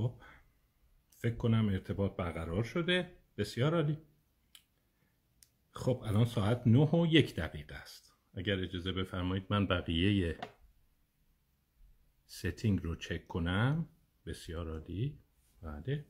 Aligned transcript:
خب 0.00 0.14
فکر 1.18 1.34
کنم 1.34 1.68
ارتباط 1.68 2.16
برقرار 2.16 2.64
شده. 2.64 3.16
بسیار 3.38 3.74
عالی. 3.74 3.98
خب 5.70 6.02
الان 6.06 6.24
ساعت 6.24 6.62
نه 6.66 6.90
و 6.90 7.06
یک 7.06 7.34
دقیقه 7.34 7.74
است. 7.74 8.12
اگر 8.34 8.58
اجازه 8.58 8.92
بفرمایید 8.92 9.46
من 9.50 9.66
بقیه 9.66 10.38
ستینگ 12.26 12.82
رو 12.82 12.96
چک 12.96 13.26
کنم. 13.26 13.88
بسیار 14.26 14.68
عالی. 14.68 15.18
بله. 15.62 16.04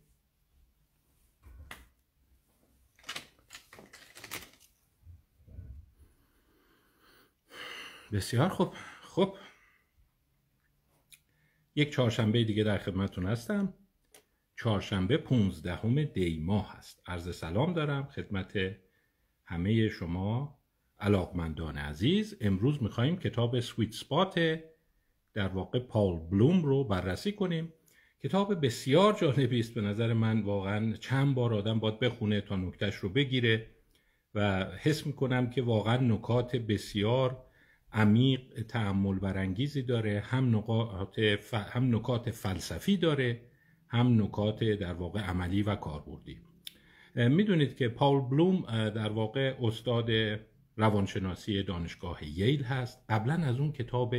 بسیار 8.12 8.48
خوب. 8.48 8.74
خب 9.02 9.36
یک 11.74 11.92
چهارشنبه 11.92 12.44
دیگه 12.44 12.64
در 12.64 12.78
خدمتتون 12.78 13.26
هستم. 13.26 13.74
چهارشنبه 14.56 15.16
15 15.16 16.04
دی 16.04 16.38
ماه 16.38 16.76
هست 16.78 17.02
عرض 17.06 17.36
سلام 17.36 17.72
دارم 17.72 18.04
خدمت 18.04 18.58
همه 19.44 19.88
شما 19.88 20.58
علاقمندان 20.98 21.76
عزیز. 21.76 22.36
امروز 22.40 22.82
میخواییم 22.82 23.16
کتاب 23.16 23.60
سویت 23.60 23.92
سپات 23.92 24.60
در 25.34 25.48
واقع 25.48 25.78
پاول 25.78 26.18
بلوم 26.30 26.62
رو 26.62 26.84
بررسی 26.84 27.32
کنیم. 27.32 27.72
کتاب 28.22 28.66
بسیار 28.66 29.12
جالبی 29.12 29.60
است. 29.60 29.74
به 29.74 29.80
نظر 29.80 30.12
من 30.12 30.40
واقعا 30.40 30.92
چند 30.92 31.34
بار 31.34 31.54
آدم 31.54 31.80
باید 31.80 31.98
بخونه 31.98 32.40
تا 32.40 32.56
نکتش 32.56 32.94
رو 32.94 33.08
بگیره 33.08 33.66
و 34.34 34.64
حس 34.64 35.06
می‌کنم 35.06 35.50
که 35.50 35.62
واقعا 35.62 35.96
نکات 35.96 36.56
بسیار 36.56 37.49
عمیق 37.92 38.40
تعمل 38.68 39.18
برانگیزی 39.18 39.82
داره 39.82 40.20
هم 40.20 40.56
نکات, 40.56 41.18
هم 41.54 41.96
نکات 41.96 42.30
فلسفی 42.30 42.96
داره 42.96 43.40
هم 43.88 44.22
نکات 44.22 44.64
در 44.64 44.92
واقع 44.92 45.20
عملی 45.20 45.62
و 45.62 45.74
کاربردی. 45.74 46.38
می‌دونید 47.14 47.76
که 47.76 47.88
پاول 47.88 48.30
بلوم 48.30 48.62
در 48.90 49.08
واقع 49.08 49.54
استاد 49.62 50.10
روانشناسی 50.76 51.62
دانشگاه 51.62 52.24
ییل 52.24 52.62
هست. 52.62 53.04
قبلا 53.08 53.34
از 53.34 53.58
اون 53.58 53.72
کتاب 53.72 54.14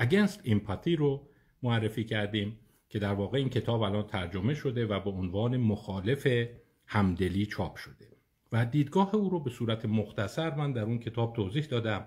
Against 0.00 0.40
ایمپاتی 0.42 0.96
رو 0.96 1.28
معرفی 1.62 2.04
کردیم 2.04 2.58
که 2.88 2.98
در 2.98 3.14
واقع 3.14 3.38
این 3.38 3.48
کتاب 3.48 3.82
الان 3.82 4.06
ترجمه 4.06 4.54
شده 4.54 4.86
و 4.86 5.00
به 5.00 5.10
عنوان 5.10 5.56
مخالف 5.56 6.28
همدلی 6.86 7.46
چاپ 7.46 7.76
شده. 7.76 8.08
و 8.52 8.64
دیدگاه 8.66 9.14
او 9.14 9.30
رو 9.30 9.40
به 9.40 9.50
صورت 9.50 9.84
مختصر 9.84 10.54
من 10.54 10.72
در 10.72 10.82
اون 10.82 10.98
کتاب 10.98 11.36
توضیح 11.36 11.64
دادم. 11.64 12.06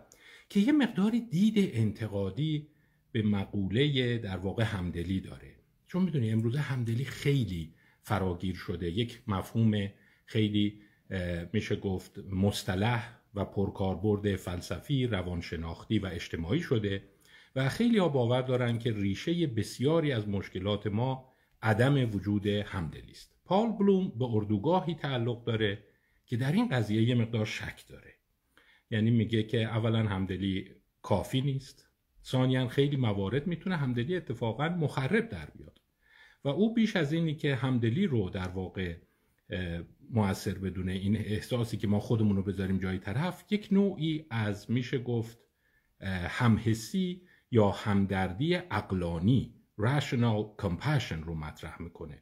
که 0.50 0.60
یه 0.60 0.72
مقداری 0.72 1.22
دید 1.22 1.72
انتقادی 1.74 2.68
به 3.12 3.22
مقوله 3.22 4.18
در 4.18 4.38
واقع 4.38 4.64
همدلی 4.64 5.20
داره. 5.20 5.56
چون 5.88 6.04
می‌دونی 6.04 6.32
امروزه 6.32 6.60
همدلی 6.60 7.06
خیلی 7.06 7.74
فراگیر 8.02 8.56
شده. 8.56 8.92
یک 8.92 9.22
مفهوم 9.28 9.90
خیلی 10.26 10.82
میشه 11.54 11.76
گفت 11.76 12.20
مصطلح 12.32 13.20
و 13.36 13.46
پرکاربرد 13.46 14.36
فلسفی 14.36 15.08
روانشناختی 15.08 16.00
و 16.00 16.06
اجتماعی 16.06 16.62
شده 16.62 17.04
و 17.56 17.70
خیلی 17.70 17.98
ها 17.98 18.10
باور 18.10 18.42
دارن 18.42 18.80
که 18.80 18.94
ریشه 18.94 19.48
بسیاری 19.48 20.12
از 20.12 20.28
مشکلات 20.28 20.88
ما 20.88 21.34
عدم 21.62 22.16
وجود 22.16 22.48
همدلی 22.48 23.12
است. 23.12 23.36
پال 23.46 23.72
بلوم 23.72 24.10
به 24.20 24.26
اردوگاهی 24.26 24.96
تعلق 24.96 25.44
داره 25.44 25.84
که 26.26 26.38
در 26.38 26.52
این 26.52 26.70
قضیه 26.70 27.02
یه 27.02 27.16
مقدار 27.16 27.46
شک 27.46 27.88
داره. 27.88 28.19
یعنی 28.92 29.12
میگه 29.12 29.44
که 29.44 29.64
اولا 29.64 30.04
همدلی 30.04 30.72
کافی 31.02 31.42
نیست. 31.42 31.90
ثانیا 32.24 32.68
خیلی 32.68 32.98
موارد 32.98 33.48
می‌تونه 33.48 33.76
همدلی 33.78 34.16
اتفاقا 34.16 34.70
مخرب 34.70 35.30
در 35.30 35.46
بیاد. 35.46 35.82
و 36.44 36.48
او 36.50 36.74
بیش 36.74 36.96
از 36.96 37.14
اینی 37.14 37.36
که 37.36 37.56
همدلی 37.56 38.08
رو 38.08 38.30
در 38.30 38.48
واقع 38.48 38.96
موثر 40.10 40.54
بدونه 40.54 40.92
این 40.92 41.18
احساسی 41.18 41.78
که 41.78 41.88
ما 41.88 42.00
خودمون 42.00 42.36
رو 42.36 42.44
بذاریم 42.44 42.78
جای 42.78 42.98
طرف 42.98 43.44
یک 43.50 43.68
نوعی 43.72 44.26
از 44.30 44.72
میشه 44.72 45.00
گفت 45.00 45.40
همحسی 46.28 47.22
یا 47.52 47.70
همدردی 47.70 48.56
اقلانی 48.56 49.54
rational 49.82 50.62
compassion 50.64 51.24
رو 51.26 51.36
مطرح 51.36 51.82
می‌کنه. 51.82 52.22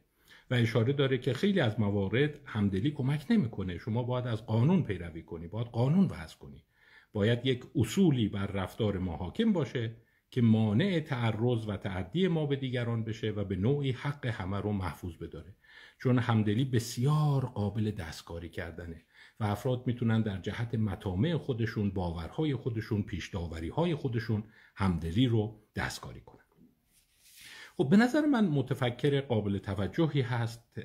و 0.50 0.54
اشاره 0.54 0.92
داره 0.92 1.18
که 1.18 1.32
خیلی 1.32 1.60
از 1.60 1.80
موارد 1.80 2.40
همدلی 2.44 2.90
کمک 2.90 3.26
نمی‌کنه. 3.30 3.78
شما 3.78 4.02
باید 4.02 4.26
از 4.26 4.46
قانون 4.46 4.82
پیروی 4.82 5.22
کنی 5.22 5.48
باید 5.48 5.66
قانون 5.66 6.04
وضع 6.04 6.36
کنی. 6.38 6.64
باید 7.12 7.46
یک 7.46 7.64
اصولی 7.76 8.28
بر 8.28 8.46
رفتار 8.46 8.98
ما 8.98 9.16
حاکم 9.16 9.52
باشه 9.52 9.96
که 10.30 10.42
مانع 10.42 11.00
تعرض 11.00 11.68
و 11.68 11.76
تعدی 11.76 12.28
ما 12.28 12.46
به 12.46 12.56
دیگران 12.56 13.04
بشه 13.04 13.30
و 13.30 13.44
به 13.44 13.56
نوعی 13.56 13.90
حق 13.90 14.26
همه 14.26 14.60
رو 14.60 14.72
محفوظ 14.72 15.16
بداره. 15.16 15.54
چون 15.98 16.18
همدلی 16.18 16.64
بسیار 16.64 17.46
قابل 17.46 17.90
دستکاری 17.90 18.48
کردنه 18.48 19.02
و 19.40 19.44
افراد 19.44 19.86
می‌تونن 19.86 20.22
در 20.22 20.38
جهت 20.38 20.74
مطامع 20.74 21.36
خودشون 21.36 21.90
باورهای 21.90 22.54
خودشون 22.54 23.02
پیشداوری 23.02 23.70
خودشون 23.94 24.44
همدلی 24.74 25.26
رو 25.26 25.60
دستکاری 25.76 26.20
کنن. 26.20 26.37
خب 27.80 27.88
به 27.88 27.96
نظر 27.96 28.26
من 28.26 28.48
متفکر 28.48 29.20
قابل 29.20 29.58
توجهی 29.58 30.20
هست. 30.20 30.78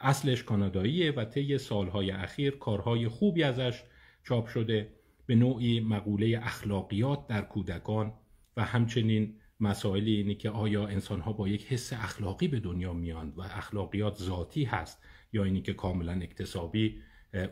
اصلش 0.00 0.42
کاناداییه 0.42 1.12
و 1.12 1.24
طی 1.24 1.58
سالهای 1.58 2.10
اخیر 2.10 2.56
کارهای 2.56 3.08
خوبی 3.08 3.42
ازش 3.42 3.82
چاپ 4.24 4.46
شده. 4.46 4.92
به 5.26 5.34
نوعی 5.34 5.80
مقوله 5.80 6.40
اخلاقیات 6.42 7.26
در 7.26 7.42
کودکان 7.42 8.12
و 8.56 8.64
همچنین 8.64 9.34
مسائلی 9.60 10.16
اینی 10.16 10.34
که 10.34 10.50
آیا 10.50 10.86
انسانها 10.86 11.32
با 11.32 11.48
یک 11.48 11.66
حس 11.66 11.92
اخلاقی 11.92 12.48
به 12.48 12.60
دنیا 12.60 12.92
میاند 12.92 13.38
و 13.38 13.40
اخلاقیات 13.42 14.16
ذاتی 14.16 14.64
هست 14.64 15.04
یا 15.32 15.44
اینی 15.44 15.62
که 15.62 15.72
کاملا 15.72 16.12
اکتسابی 16.12 17.02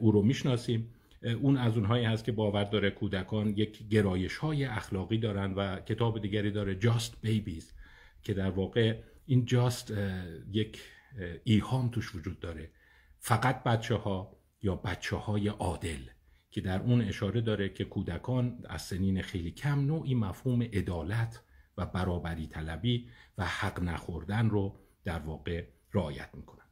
او 0.00 0.12
رو 0.12 0.22
می‌شناسیم. 0.22 0.94
اون 1.40 1.56
از 1.56 1.76
اونهایی 1.76 2.04
هست 2.04 2.24
که 2.24 2.32
باور 2.32 2.64
داره 2.64 2.90
کودکان 2.90 3.48
یک 3.48 3.88
گرایش 3.88 4.36
های 4.36 4.64
اخلاقی 4.64 5.18
دارن 5.18 5.52
و 5.54 5.80
کتاب 5.80 6.22
دیگری 6.22 6.50
داره 6.50 6.80
Just 6.80 7.26
Babies. 7.26 7.64
که 8.26 8.34
در 8.34 8.50
واقع 8.50 9.02
این 9.26 9.44
جاست 9.44 9.92
یک 10.52 10.82
ایهام 11.44 11.88
توش 11.88 12.14
وجود 12.14 12.40
داره. 12.40 12.70
فقط 13.18 13.62
بچه 13.62 13.94
ها 13.94 14.36
یا 14.62 14.74
بچه 14.74 15.16
های 15.16 15.48
عادل 15.48 16.00
که 16.50 16.60
در 16.60 16.80
اون 16.80 17.00
اشاره 17.00 17.40
داره 17.40 17.68
که 17.68 17.84
کودکان 17.84 18.64
از 18.68 18.82
سنین 18.82 19.22
خیلی 19.22 19.50
کم 19.50 19.80
نوعی 19.80 20.14
مفهوم 20.14 20.62
عدالت 20.62 21.42
و 21.76 21.86
برابری 21.86 22.46
طلبی 22.46 23.08
و 23.38 23.44
حق 23.44 23.82
نخوردن 23.82 24.50
رو 24.50 24.80
در 25.04 25.18
واقع 25.18 25.64
رعایت 25.92 26.30
می‌کنن. 26.34 26.64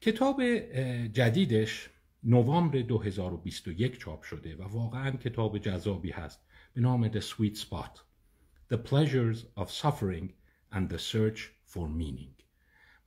کتاب 0.00 0.42
جدیدش 1.06 1.90
نوامبر 2.22 2.78
2021 2.78 3.98
چاپ 3.98 4.22
شده 4.22 4.56
و 4.56 4.62
واقعا 4.62 5.10
کتاب 5.10 5.58
جذابی 5.58 6.10
هست. 6.10 6.46
به 6.74 6.80
نام 6.80 7.08
The 7.08 7.22
Sweet 7.22 7.56
Spot 7.58 8.00
The 8.72 8.76
Pleasures 8.76 9.38
of 9.62 9.70
Suffering 9.82 10.28
and 10.72 10.88
the 10.92 10.98
Search 10.98 11.40
for 11.72 11.88
Meaning. 11.88 12.42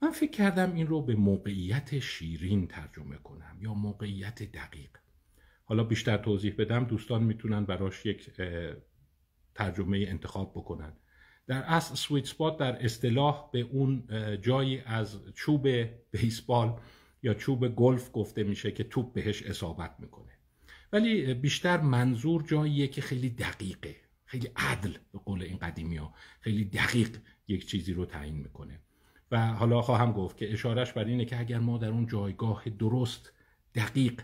من 0.02 0.10
فکر 0.10 0.30
کردم 0.30 0.74
این 0.74 0.86
رو 0.86 1.02
به 1.02 1.14
موقعیت 1.14 1.98
شیرین 1.98 2.66
ترجمه 2.66 3.16
کنم 3.16 3.58
یا 3.60 3.74
موقعیت 3.74 4.42
دقیق. 4.42 4.90
حالا 5.64 5.84
بیشتر 5.84 6.16
توضیح 6.16 6.54
بدم 6.58 6.84
دوستان 6.84 7.22
می‌تونن 7.22 7.64
براش 7.64 8.06
یک 8.06 8.30
ترجمه 9.54 10.04
انتخاب 10.08 10.52
بکنن. 10.52 10.92
در 11.46 11.62
اصل 11.62 11.94
سویت 11.94 12.26
سپات 12.26 12.58
در 12.58 12.84
اصطلاح 12.84 13.50
به 13.52 13.60
اون 13.60 14.08
جایی 14.42 14.80
از 14.80 15.18
چوب 15.34 15.68
بیسبال 16.10 16.80
یا 17.22 17.34
چوب 17.34 17.68
گلف 17.68 18.10
گفته 18.12 18.42
میشه 18.42 18.70
که 18.70 18.84
توپ 18.84 19.12
بهش 19.12 19.42
اصابت 19.42 19.94
می‌کنه. 19.98 20.32
ولی 20.92 21.34
بیشتر 21.34 21.80
منظور 21.80 22.42
جاییه 22.42 22.86
که 22.86 23.00
خیلی 23.00 23.30
دقیقه 23.30 23.96
خیلی 24.24 24.48
عدل 24.56 24.92
به 25.12 25.18
قول 25.18 25.42
این 25.42 25.56
قدیمی 25.56 25.96
ها 25.96 26.14
خیلی 26.40 26.64
دقیق 26.64 27.18
یک 27.50 27.66
چیزی 27.66 27.92
رو 27.92 28.06
تعیین 28.06 28.34
می‌کنه. 28.34 28.80
و 29.30 29.46
حالا 29.46 29.82
خواهم 29.82 30.12
گفت 30.12 30.36
که 30.36 30.52
اشارش 30.52 30.92
بر 30.92 31.04
اینه 31.04 31.24
که 31.24 31.40
اگر 31.40 31.58
ما 31.58 31.78
در 31.78 31.88
اون 31.88 32.06
جایگاه 32.06 32.64
درست 32.78 33.32
دقیق 33.74 34.22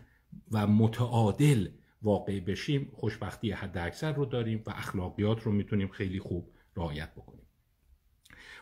و 0.50 0.66
متعادل 0.66 1.68
واقع 2.02 2.40
بشیم 2.40 2.90
خوشبختی 2.94 3.50
حد 3.50 3.78
اکثر 3.78 4.12
رو 4.12 4.24
داریم 4.24 4.62
و 4.66 4.70
اخلاقیات 4.70 5.42
رو 5.42 5.52
می‌تونیم 5.52 5.88
خیلی 5.88 6.18
خوب 6.18 6.50
رعایت 6.76 7.14
بکنیم. 7.14 7.46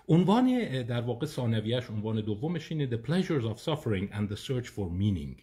عنوان 0.08 0.82
در 0.82 1.00
واقع 1.00 1.26
ثانویش 1.26 1.90
عنوان 1.90 2.20
دومش 2.20 2.72
اینه 2.72 2.90
The 2.90 3.00
Pleasures 3.06 3.44
of 3.44 3.58
Suffering 3.58 4.12
and 4.12 4.34
the 4.34 4.37
Search 4.37 4.67
for 4.67 4.88
Meaning. 5.00 5.43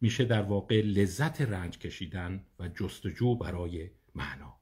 میشه 0.00 0.24
در 0.24 0.42
واقع 0.42 0.80
لذت 0.80 1.40
رنج 1.40 1.78
کشیدن 1.78 2.46
و 2.58 2.68
جستجو 2.68 3.34
برای 3.34 3.90
معنا. 4.14 4.54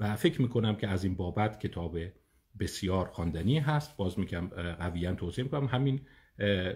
و 0.00 0.16
فکر 0.16 0.42
می‌کنم 0.42 0.76
که 0.76 0.88
از 0.88 1.04
این 1.04 1.14
بابت 1.14 1.60
کتاب 1.60 1.98
بسیار 2.58 3.06
خواندنی 3.06 3.58
هست. 3.58 3.96
باز 3.96 4.18
میگم 4.18 4.48
قویا 4.78 5.14
توصیه 5.14 5.44
می‌کنم. 5.44 5.66
همین 5.66 6.06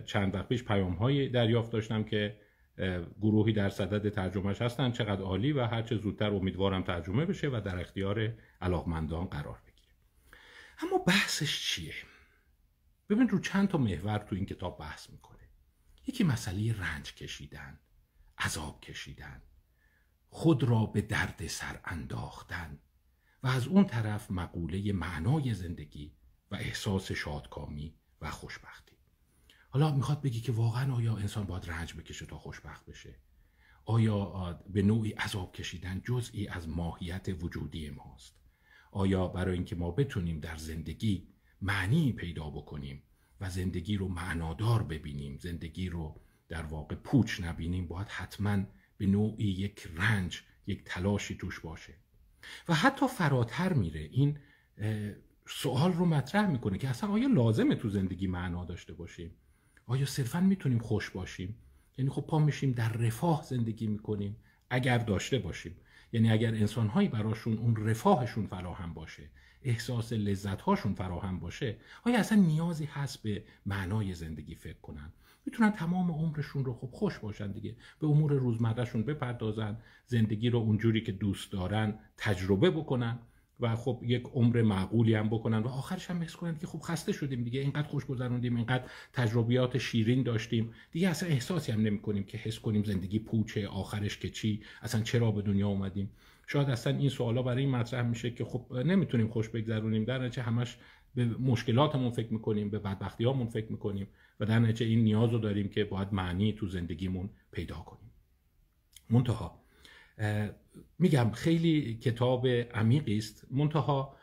چند 0.04 0.34
وقت 0.34 0.48
پیش 0.48 0.64
پیام 0.64 0.94
های 0.94 1.28
دریافت 1.28 1.72
داشتم 1.72 2.04
که 2.04 2.40
گروهی 3.20 3.52
در 3.52 3.68
صدد 3.68 4.08
ترجمهش 4.08 4.62
هستن. 4.62 4.92
چقدر 4.92 5.22
عالی 5.22 5.52
و 5.52 5.66
هرچه 5.66 5.96
زودتر 5.96 6.34
امیدوارم 6.34 6.82
ترجمه 6.82 7.26
بشه 7.26 7.48
و 7.48 7.60
در 7.64 7.80
اختیار 7.80 8.34
علاقمندان 8.60 9.24
قرار 9.24 9.62
بگیره 9.66 9.94
اما 10.82 10.98
بحثش 10.98 11.60
چیه؟ 11.60 11.94
ببین 13.10 13.28
رو 13.28 13.38
چند 13.38 13.68
تا 13.68 13.78
محور 13.78 14.18
تو 14.18 14.36
این 14.36 14.46
کتاب 14.46 14.78
بحث 14.78 15.10
می‌کنه. 15.10 15.38
یکی 16.06 16.24
مسئله 16.24 16.80
رنج 16.80 17.14
کشیدن 17.14 17.78
عذاب 18.38 18.80
کشیدن 18.80 19.42
خود 20.28 20.62
را 20.62 20.86
به 20.86 21.00
درد 21.00 21.46
سر 21.46 21.80
انداختن. 21.84 22.78
و 23.42 23.46
از 23.46 23.66
اون 23.66 23.84
طرف 23.84 24.30
مقوله 24.30 24.92
معنای 24.92 25.54
زندگی 25.54 26.12
و 26.50 26.54
احساس 26.54 27.12
شادکامی 27.12 27.94
و 28.20 28.30
خوشبختی. 28.30 28.96
حالا 29.70 29.94
می‌خواد 29.94 30.22
بگی 30.22 30.40
که 30.40 30.52
واقعا 30.52 30.94
آیا 30.94 31.16
انسان 31.16 31.44
باید 31.44 31.70
رنج 31.70 31.94
بکشه 31.94 32.26
تا 32.26 32.38
خوشبخت 32.38 32.86
بشه؟ 32.86 33.16
آیا 33.84 34.52
به 34.68 34.82
نوعی 34.82 35.12
عذاب 35.12 35.52
کشیدن 35.52 36.00
جزئی 36.04 36.48
از 36.48 36.68
ماهیت 36.68 37.28
وجودی 37.42 37.90
ماست؟ 37.90 38.34
آیا 38.90 39.28
برای 39.28 39.54
اینکه 39.54 39.76
ما 39.76 39.90
بتونیم 39.90 40.40
در 40.40 40.56
زندگی 40.56 41.28
معنی 41.62 42.12
پیدا 42.12 42.50
بکنیم 42.50 43.02
و 43.40 43.50
زندگی 43.50 43.96
رو 43.96 44.08
معنادار 44.08 44.82
ببینیم 44.82 45.38
زندگی 45.38 45.88
رو 45.88 46.20
در 46.48 46.62
واقع 46.62 46.94
پوچ 46.94 47.40
نبینیم 47.40 47.86
باید 47.86 48.08
حتما 48.08 48.64
به 48.96 49.06
نوعی 49.06 49.44
یک 49.44 49.88
رنج 49.94 50.42
یک 50.66 50.84
تلاشی 50.84 51.34
توش 51.34 51.60
باشه. 51.60 51.94
و 52.68 52.74
حتی 52.74 53.08
فراتر 53.08 53.72
میره. 53.72 54.00
این 54.00 54.38
سوال 55.46 55.92
رو 55.92 56.04
مطرح 56.04 56.50
می‌کنه 56.50 56.78
که 56.78 56.88
اصلا 56.88 57.10
آیا 57.10 57.28
لازمه 57.28 57.74
تو 57.74 57.88
زندگی 57.88 58.26
معنا 58.26 58.64
داشته 58.64 58.92
باشیم؟ 58.92 59.30
آیا 59.86 60.06
صرفا 60.06 60.40
می‌تونیم 60.40 60.78
خوش 60.78 61.10
باشیم؟ 61.10 61.56
یعنی 61.98 62.10
خب 62.10 62.22
پا 62.22 62.38
میشیم 62.38 62.72
در 62.72 62.92
رفاه 62.92 63.42
زندگی 63.42 63.86
می‌کنیم 63.86 64.36
اگر 64.70 64.98
داشته 64.98 65.38
باشیم. 65.38 65.76
یعنی 66.12 66.30
اگر 66.30 66.54
انسانهایی 66.54 67.08
براشون 67.08 67.58
اون 67.58 67.76
رفاهشون 67.76 68.46
فراهم 68.46 68.94
باشه 68.94 69.30
احساس 69.62 70.12
لذت 70.12 70.60
هاشون 70.60 70.94
فراهم 70.94 71.40
باشه 71.40 71.76
آیا 72.04 72.18
اصلا 72.18 72.38
نیازی 72.38 72.84
هست 72.84 73.22
به 73.22 73.44
معنای 73.66 74.14
زندگی 74.14 74.54
فکر 74.54 74.80
کنن؟ 74.80 75.12
می‌تونن 75.48 75.70
تمام 75.70 76.10
عمرشون 76.10 76.64
رو 76.64 76.74
خب 76.74 76.88
خوش 76.92 77.18
باشن 77.18 77.52
دیگه. 77.52 77.76
به 78.00 78.06
امور 78.06 78.32
روزمرهشون 78.32 79.02
بپردازن 79.02 79.76
زندگی 80.06 80.50
رو 80.50 80.58
اونجوری 80.58 81.00
که 81.00 81.12
دوست 81.12 81.52
دارن 81.52 81.94
تجربه 82.16 82.70
بکنن 82.70 83.18
و 83.60 83.76
خب 83.76 84.00
یک 84.02 84.22
عمر 84.22 84.62
معقولی 84.62 85.14
هم 85.14 85.28
بکنن 85.28 85.58
و 85.58 85.68
آخرش 85.68 86.10
هم 86.10 86.22
حس 86.22 86.36
کنن 86.36 86.58
که 86.58 86.66
خب 86.66 86.78
خسته 86.78 87.12
شدیم 87.12 87.44
دیگه. 87.44 87.60
اینقدر 87.60 87.88
خوش 87.88 88.06
گذروندیم 88.06 88.56
اینقدر 88.56 88.84
تجربیات 89.12 89.78
شیرین 89.78 90.22
داشتیم. 90.22 90.70
دیگه 90.92 91.08
اصلا 91.08 91.28
احساسی 91.28 91.72
هم 91.72 91.80
نمی 91.80 91.98
کنیم 91.98 92.24
که 92.24 92.38
حس 92.38 92.58
کنیم 92.58 92.84
زندگی 92.84 93.18
پوچه 93.18 93.68
آخرش 93.68 94.18
که 94.18 94.28
چی؟ 94.28 94.62
اصلا 94.82 95.00
چرا 95.00 95.30
به 95.30 95.42
دنیا 95.42 95.68
اومدیم؟ 95.68 96.10
شاید 96.46 96.70
اصلا 96.70 96.96
این 96.96 97.08
سوالا 97.08 97.42
برای 97.42 97.62
این 97.62 97.70
مطرح 97.70 98.08
میشه 98.08 98.30
که 98.30 98.44
خب 98.44 98.76
نمی‌تونیم 98.76 99.28
خوش 99.28 99.48
بگذرونیم. 99.48 100.04
در 100.04 100.18
نتیجه 100.18 100.42
همش 100.42 100.76
به 101.14 101.24
مشکلاتمون 101.24 102.10
فکر 102.10 102.32
می‌کنیم 102.32 102.70
به 102.70 102.78
بدبختیامون 102.78 103.46
فکر 103.46 103.72
می‌کنیم. 103.72 104.06
و 104.40 104.46
در 104.46 104.58
نتیجه 104.58 104.86
این 104.86 105.04
نیاز 105.04 105.30
رو 105.30 105.38
داریم 105.38 105.68
که 105.68 105.84
باید 105.84 106.12
معنی 106.12 106.52
تو 106.52 106.66
زندگیمون 106.66 107.30
پیدا 107.52 107.76
کنیم. 107.76 108.10
منتها 109.10 109.62
میگم 110.98 111.30
خیلی 111.30 111.94
کتاب 111.94 112.46
عمیقی 112.46 113.16
است. 113.16 113.46
منتها 113.50 114.16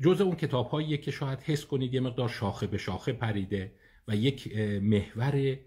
جز 0.00 0.20
اون 0.20 0.36
کتاب 0.36 0.82
که 1.00 1.10
شاید 1.10 1.38
حس 1.40 1.66
کنید 1.66 1.94
یه 1.94 2.00
مقدار 2.00 2.28
شاخه 2.28 2.66
به 2.66 2.78
شاخه 2.78 3.12
پریده 3.12 3.72
و 4.08 4.16
یک 4.16 4.56
محور 4.82 5.58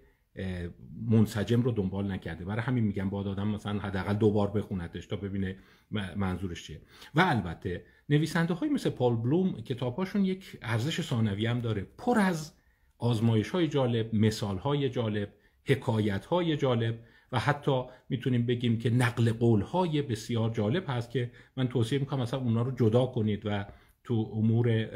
منسجم 1.07 1.61
رو 1.61 1.71
دنبال 1.71 2.11
نکرده. 2.11 2.45
برای 2.45 2.61
همین 2.61 2.83
میگم 2.83 3.09
با 3.09 3.19
آدم 3.19 3.47
مثلا 3.47 3.79
حداقل 3.79 4.13
دو 4.13 4.31
بار 4.31 4.51
بخونتش 4.51 5.07
تا 5.07 5.15
ببینه 5.15 5.55
منظورش 6.15 6.63
چیه. 6.63 6.81
و 7.15 7.21
البته 7.21 7.85
نویسنده 8.09 8.53
های 8.53 8.69
مثل 8.69 8.89
پال 8.89 9.15
بلوم 9.15 9.61
کتابهاشون 9.61 10.25
یک 10.25 10.57
ارزش 10.61 11.01
ثانوی 11.01 11.45
هم 11.45 11.59
داره. 11.59 11.87
پر 11.97 12.19
از 12.19 12.53
آزمایش 13.03 13.49
های 13.49 13.67
جالب 13.67 14.15
مثال 14.15 14.57
های 14.57 14.89
جالب 14.89 15.29
حکایت 15.65 16.25
های 16.25 16.57
جالب 16.57 16.99
و 17.31 17.39
حتی 17.39 17.83
می‌تونیم 18.09 18.45
بگیم 18.45 18.77
که 18.77 18.89
نقل 18.89 19.31
قول 19.31 19.61
های 19.61 20.01
بسیار 20.01 20.49
جالب 20.49 20.83
هست 20.87 21.11
که 21.11 21.31
من 21.57 21.67
توصیه 21.67 21.99
می‌کنم 21.99 22.21
مثلا 22.21 22.39
اونا 22.39 22.61
رو 22.61 22.71
جدا 22.71 23.05
کنید 23.05 23.41
و 23.45 23.65
تو 24.03 24.31
امور 24.33 24.87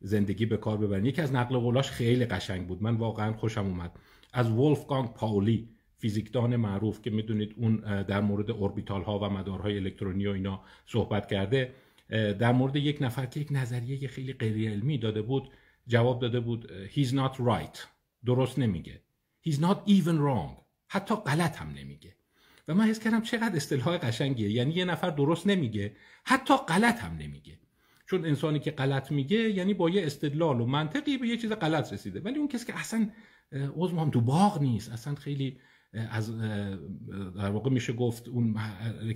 زندگی 0.00 0.46
به 0.46 0.56
کار 0.56 0.76
ببرید. 0.76 1.06
یکی 1.06 1.22
از 1.22 1.34
نقل 1.34 1.58
قولاش 1.58 1.90
خیلی 1.90 2.24
قشنگ 2.24 2.66
بود. 2.66 2.82
من 2.82 2.94
واقعا 2.96 3.32
خوشم 3.32 3.66
اومد. 3.66 3.92
از 4.32 4.50
ولفگانگ 4.50 5.14
پاولی 5.14 5.68
فیزیکدان 5.98 6.56
معروف 6.56 7.02
که 7.02 7.10
می‌دونید 7.10 7.54
اون 7.56 7.76
در 8.02 8.20
مورد 8.20 8.50
اوربیتال 8.50 9.02
ها 9.02 9.18
و 9.18 9.24
مدارهای 9.24 9.78
الکترونی 9.78 10.26
و 10.26 10.30
اینا 10.30 10.60
صحبت 10.86 11.28
کرده 11.28 11.72
در 12.38 12.52
مورد 12.52 12.76
یک 12.76 12.98
نفر 13.00 13.26
که 13.26 13.40
یک 13.40 13.48
نظریه 13.50 14.08
خیلی 14.08 14.32
غیر 14.32 14.70
علمی 14.70 14.98
داده 14.98 15.22
بود 15.22 15.48
جواب 15.86 16.20
داده 16.20 16.40
بود 16.40 16.70
he's 16.94 17.10
not 17.10 17.36
right. 17.38 17.78
درست 18.26 18.58
نمیگه. 18.58 19.02
He's 19.48 19.56
not 19.56 19.88
even 19.88 20.18
wrong. 20.18 20.64
حتی 20.88 21.14
غلط 21.14 21.56
هم 21.56 21.70
نمیگه. 21.70 22.16
و 22.68 22.74
من 22.74 22.84
حس 22.84 22.98
کردم 22.98 23.22
چقدر 23.22 23.56
اصطلاح 23.56 23.98
قشنگیه. 23.98 24.50
یعنی 24.50 24.74
یه 24.74 24.84
نفر 24.84 25.10
درست 25.10 25.46
نمیگه 25.46 25.96
حتی 26.24 26.54
غلط 26.56 27.00
هم 27.00 27.16
نمیگه. 27.16 27.58
چون 28.06 28.26
انسانی 28.26 28.58
که 28.58 28.70
غلط 28.70 29.12
میگه 29.12 29.38
یعنی 29.38 29.74
با 29.74 29.90
یه 29.90 30.06
استدلال 30.06 30.60
و 30.60 30.66
منطقی 30.66 31.18
به 31.18 31.28
یه 31.28 31.36
چیز 31.36 31.52
غلط 31.52 31.92
رسیده. 31.92 32.20
ولی 32.20 32.38
اون 32.38 32.48
کسی 32.48 32.66
که 32.66 32.78
اصلا 32.78 33.10
عضو 33.52 34.00
هم 34.00 34.10
تو 34.10 34.20
باغ 34.20 34.62
نیست. 34.62 34.92
اصلا 34.92 35.14
خیلی 35.14 35.58
از 35.92 36.40
در 37.36 37.50
واقع 37.50 37.70
میشه 37.70 37.92
گفت 37.92 38.28
اون 38.28 38.56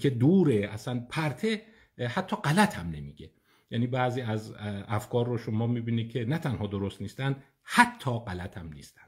که 0.00 0.10
دوره 0.10 0.68
اصلا 0.72 1.06
پرته 1.10 1.62
حتی 2.08 2.36
غلط 2.36 2.78
هم 2.78 2.90
نمیگه. 2.90 3.30
یعنی 3.70 3.86
بعضی 3.86 4.20
از 4.20 4.54
افکار 4.88 5.26
رو 5.26 5.38
شما 5.38 5.66
می‌بینید 5.66 6.10
که 6.10 6.24
نه 6.24 6.38
تنها 6.38 6.66
درست 6.66 7.02
نیستن 7.02 7.36
حتی 7.62 8.10
غلط 8.10 8.58
هم 8.58 8.72
نیستن. 8.72 9.02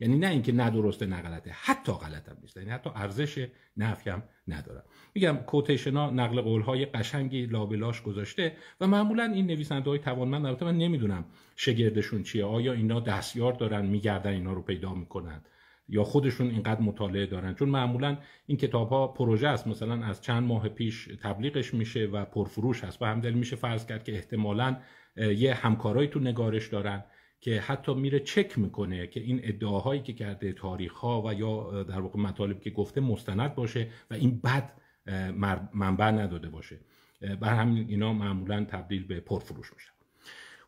یعنی 0.00 0.18
نه 0.18 0.28
اینکه 0.28 0.52
نه 0.52 0.70
درسته 0.70 1.06
نه 1.06 1.22
غلطه 1.22 1.50
حتی 1.50 1.92
غلط 1.92 2.28
هم 2.28 2.36
نیست 2.40 2.56
یعنی 2.56 2.70
حتی 2.70 2.90
ارزش 2.94 3.48
نفی 3.76 4.10
هم 4.10 4.22
نداره 4.48 4.82
میگم 5.14 5.36
کوتیشن 5.36 5.96
ها 5.96 6.10
نقل 6.10 6.40
قول 6.40 6.62
های 6.62 6.86
قشنگی 6.86 7.46
لابلاش 7.46 8.02
گذاشته 8.02 8.56
و 8.80 8.86
معمولا 8.86 9.24
این 9.24 9.46
نویسنده 9.46 9.90
های 9.90 9.98
توانمند 9.98 10.46
البته 10.46 10.64
من 10.64 10.78
نمی‌دونم 10.78 11.24
شگردشون 11.56 12.22
چیه 12.22 12.44
آیا 12.44 12.72
اینا 12.72 13.00
دستیار 13.00 13.52
دارن 13.52 13.86
میگردن 13.86 14.30
اینا 14.30 14.52
رو 14.52 14.62
پیدا 14.62 14.94
می‌کنن؟ 14.94 15.42
یا 15.88 16.04
خودشون 16.04 16.50
اینقدر 16.50 16.80
مطالعه 16.80 17.26
دارن؟ 17.26 17.54
چون 17.54 17.68
معمولا 17.68 18.18
این 18.46 18.58
کتاب 18.58 18.88
ها 18.88 19.08
پروژه 19.08 19.48
است. 19.48 19.66
مثلا 19.66 20.04
از 20.04 20.22
چند 20.22 20.42
ماه 20.42 20.68
پیش 20.68 21.08
تبلیغش 21.22 21.74
میشه 21.74 22.06
و 22.06 22.24
پرفروش 22.24 22.84
هست. 22.84 23.02
و 23.02 23.04
همدل 23.04 23.32
میشه 23.32 23.56
فرض 23.56 23.86
کرد 23.86 24.04
که 24.04 24.12
احتمالا 24.12 24.76
یه 25.16 25.54
همکارایی 25.54 26.08
تو 26.08 26.20
نگارش 26.20 26.68
دارن 26.68 27.04
که 27.40 27.60
حتی 27.60 27.94
میره 27.94 28.20
چک 28.20 28.58
می‌کنه 28.58 29.06
که 29.06 29.20
این 29.20 29.40
ادعاهایی 29.42 30.02
که 30.02 30.12
کرده 30.12 30.52
تاریخ 30.52 30.92
ها 30.92 31.22
و 31.26 31.34
یا 31.34 31.82
در 31.82 32.00
واقع 32.00 32.20
مطالب 32.20 32.60
که 32.60 32.70
گفته 32.70 33.00
مستند 33.00 33.54
باشه 33.54 33.88
و 34.10 34.14
این 34.14 34.40
بد 34.40 34.72
منبع 35.74 36.10
نداده 36.10 36.48
باشه. 36.48 36.80
بر 37.40 37.54
همین 37.54 37.86
اینا 37.88 38.12
معمولا 38.12 38.64
تبدیل 38.64 39.06
به 39.06 39.20
پرفروش 39.20 39.72
میشن. 39.74 39.95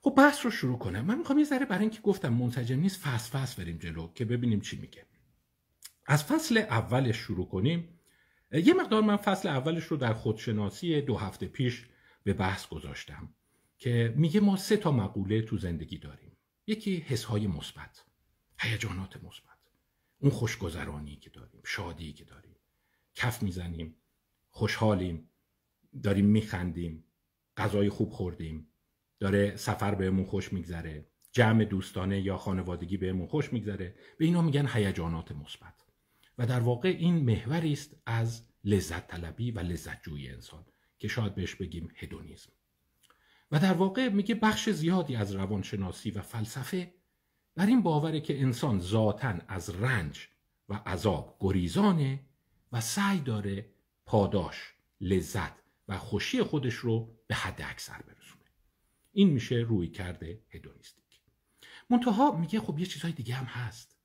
خب 0.00 0.14
بحث 0.16 0.44
رو 0.44 0.50
شروع 0.50 0.78
کنم 0.78 1.00
من 1.00 1.18
می‌خوام 1.18 1.38
یه 1.38 1.44
ذره 1.44 1.66
برای 1.66 1.80
اینکه 1.80 2.00
گفتم 2.00 2.28
منسجم 2.28 2.80
نیست 2.80 3.00
فصل 3.00 3.38
فصل 3.38 3.62
بریم 3.62 3.78
جلو 3.78 4.12
که 4.14 4.24
ببینیم 4.24 4.60
چی 4.60 4.80
میگه. 4.80 5.06
از 6.06 6.24
فصل 6.24 6.58
اولش 6.58 7.16
شروع 7.16 7.48
کنیم. 7.48 7.88
یه 8.52 8.74
مقدار 8.74 9.02
من 9.02 9.16
فصل 9.16 9.48
اولش 9.48 9.84
رو 9.84 9.96
در 9.96 10.12
خودشناسی 10.12 11.00
دو 11.00 11.16
هفته 11.16 11.46
پیش 11.46 11.86
به 12.24 12.32
بحث 12.32 12.68
گذاشتم 12.68 13.28
که 13.78 14.14
میگه 14.16 14.40
ما 14.40 14.56
سه 14.56 14.76
تا 14.76 14.92
مقوله 14.92 15.42
تو 15.42 15.58
زندگی 15.58 15.98
داریم. 15.98 16.36
یکی 16.66 16.96
حسهای 16.96 17.46
مثبت 17.46 18.04
هیجانات 18.58 19.16
مثبت. 19.16 19.58
اون 20.18 20.30
خوشگذرانی 20.30 21.16
که 21.16 21.30
داریم 21.30 21.60
شادی 21.64 22.12
که 22.12 22.24
داریم. 22.24 22.56
کف 23.14 23.42
می‌زنیم 23.42 23.94
خوشحالیم 24.50 25.30
داریم 26.02 26.24
میخندیم 26.24 27.04
غذای 27.56 27.88
خوب 27.88 28.10
خوردیم. 28.10 28.67
داره 29.20 29.56
سفر 29.56 29.94
بهمون 29.94 30.24
خوش 30.24 30.52
میگذره 30.52 31.06
جمع 31.32 31.64
دوستانه 31.64 32.20
یا 32.20 32.36
خانوادگی 32.36 32.96
بهمون 32.96 33.26
خوش 33.26 33.52
میگذره. 33.52 33.94
به 34.18 34.24
اینا 34.24 34.42
میگن 34.42 34.68
هیجانات 34.68 35.32
مثبت. 35.32 35.74
و 36.38 36.46
در 36.46 36.60
واقع 36.60 36.88
این 36.88 37.24
محوری 37.24 37.72
است 37.72 37.96
از 38.06 38.42
لذت 38.64 39.06
طلبی 39.06 39.50
و 39.50 39.58
لذت 39.58 40.02
جویی 40.02 40.28
انسان 40.28 40.64
که 40.98 41.08
شاید 41.08 41.34
بهش 41.34 41.54
بگیم 41.54 41.88
هدونیزم 41.96 42.52
و 43.50 43.58
در 43.58 43.72
واقع 43.72 44.08
میگه 44.08 44.34
بخش 44.34 44.70
زیادی 44.70 45.16
از 45.16 45.32
روانشناسی 45.32 46.10
و 46.10 46.22
فلسفه 46.22 46.94
بر 47.56 47.66
این 47.66 47.82
باوره 47.82 48.20
که 48.20 48.40
انسان 48.40 48.78
ذاتا 48.80 49.34
از 49.48 49.70
رنج 49.70 50.28
و 50.68 50.74
عذاب 50.74 51.36
گریزانه 51.40 52.20
و 52.72 52.80
سعی 52.80 53.20
داره 53.20 53.70
پاداش 54.06 54.74
لذت 55.00 55.52
و 55.88 55.98
خوشی 55.98 56.42
خودش 56.42 56.74
رو 56.74 57.16
به 57.26 57.34
حد 57.34 57.62
اکثر 57.62 58.02
برسونه. 58.02 58.37
این 59.18 59.30
میشه 59.30 59.54
روی 59.54 59.88
کرده 59.88 60.42
هدونیستیک. 60.50 61.20
منتها 61.90 62.36
میگه 62.36 62.60
خب 62.60 62.78
یه 62.78 62.86
چیزهای 62.86 63.12
دیگه 63.12 63.34
هم 63.34 63.44
هست. 63.44 63.96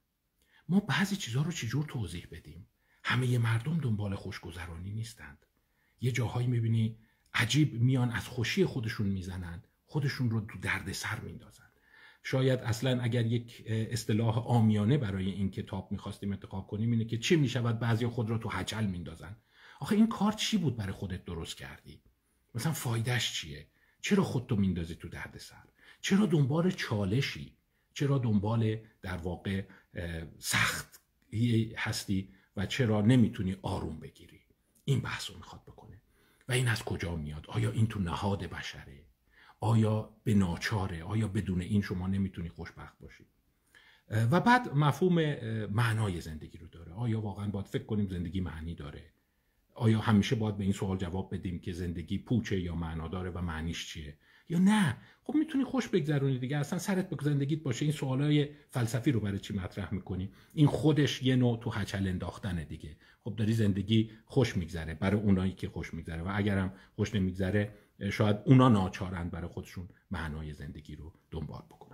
ما 0.70 0.80
بعضی 0.80 1.16
چیزها 1.16 1.42
رو 1.44 1.52
چجور 1.52 1.86
توضیح 1.86 2.28
بدیم؟ 2.32 2.68
همه 3.04 3.38
مردم 3.38 3.78
دنبال 3.78 4.16
خوشگذرانی 4.16 4.92
نیستند. 4.92 5.46
یه 6.02 6.12
جاهایی 6.12 6.48
می‌بینی 6.48 6.98
عجیب 7.34 7.74
میان 7.74 8.12
از 8.12 8.28
خوشی 8.28 8.66
خودشون 8.66 9.08
می‌زنن 9.08 9.64
خودشون 9.86 10.30
رو 10.30 10.42
تو 10.42 10.60
درد 10.60 10.92
سر 10.92 11.20
میندازن. 11.20 11.72
شاید 12.24 12.60
اصلا 12.60 13.02
اگر 13.02 13.26
یک 13.26 13.64
اصطلاح 13.68 14.38
آمیانه 14.38 14.98
برای 14.98 15.32
این 15.32 15.52
کتاب 15.52 15.92
می‌خواستیم 15.92 16.32
انتخاب 16.32 16.68
کنیم 16.68 16.92
اینه 16.92 17.06
که 17.06 17.18
چی 17.18 17.36
می‌شود 17.36 17.80
بعضی 17.80 18.08
خود 18.08 18.30
را 18.30 18.38
تو 18.38 18.50
حجل 18.50 18.86
میندازن. 18.86 19.38
آخه 19.80 19.96
این 19.96 20.08
کار 20.08 20.32
چی 20.32 20.58
بود 20.58 20.78
برای 20.78 20.94
خودت 20.94 21.26
درست 21.26 21.58
کردی؟ 21.58 22.02
مثلا 22.56 22.72
فایدهش 22.72 23.34
چیه؟ 23.34 23.68
چرا 24.04 24.24
خودتو 24.24 24.56
میندازی 24.56 24.96
تو 24.96 25.10
دردسر 25.10 25.64
چرا 26.02 26.26
دنبال 26.26 26.72
چالشی؟ 26.72 27.58
چرا 27.94 28.18
دنبال 28.18 28.78
در 29.02 29.18
واقع 29.18 29.64
سخت 30.40 31.02
هستی 31.78 32.34
و 32.58 32.66
چرا 32.66 33.02
نمی‌تونی 33.02 33.58
آروم 33.62 34.00
بگیری؟ 34.00 34.40
این 34.86 35.00
بحث 35.00 35.30
رو 35.30 35.36
می‌خواد 35.38 35.62
بکنه. 35.64 36.02
و 36.48 36.52
این 36.52 36.68
از 36.68 36.84
کجا 36.84 37.16
میاد؟ 37.16 37.46
آیا 37.48 37.72
این 37.72 37.88
تو 37.88 38.00
نهاد 38.00 38.44
بشره؟ 38.44 39.06
آیا 39.60 40.16
به 40.24 40.34
ناچاره؟ 40.34 41.04
آیا 41.04 41.28
بدون 41.28 41.62
این 41.62 41.82
شما 41.82 42.08
نمی‌تونی 42.08 42.50
خوشبخت 42.50 43.00
باشی؟ 43.00 43.26
و 44.10 44.42
بعد 44.42 44.74
مفهوم 44.76 45.36
معنای 45.66 46.22
زندگی 46.22 46.58
رو 46.58 46.68
داره. 46.68 46.94
آیا 46.94 47.22
واقعا 47.22 47.50
باید 47.50 47.66
فکر 47.66 47.86
کنیم 47.86 48.08
زندگی 48.08 48.42
معنی 48.42 48.76
داره؟ 48.76 49.13
آیا 49.76 50.00
همیشه 50.00 50.36
باید 50.36 50.58
به 50.58 50.64
این 50.64 50.74
سوال 50.74 50.98
جواب 50.98 51.34
بدیم 51.34 51.60
که 51.60 51.74
زندگی 51.74 52.18
پوچه 52.18 52.60
یا 52.60 52.76
معنا 52.76 53.08
داره 53.08 53.30
و 53.30 53.42
معنیش 53.42 53.88
چیه؟ 53.88 54.18
یا 54.50 54.60
نه؟ 54.60 54.98
خب 55.24 55.36
می‌تونی 55.36 55.64
خوش 55.64 55.88
بگذرونی 55.88 56.40
دیگه. 56.40 56.58
اصلا 56.58 56.80
سرت 56.80 57.10
به 57.10 57.18
زندگیت 57.22 57.64
باشه. 57.64 57.86
این 57.86 57.92
سوالای 57.92 58.50
فلسفی 58.70 59.12
رو 59.12 59.20
برای 59.20 59.40
چی 59.40 59.54
مطرح 59.54 59.94
می‌کنی؟ 59.94 60.30
این 60.54 60.68
خودش 60.68 61.24
یه 61.24 61.36
نوع 61.36 61.60
تو 61.60 61.70
هچل 61.70 62.08
انداختنه 62.08 62.66
دیگه. 62.66 62.98
خب 63.24 63.36
داری 63.36 63.54
زندگی 63.54 64.12
خوش 64.26 64.58
میگذره 64.58 64.94
برای 64.94 65.22
اونایی 65.22 65.52
که 65.52 65.70
خوش 65.70 65.94
میگذره 65.94 66.22
و 66.22 66.32
اگرم 66.34 66.74
خوش 66.96 67.16
نمیگذره 67.16 67.74
شاید 68.12 68.38
اونا 68.46 68.70
ناچارند 68.70 69.32
برای 69.32 69.48
خودشون 69.48 69.90
معنای 70.12 70.54
زندگی 70.54 70.96
رو 70.96 71.14
دنبال 71.32 71.62
بکنن. 71.70 71.93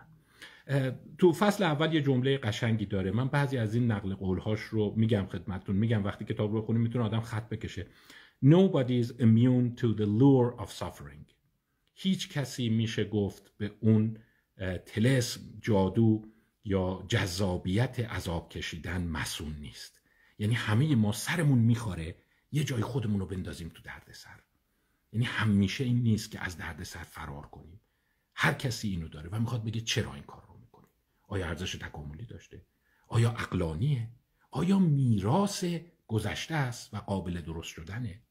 تو 1.17 1.33
فصل 1.33 1.63
اول 1.63 1.93
یه 1.93 2.01
جمله 2.01 2.37
قشنگی 2.37 2.85
داره. 2.85 3.11
من 3.11 3.27
بعضی 3.27 3.57
از 3.57 3.75
این 3.75 3.91
نقل 3.91 4.15
قولهاش 4.15 4.61
رو 4.61 4.93
میگم 4.97 5.25
خدمتتون. 5.25 5.75
میگم 5.75 6.03
وقتی 6.03 6.25
کتاب 6.25 6.53
رو 6.53 6.61
خونیم 6.61 6.81
می‌تونه 6.81 7.05
آدم 7.05 7.21
خط 7.21 7.49
بکشه. 7.49 7.87
Nobody 8.45 9.03
is 9.03 9.07
immune 9.07 9.81
to 9.81 9.97
the 9.97 10.05
lure 10.05 10.61
of 10.61 10.69
suffering. 10.79 11.33
هیچ 11.93 12.29
کسی 12.29 12.69
میشه 12.69 13.03
گفت 13.03 13.51
به 13.57 13.71
اون 13.79 14.17
تلسم 14.85 15.41
جادو 15.61 16.25
یا 16.63 17.05
جذابیت 17.07 17.99
عذاب 17.99 18.49
کشیدن 18.49 19.07
مسون 19.07 19.55
نیست. 19.61 20.01
یعنی 20.39 20.53
همه 20.53 20.95
ما 20.95 21.11
سرمون 21.11 21.59
می‌خوره 21.59 22.15
یه 22.51 22.63
جای 22.63 22.81
خودمون 22.81 23.19
رو 23.19 23.25
بندازیم 23.25 23.71
تو 23.73 23.81
دردسر. 23.83 24.39
یعنی 25.13 25.25
همیشه 25.25 25.83
این 25.83 26.03
نیست 26.03 26.31
که 26.31 26.43
از 26.45 26.57
دردسر 26.57 27.03
فرار 27.03 27.45
کنیم. 27.45 27.79
هر 28.35 28.53
کسی 28.53 28.89
اینو 28.89 29.07
داره 29.07 29.29
و 29.29 29.39
می‌خواد 29.39 29.63
بگه 29.63 29.81
چرا 29.81 30.13
این 30.13 30.23
کار 30.23 30.48
آیا 31.29 31.45
ارزش 31.47 31.75
تکاملی 31.75 32.25
داشته؟ 32.25 32.61
آیا 33.07 33.31
اقلانیه 33.31 34.07
آیا 34.51 34.79
میراث 34.79 35.65
گذشته 36.07 36.55
است 36.55 36.93
و 36.93 36.97
قابل 36.97 37.41
درست 37.41 37.69
شدنه؟ 37.69 38.21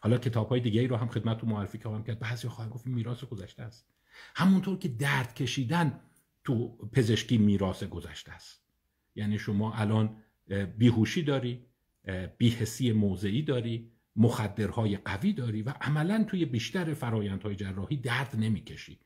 حالا 0.00 0.18
کتاب 0.18 0.48
های 0.48 0.60
دیگه 0.60 0.80
ای 0.80 0.86
رو 0.86 0.96
هم 0.96 1.08
خدمت 1.08 1.44
معرفی 1.44 1.78
کردم 1.78 2.02
کرد 2.02 2.18
بعضی 2.18 2.48
خواهیم 2.48 2.72
گفت 2.72 2.86
میراث 2.86 3.24
گذشته 3.24 3.62
است. 3.62 3.86
همونطور 4.34 4.78
که 4.78 4.88
درد 4.88 5.34
کشیدن 5.34 6.00
تو 6.44 6.76
پزشکی 6.92 7.38
میراث 7.38 7.82
گذشته 7.82 8.32
است. 8.32 8.62
یعنی 9.14 9.38
شما 9.38 9.74
الان 9.74 10.16
بیهوشی 10.78 11.22
داری 11.22 11.64
بیهسی 12.38 12.92
موضعی 12.92 13.42
داری 13.42 13.92
مخدرهای 14.16 14.96
قوی 14.96 15.32
داری 15.32 15.62
و 15.62 15.70
عملا 15.80 16.24
توی 16.24 16.44
بیشتر 16.44 16.94
فرایندهای 16.94 17.56
جراحی 17.56 17.96
درد 17.96 18.36
نمی‌کشی. 18.36 19.00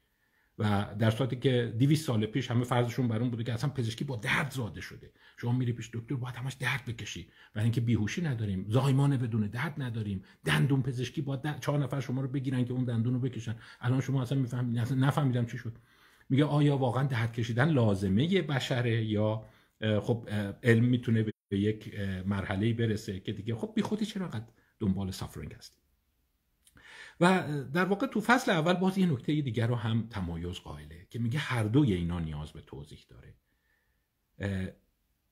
و 0.59 0.95
در 0.99 1.11
صورتی 1.11 1.37
که 1.37 1.75
200 1.79 2.07
سال 2.07 2.27
پیش 2.27 2.51
همه 2.51 2.65
فرضشون 2.65 3.09
بر 3.09 3.19
اون 3.19 3.31
بوده 3.31 3.45
که 3.45 3.53
اصلا 3.53 3.71
پزشکی 3.71 4.05
با 4.05 4.17
درد 4.17 4.51
زاده 4.51 4.81
شده. 4.81 5.13
شما 5.37 5.53
میری 5.53 5.73
پیش 5.73 5.91
دکتر 5.93 6.15
باید 6.15 6.35
همش 6.35 6.53
درد 6.53 6.85
بکشی. 6.85 7.29
برای 7.55 7.65
اینکه 7.65 7.81
بیهوشی 7.81 8.23
نداریم 8.23 8.67
زایمان 8.69 9.17
بدون 9.17 9.47
درد 9.47 9.83
نداریم. 9.83 10.23
دندون 10.45 10.83
پزشکی 10.83 11.23
با 11.23 11.37
درد. 11.37 11.61
چهار 11.61 11.79
نفر 11.79 12.01
شما 12.01 12.21
رو 12.21 12.29
بگیرن 12.29 12.65
که 12.65 12.73
اون 12.73 12.85
دندون 12.85 13.15
رو 13.15 13.21
بکشن. 13.21 13.57
الان 13.81 14.01
شما 14.01 14.23
اصلا 14.23 14.39
می‌فهمید 14.39 14.79
نفهمیدم 14.79 15.47
چی 15.47 15.59
شد. 15.59 15.73
میگه 16.29 16.45
آیا 16.45 16.77
واقعا 16.77 17.03
درد 17.03 17.33
کشیدن 17.33 17.69
لازمه 17.69 18.43
بشره 18.43 19.05
یا 19.05 19.45
خب 20.03 20.29
علم 20.63 20.85
می‌تونه 20.85 21.23
به 21.49 21.59
یک 21.59 21.95
مرحله 22.27 22.73
برسه 22.73 23.21
که 23.21 23.33
دیگه 23.33 23.55
خب 23.55 23.73
بی 23.75 23.83
خودی 23.83 24.07
چرا 24.07 24.31
دنبال 24.81 25.11
سافرینگ 25.11 25.53
هستی؟ 25.53 25.82
و 27.23 27.65
در 27.73 27.85
واقع 27.85 28.07
تو 28.07 28.21
فصل 28.21 28.51
اول 28.51 28.73
باز 28.73 28.99
یه 28.99 29.07
نکته 29.07 29.41
دیگر 29.41 29.67
رو 29.67 29.75
هم 29.75 30.09
تمایز 30.09 30.57
قائله 30.57 31.07
که 31.11 31.19
میگه 31.19 31.39
هر 31.39 31.65
دوی 31.65 31.95
اینا 31.95 32.21
نیاز 32.21 32.53
به 32.53 32.61
توضیح 32.61 32.99
داره. 33.09 33.35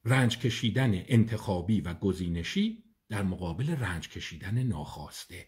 رنج 0.04 0.38
کشیدن 0.38 0.90
انتخابی 0.94 1.80
و 1.80 1.94
گزینشی 1.94 2.84
در 3.08 3.22
مقابل 3.22 3.70
رنج 3.70 4.08
کشیدن 4.08 4.62
ناخواسته. 4.62 5.46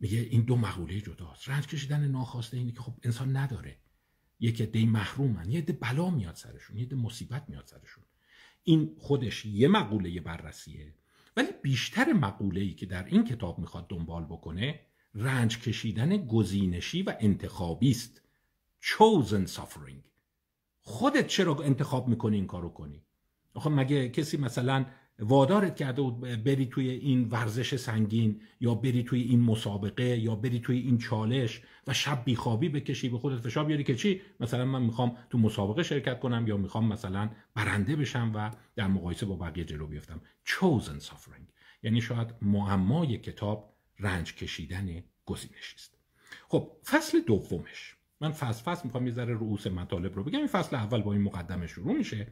میگه 0.00 0.18
این 0.18 0.40
دو 0.40 0.56
مقوله 0.56 1.00
جداست. 1.00 1.48
رنج 1.48 1.66
کشیدن 1.66 2.08
ناخواسته 2.08 2.56
اینه 2.56 2.72
که 2.72 2.80
خب 2.80 2.94
انسان 3.02 3.36
نداره. 3.36 3.78
یک 4.40 4.60
عده 4.60 4.84
محرومن 4.84 5.50
یه 5.50 5.58
عده 5.58 5.72
بلا 5.72 6.10
میاد 6.10 6.34
سرشون 6.34 6.76
یه 6.76 6.84
عده 6.84 6.96
مصیبت 6.96 7.48
میاد 7.48 7.66
سرشون. 7.66 8.04
این 8.62 8.96
خودش 8.98 9.44
یه 9.44 9.68
مقوله 9.68 10.20
بررسیه. 10.20 10.94
ولی 11.36 11.48
بیشتر 11.62 12.12
مقوله 12.12 12.60
ای 12.60 12.74
که 12.74 12.86
در 12.86 13.04
این 13.04 13.24
کتاب 13.24 13.58
می‌خواد 13.58 13.88
دنبال 13.88 14.24
بکنه 14.24 14.80
رنج 15.14 15.58
کشیدن 15.58 16.26
گزینشی 16.26 17.02
و 17.02 17.16
انتخابی 17.20 17.90
است. 17.90 18.20
Chosen 18.82 19.48
suffering. 19.48 20.02
خودت 20.80 21.26
چرا 21.26 21.54
انتخاب 21.54 22.08
می‌کنی 22.08 22.36
این 22.36 22.46
کارو 22.46 22.68
کنی؟ 22.68 23.02
آخه 23.54 23.70
مگه 23.70 24.08
کسی 24.08 24.36
مثلا 24.36 24.86
وادارت 25.18 25.76
کرده 25.76 26.02
بود 26.02 26.20
بری 26.20 26.66
توی 26.66 26.90
این 26.90 27.28
ورزش 27.28 27.76
سنگین 27.76 28.40
یا 28.60 28.74
بری 28.74 29.02
توی 29.02 29.22
این 29.22 29.40
مسابقه 29.40 30.04
یا 30.04 30.34
بری 30.34 30.60
توی 30.60 30.78
این 30.78 30.98
چالش 30.98 31.62
و 31.86 31.92
شب 31.92 32.24
بیخوابی 32.24 32.68
بکشی 32.68 33.08
به 33.08 33.18
خودت 33.18 33.40
فشار 33.40 33.64
بیاری 33.64 33.84
که 33.84 33.94
چی؟ 33.94 34.20
مثلا 34.40 34.64
من 34.64 34.82
می‌خوام 34.82 35.16
تو 35.30 35.38
مسابقه 35.38 35.82
شرکت 35.82 36.20
کنم 36.20 36.44
یا 36.46 36.56
می‌خوام 36.56 36.88
مثلا 36.88 37.30
برنده 37.54 37.96
بشم 37.96 38.32
و 38.34 38.50
در 38.76 38.86
مقایسه 38.86 39.26
با 39.26 39.36
بقیه 39.36 39.64
جلو 39.64 39.86
بیفتم. 39.86 40.20
Chosen 40.46 41.04
suffering. 41.04 41.52
یعنی 41.82 42.00
شاید 42.00 42.34
معمای 42.42 43.18
کتاب 43.18 43.74
رنج 43.98 44.34
کشیدن 44.34 45.02
گزینشی 45.24 45.76
است 45.76 45.98
خب 46.48 46.70
فصل 46.84 47.20
دومش. 47.20 47.96
من 48.20 48.30
فصل 48.30 48.62
فصل 48.62 48.82
می‌خوام 48.84 49.06
یه 49.06 49.12
ذره 49.12 49.34
رؤوس 49.34 49.66
مطالب 49.66 50.14
رو 50.14 50.24
بگم. 50.24 50.38
این 50.38 50.46
فصل 50.46 50.76
اول 50.76 51.02
با 51.02 51.12
این 51.12 51.22
مقدمه 51.22 51.66
شروع 51.66 51.98
میشه. 51.98 52.26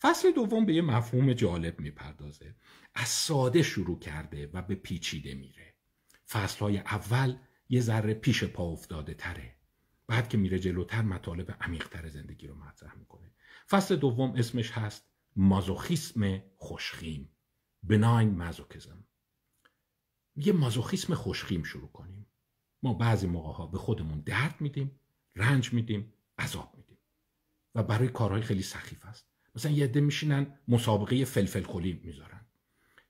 فصل 0.00 0.32
دوم 0.32 0.66
به 0.66 0.74
یه 0.74 0.82
مفهوم 0.82 1.32
جالب 1.32 1.80
می‌پردازه. 1.80 2.54
از 2.94 3.08
ساده 3.08 3.62
شروع 3.62 3.98
کرده 3.98 4.50
و 4.52 4.62
به 4.62 4.74
پیچیده 4.74 5.34
میره. 5.34 5.74
فصل 6.28 6.58
های 6.58 6.78
اول 6.78 7.36
یه 7.68 7.80
ذره 7.80 8.14
پیش 8.14 8.44
پا 8.44 8.64
افتاده 8.64 9.14
تره. 9.14 9.56
بعد 10.06 10.28
که 10.28 10.38
میره 10.38 10.58
جلوتر 10.58 11.02
مطالب 11.02 11.56
عمیقتر 11.60 12.08
زندگی 12.08 12.46
رو 12.46 12.54
مطرح 12.54 12.94
می‌کنه. 12.94 13.32
فصل 13.70 13.96
دوم 13.96 14.32
اسمش 14.32 14.70
هست 14.70 15.08
مازوخیسم 15.36 16.42
خوشخیم. 16.56 17.30
بناین 17.82 18.36
مازوکیزم. 18.36 19.04
یه 20.36 20.52
مازوخیسم 20.52 21.14
خوشخیم 21.14 21.62
شروع 21.62 21.92
کنیم. 21.92 22.26
ما 22.82 22.94
بعضی 22.94 23.26
موقع 23.26 23.52
ها 23.52 23.66
به 23.66 23.78
خودمون 23.78 24.20
درد 24.20 24.60
میدیم 24.60 25.00
رنج 25.36 25.72
میدیم 25.72 26.12
عذاب 26.38 26.74
میدیم. 26.76 26.98
و 27.74 27.82
برای 27.82 28.08
کارهای 28.08 28.42
خیلی 28.42 28.62
سخیف 28.62 29.04
است. 29.04 29.35
مثلا 29.56 29.72
یه 29.72 29.84
عده 29.84 30.00
میشینن 30.00 30.46
مسابقه 30.68 31.24
فلفل 31.24 31.62
خلی 31.62 32.00
می‌ذارن. 32.04 32.40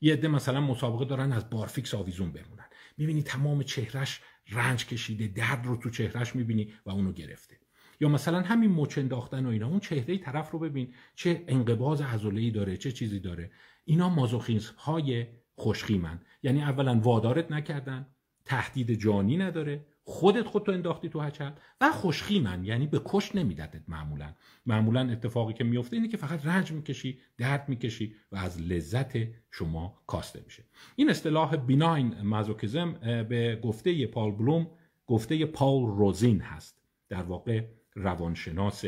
یه 0.01 0.13
عده 0.13 0.29
مثلا 0.29 0.61
مسابقه 0.61 1.05
دارن 1.05 1.33
از 1.33 1.51
بارفیکس 1.51 1.95
آویزون 1.95 2.33
بمونن. 2.33 2.65
می‌بینی 2.97 3.23
تمام 3.23 3.63
چهرش 3.63 4.21
رنج 4.51 4.87
کشیده 4.87 5.29
درد 5.29 5.67
رو 5.67 5.77
تو 5.77 5.91
چهرش 5.91 6.37
می‌بینی 6.37 6.73
و 6.87 6.91
اونو 6.91 7.13
گرفته. 7.13 7.57
یا 8.01 8.09
مثلا 8.09 8.41
همین 8.41 8.71
مچ 8.71 8.99
انداختن 8.99 9.47
و 9.47 9.49
اینا 9.49 9.69
اون 9.69 9.81
چهره 9.81 10.19
طرف 10.19 10.51
رو 10.51 10.59
ببین 10.59 10.95
چه 11.15 11.45
انقباض 11.49 12.03
عضله 12.03 12.51
داره 12.51 12.77
چه 12.77 12.93
چیزی 12.93 13.21
داره. 13.21 13.51
اینا 13.85 14.09
مازوخیسم 14.09 14.75
های 14.79 15.27
خوشخیمن 15.55 16.21
یعنی 16.43 16.63
اولا 16.63 17.01
وادارت 17.01 17.51
نکردن 17.51 18.07
تهدید 18.45 18.93
جانی 18.93 19.37
نداره. 19.37 19.87
خودت 20.09 20.47
خودتو 20.47 20.73
انداختی 20.73 21.09
تو 21.09 21.21
هچل 21.21 21.51
و 21.81 21.93
خوشخیمن. 21.93 22.65
یعنی 22.65 22.87
به 22.87 23.01
کش 23.05 23.35
نمیدتت 23.35 23.83
معمولا. 23.89 24.35
معمولا 24.67 25.11
اتفاقی 25.11 25.53
که 25.53 25.65
میفته 25.65 25.97
اینه 25.97 26.09
که 26.09 26.17
فقط 26.17 26.47
رنج 26.47 26.73
می‌کشی 26.73 27.19
درد 27.39 27.69
می‌کشی 27.69 28.15
و 28.33 28.37
از 28.37 28.61
لذت 28.61 29.13
شما 29.51 30.03
کاسته 30.07 30.43
میشه. 30.45 30.65
این 30.97 31.11
اصطلاح 31.11 31.57
بیناین 31.57 32.21
مازوکیزم 32.23 32.93
به 33.29 33.61
گفته 33.63 34.07
پال 34.07 34.31
بلوم 34.31 34.71
گفته 35.07 35.47
پاول 35.47 35.97
روزین 35.97 36.41
هست. 36.41 36.83
در 37.09 37.23
واقع 37.23 37.65
روانشناس 37.95 38.85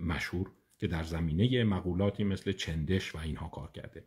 مشهور 0.00 0.50
که 0.78 0.86
در 0.86 1.02
زمینه 1.02 1.64
مقولاتی 1.64 2.24
مثل 2.24 2.52
چندش 2.52 3.14
و 3.14 3.18
اینها 3.18 3.48
کار 3.48 3.70
کرده. 3.72 4.04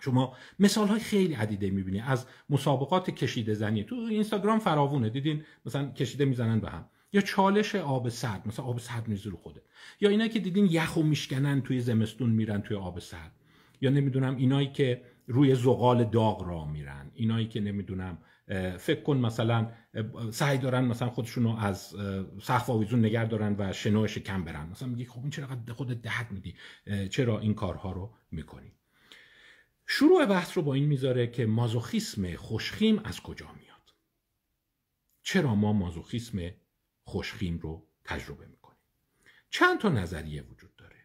شما 0.00 0.36
مثال 0.58 0.88
های 0.88 1.00
خیلی 1.00 1.34
عدیده 1.34 1.70
می‌بینی. 1.70 2.00
از 2.00 2.26
مسابقات 2.50 3.10
کشیده 3.10 3.54
زنی. 3.54 3.84
تو 3.84 3.94
اینستاگرام 3.94 4.58
فراوونه. 4.58 5.10
دیدین؟ 5.10 5.44
مثلا 5.66 5.90
کشیده 5.92 6.24
می‌زنن 6.24 6.60
به 6.60 6.70
هم. 6.70 6.86
یا 7.12 7.20
چالش 7.20 7.74
آب 7.74 8.08
سرد. 8.08 8.48
مثلا 8.48 8.64
آب 8.64 8.78
سرد 8.78 9.08
میزه 9.08 9.30
رو 9.30 9.36
خوده 9.36 9.62
یا 10.00 10.10
اینا 10.10 10.28
که 10.28 10.40
دیدین 10.40 10.66
یخو 10.66 11.02
میشکنن 11.02 11.62
توی 11.62 11.80
زمستون 11.80 12.30
میرن 12.30 12.62
توی 12.62 12.76
آب 12.76 12.98
سرد. 12.98 13.32
یا 13.80 13.90
نمی‌دونم 13.90 14.36
اینایی 14.36 14.72
که 14.72 15.02
روی 15.26 15.54
زغال 15.54 16.04
داغ 16.04 16.48
را 16.48 16.64
میرن. 16.64 17.10
اینایی 17.14 17.48
که 17.48 17.60
نمی‌دونم 17.60 18.18
فکر 18.78 19.02
کن 19.02 19.16
مثلا 19.16 19.72
سعی 20.30 20.58
دارن 20.58 20.84
مثلا 20.84 21.10
خودشونو 21.10 21.56
از 21.56 21.94
سقف 22.42 22.70
آویزون 22.70 23.04
نگر 23.04 23.24
دارن 23.24 23.56
و 23.58 23.72
شنو 23.72 24.06
شکم 24.06 24.44
برن. 24.44 24.68
مثلا 24.70 24.88
میگی 24.88 25.04
خب 25.04 25.20
این 25.20 25.30
چرا 25.30 25.46
خود 25.74 26.02
درد 26.02 26.26
میدی؟ 26.30 26.54
چرا 27.10 27.38
این 27.38 27.54
کارها 27.54 27.92
رو 27.92 28.10
می‌کنی؟ 28.30 28.72
شروع 29.90 30.26
بحث 30.26 30.56
رو 30.56 30.62
با 30.62 30.74
این 30.74 30.84
می‌ذاره 30.84 31.26
که 31.26 31.46
مازوخیسم 31.46 32.36
خوشخیم 32.36 32.98
از 32.98 33.20
کجا 33.20 33.52
میاد. 33.52 33.94
چرا 35.22 35.54
ما 35.54 35.72
مازوخیسم 35.72 36.50
خوشخیم 37.04 37.58
رو 37.58 37.86
تجربه 38.04 38.46
می‌کنیم؟ 38.46 38.78
چند 39.50 39.80
تا 39.80 39.88
نظریه 39.88 40.42
وجود 40.42 40.76
داره. 40.76 40.96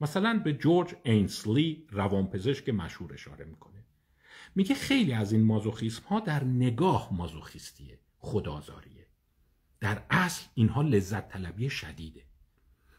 مثلا 0.00 0.40
به 0.44 0.52
جورج 0.52 0.94
اینسلی 1.04 1.86
روانپزشک 1.90 2.68
مشهور 2.68 3.12
اشاره 3.12 3.44
می‌کنه. 3.44 3.84
میگه 4.54 4.74
خیلی 4.74 5.12
از 5.12 5.32
این 5.32 5.44
مازوخیسم 5.44 6.02
ها 6.04 6.20
در 6.20 6.44
نگاه 6.44 7.14
مازوخیستیه 7.14 8.00
خدازاریه 8.18 9.06
در 9.80 10.06
اصل 10.10 10.48
اینها 10.54 10.82
لذت 10.82 11.28
طلبی 11.28 11.70
شدیده. 11.70 12.22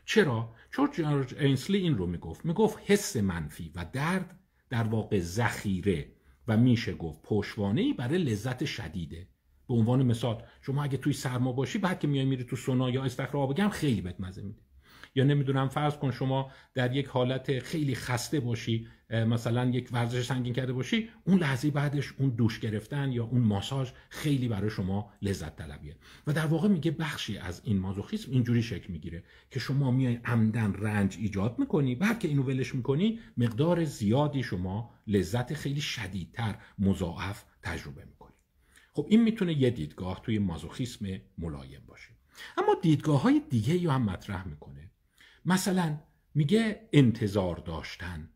چرا؟ 0.06 0.56
چون 0.72 0.91
جورج 0.91 1.36
اینسلی 1.36 1.77
این 1.77 1.98
رو 1.98 2.06
می‌گفت. 2.06 2.46
می‌گفت 2.46 2.77
حس 2.86 3.17
منفی 3.17 3.72
و 3.75 3.86
درد 3.94 4.39
در 4.70 4.84
واقع 4.84 5.20
ذخیره 5.20 6.12
و 6.48 6.58
میشه 6.58 6.94
گفت 6.94 7.22
پشوانه 7.24 7.94
برای 7.94 8.18
لذت 8.18 8.66
شدیده. 8.66 9.28
به 9.68 9.74
عنوان 9.74 10.04
مثال 10.04 10.44
شما 10.62 10.84
اگه 10.84 10.98
توی 10.98 11.14
سرما 11.14 11.52
باشی 11.52 11.78
بعد 11.78 12.00
که 12.00 12.08
میای 12.08 12.26
میری 12.26 12.44
تو 12.44 12.56
سونا 12.56 12.90
یا 12.90 13.04
استخر 13.04 13.38
آب 13.38 13.58
گرم 13.58 13.70
خیلی 13.70 14.02
بهت 14.02 14.20
مزه 14.20 14.42
میده. 14.42 14.67
یا 15.18 15.24
نمی‌دونم 15.24 15.68
فرض 15.68 15.98
کن 15.98 16.12
شما 16.12 16.52
در 16.74 16.96
یک 16.96 17.08
حالت 17.08 17.60
خیلی 17.60 17.96
خسته 17.96 18.40
باشی 18.40 18.88
مثلا 19.10 19.70
یک 19.70 19.90
ورزش 19.92 20.26
سنگین 20.26 20.54
کرده 20.54 20.74
باشی 20.74 21.10
اون 21.24 21.40
لحظه 21.40 21.72
بعدش 21.72 22.14
اون 22.18 22.30
دوش 22.30 22.60
گرفتن 22.60 23.12
یا 23.12 23.24
اون 23.24 23.42
ماساژ 23.42 23.92
خیلی 24.10 24.48
برای 24.48 24.70
شما 24.70 25.14
لذت 25.22 25.56
طلبیه. 25.56 25.96
و 26.28 26.34
در 26.34 26.46
واقع 26.46 26.68
میگه 26.68 26.92
بخشی 26.92 27.38
از 27.38 27.62
این 27.64 27.80
مازوخیسم 27.80 28.32
اینجوری 28.32 28.64
شکل 28.64 28.94
می‌گیره 28.94 29.24
که 29.52 29.60
شما 29.60 29.92
میای 29.92 30.20
عمدن 30.26 30.74
رنج 30.74 31.18
ایجاد 31.20 31.60
می‌کنی 31.60 31.96
بعد 31.96 32.20
که 32.20 32.28
اینو 32.28 32.44
ولش 32.44 32.76
می‌کنی 32.76 33.20
مقدار 33.38 33.86
زیادی 33.86 34.44
شما 34.44 34.94
لذت 35.08 35.54
خیلی 35.54 35.82
شدیدتر 35.82 36.56
مضاعف 36.80 37.44
تجربه 37.64 38.06
می‌کنی. 38.06 38.34
خب 38.94 39.06
این 39.10 39.24
می‌تونه 39.24 39.54
یه 39.54 39.70
دیدگاه 39.70 40.22
توی 40.24 40.40
مازوخیسم 40.40 41.06
ملایم 41.38 41.82
باشه. 41.88 42.10
اما 42.58 42.76
دیدگاه 42.82 43.22
های 43.22 43.42
دیگه 43.50 43.78
یا 43.78 43.92
هم 43.92 44.02
مطرح 44.02 44.48
می‌کنه. 44.48 44.87
مثلا 45.48 45.98
میگه 46.36 46.82
انتظار 46.94 47.56
داشتن. 47.56 48.30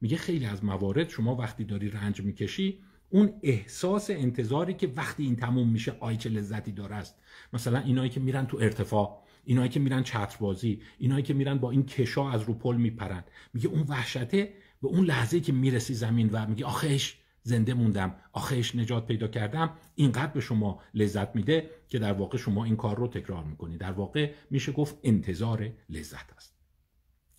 میگه 0.00 0.16
خیلی 0.16 0.46
از 0.46 0.64
موارد 0.64 1.08
شما 1.08 1.36
وقتی 1.36 1.64
داری 1.64 1.90
رنج 1.90 2.20
می‌کشی 2.20 2.78
اون 3.08 3.32
احساس 3.42 4.10
انتظاری 4.10 4.74
که 4.74 4.92
وقتی 4.96 5.24
این 5.24 5.36
تموم 5.36 5.68
میشه 5.68 5.96
آی 6.00 6.16
چه 6.16 6.30
لذتی 6.30 6.72
داره 6.72 6.94
است. 6.94 7.18
مثلا 7.52 7.78
اینایی 7.78 8.10
که 8.10 8.20
میرن 8.20 8.46
تو 8.46 8.56
ارتفاع 8.56 9.22
اینایی 9.44 9.68
که 9.68 9.80
میرن 9.80 10.02
چتربازی 10.02 10.82
اینایی 10.98 11.22
که 11.22 11.34
میرن 11.34 11.58
با 11.58 11.70
این 11.70 11.86
کشا 11.86 12.30
از 12.30 12.42
رو 12.42 12.54
پل 12.54 12.76
میپرن. 12.76 13.24
میگه 13.54 13.68
اون 13.68 13.82
وحشته 13.88 14.54
به 14.82 14.88
اون 14.88 15.04
لحظه 15.04 15.40
که 15.40 15.52
می‌رسی 15.52 15.94
زمین 15.94 16.30
و 16.32 16.46
میگه 16.46 16.64
آخش 16.64 17.16
زنده 17.42 17.74
موندم. 17.74 18.16
آخش 18.32 18.74
نجات 18.74 19.06
پیدا 19.06 19.28
کردم. 19.28 19.76
اینقدر 19.94 20.32
به 20.32 20.40
شما 20.40 20.80
لذت 20.94 21.36
میده 21.36 21.70
که 21.88 21.98
در 21.98 22.12
واقع 22.12 22.38
شما 22.38 22.64
این 22.64 22.76
کار 22.76 22.96
رو 22.96 23.08
تکرار 23.08 23.44
می‌کنی. 23.44 23.76
در 23.76 23.92
واقع 23.92 24.34
میشه 24.50 24.72
گفت 24.72 24.98
انتظار 25.02 25.70
لذت 25.88 26.32
است. 26.32 26.56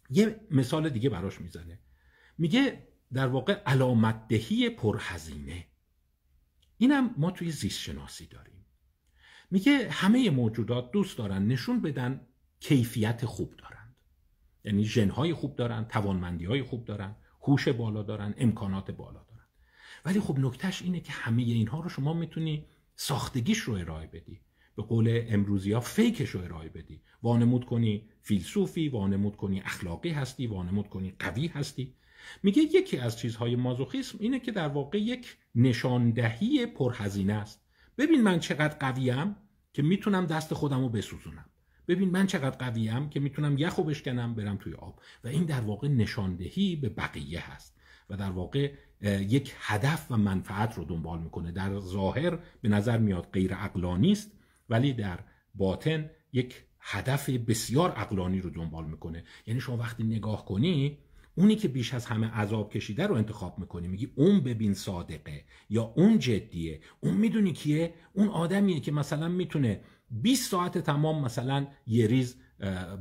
یه 0.09 0.39
مثال 0.51 0.89
دیگه 0.89 1.09
براش 1.09 1.41
می‌زنه. 1.41 1.79
میگه 2.37 2.87
در 3.13 3.27
واقع 3.27 3.53
علامت 3.65 4.27
دهی 4.27 4.69
پرهزینه. 4.69 5.67
اینم 6.77 7.15
ما 7.17 7.31
توی 7.31 7.51
زیست 7.51 7.79
شناسی 7.79 8.27
داریم. 8.27 8.65
میگه 9.51 9.89
همه 9.91 10.29
موجودات 10.29 10.91
دوست 10.91 11.17
دارن 11.17 11.47
نشون 11.47 11.81
بدن 11.81 12.27
کیفیت 12.59 13.25
خوب 13.25 13.55
دارند. 13.55 13.95
یعنی 14.63 14.83
ژنهای 14.83 15.33
خوب 15.33 15.55
دارن 15.55 15.85
توانمندی 15.85 16.45
های 16.45 16.63
خوب 16.63 16.85
دارن 16.85 17.15
هوش 17.41 17.67
بالا 17.67 18.03
دارن 18.03 18.33
امکانات 18.37 18.91
بالا 18.91 19.23
دارن. 19.23 19.32
ولی 20.05 20.19
خب 20.19 20.39
نکتهش 20.39 20.81
اینه 20.81 20.99
که 20.99 21.11
همه 21.11 21.41
اینها 21.41 21.79
رو 21.79 21.89
شما 21.89 22.13
می‌تونی 22.13 22.65
ساختگیش 22.95 23.59
رو 23.59 23.73
ارائه 23.73 24.07
بدی. 24.07 24.41
به 24.75 24.83
قول 24.83 25.23
امروزی 25.27 25.71
ها 25.71 25.79
فیکش 25.79 26.29
رو 26.29 26.41
ارائه 26.41 26.69
بدی. 26.69 27.01
وانمود 27.23 27.65
کنی 27.65 28.09
فیلسوفی 28.21 28.89
وانمود 28.89 29.35
کنی 29.35 29.59
اخلاقی 29.59 30.09
هستی 30.09 30.47
وانمود 30.47 30.89
کنی 30.89 31.13
قوی 31.19 31.47
هستی. 31.47 31.95
میگه 32.43 32.61
یکی 32.61 32.97
از 32.97 33.19
چیزهای 33.19 33.55
مازوخیسم 33.55 34.17
اینه 34.21 34.39
که 34.39 34.51
در 34.51 34.67
واقع 34.67 34.97
یک 35.01 35.37
نشاندهی 35.55 36.65
پرهزینه 36.65 37.33
است. 37.33 37.65
ببین 37.97 38.21
من 38.21 38.39
چقدر 38.39 38.77
قویم 38.77 39.35
که 39.73 39.81
می‌تونم 39.81 40.25
دست 40.25 40.53
خودم 40.53 40.81
رو 40.81 40.89
بسوزونم. 40.89 41.45
ببین 41.87 42.09
من 42.09 42.27
چقدر 42.27 42.57
قویم 42.57 43.09
که 43.09 43.19
می‌تونم 43.19 43.57
یخو 43.57 43.83
بشکنم 43.83 44.35
برم 44.35 44.57
توی 44.57 44.73
آب. 44.73 44.99
و 45.23 45.27
این 45.27 45.45
در 45.45 45.61
واقع 45.61 45.87
نشاندهی 45.87 46.75
به 46.75 46.89
بقیه 46.89 47.51
هست. 47.51 47.72
در 48.15 48.31
واقع 48.31 48.71
یک 49.29 49.53
هدف 49.59 50.11
و 50.11 50.17
منفعت 50.17 50.77
رو 50.77 50.85
دنبال 50.85 51.19
می‌کنه. 51.19 51.51
در 51.51 51.79
ظاهر 51.79 52.39
به 52.61 52.69
نظر 52.69 52.97
میاد 52.97 53.29
غیر 53.33 53.53
عقلانی 53.53 54.11
است 54.11 54.31
ولی 54.69 54.93
در 54.93 55.19
باطن 55.55 56.09
یک 56.33 56.63
هدف 56.79 57.29
بسیار 57.29 57.91
عقلانی 57.91 58.41
رو 58.41 58.49
دنبال 58.49 58.85
می‌کنه. 58.85 59.23
یعنی 59.47 59.59
شما 59.59 59.77
وقتی 59.77 60.03
نگاه 60.03 60.45
کنی 60.45 60.97
اونی 61.35 61.55
که 61.55 61.67
بیش 61.67 61.93
از 61.93 62.05
همه 62.05 62.27
عذاب 62.27 62.71
کشیده 62.71 63.07
رو 63.07 63.15
انتخاب 63.15 63.59
می‌کنی. 63.59 63.87
میگی 63.87 64.11
اون 64.15 64.39
ببین 64.39 64.73
صادقه 64.73 65.43
یا 65.69 65.83
اون 65.83 66.19
جدیه. 66.19 66.81
اون 66.99 67.13
می‌دونی 67.13 67.53
کیه؟ 67.53 67.93
اون 68.13 68.27
آدمیه 68.27 68.79
که 68.79 68.91
مثلا 68.91 69.27
می‌تونه 69.27 69.81
20 70.11 70.51
ساعت 70.51 70.77
تمام 70.77 71.25
مثلا 71.25 71.67
یه 71.87 72.07
ریز 72.07 72.37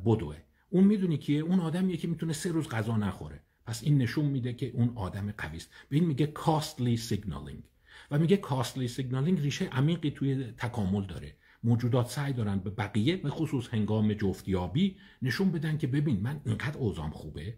بدوه. 0.07 0.37
اون 0.70 0.85
می‌دونی 0.85 1.18
کیه؟ 1.18 1.40
اون 1.40 1.61
آدمیه 1.61 1.96
که 1.96 2.09
می‌تونه 2.09 2.33
سه 2.33 2.53
روز 2.53 2.68
غذا 2.68 2.96
نخوره. 2.96 3.40
پس 3.66 3.83
این 3.83 3.98
نشون 3.98 4.25
میده 4.25 4.53
که 4.53 4.70
اون 4.75 4.92
آدم 4.94 5.33
قوی 5.38 5.57
است. 5.57 5.70
به 5.88 5.96
این 5.96 6.05
میگه 6.05 6.27
costly 6.27 6.96
signaling 6.96 7.62
و 8.11 8.18
میگه 8.18 8.37
costly 8.37 8.88
signaling 8.88 9.40
ریشه 9.40 9.64
عمیقی 9.64 10.11
توی 10.11 10.44
تکامل 10.44 11.07
داره. 11.07 11.37
موجودات 11.64 12.09
سعی 12.09 12.33
دارن 12.33 12.59
به 12.59 12.70
بقیه 12.70 13.16
به 13.16 13.31
خصوص 13.31 13.68
هنگام 13.68 14.14
جفتیابی 14.14 14.96
نشون 15.22 15.53
بدن 15.53 15.79
که 15.79 15.87
ببین 15.87 16.20
من 16.20 16.40
اینقدر 16.44 16.79
اوزام 16.79 17.11
خوبه 17.11 17.57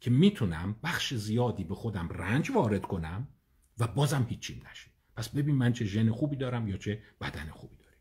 که 0.00 0.10
می‌تونم 0.10 0.76
بخش 0.82 1.14
زیادی 1.14 1.64
به 1.64 1.74
خودم 1.74 2.08
رنج 2.08 2.50
وارد 2.50 2.82
کنم 2.82 3.28
و 3.78 3.86
بازم 3.86 4.26
هیچی 4.28 4.62
نشه. 4.70 4.90
پس 5.16 5.28
ببین 5.28 5.54
من 5.54 5.72
چه 5.72 5.84
ژن 5.84 6.10
خوبی 6.10 6.36
دارم 6.36 6.68
یا 6.68 6.76
چه 6.76 7.02
بدن 7.20 7.50
خوبی 7.50 7.76
دارم 7.76 7.96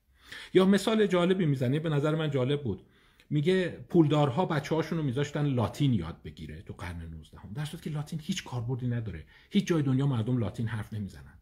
یا 0.54 0.66
مثال 0.66 1.08
جالبی 1.08 1.46
می‌زنه. 1.46 1.80
به 1.80 1.90
نظر 1.90 2.16
من 2.16 2.32
جالب 2.32 2.64
بود. 2.64 2.86
میگه 3.30 3.70
پولدارها 3.90 4.46
بچه 4.46 4.76
هاشون 4.76 4.98
رو 4.98 5.04
میذاشتن 5.04 5.46
لاتین 5.46 5.94
یاد 5.94 6.22
بگیره 6.24 6.62
تو 6.62 6.74
قرن 6.74 7.02
19 7.02 7.40
هم 7.40 7.54
در 7.54 7.66
صورتی 7.66 7.90
که 7.90 7.96
لاتین 7.96 8.20
هیچ 8.24 8.44
کاربردی 8.44 8.88
نداره. 8.88 9.26
هیچ 9.50 9.68
جای 9.68 9.82
دنیا 9.82 10.08
مردم 10.08 10.38
لاتین 10.38 10.68
حرف 10.68 10.94
نمی‌زنن. 10.94 11.34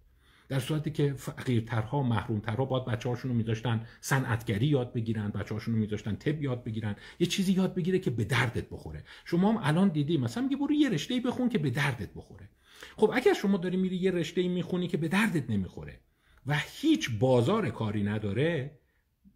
در 0.49 0.59
صورتی 0.59 0.91
که 0.91 1.13
فقیرترها 1.13 2.03
محرومترها 2.03 2.65
باید 2.65 2.85
بچه 2.85 3.09
هاشون 3.09 3.31
رو 3.31 3.37
میذاشتن 3.37 3.85
صنعتگری 4.01 4.65
یاد 4.65 4.93
بگیرن 4.93 5.29
بچه 5.29 5.53
هاشون 5.53 5.73
رو 5.73 5.79
میذاشتن 5.79 6.15
طب 6.15 6.41
یاد 6.41 6.63
بگیرن. 6.63 6.95
یه 7.19 7.27
چیزی 7.27 7.53
یاد 7.53 7.75
بگیره 7.75 7.99
که 7.99 8.11
به 8.11 8.23
دردت 8.23 8.69
بخوره. 8.69 9.03
شما 9.25 9.51
هم 9.51 9.59
الان 9.63 9.89
دیدی 9.89 10.17
مثلا 10.17 10.43
میگه 10.43 10.57
برو 10.57 10.73
یه 10.73 10.89
رشته 10.89 11.19
بخون 11.19 11.49
که 11.49 11.57
به 11.57 11.69
دردت 11.69 12.13
بخوره. 12.13 12.49
خب 12.97 13.11
اگر 13.13 13.33
شما 13.33 13.57
داری 13.57 13.77
میری 13.77 13.95
یه 13.95 14.11
رشته 14.11 14.47
می‌خونی 14.47 14.87
که 14.87 14.97
به 14.97 15.07
دردت 15.07 15.49
نمی‌خوره 15.49 15.99
و 16.47 16.59
هیچ 16.81 17.19
بازار 17.19 17.69
کاری 17.69 18.03
نداره 18.03 18.79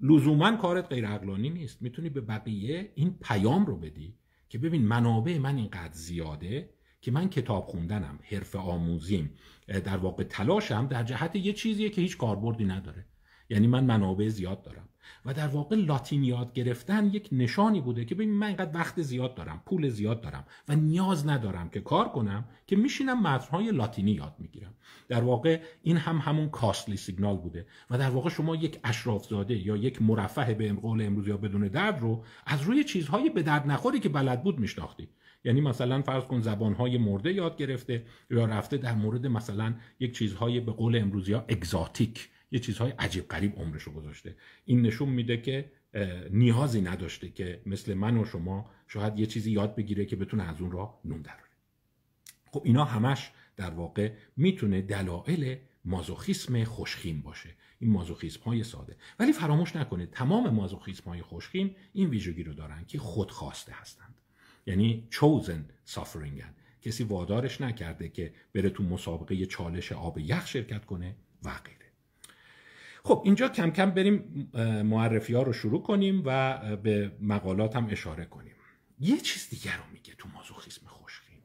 لزوما 0.01 0.55
کارت 0.57 0.87
غیر 0.87 1.07
عقلانی 1.07 1.49
نیست. 1.49 1.81
می‌تونی 1.81 2.09
به 2.09 2.21
بقیه 2.21 2.91
این 2.95 3.17
پیام 3.21 3.65
رو 3.65 3.77
بدی 3.77 4.15
که 4.49 4.57
ببین 4.57 4.87
منابع 4.87 5.37
من 5.37 5.57
اینقدر 5.57 5.93
زیاده 5.93 6.69
که 7.01 7.11
من 7.11 7.29
کتاب 7.29 7.65
خوندنم 7.65 8.19
حرف 8.23 8.55
آموزیم 8.55 9.33
در 9.67 9.97
واقع 9.97 10.23
تلاشم 10.23 10.87
در 10.87 11.03
جهت 11.03 11.35
یه 11.35 11.53
چیزیه 11.53 11.89
که 11.89 12.01
هیچ 12.01 12.17
کاربردی 12.17 12.65
نداره. 12.65 13.05
یعنی 13.49 13.67
من 13.67 13.85
منابع 13.85 14.27
زیاد 14.27 14.61
دارم. 14.61 14.89
و 15.25 15.33
در 15.33 15.47
واقع 15.47 15.75
لاتین 15.75 16.23
یاد 16.23 16.53
گرفتن 16.53 17.05
یک 17.05 17.29
نشانی 17.31 17.81
بوده 17.81 18.05
که 18.05 18.15
ببین 18.15 18.31
من 18.31 18.47
اینقدر 18.47 18.71
وقت 18.73 19.01
زیاد 19.01 19.35
دارم 19.35 19.61
پول 19.65 19.89
زیاد 19.89 20.21
دارم 20.21 20.45
و 20.67 20.75
نیاز 20.75 21.27
ندارم 21.27 21.69
که 21.69 21.81
کار 21.81 22.09
کنم 22.09 22.45
که 22.67 22.75
میشینم 22.75 23.21
متنهای 23.21 23.71
لاتینی 23.71 24.11
یاد 24.11 24.35
می‌گیرم. 24.39 24.73
در 25.07 25.23
واقع 25.23 25.61
این 25.83 25.97
هم 25.97 26.17
همون 26.17 26.49
کاستلی 26.49 26.97
سیگنال 26.97 27.37
بوده 27.37 27.65
و 27.89 27.97
در 27.97 28.09
واقع 28.09 28.29
شما 28.29 28.55
یک 28.55 28.79
اشرافزاده 28.83 29.67
یا 29.67 29.77
یک 29.77 30.01
مرفه 30.01 30.53
به 30.53 30.73
قول 30.73 31.01
امروز 31.01 31.27
یا 31.27 31.37
بدون 31.37 31.67
درد 31.67 31.99
رو 31.99 32.23
از 32.45 32.61
روی 32.61 32.83
چیزهای 32.83 33.29
به 33.29 33.43
درد 33.43 33.67
نخوری 33.67 33.99
که 33.99 34.09
بلد 34.09 34.43
بود 34.43 34.59
میشناختی. 34.59 35.09
یعنی 35.43 35.61
مثلا 35.61 36.01
فرض 36.01 36.23
کن 36.23 36.41
زبانهای 36.41 36.97
مرده 36.97 37.33
یاد 37.33 37.57
گرفته 37.57 38.05
یا 38.29 38.45
رفته 38.45 38.77
در 38.77 38.93
مورد 38.93 39.27
مثلا 39.27 39.73
یک 39.99 40.17
چیزهای 40.17 40.59
به 40.59 40.71
قول 40.71 40.95
امروزی 40.95 41.33
ها 41.33 41.45
اگزاتیک 41.47 42.29
یه 42.51 42.59
چیزهای 42.59 42.91
عجیب 42.91 43.27
غریب 43.27 43.59
عمرشو 43.59 43.91
گذاشته. 43.91 44.35
این 44.65 44.81
نشون 44.81 45.09
میده 45.09 45.37
که 45.37 45.71
نیازی 46.29 46.81
نداشته 46.81 47.29
که 47.29 47.61
مثل 47.65 47.93
من 47.93 48.17
و 48.17 48.25
شما 48.25 48.69
شاید 48.87 49.19
یه 49.19 49.25
چیزی 49.25 49.51
یاد 49.51 49.75
بگیره 49.75 50.05
که 50.05 50.15
بتونه 50.15 50.43
از 50.43 50.61
اون 50.61 50.71
را 50.71 50.99
نون 51.05 51.21
دراره 51.21 51.41
خب 52.51 52.61
اینا 52.65 52.85
همش 52.85 53.31
در 53.57 53.69
واقع 53.69 54.11
می‌تونه 54.37 54.81
دلایل 54.81 55.57
مازوخیسم 55.85 56.63
خوشخیم 56.63 57.21
باشه. 57.21 57.49
این 57.79 57.91
مازوخیسم 57.91 58.43
های 58.43 58.63
ساده. 58.63 58.95
ولی 59.19 59.33
فراموش 59.33 59.75
نکنید 59.75 60.11
تمام 60.11 60.49
مازوخیسم 60.49 61.03
های 61.09 61.21
خوشخیم 61.21 61.75
این 61.93 62.09
ویژگی 62.09 62.43
رو 62.43 62.53
دارن 62.53 62.85
که 62.85 62.99
خودخواسته 62.99 63.71
هستند. 63.75 64.15
یعنی 64.65 65.07
chosen 65.11 65.91
suffering 65.91 66.43
کسی 66.81 67.03
وادارش 67.03 67.61
نکرده 67.61 68.09
که 68.09 68.33
بره 68.53 68.69
تو 68.69 68.83
مسابقه 68.83 69.45
چالش 69.45 69.91
آب 69.91 70.19
یخ 70.19 70.47
شرکت 70.47 70.85
کنه 70.85 71.15
و 71.43 71.49
غیره. 71.49 71.90
خب 73.03 73.21
اینجا 73.25 73.49
کم 73.49 73.69
کم 73.71 73.91
بریم 73.91 74.49
معرفی 74.85 75.33
ها 75.33 75.43
رو 75.43 75.53
شروع 75.53 75.83
کنیم 75.83 76.23
و 76.25 76.59
به 76.75 77.11
مقالات 77.21 77.75
هم 77.75 77.87
اشاره 77.91 78.25
کنیم. 78.25 78.53
یه 78.99 79.17
چیز 79.17 79.49
دیگر 79.49 79.77
رو 79.77 79.83
میگه 79.93 80.13
تو 80.17 80.29
مازوخیسم 80.29 80.87
خوشخیم 80.87 81.39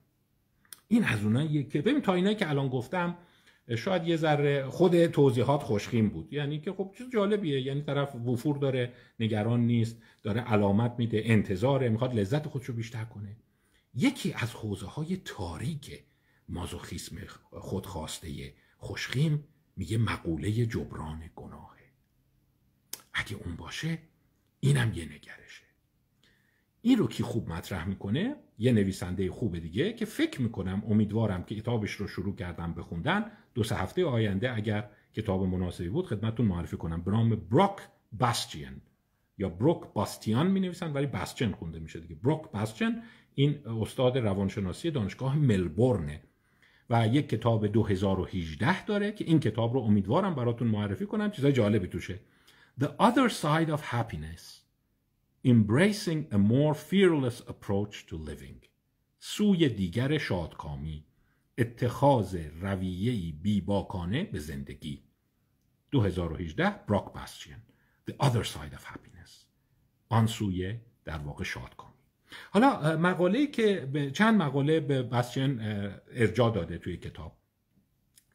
این 0.88 1.05
از 1.05 1.25
اوناییه 1.25 1.62
که 1.62 1.83
ببین 1.83 2.01
تا 2.01 2.14
اینایی 2.14 2.37
که 2.37 2.51
الان 2.51 2.69
گفتم 2.69 3.16
شاید 3.77 4.09
یه 4.09 4.16
ذره 4.16 4.66
خود 4.69 5.07
توضیحات 5.07 5.62
خوشخیم 5.62 6.09
بود. 6.09 6.33
یعنی 6.33 6.61
که 6.61 6.73
خب 6.73 6.95
چیز 6.99 7.07
جالبیه. 7.12 7.61
یعنی 7.61 7.83
طرف 7.83 8.14
وفور 8.14 8.57
داره 8.57 8.92
نگران 9.21 9.61
نیست 9.61 10.03
داره 10.23 10.40
علامت 10.40 10.95
میده 10.99 11.23
انتظاره 11.25 11.88
می‌خواد 11.88 12.14
لذت 12.14 12.49
خودشو 12.49 12.73
بیشتر 12.73 13.05
کنه. 13.05 13.37
یکی 13.95 14.33
از 14.33 14.55
حوزه 14.55 14.87
های 14.87 15.16
تاریک 15.25 16.05
مازوخیسم 16.49 17.16
خودخواسته 17.51 18.55
خوشخیم 18.77 19.45
میگه 19.77 19.99
مقوله 19.99 20.67
جبران 20.67 21.31
گناهه. 21.37 21.93
اگه 23.15 23.37
اون 23.45 23.57
باشه 23.57 23.99
اینم 24.61 24.93
یه 24.95 25.05
نگرشه. 25.05 25.65
این 26.83 26.99
رو 26.99 27.09
کی 27.09 27.23
خوب 27.23 27.49
مطرح 27.49 27.89
می‌کنه؟ 27.89 28.37
یه 28.59 28.73
نویسنده 28.73 29.31
خوب 29.31 29.59
دیگه 29.59 29.93
که 29.93 30.05
فکر 30.05 30.43
می‌کنم 30.43 30.83
امیدوارم 30.87 31.45
که 31.45 31.55
کتابش 31.55 31.93
رو 31.93 32.09
شروع 32.09 32.37
کردم 32.37 32.75
بخوندن. 32.75 33.31
دو 33.55 33.65
سه 33.65 33.77
هفته 33.77 34.05
آینده 34.05 34.55
اگر 34.55 34.91
کتاب 35.15 35.43
مناسبی 35.43 35.89
بود 35.89 36.07
خدمتتون 36.07 36.47
معرفی 36.47 36.77
کنم. 36.77 37.03
به 37.03 37.11
نام 37.11 37.37
بروک 37.37 37.77
باستیان 38.12 38.81
یا 39.39 39.49
بروک 39.49 39.93
باستیان 39.93 40.47
می 40.51 40.61
نویسن 40.61 40.93
ولی 40.93 41.07
باستیان 41.07 41.53
خونده 41.53 41.79
میشه 41.79 42.01
دیگه. 42.01 42.15
بروک 42.15 42.51
باستیان 42.51 43.03
این 43.35 43.67
استاد 43.67 44.19
روانشناسی 44.19 44.91
دانشگاه 44.91 45.37
ملبورنه. 45.37 46.23
و 46.90 47.09
یک 47.09 47.29
کتاب 47.29 47.66
2018 47.66 48.85
داره 48.85 49.12
که 49.12 49.25
این 49.25 49.40
کتاب 49.40 49.75
رو 49.75 49.81
امیدوارم 49.81 50.35
براتون 50.35 50.68
معرفی 50.68 51.07
کنم 51.07 51.31
چیزای 51.31 51.53
جالبی 51.53 51.88
توشه. 51.88 52.20
The 52.81 52.87
Other 52.87 53.31
Side 53.42 53.70
of 53.70 53.81
Happiness. 53.81 54.42
Embracing 55.46 56.27
a 56.33 56.38
More 56.38 56.75
Fearless 56.75 57.40
Approach 57.40 58.07
to 58.09 58.16
Living. 58.29 58.68
سوی 59.18 59.68
دیگر 59.68 60.18
شادکامی. 60.18 61.05
اتخاذ 61.59 62.37
رویهی 62.61 63.33
بیباکانه 63.33 64.25
به 64.25 64.38
زندگی. 64.38 65.03
2018 65.90 66.70
براک 66.70 67.12
باستیان 67.12 67.62
The 68.11 68.12
Other 68.12 68.44
Side 68.44 68.75
of 68.75 68.85
Happiness. 68.94 69.46
آن 70.09 70.27
سوی 70.27 70.75
در 71.05 71.18
واقع 71.18 71.44
شادکامی. 71.44 71.96
حالا 72.51 72.97
مقاله 72.97 73.47
که 73.47 73.89
چند 74.15 74.43
مقاله 74.43 74.81
به 74.81 75.03
باستیان 75.03 75.61
ارجا 76.11 76.51
داده 76.51 76.79
توی 76.79 76.97
کتاب. 76.97 77.37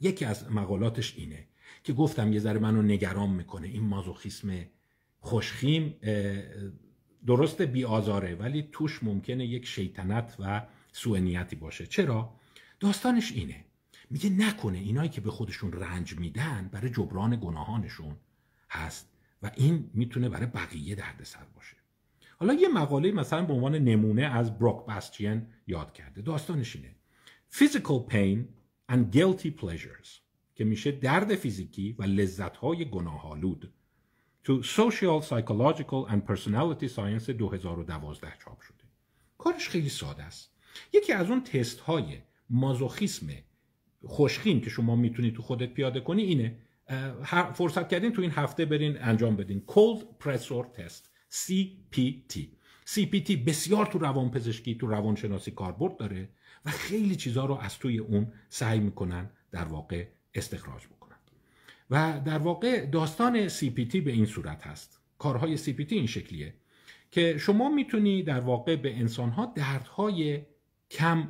یکی 0.01 0.25
از 0.25 0.51
مقالاتش 0.51 1.15
اینه 1.17 1.47
که 1.83 1.93
گفتم 1.93 2.33
یه 2.33 2.39
ذره 2.39 2.59
منو 2.59 2.81
نگران 2.81 3.29
می‌کنه. 3.29 3.67
این 3.67 3.83
مازوخیسم 3.83 4.65
خوشخیم 5.19 5.95
درست 7.27 7.61
بی 7.61 7.85
آزاره 7.85 8.35
ولی 8.35 8.69
توش 8.71 9.03
ممکنه 9.03 9.45
یک 9.45 9.65
شیطنت 9.65 10.35
و 10.39 10.67
سوء 10.91 11.17
نیتی 11.17 11.55
باشه. 11.55 11.87
چرا؟ 11.87 12.33
داستانش 12.79 13.31
اینه. 13.31 13.65
میگه 14.09 14.29
نکنه 14.29 14.77
اینایی 14.77 15.09
که 15.09 15.21
به 15.21 15.31
خودشون 15.31 15.71
رنج 15.73 16.17
میدن 16.17 16.69
برای 16.71 16.89
جبران 16.89 17.39
گناهانشون 17.41 18.15
هست 18.69 19.09
و 19.43 19.51
این 19.55 19.89
می‌تونه 19.93 20.29
برای 20.29 20.45
بقیه 20.45 20.95
دردسر 20.95 21.43
باشه. 21.55 21.77
حالا 22.41 22.53
یه 22.53 22.67
مقاله 22.67 23.11
مثلا 23.11 23.45
به 23.45 23.53
عنوان 23.53 23.75
نمونه 23.75 24.21
از 24.21 24.59
بروک 24.59 24.85
باستین 24.85 25.41
یاد 25.67 25.93
کرده. 25.93 26.21
داستانش 26.21 26.75
اینه. 26.75 26.95
Physical 27.53 28.11
pain 28.13 28.39
and 28.91 29.15
guilty 29.15 29.47
pleasures 29.61 30.09
که 30.55 30.63
میشه 30.63 30.91
درد 30.91 31.35
فیزیکی 31.35 31.95
و 31.99 32.03
لذتهای 32.03 32.85
گناهالود 32.85 33.73
تو 34.43 34.63
Social 34.63 35.23
Psychological 35.25 36.11
and 36.11 36.31
Personality 36.31 36.87
Science 36.95 37.29
2012 37.29 38.33
چاپ 38.45 38.61
شده. 38.61 38.83
کارش 39.37 39.69
خیلی 39.69 39.89
ساده 39.89 40.23
است. 40.23 40.51
یکی 40.93 41.13
از 41.13 41.29
اون 41.29 41.43
تست 41.43 41.79
های 41.79 42.17
مازوخیسم 42.49 43.27
خوشخیم 44.05 44.61
که 44.61 44.69
شما 44.69 44.95
می‌تونید 44.95 45.35
تو 45.35 45.41
خودت 45.41 45.73
پیاده 45.73 45.99
کنی 45.99 46.23
اینه. 46.23 46.57
فرصت 47.53 47.89
کردین 47.89 48.13
تو 48.13 48.21
این 48.21 48.31
هفته 48.31 48.65
برین 48.65 48.97
انجام 49.01 49.35
بدین. 49.35 49.63
Cold 49.67 50.25
Pressure 50.25 50.79
Test. 50.79 51.10
CPT 51.31 52.39
CPT 52.85 53.31
بسیار 53.31 53.85
تو 53.85 53.99
روان 53.99 54.31
پزشکی 54.31 54.75
تو 54.75 54.87
روانشناسی 54.87 55.51
کاربرد 55.51 55.97
داره 55.97 56.29
و 56.65 56.69
خیلی 56.69 57.15
چیزها 57.15 57.45
رو 57.45 57.55
از 57.55 57.79
توی 57.79 57.97
اون 57.97 58.33
سعی 58.49 58.79
می‌کنن 58.79 59.29
در 59.51 59.63
واقع 59.63 60.07
استخراج 60.33 60.85
بکنن. 60.85 61.17
و 61.89 62.21
در 62.25 62.37
واقع 62.37 62.85
داستان 62.85 63.49
CPT 63.49 63.95
به 63.95 64.11
این 64.11 64.25
صورت 64.25 64.67
هست. 64.67 64.99
کارهای 65.17 65.57
CPT 65.57 65.91
این 65.91 66.07
شکلیه 66.07 66.53
که 67.11 67.37
شما 67.37 67.69
می‌تونی 67.69 68.23
در 68.23 68.39
واقع 68.39 68.75
به 68.75 68.95
انسانها 68.97 69.53
دردهای 69.55 70.41
کم 70.91 71.27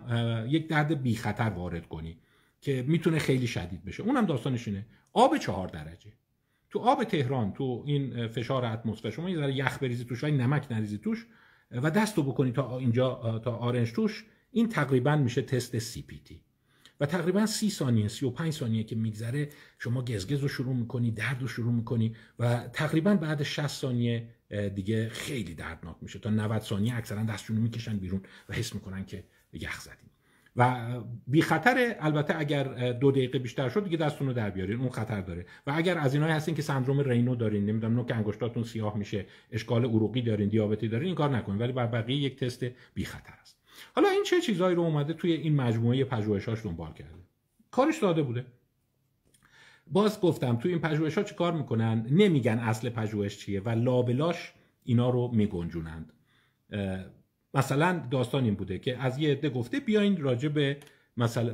یک 0.50 0.68
درد 0.68 1.02
بی 1.02 1.16
خطر 1.16 1.50
وارد 1.50 1.88
کنی 1.88 2.18
که 2.62 2.86
می‌تونه 2.88 3.20
خیلی 3.20 3.48
شدید 3.48 3.86
بشه. 3.86 4.04
اونم 4.04 4.26
داستانش 4.26 4.68
اینه. 4.68 4.86
آب 5.14 5.38
چهار 5.38 5.68
درجه. 5.68 6.12
تو 6.72 6.80
آب 6.80 7.04
تهران 7.04 7.54
تو 7.54 7.84
این 7.86 8.28
فشار 8.28 8.66
اتمسفر 8.66 9.10
شما 9.10 9.30
یه 9.30 9.38
ذره 9.38 9.56
یخ 9.56 9.78
بریزی 9.78 10.06
توش 10.06 10.24
و 10.24 10.28
نمک 10.28 10.72
نریزی 10.72 10.98
توش 10.98 11.26
و 11.72 11.92
دستو 11.92 12.24
بکنی 12.24 12.52
تا 12.52 12.78
اینجا 12.78 13.40
تا 13.44 13.56
آرنج 13.56 13.92
توش 13.92 14.26
این 14.52 14.70
تقریبا 14.70 15.16
میشه 15.16 15.42
تست 15.42 15.80
CPT 15.80 16.42
و 17.00 17.06
تقریبا 17.06 17.46
سی 17.46 17.70
ثانیه 17.70 18.08
سی 18.08 18.26
و 18.26 18.30
پنج 18.30 18.54
ثانیه 18.54 18.84
که 18.84 18.96
میگذره 18.96 19.50
شما 19.80 20.02
گزگز 20.02 20.40
رو 20.40 20.48
شروع 20.48 20.76
می‌کنی 20.76 21.12
درد 21.12 21.42
رو 21.42 21.48
شروع 21.48 21.74
می‌کنی 21.74 22.16
و 22.40 22.68
تقریبا 22.74 23.16
بعد 23.16 23.44
60 23.44 23.68
ثانیه 23.68 24.28
دیگه 24.76 25.10
خیلی 25.10 25.56
دردناک 25.56 25.96
میشه. 26.02 26.20
تا 26.20 26.30
90 26.30 26.62
ثانیه 26.62 26.96
اکثرا 26.96 27.24
دستشون 27.24 27.58
می‌کشن 27.58 27.98
بیرون 27.98 28.22
و 28.50 28.54
حس 28.54 28.76
می‌کنن 28.76 29.06
که 29.06 29.24
یخ 29.54 29.82
زدیم. 29.82 30.10
و 30.56 30.88
بی 31.28 31.42
خطر 31.42 31.96
البته 32.00 32.40
اگر 32.40 32.92
دو 32.92 33.12
دقیقه 33.12 33.40
بیشتر 33.40 33.70
شد 33.70 33.84
دیگه 33.84 33.98
دستتون 33.98 34.28
رو 34.28 34.34
در 34.34 34.50
بیارین 34.50 34.80
اون 34.80 34.90
خطر 34.90 35.22
داره. 35.22 35.46
و 35.68 35.72
اگر 35.76 35.98
از 35.98 36.14
اینایی 36.14 36.34
هستین 36.34 36.56
که 36.56 36.62
سندروم 36.62 37.00
رینو 37.00 37.36
دارین 37.36 37.66
نمی‌دونم 37.66 37.96
نوک 37.96 38.12
انگشتاتون 38.12 38.64
سیاه 38.64 38.98
میشه 38.98 39.26
اشکال 39.52 39.86
عروقی 39.86 40.22
دارین 40.22 40.50
دیابتی 40.50 40.88
دارین 40.88 41.06
این 41.06 41.16
کار 41.16 41.30
نکنین. 41.30 41.60
ولی 41.60 41.72
بر 41.72 41.88
بقیه 41.88 42.18
یک 42.18 42.40
تست 42.40 42.66
بی 42.94 43.06
خطر 43.06 43.34
است. 43.42 43.58
حالا 43.96 44.10
این 44.10 44.24
چه 44.24 44.42
چیزایی 44.42 44.76
رو 44.76 44.82
اومده 44.82 45.14
توی 45.14 45.32
این 45.32 45.56
مجموعه 45.56 46.04
پژوهشاش 46.04 46.66
دنبال 46.66 46.94
کرده؟ 46.94 47.12
کارش 47.72 47.96
ساده 47.96 48.22
بوده. 48.22 48.46
باز 49.88 50.22
گفتم 50.22 50.56
توی 50.56 50.72
این 50.72 50.82
پژوهش 50.82 51.18
ها 51.18 51.24
کار 51.24 51.54
می‌کنن؟ 51.54 52.06
نمیگن 52.10 52.60
اصل 52.60 52.90
پژوهش 52.90 53.38
چیه 53.38 53.62
و 53.62 53.70
لابلاش 53.70 54.54
اینا 54.84 55.10
رو 55.10 55.32
میگنجونند. 55.34 56.14
مثلا 57.54 58.08
داستان 58.12 58.44
این 58.44 58.56
بوده 58.56 58.80
که 58.80 58.98
از 58.98 59.18
یه 59.18 59.32
عده 59.32 59.50
گفته 59.50 59.80
بیاین 59.80 60.22
راجع 60.22 60.50
به 60.50 60.78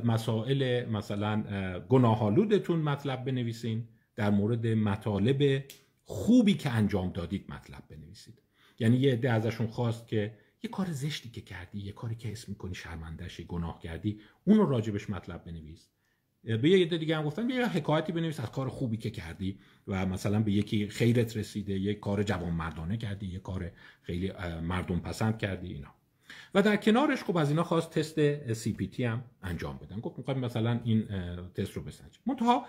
مسائل 0.04 0.84
مثلا 0.84 1.42
گناهالودتون 1.88 2.78
مطلب 2.80 3.24
بنویسین 3.24 3.88
در 4.16 4.30
مورد 4.30 4.66
مطالب 4.66 5.64
خوبی 6.04 6.54
که 6.54 6.70
انجام 6.70 7.10
دادید 7.12 7.44
مطلب 7.48 7.82
بنویسید. 7.90 8.42
یعنی 8.78 8.96
یه 8.96 9.12
عده 9.12 9.30
ازشون 9.30 9.66
خواست 9.66 10.08
که 10.08 10.34
یه 10.62 10.70
کار 10.70 10.86
زشتی 10.90 11.30
که 11.30 11.40
کردی 11.40 11.78
یه 11.78 11.92
کاری 11.92 12.14
که 12.14 12.32
اسم 12.32 12.52
می‌کنی 12.52 12.74
شرمندهش 12.74 13.40
گناه 13.40 13.78
کردی 13.78 14.20
اون 14.44 14.58
رو 14.58 14.66
راجبش 14.66 15.10
مطلب 15.10 15.44
بنویس. 15.44 15.88
به 16.44 16.70
یه 16.70 16.84
دیگه 16.84 17.16
هم 17.16 17.24
گفتن 17.24 17.50
یه 17.50 17.68
حکایتی 17.68 18.12
بنویس 18.12 18.40
از 18.40 18.52
کار 18.52 18.68
خوبی 18.68 18.96
که 18.96 19.10
کردی 19.10 19.58
و 19.88 20.06
مثلا 20.06 20.40
به 20.40 20.52
یکی 20.52 20.88
خیرت 20.88 21.36
رسیده 21.36 21.78
یه 21.78 21.94
کار 21.94 22.22
جوان 22.22 22.52
مردانه 22.52 22.96
کردی 22.96 23.26
یه 23.26 23.38
کار 23.38 23.70
خیلی 24.02 24.32
مردم 24.62 25.00
پسند 25.00 25.38
کردی 25.38 25.72
اینا. 25.72 25.94
و 26.54 26.62
در 26.62 26.76
کنارش 26.76 27.22
خب 27.22 27.36
از 27.36 27.50
اینا 27.50 27.64
خواست 27.64 27.90
تست 27.90 28.52
سی 28.52 28.72
پی 28.72 28.86
تی 28.86 29.04
هم 29.04 29.24
انجام 29.42 29.78
بدن. 29.78 30.00
گفت 30.00 30.18
می‌خوایم 30.18 30.40
مثلا 30.40 30.80
این 30.84 31.08
تست 31.54 31.72
رو 31.72 31.82
بسنجیم. 31.82 32.20
منتها 32.26 32.66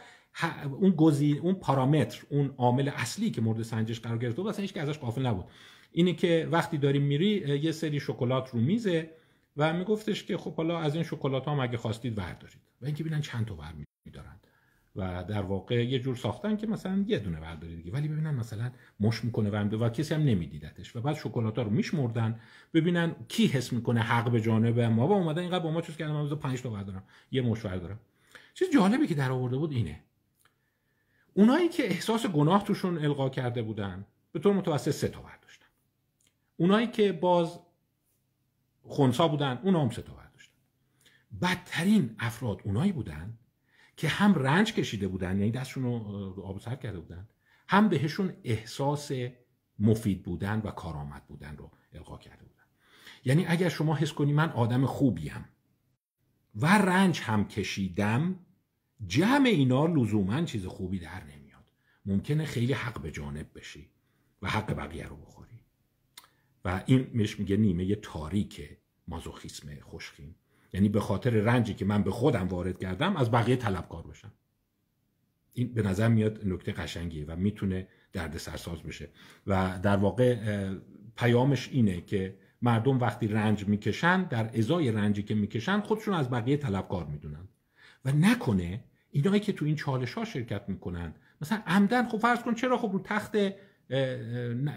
اون 0.79 0.91
گزی 0.91 1.33
اون 1.33 1.53
پارامتر 1.55 2.23
اون 2.29 2.53
عامل 2.57 2.89
اصلی 2.95 3.31
که 3.31 3.41
مورد 3.41 3.61
سنجش 3.61 3.99
قرار 3.99 4.17
گرفته 4.17 4.41
بود 4.41 4.49
اصلا 4.49 4.61
هیچ 4.61 4.77
ازش 4.77 4.97
قافل 4.97 5.25
نبود. 5.25 5.45
اینه 5.91 6.13
که 6.13 6.47
وقتی 6.51 6.77
داریم 6.77 7.01
میری 7.01 7.59
یه 7.63 7.71
سری 7.71 7.99
شکلات 7.99 8.49
رو 8.49 8.59
میزه 8.59 9.09
و 9.59 9.73
میگفتش 9.73 10.23
که 10.23 10.37
خب 10.37 10.55
حالا 10.55 10.79
از 10.79 10.95
این 10.95 11.03
شکلات 11.03 11.45
ها 11.45 11.51
هم 11.51 11.59
اگه 11.59 11.77
خواستید 11.77 12.17
وردارید 12.17 12.61
و 12.81 12.85
اینکه 12.85 13.03
ببینن 13.03 13.21
چند 13.21 13.45
تا 13.45 13.55
ور 13.55 13.73
میدارن. 14.05 14.39
و 14.95 15.23
در 15.23 15.41
واقع 15.41 15.85
یه 15.85 15.99
جور 15.99 16.15
ساختن 16.15 16.57
که 16.57 16.67
مثلا 16.67 17.03
یه 17.07 17.19
دونه 17.19 17.39
برداری 17.39 17.75
دیگه. 17.75 17.91
ولی 17.91 18.07
ببینن 18.07 18.35
مثلا 18.35 18.71
مش 18.99 19.23
می‌کنه 19.23 19.49
و, 19.49 19.85
و 19.85 19.89
کسی 19.89 20.13
هم 20.13 20.21
نمیدیدتش. 20.21 20.95
و 20.95 21.01
بعد 21.01 21.15
شکلات 21.15 21.57
ها 21.57 21.63
رو 21.63 21.69
میشمردن. 21.69 22.39
ببینن 22.73 23.15
کی 23.27 23.47
حس 23.47 23.73
می‌کنه 23.73 24.01
حق 24.01 24.31
به 24.31 24.41
جانب 24.41 24.79
ما 24.79 25.07
با 25.07 25.15
اومدن 25.15 25.41
اینقدر 25.41 25.63
با 25.63 25.71
ما 25.71 25.81
چیز 25.81 25.97
کردم 25.97 26.13
من 26.13 26.35
5 26.35 26.61
تا 26.61 26.69
بردارم 26.69 27.03
یه 27.31 27.41
مش 27.41 27.61
بردارم 27.61 27.99
چیز 28.53 28.67
جالبی 28.73 29.07
که 29.07 29.15
در 29.15 29.31
آورده 29.31 29.57
بود 29.57 29.71
اینه. 29.71 29.99
اونایی 31.33 31.69
که 31.69 31.83
احساس 31.83 32.25
گناه 32.25 32.63
توشون 32.63 32.97
القا 32.97 33.29
کرده 33.29 33.61
بودن 33.61 34.05
به 34.31 34.39
طور 34.39 34.53
متوسط 34.53 34.91
سه 34.91 35.07
تا 35.07 35.21
برداشتن 35.21 35.65
اونایی 36.57 36.87
که 36.87 37.11
باز 37.11 37.59
خونسا 38.89 39.27
بودن 39.27 39.59
اونا 39.63 39.81
هم 39.81 39.89
سه 39.89 40.01
تا 40.01 40.13
برداشتن. 40.13 40.53
بدترین 41.41 42.15
افراد 42.19 42.61
اونایی 42.63 42.91
بودن 42.91 43.37
که 43.97 44.07
هم 44.07 44.35
رنج 44.35 44.73
کشیده 44.73 45.07
بودن 45.07 45.37
یعنی 45.39 45.51
دستشون 45.51 45.83
رو 45.83 46.43
آب 46.43 46.59
سر 46.59 46.75
کرده 46.75 46.99
بودن 46.99 47.27
هم 47.67 47.89
بهشون 47.89 48.33
احساس 48.43 49.11
مفید 49.79 50.23
بودن 50.23 50.59
و 50.59 50.71
کارآمد 50.71 51.27
بودن 51.27 51.57
رو 51.57 51.71
القا 51.93 52.17
کرده 52.17 52.45
بودن. 52.45 52.63
یعنی 53.25 53.45
اگر 53.45 53.69
شما 53.69 53.95
حس 53.95 54.13
کنی 54.13 54.33
من 54.33 54.49
آدم 54.49 54.85
خوبیم 54.85 55.45
و 56.55 56.65
رنج 56.77 57.19
هم 57.19 57.47
کشیدم 57.47 58.39
جمع 59.07 59.47
اینا 59.49 59.85
لزوما 59.85 60.43
چیز 60.43 60.65
خوبی 60.65 60.99
در 60.99 61.23
نمیاد. 61.23 61.71
ممکنه 62.05 62.45
خیلی 62.45 62.73
حق 62.73 63.01
به 63.01 63.11
جانب 63.11 63.47
بشی 63.55 63.89
و 64.41 64.49
حق 64.49 64.73
بقیه 64.73 65.07
رو 65.07 65.15
بخوری. 65.15 65.38
و 66.65 66.83
این 66.85 67.07
میش 67.13 67.39
میگه 67.39 67.57
نیمه 67.57 67.95
تاریک 67.95 68.69
مازوخیسم 69.07 69.67
خوشخیم 69.81 70.35
یعنی 70.73 70.89
به 70.89 70.99
خاطر 70.99 71.29
رنجی 71.29 71.73
که 71.73 71.85
من 71.85 72.03
به 72.03 72.11
خودم 72.11 72.47
وارد 72.47 72.79
کردم 72.79 73.15
از 73.15 73.31
بقیه 73.31 73.55
طلبکار 73.55 74.03
باشم 74.03 74.31
این 75.53 75.73
به 75.73 75.81
نظر 75.81 76.07
میاد 76.07 76.47
نکته 76.47 76.71
قشنگیه 76.71 77.25
و 77.25 77.35
می‌تونه 77.35 77.87
درد 78.13 78.37
سرساز 78.37 78.83
بشه. 78.83 79.09
و 79.47 79.79
در 79.83 79.95
واقع 79.95 80.37
پیامش 81.15 81.69
اینه 81.69 82.01
که 82.01 82.37
مردم 82.61 82.99
وقتی 82.99 83.27
رنج 83.27 83.67
می‌کشن 83.67 84.23
در 84.23 84.57
ازای 84.57 84.91
رنجی 84.91 85.23
که 85.23 85.35
می‌کشن 85.35 85.79
خودشون 85.79 86.13
از 86.13 86.29
بقیه 86.29 86.57
طلبکار 86.57 87.05
می‌دونن. 87.05 87.47
و 88.05 88.11
نکنه 88.11 88.83
اینایی 89.11 89.39
که 89.39 89.53
تو 89.53 89.65
این 89.65 89.75
چالش 89.75 90.13
ها 90.13 90.25
شرکت 90.25 90.63
می‌کنن 90.67 91.13
مثلا 91.41 91.61
عمدن 91.67 92.07
خب 92.07 92.17
فرض 92.17 92.43
کن 92.43 92.53
چرا 92.53 92.77
خب 92.77 92.89
رو 92.91 92.99
تخت 93.03 93.35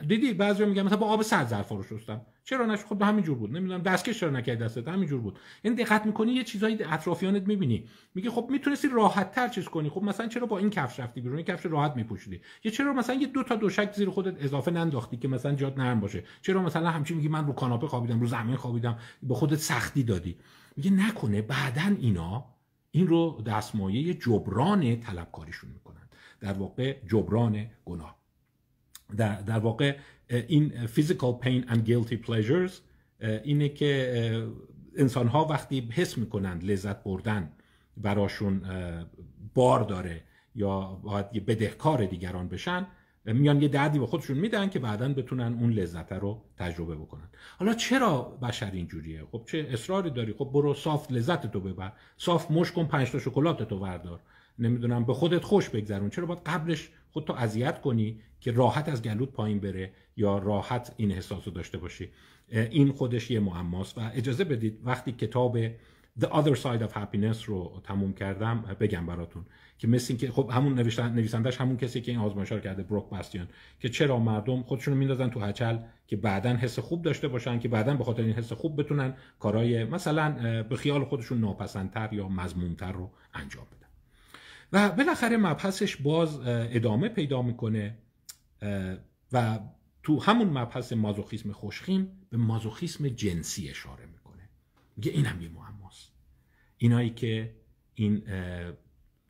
دیدی 0.09 0.35
بعضی 0.35 0.65
میگن 0.65 0.83
مثلا 0.83 0.97
با 0.97 1.07
آب 1.07 1.23
سرد 1.23 1.49
ظرفا 1.49 1.83
شستم. 1.83 2.21
چرا 2.45 2.67
نش 2.67 2.85
خب 2.85 3.03
همین 3.03 3.25
جور 3.25 3.39
بود. 3.39 3.57
نمی‌دونم 3.57 3.83
دستکش 3.83 4.21
چرا 4.21 4.31
نکرد 4.31 4.59
دستت؟ 4.59 4.89
همین 4.89 5.09
جور 5.09 5.21
بود. 5.21 5.39
این 5.63 5.73
یعنی 5.73 5.85
دقت 5.85 6.07
می‌کنی 6.07 6.33
یه 6.33 6.45
چیزایی 6.45 6.79
اطرافیانت 6.85 7.49
می‌بینی. 7.49 7.89
میگه 8.15 8.31
خب 8.31 8.49
می‌تونستی 8.51 8.89
راحت 8.89 9.33
تر 9.33 9.49
چیز 9.49 9.65
کنی. 9.65 9.89
خب 9.89 10.03
مثلا 10.03 10.29
چرا 10.29 10.47
با 10.47 10.59
این 10.59 10.71
کفش 10.71 11.01
رفتی 11.01 11.21
بیرون؟ 11.21 11.37
این 11.37 11.47
کفش 11.47 11.67
راحت 11.67 11.97
میپوشیدی. 11.97 12.41
یا 12.65 12.73
چرا 12.73 12.93
مثلا 12.93 13.17
یه 13.17 13.27
دو 13.27 13.43
تا 13.43 13.57
دوشک 13.57 13.93
زیر 13.93 14.11
خودت 14.11 14.45
اضافه 14.45 14.71
ننداختی 14.71 15.17
که 15.17 15.29
مثلا 15.29 15.55
جات 15.55 15.79
نرم 15.79 16.01
باشه؟ 16.01 16.25
چرا 16.43 16.63
مثلا 16.63 16.91
همچین 16.91 17.17
میگی 17.17 17.29
من 17.29 17.47
رو 17.47 17.53
کاناپه 17.53 17.87
خوابیدم 17.87 18.21
رو 18.21 18.27
زمین 18.27 18.57
خوابیدم 18.57 18.99
به 19.23 19.35
خودت 19.35 19.59
سختی 19.59 20.03
دادی؟ 20.03 20.37
میگه 20.77 20.91
نکنه. 20.91 21.43
بعدا 21.43 21.97
اینا 22.01 22.45
این 22.91 23.07
رو 23.07 23.43
دستمایه 23.47 24.15
جبران 24.15 25.01
طلبکاریشون 25.01 25.71
می‌کنن. 25.71 26.09
در 26.41 26.53
واقع 26.53 26.97
جبران 27.07 27.67
گناه. 27.85 28.22
در, 29.17 29.41
در 29.41 29.59
واقع 29.59 29.97
این 30.29 30.87
physical 30.87 31.45
pain 31.45 31.69
and 31.71 31.89
guilty 31.89 32.17
pleasures 32.27 32.73
اینه 33.45 33.69
که 33.69 34.49
انسان 34.97 35.27
ها 35.27 35.45
وقتی 35.45 35.89
حس 35.93 36.19
می‌کنن 36.19 36.59
لذت 36.59 37.05
بردن 37.05 37.53
براشون 37.97 38.63
بار 39.55 39.83
داره 39.83 40.23
یا 40.55 40.81
باید 40.81 41.47
بدهکار 41.47 42.05
دیگران 42.05 42.49
بشن 42.49 42.87
میان 43.25 43.63
یه 43.63 43.69
دردی 43.69 43.99
به 43.99 44.07
خودشون 44.07 44.39
میدن 44.39 44.69
که 44.69 44.79
بعدا 44.79 45.09
بتونن 45.09 45.57
اون 45.61 45.71
لذت 45.71 46.13
رو 46.13 46.43
تجربه 46.57 46.95
بکنن. 46.95 47.29
حالا 47.59 47.75
چرا 47.75 48.23
بشر 48.23 48.71
اینجوریه؟ 48.71 49.25
خب 49.33 49.43
چه 49.47 49.69
اصراری 49.71 50.11
داری؟ 50.11 50.33
خب 50.33 50.51
برو 50.53 50.75
صاف 50.75 51.13
لذت 51.13 51.53
تو 51.53 51.61
ببر. 51.61 51.93
صاف 52.17 52.51
مش 52.51 52.73
کن 52.73 52.87
پنج 52.87 53.11
تا 53.11 53.19
شکلات 53.19 53.69
تو 53.69 53.79
بردار. 53.79 54.21
نمی‌دونم 54.59 55.05
به 55.05 55.15
خودت 55.15 55.45
خوش 55.45 55.69
بگذرون. 55.69 56.11
چرا 56.11 56.27
باید 56.27 56.41
قبلش 56.47 56.91
خودتو 57.13 57.33
اذیت 57.33 57.81
کنی 57.81 58.21
که 58.41 58.53
راحت 58.53 58.89
از 58.89 59.03
گلوت 59.03 59.33
پایین 59.33 59.61
بره 59.61 59.93
یا 60.17 60.39
راحت 60.39 60.95
این 60.97 61.13
احساس 61.13 61.49
رو 61.49 61.53
داشته 61.53 61.79
باشی. 61.79 62.09
این 62.49 62.93
خودش 62.93 63.31
یه 63.31 63.41
معماست. 63.41 63.99
و 63.99 64.11
اجازه 64.15 64.45
بدید 64.45 64.81
وقتی 64.85 65.13
کتاب 65.13 65.59
The 66.21 66.25
Other 66.25 66.57
Side 66.63 66.83
of 66.87 66.93
Happiness 66.93 67.45
رو 67.45 67.81
تموم 67.85 68.13
کردم 68.13 68.77
بگم 68.81 69.07
براتون 69.07 69.45
که 69.79 69.89
مثل 69.89 70.17
که 70.17 70.31
خب 70.31 70.51
همون 70.53 70.75
نویسندش 70.99 71.61
همون 71.61 71.77
کسی 71.77 72.01
که 72.01 72.13
این 72.13 72.21
آزمایش 72.21 72.53
رو 72.53 72.61
کرده 72.61 72.83
بروک 72.83 73.09
باستیان 73.09 73.49
که 73.81 73.89
چرا 73.89 74.19
مردم 74.19 74.63
خودشون 74.63 74.95
رو 74.95 74.99
میندازن 74.99 75.31
تو 75.31 75.41
هچل 75.41 75.79
که 76.07 76.17
بعدا 76.17 76.51
حس 76.51 76.79
خوب 76.79 77.03
داشته 77.03 77.29
باشن 77.29 77.59
که 77.59 77.69
بعدا 77.69 77.95
به 77.95 78.05
خاطر 78.05 78.23
این 78.23 78.33
حس 78.33 78.53
خوب 78.53 78.81
بتونن 78.81 79.15
کارهای 79.39 79.85
مثلا 79.85 80.63
به 80.63 80.77
خیال 80.77 81.05
خودشون 81.05 81.41
ناپسندتر 81.41 82.13
یا 82.13 82.29
مضمونتر 82.29 82.93
رو 82.93 83.11
انجام 83.35 83.65
بدن. 83.65 83.82
و 84.73 84.91
بالاخره 84.91 85.37
مبحثش 85.37 85.97
باز 85.97 86.41
ادامه 86.47 87.09
پیدا 87.09 87.43
می‌کنه 87.43 87.99
و 89.33 89.61
تو 90.03 90.21
همون 90.21 90.49
مبحث 90.49 90.93
مازوخیسم 90.93 91.53
خوشخیم 91.53 92.27
به 92.31 92.37
مازوخیسم 92.37 93.09
جنسی 93.09 93.69
اشاره 93.69 94.07
می‌کنه. 94.07 94.49
میگه 94.97 95.13
این 95.13 95.27
هم 95.27 95.43
یه 95.43 95.49
معماست. 95.49 96.13
اینایی 96.77 97.11
که 97.11 97.55
این 97.95 98.23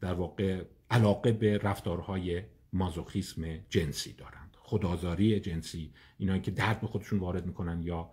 در 0.01 0.15
واقع 0.15 0.65
علاقه 0.91 1.33
به 1.33 1.59
رفتارهای 1.59 2.43
مازوخیسم 2.73 3.57
جنسی 3.69 4.13
دارند. 4.13 4.57
خدازاری 4.59 5.41
جنسی 5.41 5.93
اینایی 6.19 6.41
که 6.41 6.51
درد 6.51 6.81
به 6.81 6.87
خودشون 6.87 7.19
وارد 7.19 7.47
می‌کنن 7.47 7.83
یا 7.83 8.11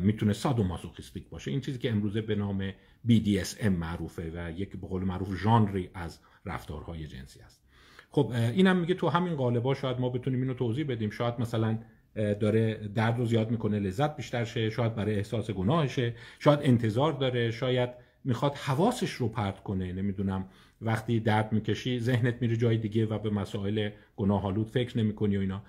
می‌تونه 0.00 0.32
سادو 0.32 0.64
مازوخیستیک 0.64 1.28
باشه. 1.28 1.50
این 1.50 1.60
چیزی 1.60 1.78
که 1.78 1.90
امروزه 1.90 2.20
به 2.20 2.34
نام 2.34 2.70
BDSM 3.08 3.66
معروفه 3.66 4.32
و 4.34 4.50
یک 4.50 4.76
به 4.76 4.86
قول 4.86 5.04
معروف 5.04 5.36
ژانری 5.42 5.90
از 5.94 6.18
رفتارهای 6.46 7.06
جنسی 7.06 7.40
است. 7.40 7.62
خب 8.10 8.32
اینم 8.34 8.76
میگه 8.76 8.94
تو 8.94 9.08
همین 9.08 9.34
قالبا 9.34 9.74
شاید 9.74 10.00
ما 10.00 10.08
بتونیم 10.08 10.40
اینو 10.40 10.54
توضیح 10.54 10.86
بدیم. 10.86 11.10
شاید 11.10 11.34
مثلا 11.38 11.78
داره 12.14 12.74
درد 12.94 13.18
رو 13.18 13.26
زیاد 13.26 13.50
می‌کنه 13.50 13.78
لذت 13.78 14.16
بیشتر 14.16 14.44
شه 14.44 14.70
شاید 14.70 14.94
برای 14.94 15.14
احساس 15.14 15.50
گناهشه 15.50 16.14
شاید 16.38 16.58
انتظار 16.62 17.12
داره 17.12 17.50
شاید 17.50 17.90
می‌خواد 18.24 18.54
حواسش 18.54 19.10
رو 19.10 19.28
پرت 19.28 19.62
کنه 19.62 19.92
نمی‌دونم 19.92 20.48
وقتی 20.82 21.20
درد 21.20 21.52
می‌کشی 21.52 22.00
ذهنت 22.00 22.34
میره 22.40 22.56
جای 22.56 22.76
دیگه 22.76 23.06
و 23.06 23.18
به 23.18 23.30
مسائل 23.30 23.90
گناهالود 24.16 24.70
فکر 24.70 24.98
نمی‌کنی 24.98 25.36
و 25.36 25.40
اینا. 25.40 25.62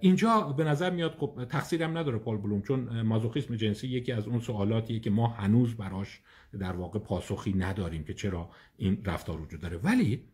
اینجا 0.00 0.40
به 0.40 0.64
نظر 0.64 0.90
میاد 0.90 1.14
خب 1.14 1.44
تقصیرم 1.48 1.98
نداره 1.98 2.18
پال 2.18 2.36
بلوم 2.36 2.62
چون 2.62 3.02
مازوخیسم 3.02 3.56
جنسی 3.56 3.88
یکی 3.88 4.12
از 4.12 4.26
اون 4.26 4.40
سوالاتیه 4.40 5.00
که 5.00 5.10
ما 5.10 5.26
هنوز 5.26 5.74
براش 5.74 6.20
در 6.58 6.72
واقع 6.72 6.98
پاسخی 6.98 7.52
نداریم 7.52 8.04
که 8.04 8.14
چرا 8.14 8.50
این 8.76 9.02
رفتار 9.04 9.40
وجود 9.40 9.60
داره. 9.60 9.76
ولی 9.76 10.24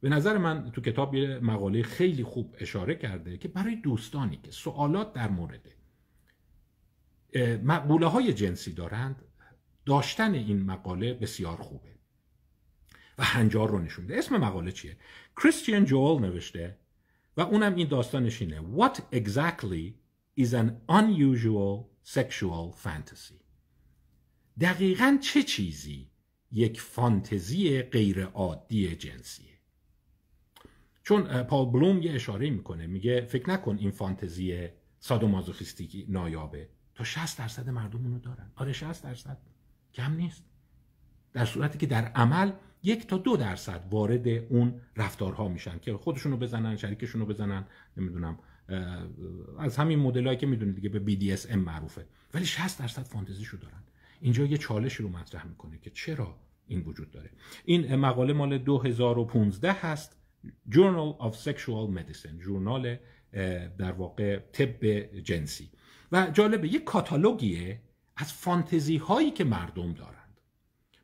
به 0.00 0.08
نظر 0.08 0.38
من 0.38 0.70
تو 0.70 0.80
کتاب 0.80 1.14
یه 1.14 1.38
مقاله 1.38 1.82
خیلی 1.82 2.24
خوب 2.24 2.54
اشاره 2.58 2.94
کرده 2.94 3.38
که 3.38 3.48
برای 3.48 3.76
دوستانی 3.76 4.40
که 4.42 4.50
سوالات 4.50 5.12
در 5.12 5.28
مورد 5.28 5.68
مقوله 7.64 8.06
های 8.06 8.32
جنسی 8.32 8.72
دارند 8.72 9.22
داشتن 9.86 10.34
این 10.34 10.62
مقاله 10.62 11.14
بسیار 11.14 11.56
خوبه. 11.56 11.93
و 13.18 13.24
هنجار 13.24 13.68
رو 13.70 13.78
نشونده 13.78 14.18
اسم 14.18 14.36
مقاله 14.36 14.72
چیه؟ 14.72 14.96
کریستیان 15.36 15.84
جوال 15.84 16.20
نوشته 16.20 16.78
و 17.36 17.40
اونم 17.40 17.74
این 17.74 17.88
داستانش 17.88 18.42
اینه. 18.42 18.62
What 18.76 18.98
exactly 19.12 19.94
is 20.40 20.48
an 20.48 20.70
unusual 20.88 21.84
sexual 22.14 22.72
fantasy? 22.84 23.44
دقیقا 24.60 25.18
چه 25.22 25.42
چیزی 25.42 26.10
یک 26.52 26.80
فانتزی 26.80 27.82
غیر 27.82 28.24
عادی 28.24 28.96
جنسیه؟ 28.96 29.54
چون 31.02 31.42
پال 31.42 31.66
بلوم 31.66 32.02
یه 32.02 32.12
اشاره 32.12 32.50
می‌کنه. 32.50 32.86
میگه 32.86 33.20
فکر 33.20 33.50
نکن 33.50 33.78
این 33.78 33.90
فانتزی 33.90 34.68
سادومازوخیستیکی 34.98 36.06
نایابه. 36.08 36.68
تا 36.94 37.04
60 37.04 37.38
درصد 37.38 37.68
مردم 37.68 38.04
اونو 38.04 38.18
دارن. 38.18 38.52
آره 38.56 38.72
60 38.72 39.04
درصد. 39.04 39.38
کم 39.94 40.12
نیست. 40.12 40.44
در 41.32 41.44
صورتی 41.44 41.78
که 41.78 41.86
در 41.86 42.04
عمل 42.04 42.52
یک 42.84 43.06
تا 43.06 43.18
دو 43.18 43.36
درصد 43.36 43.84
وارد 43.90 44.28
اون 44.28 44.80
رفتارها 44.96 45.48
میشن 45.48 45.78
که 45.78 45.92
خودشونو 45.92 46.36
بزنن 46.36 46.76
شریکشونو 46.76 47.26
بزنن 47.26 47.66
نمی‌دونم 47.96 48.38
از 49.58 49.76
همین 49.76 49.98
مدلایی 49.98 50.36
که 50.36 50.46
می‌دونید 50.46 50.74
دیگه 50.74 50.88
به 50.88 51.14
BDSM 51.14 51.54
معروفه. 51.54 52.06
ولی 52.34 52.46
60 52.46 52.78
درصد 52.78 53.02
فانتزیشو 53.02 53.56
دارن. 53.56 53.82
اینجا 54.20 54.44
یه 54.44 54.56
چالش 54.56 54.94
رو 54.94 55.08
مطرح 55.08 55.46
می‌کنه 55.46 55.78
که 55.78 55.90
چرا 55.90 56.36
این 56.66 56.80
وجود 56.80 57.10
داره. 57.10 57.30
این 57.64 57.96
مقاله 57.96 58.32
مال 58.32 58.58
2015 58.58 59.72
هست 59.72 60.16
Journal 60.70 61.18
of 61.20 61.34
Sexual 61.44 61.98
Medicine 61.98 62.42
ژورنال 62.42 62.96
در 63.78 63.92
واقع 63.92 64.38
طب 64.38 64.84
جنسی. 65.20 65.70
و 66.12 66.30
جالبه 66.32 66.68
یک 66.68 66.84
کاتالوگیه 66.84 67.80
از 68.16 68.32
فانتزی 68.32 68.96
هایی 68.96 69.30
که 69.30 69.44
مردم 69.44 69.92
دارند 69.92 70.23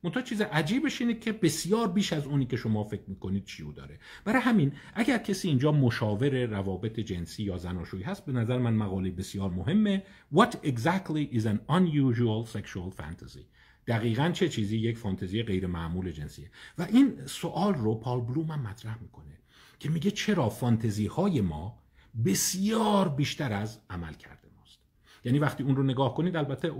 منتها 0.04 0.22
چیز 0.22 0.40
عجیبش 0.40 1.00
اینه 1.00 1.14
که 1.14 1.32
بسیار 1.32 1.88
بیش 1.88 2.12
از 2.12 2.26
اونی 2.26 2.46
که 2.46 2.56
شما 2.56 2.84
فکر 2.84 3.02
می‌کنید 3.06 3.46
شیوع 3.46 3.74
داره. 3.74 3.98
برای 4.24 4.40
همین 4.40 4.72
اگر 4.94 5.18
کسی 5.18 5.48
اینجا 5.48 5.72
مشاور 5.72 6.44
روابط 6.44 7.00
جنسی 7.00 7.42
یا 7.42 7.58
زناشویی 7.58 8.02
هست 8.02 8.26
به 8.26 8.32
نظر 8.32 8.58
من 8.58 8.74
مقاله 8.74 9.10
بسیار 9.10 9.50
مهمه. 9.50 10.02
What 10.34 10.50
exactly 10.64 11.36
is 11.38 11.42
an 11.42 11.58
unusual 11.68 12.56
sexual 12.56 12.90
fantasy? 13.00 13.44
دقیقا 13.86 14.30
چه 14.30 14.48
چیزی 14.48 14.78
یک 14.78 14.98
فانتزی 14.98 15.42
غیر 15.42 15.66
معمول 15.66 16.10
جنسیه؟ 16.10 16.50
و 16.78 16.82
این 16.82 17.26
سوال 17.26 17.74
رو 17.74 17.94
پال 17.94 18.20
بلوم 18.20 18.50
هم 18.50 18.62
مطرح 18.62 19.02
می‌کنه 19.02 19.38
که 19.78 19.90
میگه 19.90 20.10
چرا 20.10 20.48
فانتزی 20.48 21.06
های 21.06 21.40
ما 21.40 21.78
بسیار 22.24 23.08
بیشتر 23.08 23.52
از 23.52 23.80
عمل 23.90 24.12
کرده 24.12 24.48
ماست. 24.56 24.78
یعنی 25.24 25.38
وقتی 25.38 25.62
اون 25.62 25.76
رو 25.76 25.82
نگاه 25.82 26.14
کنید 26.14 26.36
البته 26.36 26.70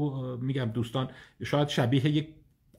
میگم 0.41 0.65
دوستان 0.65 1.09
شاید 1.45 1.69
شبیه 1.69 2.07
یک 2.07 2.29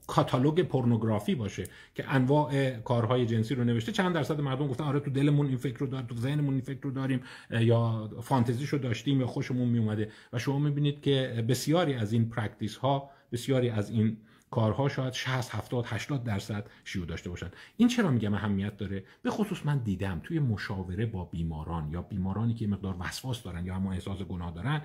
کاتالوگ 0.06 0.62
پورنوگرافی 0.62 1.34
باشه 1.34 1.64
که 1.94 2.14
انواع 2.14 2.70
کارهای 2.70 3.26
جنسی 3.26 3.54
رو 3.54 3.64
نوشته. 3.64 3.92
چند 3.92 4.14
درصد 4.14 4.40
مردم 4.40 4.68
گفتن 4.68 4.84
آره 4.84 5.00
تو 5.00 5.10
دلمون 5.10 5.46
این 5.46 5.56
فکر 5.56 5.78
رو 5.78 5.86
داریم 5.86 6.06
تو 6.06 6.16
ذهنمون 6.16 6.54
این 6.54 6.62
فکر 6.62 6.80
رو 6.82 6.90
داریم 6.90 7.20
یا 7.50 8.10
فانتزیشو 8.22 8.76
داشتیم 8.76 9.20
یا 9.20 9.26
خوشمون 9.26 9.68
میومده. 9.68 10.10
و 10.32 10.38
شما 10.38 10.58
می‌بینید 10.58 11.00
که 11.00 11.44
بسیاری 11.48 11.94
از 11.94 12.12
این 12.12 12.28
practice 12.28 12.76
ها 12.76 13.10
بسیاری 13.32 13.70
از 13.70 13.90
این 13.90 14.16
کارها 14.52 14.88
شاید 14.88 15.12
60 15.12 15.54
70 15.54 15.84
80 15.86 16.24
درصد 16.24 16.66
شیوع 16.84 17.06
داشته 17.06 17.30
باشن. 17.30 17.50
این 17.76 17.88
چرا 17.88 18.10
میگم 18.10 18.34
اهمیت 18.34 18.76
داره؟ 18.76 19.04
به 19.22 19.30
خصوص 19.30 19.66
من 19.66 19.78
دیدم 19.78 20.20
توی 20.24 20.38
مشاوره 20.38 21.06
با 21.06 21.24
بیماران 21.24 21.90
یا 21.90 22.02
بیمارانی 22.02 22.54
که 22.54 22.66
مقدار 22.66 22.96
وسواس 23.00 23.42
دارن 23.42 23.66
یا 23.66 23.74
اما 23.74 23.92
احساس 23.92 24.18
گناه 24.18 24.54
دارن 24.54 24.82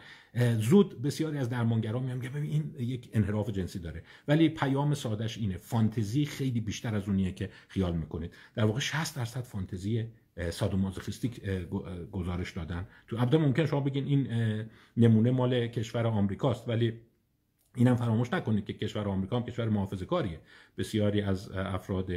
زود 0.59 1.01
بسیاری 1.01 1.37
از 1.37 1.49
درمانگران 1.49 2.03
میگن 2.03 2.19
که 2.19 2.37
این 2.37 2.75
یک 2.79 3.09
انحراف 3.13 3.49
جنسی 3.49 3.79
داره. 3.79 4.03
ولی 4.27 4.49
پیام 4.49 4.93
سادش 4.93 5.37
اینه 5.37 5.57
فانتزی 5.57 6.25
خیلی 6.25 6.61
بیشتر 6.61 6.95
از 6.95 7.07
اونیه 7.07 7.31
که 7.31 7.49
خیال 7.67 7.95
می‌کنید. 7.95 8.33
در 8.55 8.65
واقع 8.65 8.79
60 8.79 9.15
درصد 9.15 9.41
فانتزی 9.41 10.05
سادومازوخیستیک 10.49 11.41
گزارش 12.11 12.51
دادن. 12.51 12.87
تو 13.07 13.17
البته 13.17 13.37
ممکن 13.37 13.65
شما 13.65 13.79
بگین 13.79 14.05
این 14.05 14.27
نمونه 14.97 15.31
مال 15.31 15.67
کشور 15.67 16.07
آمریکاست 16.07 16.69
ولی 16.69 16.93
اینم 17.77 17.95
فراموش 17.95 18.33
نکنید 18.33 18.65
که 18.65 18.73
کشور 18.73 19.07
آمریکا 19.07 19.35
هم 19.35 19.43
کشور 19.43 19.69
محافظه 19.69 20.05
کاریه 20.05 20.39
بسیاری 20.77 21.21
از 21.21 21.51
افراد 21.51 22.11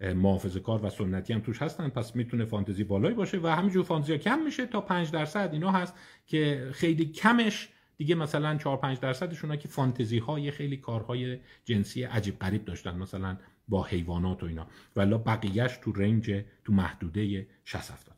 محافظه 0.00 0.60
کار 0.60 0.86
و 0.86 0.90
سنتی 0.90 1.32
هم 1.32 1.40
توش 1.40 1.62
هستن 1.62 1.88
پس 1.88 2.16
می‌تونه 2.16 2.44
فانتزی 2.44 2.84
بالایی 2.84 3.14
باشه 3.14 3.38
و 3.38 3.46
همینجور 3.46 3.84
فانتزی 3.84 4.18
کم 4.18 4.38
میشه 4.38 4.66
تا 4.66 4.80
5 4.80 5.10
درصد. 5.10 5.50
اینا 5.52 5.70
هست 5.70 5.94
که 6.26 6.70
خیلی 6.72 7.04
کمش. 7.04 7.68
دیگه 7.96 8.14
مثلا 8.14 8.56
4 8.56 8.76
5 8.76 9.00
درصدشون 9.00 9.56
که 9.56 9.68
فانتزی 9.68 10.18
های 10.18 10.50
خیلی 10.50 10.76
کارهای 10.76 11.38
جنسی 11.64 12.02
عجیب 12.02 12.38
غریب 12.38 12.64
داشتن 12.64 12.96
مثلا 12.96 13.36
با 13.68 13.82
حیوانات 13.82 14.42
و 14.42 14.46
اینا. 14.46 14.66
ولی 14.96 15.18
بقیهش 15.18 15.78
تو 15.82 15.92
رنج 15.92 16.44
تو 16.64 16.72
محدوده 16.72 17.46
60 17.64 17.90
70 17.90 17.94
است 17.96 18.10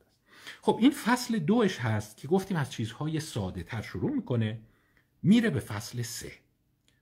خب 0.62 0.78
این 0.80 0.90
فصل 0.90 1.38
دوش 1.38 1.78
هست 1.78 2.16
که 2.16 2.28
گفتیم 2.28 2.56
از 2.56 2.72
چیزهای 2.72 3.20
ساده 3.20 3.62
تر 3.62 3.82
شروع 3.82 4.10
می‌کنه 4.10 4.58
میره 5.22 5.50
به 5.50 5.60
فصل 5.60 6.02
سه. 6.02 6.32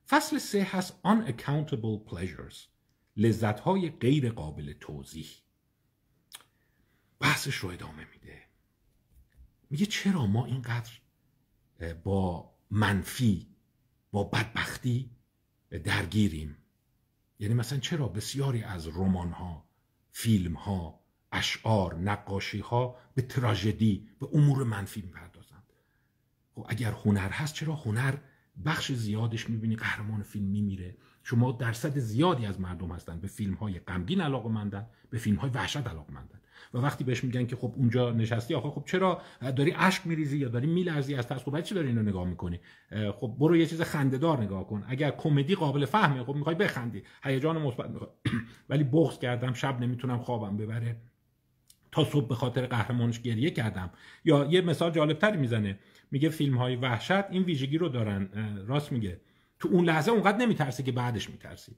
فصل 0.09 0.39
سه 0.39 0.63
هست 0.63 1.01
unaccountable 1.05 2.11
pleasures 2.11 2.57
لذت 3.17 3.61
های 3.61 3.91
غیر 3.91 4.31
قابل 4.31 4.73
توضیح. 4.73 5.29
بحثش 7.21 7.55
رو 7.55 7.69
ادامه 7.69 8.07
میده. 8.13 8.43
میگه 9.71 9.87
چرا 9.87 10.27
ما 10.27 10.45
اینقدر 10.45 10.91
با 12.05 12.55
منفی 12.71 13.47
با 14.11 14.25
بدبختی 14.25 15.11
درگیریم؟ 15.85 16.57
یعنی 17.39 17.55
مثلا 17.55 17.79
چرا 17.79 18.09
بسیاری 18.09 18.63
از 18.63 18.89
رمان 18.89 19.33
ها 19.33 19.69
فیلم 20.11 20.55
ها 20.55 21.01
اشعار 21.33 21.95
نقاشی 21.95 22.59
ها 22.59 22.97
به 23.15 23.23
تراژدی 23.23 24.09
به 24.21 24.29
امور 24.33 24.65
منفی 24.65 25.03
می‌پردازند؟ 25.03 25.73
خب 26.55 26.67
اگر 26.69 26.93
هنر 26.93 27.29
هست 27.29 27.55
چرا 27.55 27.75
هنر 27.75 28.17
بخش 28.67 28.93
زیادش 28.93 29.51
می‌بینی 29.51 29.77
قهرمان 29.77 30.23
فیلم 30.23 30.47
میمیره. 30.47 30.97
شما 31.23 31.53
درصد 31.53 31.99
زیادی 31.99 32.47
از 32.47 32.61
مردم 32.61 32.93
هستن. 32.93 33.21
به 33.21 33.29
فیلم 33.29 33.55
های 33.55 33.79
غمگین 33.79 34.21
علاقه 34.21 34.49
مندن 34.49 34.87
به 35.11 35.19
فیلم 35.19 35.37
های 35.37 35.51
وحشت 35.51 35.87
علاقه 35.87 36.13
مندن 36.13 36.41
و 36.75 36.79
وقتی 36.79 37.05
بهش 37.05 37.25
میگن 37.25 37.47
که 37.47 37.57
خب 37.57 37.73
اونجا 37.77 38.11
نشستی 38.11 38.55
آخه 38.55 38.71
خب 38.71 38.83
چرا؟ 38.87 39.23
داری 39.57 39.75
اشک 39.77 40.07
میریزی 40.07 40.39
یا 40.39 40.49
داری 40.49 40.67
میلرزی 40.67 41.15
از 41.15 41.27
ترس؟ 41.27 41.43
خب 41.43 41.61
چی 41.61 41.75
داری 41.75 41.89
اینو 41.89 42.03
نگاه 42.03 42.25
می‌کنی؟ 42.25 42.61
خب 43.21 43.37
برو 43.39 43.57
یه 43.57 43.67
چیز 43.67 43.83
خندهدار 43.83 44.43
نگاه 44.43 44.67
کن. 44.67 44.85
اگر 44.89 45.11
کمدی 45.11 45.55
قابل 45.55 45.85
فهمه 45.85 46.25
خب 46.25 46.35
می‌خوای 46.35 46.55
بخندی. 46.55 47.03
هیجان 47.25 47.63
مثبت 47.63 47.91
ولی 48.69 48.85
بغض 48.85 49.19
کردم 49.19 49.53
شب 49.53 49.81
نمی‌تونم 49.81 50.19
خوابم 50.19 50.57
ببره. 50.57 50.97
تا 51.93 52.05
صبح 52.05 52.29
به 52.29 52.35
خاطر 52.35 52.67
قهرمانش 52.67 53.21
گریه 53.21 53.51
کردم. 53.51 53.91
یا 54.25 54.45
یه 54.51 54.61
مثال 54.61 54.91
جالبتری 54.91 55.37
می‌زنه. 55.37 55.79
میگه 56.11 56.29
فیلم 56.29 56.57
های 56.57 56.77
وحشت 56.77 57.31
این 57.31 57.43
ویژگی 57.43 57.79
رو 57.79 57.89
دارن. 57.89 58.29
راست 58.67 58.93
میگه. 58.93 59.21
تو 59.59 59.69
اون 59.69 59.85
لحظه 59.85 60.11
اونقدر 60.11 60.37
نمیترسی 60.37 60.83
که 60.83 60.93
بعدش 60.93 61.31
میترسی. 61.31 61.77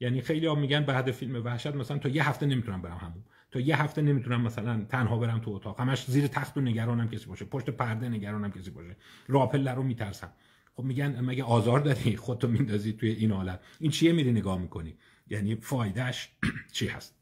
یعنی 0.00 0.20
خیلی 0.20 0.46
ها 0.46 0.54
میگن 0.54 0.84
بعد 0.84 1.10
فیلم 1.10 1.44
وحشت 1.44 1.66
مثلا 1.74 1.98
تا 1.98 2.08
یه 2.08 2.28
هفته 2.28 2.46
نمی‌تونم 2.46 2.82
برم 2.82 2.96
همون. 2.96 3.24
تا 3.50 3.60
یه 3.60 3.82
هفته 3.82 4.02
نمی‌تونم 4.02 4.40
مثلا 4.40 4.84
تنها 4.88 5.18
برم 5.18 5.38
تو 5.38 5.50
اتاق. 5.50 5.80
همش 5.80 6.04
زیر 6.04 6.26
تخت 6.26 6.56
و 6.56 6.60
نگرانم 6.60 7.08
کسی 7.08 7.26
باشه. 7.26 7.44
پشت 7.44 7.70
پرده 7.70 8.08
نگرانم 8.08 8.50
کسی 8.52 8.70
باشه. 8.70 8.96
راپل 9.28 9.68
رو 9.68 9.82
میترسم. 9.82 10.32
خب 10.74 10.82
میگن 10.82 11.20
مگه 11.20 11.44
آزار 11.44 11.80
داری 11.80 12.16
خودتو 12.26 12.48
میندازی 12.48 12.92
توی 12.92 13.10
این 13.10 13.30
حالت. 13.30 13.60
این 13.80 13.90
چیه 13.90 14.12
میری 14.12 14.32
نگاه 14.32 14.58
می‌کنی؟ 14.58 14.96
یعنی 15.30 15.54
فایدهش 15.54 16.28
چی 16.72 16.86
هست؟ 16.86 17.18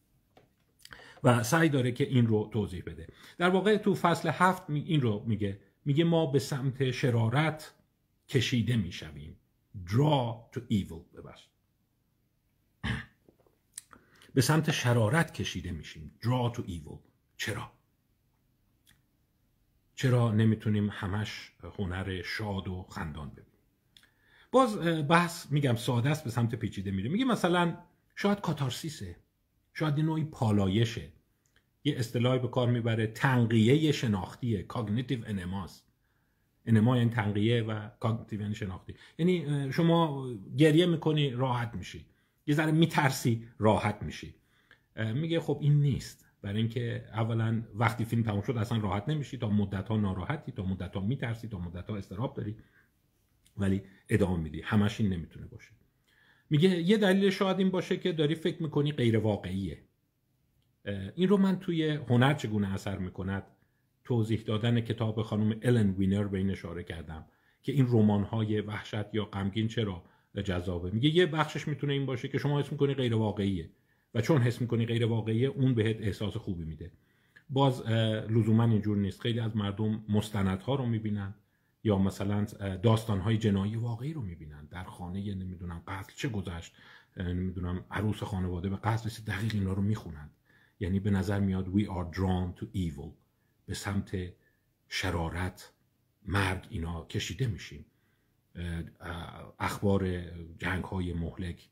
و 1.24 1.42
سعی 1.42 1.68
داره 1.68 1.92
که 1.92 2.04
این 2.04 2.26
رو 2.26 2.50
توضیح 2.52 2.82
بده. 2.86 3.06
در 3.38 3.48
واقع 3.48 3.76
تو 3.76 3.94
فصل 3.94 4.28
هفت 4.28 4.70
این 4.70 5.00
رو 5.00 5.24
میگه. 5.26 5.60
میگه 5.84 6.04
ما 6.04 6.26
به 6.26 6.38
سمت 6.38 6.90
شرارت 6.90 7.74
کشیده 8.28 8.76
می‌شویم. 8.76 9.36
Draw 9.86 10.54
to 10.54 10.60
evil 10.60 11.16
ببخش. 11.16 11.48
به 14.34 14.40
سمت 14.40 14.70
شرارت 14.70 15.34
کشیده 15.34 15.70
میشیم. 15.70 16.12
Draw 16.22 16.56
to 16.56 16.60
evil. 16.60 16.98
چرا؟ 17.36 17.72
چرا 19.94 20.32
نمی‌تونیم 20.32 20.90
همش 20.90 21.52
هنر 21.78 22.22
شاد 22.22 22.68
و 22.68 22.82
خندان 22.82 23.30
ببینیم؟ 23.30 23.50
باز 24.50 24.78
بحث 25.08 25.50
میگم 25.50 25.76
ساده 25.76 26.10
است 26.10 26.24
به 26.24 26.30
سمت 26.30 26.54
پیچیده 26.54 26.90
میره 26.90 27.10
میگه 27.10 27.24
مثلا 27.24 27.78
شاید 28.16 28.40
کاتارسیسه. 28.40 29.16
شاید 29.74 29.96
این 29.96 30.06
نوعی 30.06 30.24
پالایشه. 30.24 31.12
یه 31.84 31.96
اصطلاحی 31.98 32.38
به 32.38 32.48
کار 32.48 32.70
می‌بره 32.70 33.06
تنقیه 33.06 33.92
شناختیه 33.92 34.62
cognitive 34.62 35.18
enema 35.26 35.73
س 35.73 35.82
enema 36.66 36.96
یعنی 36.96 37.10
تنقیه 37.10 37.62
و 37.62 37.88
cognitive 38.00 38.40
یعنی 38.40 38.54
شناختی. 38.54 38.94
یعنی 39.18 39.72
شما 39.72 40.28
گریه 40.58 40.86
می‌کنی 40.86 41.30
راحت 41.30 41.74
میشی. 41.74 42.06
یه 42.46 42.54
ذره 42.54 42.72
میترسی 42.72 43.48
راحت 43.58 44.02
میشی. 44.02 44.34
میگه 45.14 45.40
خب 45.40 45.58
این 45.60 45.80
نیست. 45.80 46.26
برای 46.42 46.58
اینکه 46.58 47.04
اولا 47.12 47.62
وقتی 47.74 48.04
فیلم 48.04 48.22
تموم 48.22 48.42
شد 48.42 48.56
اصلا 48.56 48.78
راحت 48.78 49.08
نمیشی 49.08 49.38
تا 49.38 49.48
مدت 49.48 49.88
ها 49.88 49.96
ناراحتی 49.96 50.52
تا 50.52 50.62
مدت 50.62 50.94
ها 50.94 51.00
میترسی 51.00 51.48
تا 51.48 51.58
مدت 51.58 51.90
ها 51.90 51.96
اضطراب 51.96 52.34
داری. 52.34 52.56
ولی 53.56 53.82
ادامه 54.08 54.42
میدی. 54.42 54.60
همش 54.60 55.00
این 55.00 55.12
نمی‌تونه 55.12 55.46
باشه. 55.46 55.70
میگه 56.50 56.68
یه 56.68 56.96
دلیل 56.96 57.30
شاید 57.30 57.58
این 57.58 57.70
باشه 57.70 57.96
که 57.96 58.12
داری 58.12 58.34
فکر 58.34 58.62
می‌کنی 58.62 58.92
غیر 58.92 59.18
واقعیه 59.18 59.82
این 61.14 61.28
رو 61.28 61.36
من 61.36 61.58
توی 61.58 61.90
هنر 61.90 62.34
چگونه 62.34 62.74
اثر 62.74 62.98
می‌کند؟ 62.98 63.42
توضیح 64.04 64.40
دادن 64.40 64.80
کتاب 64.80 65.22
خانم 65.22 65.58
الن 65.62 65.90
وینر 65.90 66.24
به 66.24 66.38
این 66.38 66.50
اشاره 66.50 66.82
کردم 66.84 67.24
که 67.62 67.72
این 67.72 67.86
رمان 67.88 68.22
های 68.22 68.60
وحشت 68.60 69.14
یا 69.14 69.24
غمگین 69.24 69.68
چرا 69.68 70.02
جذابه؟ 70.44 70.90
میگه 70.90 71.08
یه 71.08 71.26
بخشش 71.26 71.68
می‌تونه 71.68 71.92
این 71.92 72.06
باشه 72.06 72.28
که 72.28 72.38
شما 72.38 72.60
حس 72.60 72.72
می‌کنی 72.72 72.94
غیر 72.94 73.14
واقعیه 73.14 73.70
و 74.14 74.20
چون 74.20 74.42
حس 74.42 74.60
می‌کنی 74.60 74.86
غیر 74.86 75.06
واقعیه 75.06 75.48
اون 75.48 75.74
بهت 75.74 76.00
احساس 76.00 76.36
خوبی 76.36 76.64
میده. 76.64 76.92
باز 77.50 77.86
لزوما 78.28 78.64
اینجور 78.64 78.96
نیست. 78.96 79.20
خیلی 79.20 79.40
از 79.40 79.56
مردم 79.56 80.04
مستندها 80.08 80.74
رو 80.74 80.86
می‌بینن 80.86 81.34
یا 81.84 81.98
مثلا 81.98 82.44
داستانهای 82.82 83.38
جنایی 83.38 83.76
واقعی 83.76 84.12
رو 84.12 84.22
می‌بینن. 84.22 84.68
در 84.70 84.84
خانه 84.84 85.34
نمی‌دونم 85.34 85.82
قتل 85.88 86.12
چه 86.16 86.28
گذشت؟ 86.28 86.74
نمی‌دونم 87.16 87.84
عروس 87.90 88.22
خانواده 88.22 88.68
به 88.68 88.76
قتل 88.76 89.06
رسید 89.06 89.26
دقیق 89.26 89.54
اینا 89.54 89.72
رو 89.72 89.82
می‌خونن. 89.82 90.30
یعنی 90.80 91.00
به 91.00 91.10
نظر 91.10 91.40
میاد 91.40 91.66
we 91.66 91.84
are 91.84 92.16
drawn 92.16 92.60
to 92.60 92.64
evil. 92.76 93.08
به 93.66 93.74
سمت 93.74 94.16
شرارت 94.88 95.72
مرگ 96.26 96.66
اینا 96.70 97.04
کشیده 97.04 97.46
میشیم. 97.46 97.84
اخبار 99.58 100.22
جنگ 100.58 100.84
های 100.84 101.12
مهلک 101.12 101.68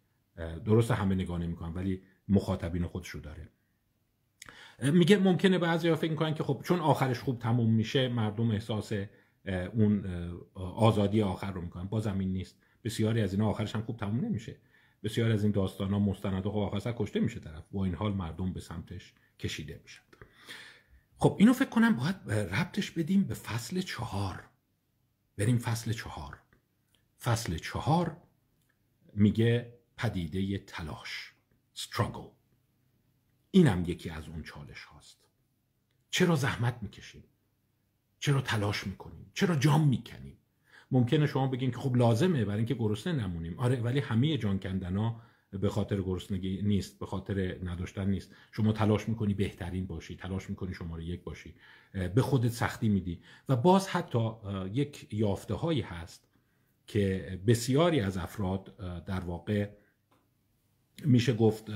درست 0.64 0.90
همه 0.90 1.14
نگاه 1.14 1.38
نمی‌کنن 1.38 1.74
ولی 1.74 2.02
مخاطبین 2.28 2.86
خودش 2.86 3.08
رو 3.08 3.20
داره. 3.20 3.48
میگه 4.92 5.18
ممکنه 5.18 5.58
بعضی 5.58 5.88
ها 5.88 5.96
فکر 5.96 6.10
می‌کنن 6.10 6.34
که 6.34 6.42
خب 6.42 6.60
چون 6.64 6.80
آخرش 6.80 7.18
خوب 7.18 7.38
تموم 7.38 7.74
میشه 7.74 8.08
مردم 8.08 8.50
احساس 8.50 8.92
اون 9.74 10.04
آزادی 10.54 11.22
آخر 11.22 11.52
رو 11.52 11.60
می‌کنن. 11.60 11.84
بازم 11.84 12.18
این 12.18 12.32
نیست. 12.32 12.58
بسیاری 12.84 13.20
از 13.20 13.32
اینا 13.32 13.48
آخرش 13.48 13.74
هم 13.74 13.82
خوب 13.82 13.96
تموم 13.96 14.24
نمیشه. 14.24 14.56
بسیار 15.02 15.30
از 15.30 15.42
این 15.42 15.52
داستان 15.52 15.90
ها 15.90 15.98
مستند 15.98 16.46
و 16.46 16.50
قاقصه 16.50 16.94
کشته 16.98 17.20
میشه 17.20 17.40
طرف. 17.40 17.64
با 17.70 17.84
این 17.84 17.94
حال 17.94 18.12
مردم 18.12 18.52
به 18.52 18.60
سمتش 18.60 19.14
کشیده 19.38 19.80
میشن. 19.82 20.02
خب 21.16 21.36
اینو 21.38 21.52
فکر 21.52 21.68
کنم 21.68 21.96
باید 21.96 22.30
ربطش 22.30 22.90
بدیم 22.90 23.24
به 23.24 23.34
فصل 23.34 23.80
چهار. 23.80 24.48
بریم 25.36 25.58
فصل 25.58 25.92
چهار. 25.92 26.38
فصل 27.22 27.58
چهار 27.58 28.16
میگه 29.14 29.78
پدیده 29.96 30.58
تلاش 30.58 31.32
struggle. 31.76 32.30
اینم 33.50 33.84
یکی 33.86 34.10
از 34.10 34.28
اون 34.28 34.42
چالش 34.42 34.84
هاست. 34.84 35.28
چرا 36.10 36.36
زحمت 36.36 36.78
می‌کشیم؟ 36.82 37.24
چرا 38.18 38.40
تلاش 38.40 38.86
می‌کنیم؟ 38.86 39.30
چرا 39.34 39.56
جام 39.56 39.88
می‌کنیم؟ 39.88 40.37
ممکنه 40.90 41.26
شما 41.26 41.46
بگین 41.46 41.70
که 41.70 41.76
خب 41.76 41.96
لازمه 41.96 42.44
برای 42.44 42.58
اینکه 42.58 42.74
گرسنه 42.74 43.22
نمونیم. 43.22 43.58
آره 43.58 43.80
ولی 43.80 44.00
همه 44.00 44.38
جان 44.38 44.58
کندنا 44.58 45.20
به 45.50 45.68
خاطر 45.68 46.00
گرسنگی 46.00 46.62
نیست 46.62 46.98
به 46.98 47.06
خاطر 47.06 47.56
نداشتن 47.64 48.10
نیست. 48.10 48.34
شما 48.52 48.72
تلاش 48.72 49.08
می‌کنی 49.08 49.34
بهترین 49.34 49.86
باشی 49.86 50.16
تلاش 50.16 50.50
می‌کنی 50.50 50.74
شماره 50.74 51.04
یک 51.04 51.22
باشی. 51.22 51.54
به 52.14 52.22
خودت 52.22 52.50
سختی 52.50 52.88
میدی. 52.88 53.20
و 53.48 53.56
باز 53.56 53.88
حتی 53.88 54.30
یک 54.72 55.08
یافته 55.12 55.54
هایی 55.54 55.80
هست 55.80 56.28
که 56.86 57.40
بسیاری 57.46 58.00
از 58.00 58.16
افراد 58.16 58.76
در 59.06 59.20
واقع 59.20 59.68
میشه 61.04 61.32
گفت 61.32 61.70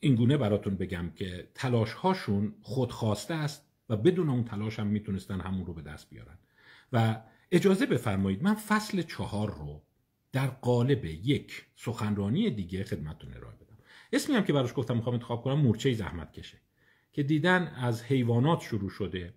اینگونه 0.00 0.36
براتون 0.36 0.74
بگم 0.74 1.10
که 1.16 1.48
تلاش 1.54 1.92
هاشون 1.92 2.54
خودخواسته 2.62 3.34
است 3.34 3.66
و 3.88 3.96
بدون 3.96 4.28
اون 4.28 4.44
تلاش 4.44 4.78
هم 4.78 4.86
می‌تونستن 4.86 5.40
همون 5.40 5.66
رو 5.66 5.74
به 5.74 5.82
دست 5.82 6.10
بیارن. 6.10 6.38
و 6.92 7.22
اجازه 7.50 7.86
بفرمایید 7.86 8.42
من 8.42 8.54
فصل 8.54 9.02
چهار 9.02 9.54
رو 9.54 9.82
در 10.32 10.46
قالب 10.46 11.04
یک 11.04 11.66
سخنرانی 11.76 12.50
دیگه 12.50 12.84
خدمتتون 12.84 13.34
ارائه 13.34 13.56
بدم. 13.56 13.76
اسمی 14.12 14.36
هم 14.36 14.44
که 14.44 14.52
براش 14.52 14.72
گفتم 14.74 14.96
می‌خوام 14.96 15.14
انتخاب 15.14 15.42
کنم 15.42 15.60
مورچه 15.60 15.94
زحمت 15.94 16.32
کشه 16.32 16.58
که 17.12 17.22
دیدن 17.22 17.66
از 17.66 18.02
حیوانات 18.02 18.60
شروع 18.60 18.90
شده 18.90 19.34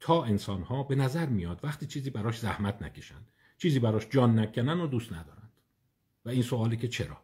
تا 0.00 0.24
انسان 0.24 0.62
ها 0.62 0.82
به 0.82 0.94
نظر 0.94 1.26
میاد 1.26 1.60
وقتی 1.62 1.86
چیزی 1.86 2.10
براش 2.10 2.38
زحمت 2.38 2.82
نکشن 2.82 3.26
چیزی 3.58 3.78
براش 3.78 4.08
جان 4.10 4.38
نکنن 4.38 4.80
و 4.80 4.86
دوست 4.86 5.12
ندارند. 5.12 5.52
و 6.24 6.28
این 6.28 6.42
سوالی 6.42 6.76
که 6.76 6.88
چرا؟ 6.88 7.16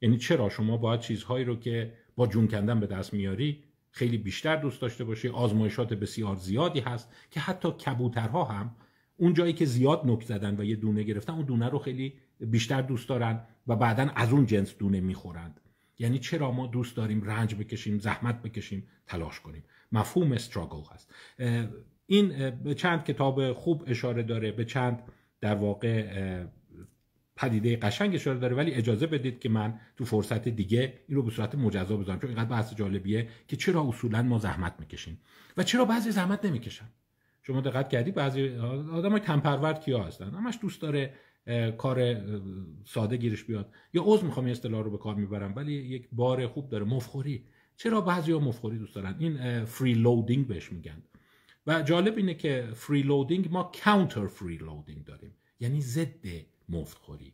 یعنی 0.00 0.18
چرا 0.18 0.48
شما 0.48 0.76
باید 0.76 1.00
چیزهایی 1.00 1.44
رو 1.44 1.56
که 1.56 1.94
با 2.16 2.26
جون 2.26 2.48
کندن 2.48 2.80
به 2.80 2.86
دست 2.86 3.14
میاری 3.14 3.64
خیلی 3.90 4.18
بیشتر 4.18 4.56
دوست 4.56 4.80
داشته 4.80 5.04
باشی؟ 5.04 5.28
آزمایشات 5.28 5.92
بسیار 5.92 6.36
زیادی 6.36 6.80
هست 6.80 7.12
که 7.30 7.40
حتی 7.40 7.70
کبوترها 7.70 8.44
هم 8.44 8.76
اون 9.20 9.34
جایی 9.34 9.52
که 9.52 9.64
زیاد 9.64 10.02
نک 10.04 10.22
زدن 10.22 10.60
و 10.60 10.64
یه 10.64 10.76
دونه 10.76 11.02
گرفتن 11.02 11.32
اون 11.32 11.44
دونه 11.44 11.68
رو 11.68 11.78
خیلی 11.78 12.14
بیشتر 12.40 12.82
دوست 12.82 13.08
دارن 13.08 13.40
و 13.66 13.76
بعدا 13.76 14.10
از 14.14 14.32
اون 14.32 14.46
جنس 14.46 14.76
دونه 14.78 15.00
می‌خورند. 15.00 15.60
یعنی 15.98 16.18
چرا 16.18 16.52
ما 16.52 16.66
دوست 16.66 16.96
داریم 16.96 17.22
رنج 17.22 17.54
بکشیم 17.54 17.98
زحمت 17.98 18.42
بکشیم 18.42 18.86
تلاش 19.06 19.40
کنیم؟ 19.40 19.64
مفهوم 19.92 20.32
استراگل 20.32 20.82
هست. 20.94 21.14
این 22.06 22.50
به 22.50 22.74
چند 22.74 23.04
کتاب 23.04 23.52
خوب 23.52 23.84
اشاره 23.86 24.22
داره 24.22 24.52
به 24.52 24.64
چند 24.64 25.02
در 25.40 25.54
واقع 25.54 26.44
پدیده 27.36 27.76
قشنگ 27.76 28.14
اشاره 28.14 28.38
داره 28.38 28.56
ولی 28.56 28.74
اجازه 28.74 29.06
بدید 29.06 29.40
که 29.40 29.48
من 29.48 29.80
تو 29.96 30.04
فرصت 30.04 30.48
دیگه 30.48 31.00
این 31.08 31.16
رو 31.16 31.22
به 31.22 31.30
صورت 31.30 31.54
مجزا 31.54 31.96
بذارم 31.96 32.18
چون 32.18 32.30
اینقدر 32.30 32.50
بحث 32.50 32.74
جالبیه 32.74 33.28
که 33.48 33.56
چرا 33.56 33.88
اصولا 33.88 34.22
ما 34.22 34.38
زحمت 34.38 34.74
می‌کشیم 34.78 35.20
و 35.56 35.62
چرا 35.62 35.84
بعضی 35.84 36.10
زحمت 36.10 36.44
نمی‌کشن؟ 36.44 36.88
شما 37.48 37.60
دقت 37.60 37.88
کردی؟ 37.88 38.10
بعضی 38.10 38.48
آدم 38.92 39.18
کم 39.18 39.40
پرورد 39.40 39.80
کیا 39.80 40.02
هستن؟ 40.02 40.30
همش 40.30 40.58
دوست 40.62 40.82
داره 40.82 41.14
کار 41.78 42.16
ساده 42.84 43.16
گیرش 43.16 43.44
بیاد. 43.44 43.72
یا 43.92 44.02
عضو 44.06 44.26
می‌خوام 44.26 44.46
این 44.46 44.52
اصطلاح 44.52 44.82
رو 44.82 44.90
به 44.90 44.98
کار 44.98 45.14
می‌برم 45.14 45.52
ولی 45.56 45.72
یک 45.72 46.08
بار 46.12 46.46
خوب 46.46 46.68
داره. 46.68 46.84
مفخوری. 46.84 47.44
چرا 47.76 48.00
بعضی 48.00 48.32
ها 48.32 48.38
مفخوری 48.38 48.78
دوست 48.78 48.94
دارن؟ 48.94 49.16
این 49.18 49.64
فری 49.64 49.94
لودینگ 49.94 50.46
بهش 50.46 50.72
میگن. 50.72 51.02
و 51.66 51.82
جالب 51.82 52.16
اینه 52.16 52.34
که 52.34 52.68
freeloading 52.74 53.52
ما 53.52 53.72
counter 53.84 54.26
freeloading 54.26 55.04
داریم. 55.04 55.34
یعنی 55.60 55.80
ضد 55.80 56.26
مفتخوری 56.68 57.32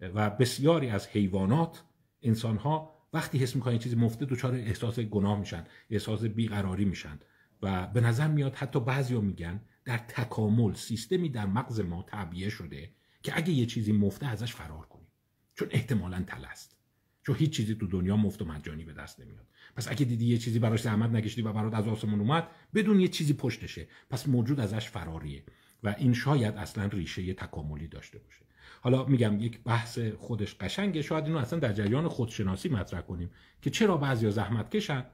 و 0.00 0.30
بسیاری 0.30 0.88
از 0.88 1.08
حیوانات 1.08 1.82
انسان 2.22 2.56
ها 2.56 2.90
وقتی 3.12 3.38
حس 3.38 3.56
می‌کنن 3.56 3.78
چیزی 3.78 3.96
مفته 3.96 4.24
دچار 4.26 4.54
احساس 4.54 5.00
گناه 5.00 5.38
میشن 5.38 5.64
احساس 5.90 6.24
بیقراری 6.24 6.84
میشن. 6.84 7.18
و 7.62 7.86
به 7.86 8.00
نظر 8.00 8.28
میاد 8.28 8.54
حتی 8.54 8.80
بعضیا 8.80 9.20
میگن 9.20 9.60
در 9.84 9.98
تکامل 9.98 10.74
سیستمی 10.74 11.28
در 11.28 11.46
مغز 11.46 11.80
ما 11.80 12.02
تعبیه 12.02 12.48
شده 12.48 12.90
که 13.22 13.36
اگه 13.36 13.50
یه 13.50 13.66
چیزی 13.66 13.92
مفته 13.92 14.26
ازش 14.26 14.54
فرار 14.54 14.86
کنیم. 14.86 15.06
چون 15.54 15.68
احتمالا 15.70 16.24
تله 16.26 16.44
است. 16.44 16.76
چون 17.22 17.36
هیچ 17.36 17.50
چیزی 17.50 17.74
تو 17.74 17.86
دنیا 17.86 18.16
مفت 18.16 18.42
و 18.42 18.44
مجانی 18.44 18.84
به 18.84 18.92
دست 18.92 19.20
نمیاد. 19.20 19.46
پس 19.76 19.88
اگه 19.88 20.04
دیدی 20.04 20.26
یه 20.26 20.38
چیزی 20.38 20.58
براش 20.58 20.82
زحمت 20.82 21.10
نکشیدی 21.10 21.42
و 21.42 21.52
برات 21.52 21.74
از 21.74 21.88
آسمون 21.88 22.20
اومد 22.20 22.48
بدون 22.74 23.00
یه 23.00 23.08
چیزی 23.08 23.32
پشتشه. 23.32 23.88
پس 24.10 24.28
موجود 24.28 24.60
ازش 24.60 24.88
فراریه 24.88 25.44
و 25.82 25.94
این 25.98 26.14
شاید 26.14 26.56
اصلا 26.56 26.86
ریشه 26.86 27.34
تکاملی 27.34 27.88
داشته 27.88 28.18
باشه. 28.18 28.44
حالا 28.80 29.04
میگم 29.04 29.40
یک 29.40 29.62
بحث 29.62 29.98
خودش 29.98 30.54
قشنگه. 30.54 31.02
شاید 31.02 31.24
اینو 31.24 31.38
اصلا 31.38 31.58
در 31.58 31.72
جریان 31.72 32.08
خودشناسی 32.08 32.68
مطرح 32.68 33.00
کنیم 33.00 33.30
که 33.62 33.70
چرا 33.70 33.96
بعضیا 33.96 34.30
زحمت 34.30 34.70
کشن 34.70 35.04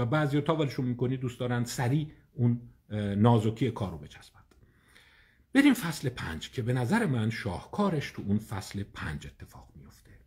و 0.00 0.06
بعضیا 0.06 0.40
تا 0.40 0.56
ولشون 0.56 0.84
می‌کنی 0.84 1.16
دوست 1.16 1.40
دارن 1.40 1.64
سریع 1.64 2.12
اون 2.32 2.60
نازکی 3.16 3.70
کارو 3.70 3.98
بچسبند 3.98 4.44
بریم 5.52 5.74
فصل 5.74 6.08
پنج 6.08 6.50
که 6.50 6.62
به 6.62 6.72
نظر 6.72 7.06
من 7.06 7.30
شاهکارش 7.30 8.10
تو 8.10 8.22
اون 8.26 8.38
فصل 8.38 8.82
پنج 8.82 9.26
اتفاق 9.26 9.72
میفته 9.74 10.20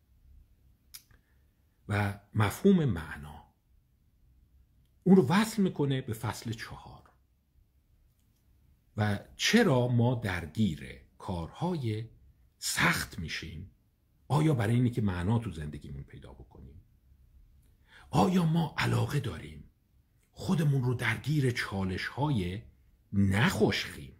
و 1.90 2.20
مفهوم 2.34 2.86
معنا 2.86 3.44
اون 5.04 5.16
رو 5.16 5.28
وصل 5.28 5.62
می‌کنه 5.62 6.02
به 6.02 6.14
فصل 6.14 6.52
چهار. 6.52 7.04
و 8.98 9.20
چرا 9.36 9.88
ما 9.88 10.16
درگیر 10.16 11.02
کارهای 11.18 12.10
سخت 12.58 13.20
میشیم؟ 13.20 13.72
آیا 14.28 14.54
برای 14.54 14.76
اینی 14.76 14.90
که 14.90 15.02
معنا 15.02 15.40
تو 15.40 15.52
زندگیمون 15.52 16.04
پیدا 16.04 16.34
بکنیم؟ 16.34 16.82
آیا 18.10 18.46
ما 18.46 18.76
علاقه 18.78 19.20
داریم؟ 19.20 19.63
خودمون 20.34 20.84
رو 20.84 20.94
درگیر 20.94 21.52
چالش 21.52 22.06
های 22.06 22.62
نخوشخیم 23.14 24.12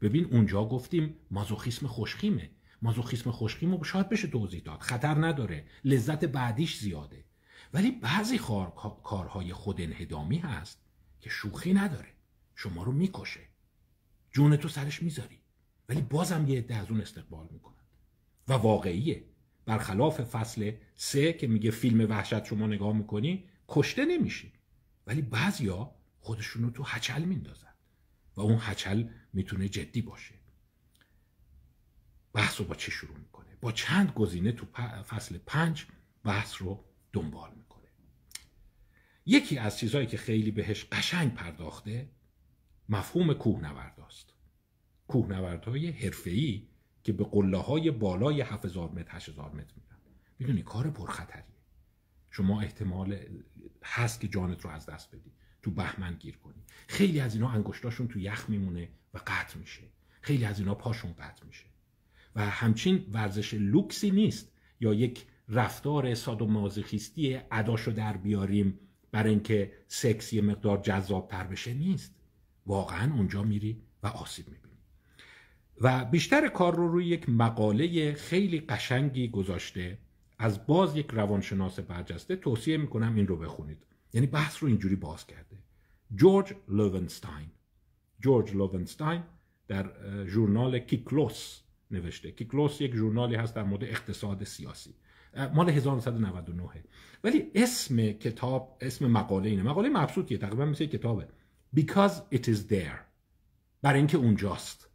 ببین 0.00 0.24
اونجا 0.24 0.64
گفتیم 0.64 1.16
مازوخیسم 1.30 1.86
خوشخیمه 1.86 2.50
مازوخیسم 2.82 3.30
خوشخیم 3.30 3.74
رو 3.74 3.84
شاید 3.84 4.08
بشه 4.08 4.28
توضیح 4.28 4.60
داد. 4.60 4.80
خطر 4.80 5.26
نداره. 5.26 5.64
لذت 5.84 6.24
بعدیش 6.24 6.78
زیاده. 6.78 7.24
ولی 7.74 7.90
بعضی 7.90 8.38
کارهای 9.04 9.52
خود 9.52 9.80
انهدامی 9.80 10.38
هست 10.38 10.82
که 11.20 11.30
شوخی 11.30 11.72
نداره. 11.72 12.08
شما 12.54 12.82
رو 12.82 12.92
می‌کشه. 12.92 13.40
جون 14.32 14.56
تو 14.56 14.68
سرش 14.68 15.02
می‌ذاری. 15.02 15.38
ولی 15.88 16.00
بازم 16.00 16.44
یه 16.48 16.58
عده 16.58 16.74
از 16.74 16.90
اون 16.90 17.00
استقبال 17.00 17.48
می‌کنه 17.50 17.76
و 18.48 18.52
واقعیه. 18.52 19.24
برخلاف 19.66 20.20
فصل 20.20 20.72
سه 20.94 21.32
که 21.32 21.46
میگه 21.46 21.70
فیلم 21.70 22.10
وحشت 22.10 22.44
شما 22.44 22.66
نگاه 22.66 22.92
می‌کنی 22.96 23.44
کشته 23.68 24.04
نمیشی. 24.04 24.52
ولی 25.10 25.22
بعضیا 25.22 25.94
خودشون 26.20 26.62
رو 26.62 26.70
تو 26.70 26.82
هچل 26.82 27.22
میندازن 27.22 27.74
و 28.36 28.40
اون 28.40 28.58
هچل 28.60 29.08
می‌تونه 29.32 29.68
جدی 29.68 30.02
باشه. 30.02 30.34
بحث 32.32 32.60
رو 32.60 32.66
با 32.66 32.74
چه 32.74 32.90
شروع 32.90 33.18
می‌کنه؟ 33.18 33.56
با 33.60 33.72
چند 33.72 34.12
گزینه 34.12 34.52
تو 34.52 34.66
فصل 35.02 35.38
پنج 35.38 35.86
بحث 36.24 36.62
رو 36.62 36.84
دنبال 37.12 37.54
می‌کنه. 37.54 37.88
یکی 39.26 39.58
از 39.58 39.78
چیزهایی 39.78 40.06
که 40.06 40.16
خیلی 40.16 40.50
بهش 40.50 40.84
قشنگ 40.84 41.34
پرداخته 41.34 42.10
مفهوم 42.88 43.34
کوهنورداست. 43.34 44.34
کوهنوردهای 45.08 45.90
حرفه‌ای 45.90 46.68
که 47.02 47.12
به 47.12 47.24
قله 47.24 47.58
های 47.58 47.90
بالای 47.90 48.40
7000 48.40 48.90
متر 48.90 49.16
8000 49.16 49.50
متر 49.52 49.74
میرن. 49.76 49.98
می‌دونی 50.38 50.62
کار 50.62 50.90
پرخطریه. 50.90 51.49
شما 52.30 52.60
احتمال 52.60 53.18
هست 53.84 54.20
که 54.20 54.28
جانت 54.28 54.60
رو 54.60 54.70
از 54.70 54.86
دست 54.86 55.14
بدی. 55.14 55.32
تو 55.62 55.70
بهمن 55.70 56.14
گیر 56.14 56.36
کنی. 56.36 56.62
خیلی 56.88 57.20
از 57.20 57.34
اینا 57.34 57.48
انگشتاشون 57.48 58.08
تو 58.08 58.18
یخ 58.18 58.50
میمونه 58.50 58.88
و 59.14 59.20
قطع 59.26 59.58
میشه. 59.58 59.82
خیلی 60.20 60.44
از 60.44 60.58
اینا 60.58 60.74
پاشون 60.74 61.12
قطع 61.12 61.46
میشه. 61.46 61.64
و 62.36 62.46
همچین 62.46 63.06
ورزش 63.12 63.54
لوکسی 63.54 64.10
نیست. 64.10 64.52
یا 64.80 64.94
یک 64.94 65.26
رفتار 65.48 66.14
سادومازوخیستی 66.14 67.40
اداشو 67.50 67.90
در 67.90 68.16
بیاریم 68.16 68.78
برای 69.12 69.30
اینکه 69.30 69.72
سکس 69.88 70.32
یه 70.32 70.42
مقدار 70.42 70.78
جذاب 70.78 71.28
تر 71.28 71.44
بشه 71.44 71.74
نیست. 71.74 72.14
واقعا 72.66 73.14
اونجا 73.14 73.42
میری 73.42 73.82
و 74.02 74.06
آسیب 74.06 74.48
می‌بینی. 74.48 74.74
و 75.80 76.04
بیشتر 76.04 76.48
کار 76.48 76.76
رو 76.76 76.88
روی 76.88 77.06
یک 77.06 77.28
مقاله 77.28 78.14
خیلی 78.14 78.60
قشنگی 78.60 79.28
گذاشته. 79.28 79.98
از 80.42 80.66
باز 80.66 80.96
یک 80.96 81.10
روانشناس 81.10 81.80
برجسته 81.80 82.36
توصیه 82.36 82.76
می‌کنم 82.76 83.14
این 83.14 83.26
رو 83.26 83.36
بخونید. 83.36 83.86
یعنی 84.12 84.26
بحث 84.26 84.62
رو 84.62 84.68
اینجوری 84.68 84.96
باز 84.96 85.26
کرده. 85.26 85.58
جورج 86.14 86.54
لوونستاین. 86.68 87.50
جورج 88.20 88.54
لوونستاین 88.54 89.22
در 89.68 89.90
ژورنال 90.26 90.78
کیکلوس 90.78 91.60
نوشته. 91.90 92.30
کیکلوس 92.30 92.80
یک 92.80 92.94
ژورنالی 92.94 93.34
هست 93.34 93.54
در 93.54 93.62
مورد 93.62 93.84
اقتصاد 93.84 94.44
سیاسی. 94.44 94.94
مال 95.54 95.70
1999 95.70 96.68
ولی 97.24 97.50
اسم 97.54 98.12
کتاب 98.12 98.78
اسم 98.80 99.06
مقاله 99.06 99.48
اینه. 99.48 99.62
مقاله 99.62 99.88
مبسوطیه 99.88 100.38
تقریبا 100.38 100.64
مثل 100.64 100.86
کتابه. 100.86 101.28
Because 101.76 102.34
it 102.34 102.44
is 102.44 102.70
there. 102.70 103.00
برای 103.82 103.98
اینکه 103.98 104.16
اونجاست. 104.16 104.90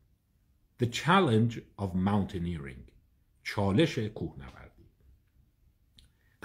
The 0.83 0.85
challenge 0.85 1.53
of 1.81 1.85
mountaineering. 1.85 2.91
چالش 3.43 3.99
کوهنوردی 3.99 4.64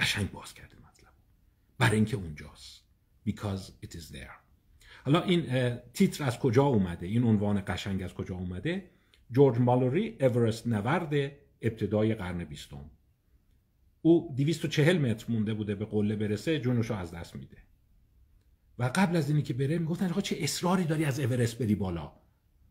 قشنگ 0.01 0.31
باز 0.31 0.55
کرده 0.55 0.77
مطلب. 0.77 1.13
برای 1.79 1.97
اینکه 1.97 2.17
اونجاست. 2.17 2.81
Because 3.29 3.87
it 3.87 3.91
is 3.91 4.13
there. 4.13 4.41
حالا 5.05 5.23
این 5.23 5.77
تیتر 5.95 6.25
از 6.25 6.39
کجا 6.39 6.65
اومده؟ 6.65 7.07
این 7.07 7.25
عنوان 7.25 7.63
قشنگ 7.67 8.03
از 8.03 8.15
کجا 8.15 8.35
اومده؟ 8.35 8.91
جورج 9.31 9.59
مالوری 9.59 10.17
اورست 10.21 10.67
نورد 10.67 11.33
ابتدای 11.63 12.15
قرن 12.15 12.45
بیستم. 12.45 12.91
او 14.03 14.35
240 14.37 14.99
متر 14.99 15.27
مونده 15.29 15.55
بوده 15.55 15.75
به 15.75 15.85
قله 15.85 16.17
برسه 16.17 16.61
جونشو 16.61 16.95
از 16.95 17.11
دست 17.11 17.37
میده. 17.37 17.57
و 18.79 18.91
قبل 18.95 19.17
از 19.17 19.29
اینی 19.31 19.43
که 19.43 19.55
بره 19.55 19.79
می‌گفتن 19.79 20.11
آقا 20.11 20.21
چه 20.21 20.37
اصراری 20.41 20.85
داری 20.85 21.05
از 21.05 21.21
اورست 21.21 21.59
بری 21.59 21.75
بالا؟ 21.75 22.13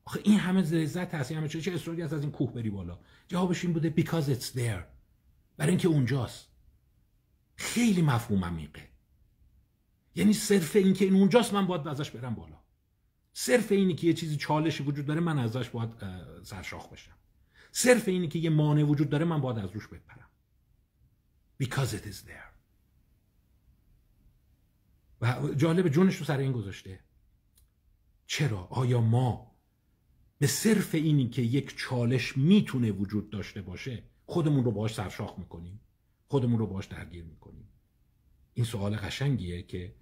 آخه 0.05 0.19
این 0.23 0.39
همه 0.39 0.61
لذت 0.61 1.13
هست 1.13 1.31
همه 1.31 1.47
چه 1.47 1.71
اصراری 1.73 2.01
از 2.01 2.13
از 2.13 2.21
این 2.21 2.31
کوه 2.31 2.53
بری 2.53 2.69
بالا؟ 2.69 2.99
جوابش 3.27 3.63
این 3.63 3.73
بوده 3.73 3.93
because 3.97 4.25
it's 4.25 4.55
there. 4.55 4.83
برای 5.57 5.69
اینکه 5.69 5.87
اونجاست. 5.87 6.48
خیلی 7.59 8.01
مفهوم 8.01 8.45
عمیقه 8.45 8.89
یعنی 10.15 10.33
صرف 10.33 10.75
اینکه 10.75 11.05
این 11.05 11.15
اونجاست 11.15 11.53
من 11.53 11.67
باید 11.67 11.87
ازش 11.87 12.11
برم 12.11 12.35
بالا. 12.35 12.59
صرف 13.33 13.71
اینی 13.71 13.95
که 13.95 14.07
یه 14.07 14.13
چیزی 14.13 14.37
چالشی 14.37 14.83
وجود 14.83 15.05
داره 15.05 15.19
من 15.19 15.39
ازش 15.39 15.69
باید 15.69 15.89
سرشاخ 16.43 16.89
بشم. 16.89 17.15
صرف 17.71 18.07
اینی 18.07 18.27
که 18.27 18.39
یه 18.39 18.49
مانع 18.49 18.83
وجود 18.83 19.09
داره 19.09 19.25
من 19.25 19.41
باید 19.41 19.59
از 19.59 19.71
روش 19.71 19.87
بپرم. 19.87 20.29
Because 21.63 21.89
it 21.93 22.05
is 22.11 22.27
there. 22.27 22.49
و 25.21 25.53
جالب 25.53 25.87
جونش 25.87 26.15
رو 26.15 26.25
سر 26.25 26.37
این 26.37 26.51
گذاشته. 26.51 26.99
چرا؟ 28.25 28.59
آیا 28.59 29.01
ما 29.01 29.55
به 30.37 30.47
صرف 30.47 30.95
اینی 30.95 31.29
که 31.29 31.41
یک 31.41 31.77
چالش 31.77 32.37
می‌تونه 32.37 32.91
وجود 32.91 33.29
داشته 33.29 33.61
باشه 33.61 34.03
خودمون 34.25 34.63
رو 34.63 34.71
باش 34.71 34.93
سرشاخ 34.93 35.39
می‌کنیم؟ 35.39 35.81
خودمون 36.29 36.59
رو 36.59 36.67
باش 36.67 36.85
درگیر 36.85 37.23
می‌کنیم. 37.23 37.69
این 38.53 38.65
سوال 38.65 38.95
قشنگیه 38.95 39.63
که 39.63 39.95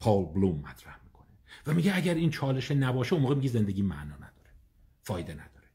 پال 0.00 0.24
بلوم 0.24 0.60
مطرح 0.60 1.04
می‌کنه. 1.04 1.26
و 1.66 1.74
میگه 1.74 1.96
اگر 1.96 2.14
این 2.14 2.30
چالش 2.30 2.70
نباشه 2.70 3.12
اون 3.12 3.22
موقع 3.22 3.34
میگه 3.34 3.48
زندگی 3.48 3.82
معنا 3.82 4.16
نداره. 4.16 4.50
فایده 5.02 5.32
نداره. 5.32 5.68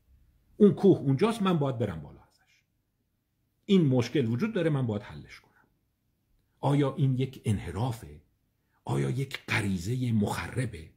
اون 0.57 0.74
کوه 0.74 0.97
اونجاست 0.97 1.41
من 1.41 1.59
باید 1.59 1.78
برم 1.78 2.01
بالا 2.01 2.20
ازش. 2.22 2.63
این 3.65 3.86
مشکل 3.86 4.26
وجود 4.26 4.53
داره 4.53 4.70
من 4.70 4.88
باید 4.88 5.01
حلش 5.01 5.39
کنم. 5.39 5.67
آیا 6.59 6.95
این 6.95 7.15
یک 7.17 7.41
انحرافه؟ 7.45 8.22
آیا 8.86 9.09
یک 9.09 9.45
غریزه 9.45 10.11
مخربه؟ 10.11 10.89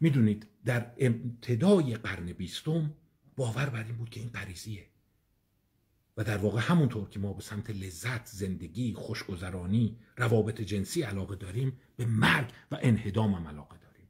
می‌دونید 0.00 0.46
در 0.64 0.94
ابتدای 0.98 1.94
قرن 1.94 2.32
بیستم 2.32 2.94
باور 3.36 3.70
بر 3.70 3.84
این 3.84 3.96
بود 3.96 4.10
که 4.10 4.20
این 4.20 4.30
غریزیه. 4.30 4.89
در 6.24 6.36
واقع 6.36 6.60
همونطور 6.60 7.08
که 7.08 7.18
ما 7.18 7.32
به 7.32 7.42
سمت 7.42 7.70
لذت، 7.70 8.26
زندگی، 8.26 8.94
خوشگذرانی، 8.94 9.98
روابط 10.16 10.60
جنسی 10.60 11.02
علاقه 11.02 11.36
داریم 11.36 11.78
به 11.96 12.06
مرگ 12.06 12.52
و 12.70 12.78
انهدام 12.82 13.34
هم 13.34 13.48
علاقه 13.48 13.78
داریم. 13.78 14.08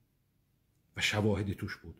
و 0.97 1.01
شواهد 1.01 1.53
توش 1.53 1.77
بود. 1.77 1.95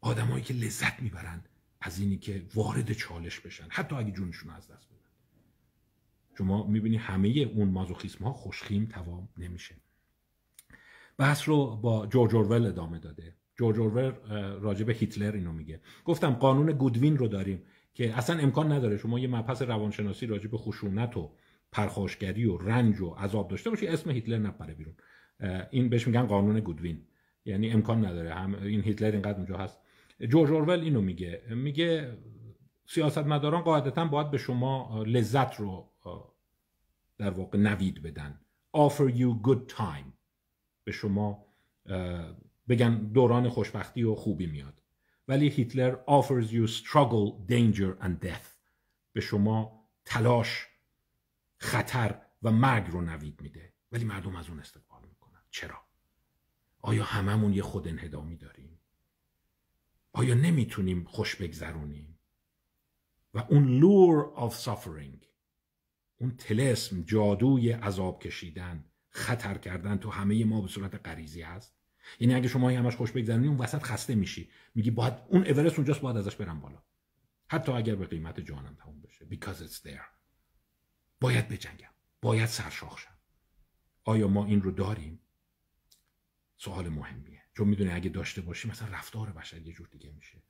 آدمایی 0.00 0.44
که 0.44 0.54
لذت 0.54 1.02
می‌برن 1.02 1.44
از 1.80 2.00
اینی 2.00 2.18
که 2.18 2.46
وارد 2.54 2.92
چالش 2.92 3.40
بشن 3.40 3.66
حتی 3.68 3.96
اگه 3.96 4.10
جونشون 4.10 4.50
از 4.50 4.68
دست 4.68 4.88
بدن. 4.88 4.96
شما 6.38 6.66
می‌بینی 6.66 6.96
همه 6.96 7.28
اون 7.28 7.68
مازوخیسم 7.68 8.24
ها 8.24 8.32
خوشخیم 8.32 8.86
توام 8.86 9.28
نمیشه. 9.38 9.74
بحث 11.18 11.48
رو 11.48 11.76
با 11.76 12.06
جورج 12.06 12.34
اورول 12.34 12.66
ادامه 12.66 12.98
داده. 12.98 13.34
جورج 13.58 13.78
اورول 13.78 14.12
راجع 14.60 14.92
هیتلر 14.92 15.32
اینو 15.32 15.52
میگه. 15.52 15.80
گفتم 16.04 16.30
قانون 16.30 16.72
گودوین 16.72 17.18
رو 17.18 17.28
داریم. 17.28 17.62
که 17.96 18.18
اصلا 18.18 18.38
امکان 18.38 18.72
نداره 18.72 18.96
شما 18.96 19.18
یه 19.18 19.28
مبحث 19.28 19.62
روانشناسی 19.62 20.26
راجع 20.26 20.48
به 20.48 20.56
خشونت 20.56 21.16
و 21.16 21.30
پرخاشگری 21.72 22.44
و 22.44 22.56
رنج 22.56 23.00
و 23.00 23.10
عذاب 23.10 23.48
داشته 23.48 23.70
باشی 23.70 23.86
اسم 23.86 24.10
هیتلر 24.10 24.38
نپره 24.38 24.74
بیرون. 24.74 24.94
این 25.70 25.88
بهش 25.88 26.06
میگن 26.06 26.26
قانون 26.26 26.60
گودوین. 26.60 27.02
یعنی 27.44 27.70
امکان 27.70 28.06
نداره. 28.06 28.34
هم 28.34 28.54
این 28.54 28.82
هیتلر 28.82 29.10
اینقدر 29.10 29.36
اونجا 29.36 29.56
هست. 29.56 29.80
جورج 30.28 30.50
اورول 30.50 30.80
اینو 30.80 31.00
میگه. 31.00 31.42
میگه 31.50 32.18
سیاستمداران 32.86 33.62
قاعدتا 33.62 34.04
باید 34.04 34.30
به 34.30 34.38
شما 34.38 35.02
لذت 35.06 35.54
رو 35.60 35.90
در 37.18 37.30
واقع 37.30 37.58
نوید 37.58 38.02
بدن. 38.02 38.40
Offer 38.76 39.12
you 39.12 39.48
good 39.48 39.72
time. 39.76 40.12
به 40.84 40.92
شما 40.92 41.46
بگن 42.68 42.94
دوران 42.94 43.48
خوشبختی 43.48 44.02
و 44.02 44.14
خوبی 44.14 44.46
میاد. 44.46 44.82
ولی 45.28 45.48
هیتلر 45.48 45.96
offers 45.96 46.48
you 46.50 46.70
struggle, 46.70 47.50
danger 47.50 48.04
and 48.04 48.26
death 48.26 48.56
به 49.12 49.20
شما 49.20 49.88
تلاش 50.04 50.66
خطر 51.56 52.22
و 52.42 52.50
مرگ 52.50 52.90
رو 52.90 53.00
نوید 53.00 53.40
میده 53.40 53.72
ولی 53.92 54.04
مردم 54.04 54.36
از 54.36 54.48
اون 54.48 54.60
استقبال 54.60 55.02
می‌کنن 55.08 55.42
چرا؟ 55.50 55.80
آیا 56.80 57.04
هممون 57.04 57.54
یه 57.54 57.62
خود 57.62 57.88
انهدامی 57.88 58.36
داریم؟ 58.36 58.80
آیا 60.12 60.34
نمی‌تونیم 60.34 61.04
خوش 61.04 61.36
بگذرونیم؟ 61.36 62.18
و 63.34 63.38
اون 63.38 63.80
lure 63.80 64.38
of 64.38 64.64
suffering 64.64 65.26
اون 66.18 66.36
تلسم 66.36 67.02
جادوی 67.02 67.70
عذاب 67.70 68.22
کشیدن 68.22 68.84
خطر 69.08 69.58
کردن 69.58 69.96
تو 69.98 70.10
همه 70.10 70.44
ما 70.44 70.60
به 70.60 70.68
صورت 70.68 71.06
غریزی 71.06 71.42
هست 71.42 71.75
یعنی 72.20 72.34
اگه 72.34 72.48
شما 72.48 72.70
همش 72.70 72.96
خوش 72.96 73.12
بگذرونی 73.12 73.48
اون 73.48 73.56
وسط 73.56 73.82
خسته 73.82 74.14
میشی. 74.14 74.50
میگی 74.74 74.90
باید 74.90 75.14
اون 75.28 75.46
اورست 75.46 75.76
اونجاست 75.76 76.00
باید 76.00 76.16
ازش 76.16 76.36
برم 76.36 76.60
بالا. 76.60 76.82
حتی 77.48 77.72
اگر 77.72 77.94
به 77.94 78.06
قیمت 78.06 78.40
جانم 78.40 78.74
تموم 78.74 79.00
بشه. 79.00 79.26
Because 79.30 79.58
it's 79.58 79.88
there. 79.88 80.04
باید 81.20 81.48
بجنگم. 81.48 81.90
باید 82.22 82.46
سرشاخ 82.46 82.98
شم. 82.98 83.16
آیا 84.04 84.28
ما 84.28 84.46
این 84.46 84.62
رو 84.62 84.70
داریم؟ 84.70 85.20
سوال 86.56 86.88
مهمیه. 86.88 87.42
چون 87.56 87.68
می‌دونی 87.68 87.90
اگه 87.90 88.08
داشته 88.08 88.40
باشی 88.40 88.68
مثلا 88.68 88.88
رفتار 88.88 89.32
بشر 89.32 89.62
یه 89.62 89.72
جور 89.72 89.88
دیگه 89.88 90.12
میشه. 90.12 90.42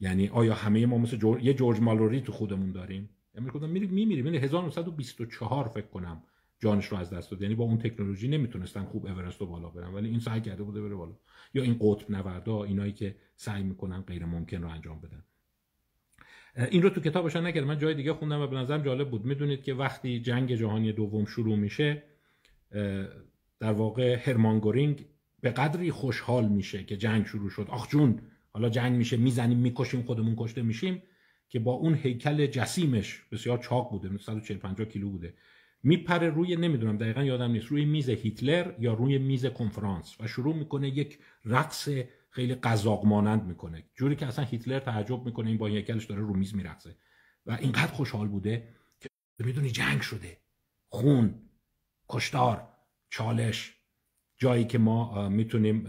یعنی 0.00 0.28
آیا 0.28 0.54
همه 0.54 0.86
ما 0.86 0.98
مثل 0.98 1.16
جور... 1.16 1.40
یه 1.40 1.54
جورج 1.54 1.80
مالوری 1.80 2.20
تو 2.20 2.32
خودمون 2.32 2.72
داریم؟ 2.72 3.10
یعنی 3.34 3.50
گفتم 3.50 3.68
میریم 3.68 3.90
میمیریم. 3.90 4.26
یعنی 4.26 4.38
1924 4.38 5.68
فکر 5.68 5.86
کنم 5.86 6.22
جانش 6.62 6.86
رو 6.86 6.96
از 6.98 7.10
دست 7.10 7.30
داد. 7.30 7.42
یعنی 7.42 7.54
با 7.54 7.64
اون 7.64 7.78
تکنولوژی 7.78 8.28
نمی‌تونستن 8.28 8.84
خوب 8.84 9.06
اورست 9.06 9.40
رو 9.40 9.46
بالا 9.46 9.68
برن 9.68 9.94
ولی 9.94 10.08
این 10.08 10.20
سعی 10.20 10.40
کرده 10.40 10.62
بوده 10.62 10.82
بره 10.82 10.94
بالا. 10.94 11.12
یا 11.54 11.62
این 11.62 11.76
قطب 11.80 12.10
نوردا 12.10 12.64
اینایی 12.64 12.92
که 12.92 13.16
سعی 13.36 13.62
می‌کنن 13.62 14.00
غیر 14.00 14.24
ممکن 14.24 14.62
رو 14.62 14.68
انجام 14.68 15.00
بدن. 15.00 15.24
این 16.70 16.82
رو 16.82 16.90
تو 16.90 17.00
کتابشان 17.00 17.46
نکرد 17.46 17.64
من 17.64 17.78
جای 17.78 17.94
دیگه 17.94 18.12
خوندم 18.12 18.40
و 18.40 18.46
به 18.46 18.56
نظرم 18.56 18.82
جالب 18.82 19.10
بود. 19.10 19.24
می‌دونید 19.24 19.62
که 19.62 19.74
وقتی 19.74 20.20
جنگ 20.20 20.54
جهانی 20.54 20.92
دوم 20.92 21.24
شروع 21.24 21.56
میشه 21.56 22.02
در 23.60 23.72
واقع 23.72 24.18
هرمان 24.28 24.58
گورینگ 24.58 25.04
به 25.40 25.50
قدری 25.50 25.90
خوشحال 25.90 26.48
میشه 26.48 26.84
که 26.84 26.96
جنگ 26.96 27.26
شروع 27.26 27.50
شد. 27.50 27.66
آخ 27.70 27.88
جون 27.88 28.20
حالا 28.52 28.68
جنگ 28.68 28.96
میشه 28.96 29.16
می‌زنیم 29.16 29.58
می‌کشیم 29.58 30.02
خودمون 30.02 30.34
کشته 30.38 30.62
میشیم 30.62 31.02
که 31.48 31.58
با 31.58 31.72
اون 31.72 31.94
هیکل 31.94 32.46
جسیمش 32.46 33.22
بسیار 33.32 33.58
چاق 33.58 33.90
بوده. 33.90 34.18
140 34.18 34.58
50 34.58 34.88
کیلو 34.88 35.10
بوده. 35.10 35.34
میپره 35.82 36.30
روی 36.30 36.56
نمی‌دونم 36.56 36.96
دقیقا 36.96 37.22
یادم 37.22 37.50
نیست 37.50 37.66
روی 37.66 37.84
میز 37.84 38.08
هیتلر 38.08 38.74
یا 38.78 38.94
روی 38.94 39.18
میز 39.18 39.46
کنفرانس 39.46 40.20
و 40.20 40.26
شروع 40.26 40.56
می‌کنه 40.56 40.88
یک 40.88 41.18
رقص 41.44 41.88
خیلی 42.30 42.54
قزاق 42.54 43.04
مانند 43.04 43.44
می‌کنه. 43.44 43.84
جوری 43.94 44.16
که 44.16 44.26
اصلا 44.26 44.44
هیتلر 44.44 44.78
تعجب 44.78 45.24
می‌کنه 45.24 45.48
این 45.48 45.58
با 45.58 45.66
هیکلش 45.66 46.04
داره 46.04 46.20
رو 46.20 46.34
میز 46.34 46.54
میرقصه 46.54 46.96
و 47.46 47.58
اینقدر 47.60 47.92
خوشحال 47.92 48.28
بوده 48.28 48.68
که 49.00 49.08
می‌دونی 49.44 49.70
جنگ 49.70 50.00
شده. 50.00 50.36
خون 50.88 51.34
کشتار 52.08 52.68
چالش 53.10 53.74
جایی 54.38 54.64
که 54.64 54.78
ما 54.78 55.28
می‌تونیم 55.28 55.86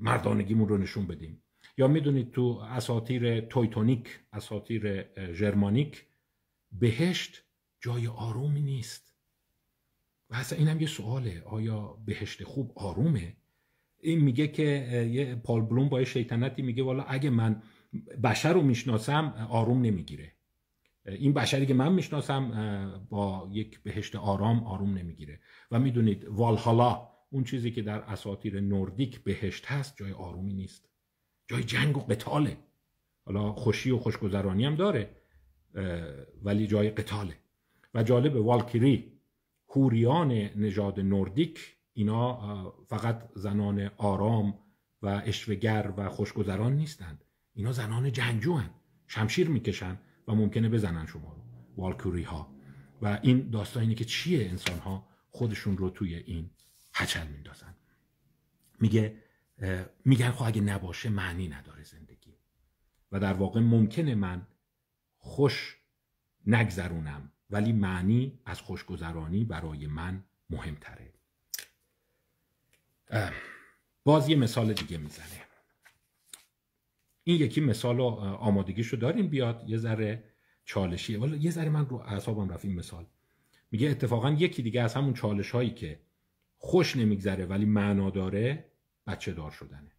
مردانگیمون 0.00 0.68
رو 0.68 0.78
نشون 0.78 1.06
بدیم. 1.06 1.42
یا 1.78 1.88
می‌دونید 1.88 2.30
تو 2.30 2.60
اساتیر 2.70 3.40
تویتونیک 3.40 4.20
اساتیر 4.32 5.04
ژرمانیک 5.32 6.06
بهشت 6.72 7.42
جای 7.80 8.06
آرومی 8.06 8.60
نیست. 8.60 9.07
و 10.30 10.34
اصلا 10.34 10.58
اینم 10.58 10.80
یه 10.80 10.86
سواله. 10.86 11.42
آیا 11.46 11.98
بهشت 12.06 12.44
خوب 12.44 12.72
آرومه؟ 12.76 13.36
این 14.00 14.20
میگه 14.20 14.48
که 14.48 14.62
یه 15.12 15.34
پال 15.34 15.62
بلوم 15.62 15.88
با 15.88 16.04
شیطنتی 16.04 16.62
میگه 16.62 16.82
والا 16.82 17.02
اگه 17.02 17.30
من 17.30 17.62
بشر 18.24 18.52
رو 18.52 18.62
می‌شناسم 18.62 19.46
آروم 19.50 19.80
نمی‌گیره. 19.80 20.32
این 21.06 21.32
بشری 21.32 21.66
که 21.66 21.74
من 21.74 21.92
می‌شناسم 21.92 23.06
با 23.10 23.48
یک 23.52 23.82
بهشت 23.82 24.16
آرام 24.16 24.64
آروم 24.64 24.98
نمی‌گیره. 24.98 25.40
و 25.70 25.78
می‌دونید 25.78 26.24
والهالا 26.24 27.08
اون 27.30 27.44
چیزی 27.44 27.70
که 27.70 27.82
در 27.82 28.00
اساطیر 28.00 28.60
نوردیک 28.60 29.20
بهشت 29.20 29.66
هست 29.66 29.96
جای 29.96 30.12
آرومی 30.12 30.54
نیست. 30.54 30.88
جای 31.48 31.62
جنگ 31.62 31.96
و 31.96 32.00
قتاله. 32.00 32.56
حالا 33.24 33.52
خوشی 33.52 33.90
و 33.90 33.98
خوشگذرانی 33.98 34.64
هم 34.64 34.74
داره 34.74 35.10
ولی 36.42 36.66
جای 36.66 36.90
قتاله. 36.90 37.34
و 37.94 38.02
جالب 38.02 38.36
والکیری 38.36 39.12
هوریان 39.68 40.32
نژاد 40.32 41.00
نوردیک 41.00 41.76
اینا 41.92 42.70
فقط 42.88 43.28
زنان 43.34 43.90
آرام 43.96 44.58
و 45.02 45.22
اشوگر 45.26 45.92
و 45.96 46.08
خوشگذران 46.08 46.76
نیستند. 46.76 47.24
اینا 47.54 47.72
زنان 47.72 48.12
جنگجو 48.12 48.54
هن. 48.54 48.70
شمشیر 49.06 49.48
می‌کشن 49.48 49.98
و 50.28 50.34
ممکنه 50.34 50.68
بزنن 50.68 51.06
شما 51.06 51.32
رو 51.32 51.42
والکوری 51.76 52.22
ها 52.22 52.54
و 53.02 53.18
این 53.22 53.50
داستان 53.50 53.82
اینه 53.82 53.94
که 53.94 54.04
چیه 54.04 54.48
انسان 54.48 54.78
ها 54.78 55.08
خودشون 55.30 55.76
رو 55.76 55.90
توی 55.90 56.14
این 56.14 56.50
هچل 56.94 57.26
میندازن. 57.26 57.74
میگه 58.80 59.22
میگن 60.04 60.30
خب 60.30 60.44
اگه 60.46 60.60
نباشه 60.60 61.08
معنی 61.08 61.48
نداره 61.48 61.84
زندگی. 61.84 62.34
و 63.12 63.20
در 63.20 63.32
واقع 63.32 63.60
ممکنه 63.60 64.14
من 64.14 64.46
خوش 65.16 65.76
نگذرونم. 66.46 67.32
ولی 67.50 67.72
معنی 67.72 68.38
از 68.44 68.60
خوشگذرانی 68.60 69.44
برای 69.44 69.86
من 69.86 70.24
مهمتره. 70.50 71.12
باز 74.04 74.28
یه 74.28 74.36
مثال 74.36 74.72
دیگه 74.72 74.98
می‌زنه. 74.98 75.44
این 77.24 77.40
یکی 77.40 77.60
مثال 77.60 78.00
آمادگیشو 78.00 78.96
داریم 78.96 79.28
بیاد 79.28 79.64
یه 79.66 79.78
ذره 79.78 80.24
چالشیه 80.64 81.20
ولی 81.20 81.38
یه 81.38 81.50
ذره 81.50 81.68
من 81.68 81.86
رو 81.88 81.96
اعصابم 81.96 82.48
رفت 82.48 82.64
این 82.64 82.74
مثال. 82.74 83.06
میگه 83.70 83.90
اتفاقا 83.90 84.30
یکی 84.30 84.62
دیگه 84.62 84.82
از 84.82 84.94
همون 84.94 85.14
چالش 85.14 85.50
هایی 85.50 85.70
که 85.70 86.00
خوش 86.56 86.96
نمیگذره 86.96 87.46
ولی 87.46 87.64
معنا 87.64 88.10
داره 88.10 88.72
بچه 89.06 89.32
دار 89.32 89.50
شدنه. 89.50 89.97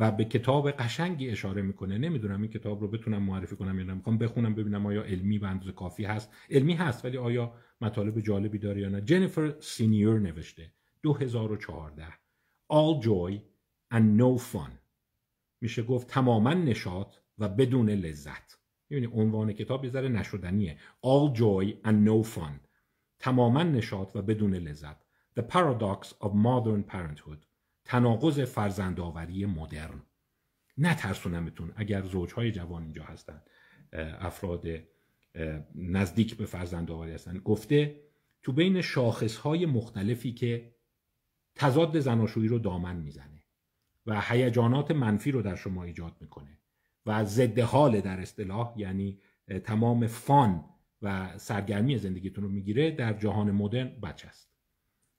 و 0.00 0.12
به 0.12 0.24
کتاب 0.24 0.70
قشنگی 0.70 1.30
اشاره 1.30 1.62
می‌کنه. 1.62 1.98
نمی‌دونم 1.98 2.42
این 2.42 2.50
کتاب 2.50 2.80
رو 2.80 2.88
بتونم 2.88 3.22
معرفی 3.22 3.56
کنم 3.56 3.78
یا 3.78 3.84
نه. 3.84 3.94
می‌خوام 3.94 4.18
بخونم 4.18 4.54
ببینم 4.54 4.86
آیا 4.86 5.02
علمی 5.02 5.38
به 5.38 5.48
اندازه 5.48 5.72
کافی 5.72 6.04
هست. 6.04 6.32
علمی 6.50 6.74
هست 6.74 7.04
ولی 7.04 7.16
آیا 7.16 7.54
مطالب 7.80 8.20
جالبی 8.20 8.58
داره 8.58 8.80
یا 8.80 8.88
نه. 8.88 9.00
جنیفر 9.00 9.54
سینیور 9.60 10.18
نوشته. 10.18 10.72
2014 11.02 12.04
All 12.72 13.02
joy 13.04 13.40
and 13.94 14.20
no 14.20 14.38
fun. 14.52 14.70
میشه 15.60 15.82
گفت 15.82 16.08
تماما 16.08 16.54
نشاط 16.54 17.14
و 17.38 17.48
بدون 17.48 17.90
لذت. 17.90 18.58
می‌بینی 18.90 19.12
عنوان 19.12 19.52
کتاب 19.52 19.84
یه 19.84 19.90
ذره 19.90 20.08
نشدنیه. 20.08 20.78
All 21.06 21.36
joy 21.36 21.86
and 21.86 22.08
no 22.08 22.36
fun. 22.36 22.68
تماما 23.18 23.62
نشاط 23.62 24.16
و 24.16 24.22
بدون 24.22 24.54
لذت. 24.54 25.06
The 25.38 25.42
paradox 25.42 26.08
of 26.08 26.30
modern 26.34 26.92
parenthood. 26.92 27.49
تناقض 27.90 28.40
فرزندآوری 28.40 29.46
مدرن. 29.46 30.02
نترسونمتون 30.78 31.72
اگر 31.76 32.02
زوجهای 32.02 32.52
جوان 32.52 32.82
اینجا 32.82 33.04
هستن 33.04 33.42
افراد 34.20 34.66
نزدیک 35.74 36.36
به 36.36 36.46
فرزندآوری 36.46 37.12
هستن. 37.12 37.38
گفته 37.38 38.00
تو 38.42 38.52
بین 38.52 38.80
شاخصهای 38.80 39.66
مختلفی 39.66 40.32
که 40.32 40.74
تضاد 41.54 42.00
زناشویی 42.00 42.48
رو 42.48 42.58
دامن 42.58 42.96
می‌زنه 42.96 43.44
و 44.06 44.20
هیجانات 44.20 44.90
منفی 44.90 45.30
رو 45.30 45.42
در 45.42 45.56
شما 45.56 45.84
ایجاد 45.84 46.16
می‌کنه 46.20 46.58
و 47.06 47.24
ضد 47.24 47.58
حال 47.58 48.00
در 48.00 48.20
اصطلاح 48.20 48.74
یعنی 48.76 49.18
تمام 49.64 50.06
فان 50.06 50.64
و 51.02 51.38
سرگرمی 51.38 51.98
زندگیتون 51.98 52.44
رو 52.44 52.50
می‌گیره 52.50 52.90
در 52.90 53.12
جهان 53.12 53.50
مدرن 53.50 54.00
بچه 54.00 54.28
است. 54.28 54.50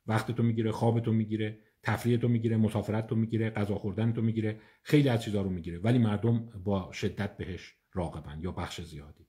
وقتتون 0.08 0.46
می‌گیره 0.46 0.72
خوابتون 0.72 1.16
می‌گیره 1.16 1.60
تفریحتو 1.84 2.28
می‌گیره 2.28 2.58
مسافرت 2.58 3.12
می‌گیره 3.12 3.50
غذا 3.50 3.76
خوردن 3.76 4.14
تو 4.14 4.22
می‌گیره 4.22 4.60
خیلی 4.84 5.10
از 5.10 5.24
چیزا 5.24 5.42
رو 5.42 5.50
می‌گیره. 5.50 5.80
ولی 5.80 5.98
مردم 5.98 6.50
با 6.64 6.92
شدت 6.92 7.38
بهش 7.38 7.76
راقبن 7.94 8.40
یا 8.42 8.52
بخش 8.52 8.82
زیادی. 8.82 9.28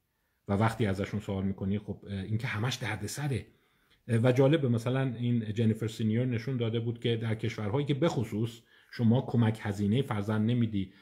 و 0.48 0.52
وقتی 0.52 0.86
ازشون 0.86 1.20
سوال 1.20 1.44
می‌کنی 1.44 1.78
خب 1.78 2.04
این 2.04 2.38
که 2.38 2.46
همش 2.46 2.74
دردسره. 2.74 3.46
و 4.08 4.32
جالب 4.32 4.66
مثلا 4.66 5.14
این 5.14 5.52
جنیفر 5.52 5.86
سینیور 5.86 6.26
نشون 6.26 6.56
داده 6.56 6.80
بود 6.80 7.00
که 7.00 7.16
در 7.16 7.34
کشورهایی 7.34 7.86
که 7.86 7.94
بخصوص 7.94 8.60
شما 8.90 9.20
کمک 9.20 9.58
هزینه 9.62 10.02
فرزند 10.02 10.50
نمیدی 10.50 10.92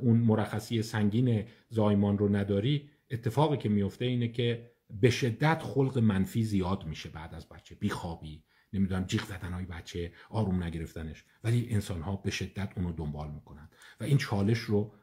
اون 0.00 0.16
مرخصی 0.16 0.82
سنگین 0.82 1.44
زایمان 1.68 2.18
رو 2.18 2.36
نداری 2.36 2.90
اتفاقی 3.10 3.56
که 3.56 3.68
میفته 3.68 4.04
اینه 4.04 4.28
که 4.28 4.70
به 4.90 5.10
شدت 5.10 5.62
خلق 5.62 5.98
منفی 5.98 6.44
زیاد 6.44 6.86
میشه 6.86 7.08
بعد 7.08 7.34
از 7.34 7.48
بچه. 7.48 7.74
بیخوابی 7.74 8.42
نمی‌دونم 8.74 9.04
جیغ 9.04 9.24
زدن 9.24 9.52
های 9.52 9.64
بچه 9.64 10.12
آروم 10.30 10.62
نگرفتنش. 10.62 11.24
ولی 11.44 11.68
انسان 11.70 12.02
ها 12.02 12.16
به 12.16 12.30
شدت 12.30 12.68
اونو 12.76 12.92
دنبال 12.92 13.30
می‌کنن. 13.30 13.68
و 14.00 14.04
این 14.04 14.18
چالش 14.18 14.58
رو 14.58 14.94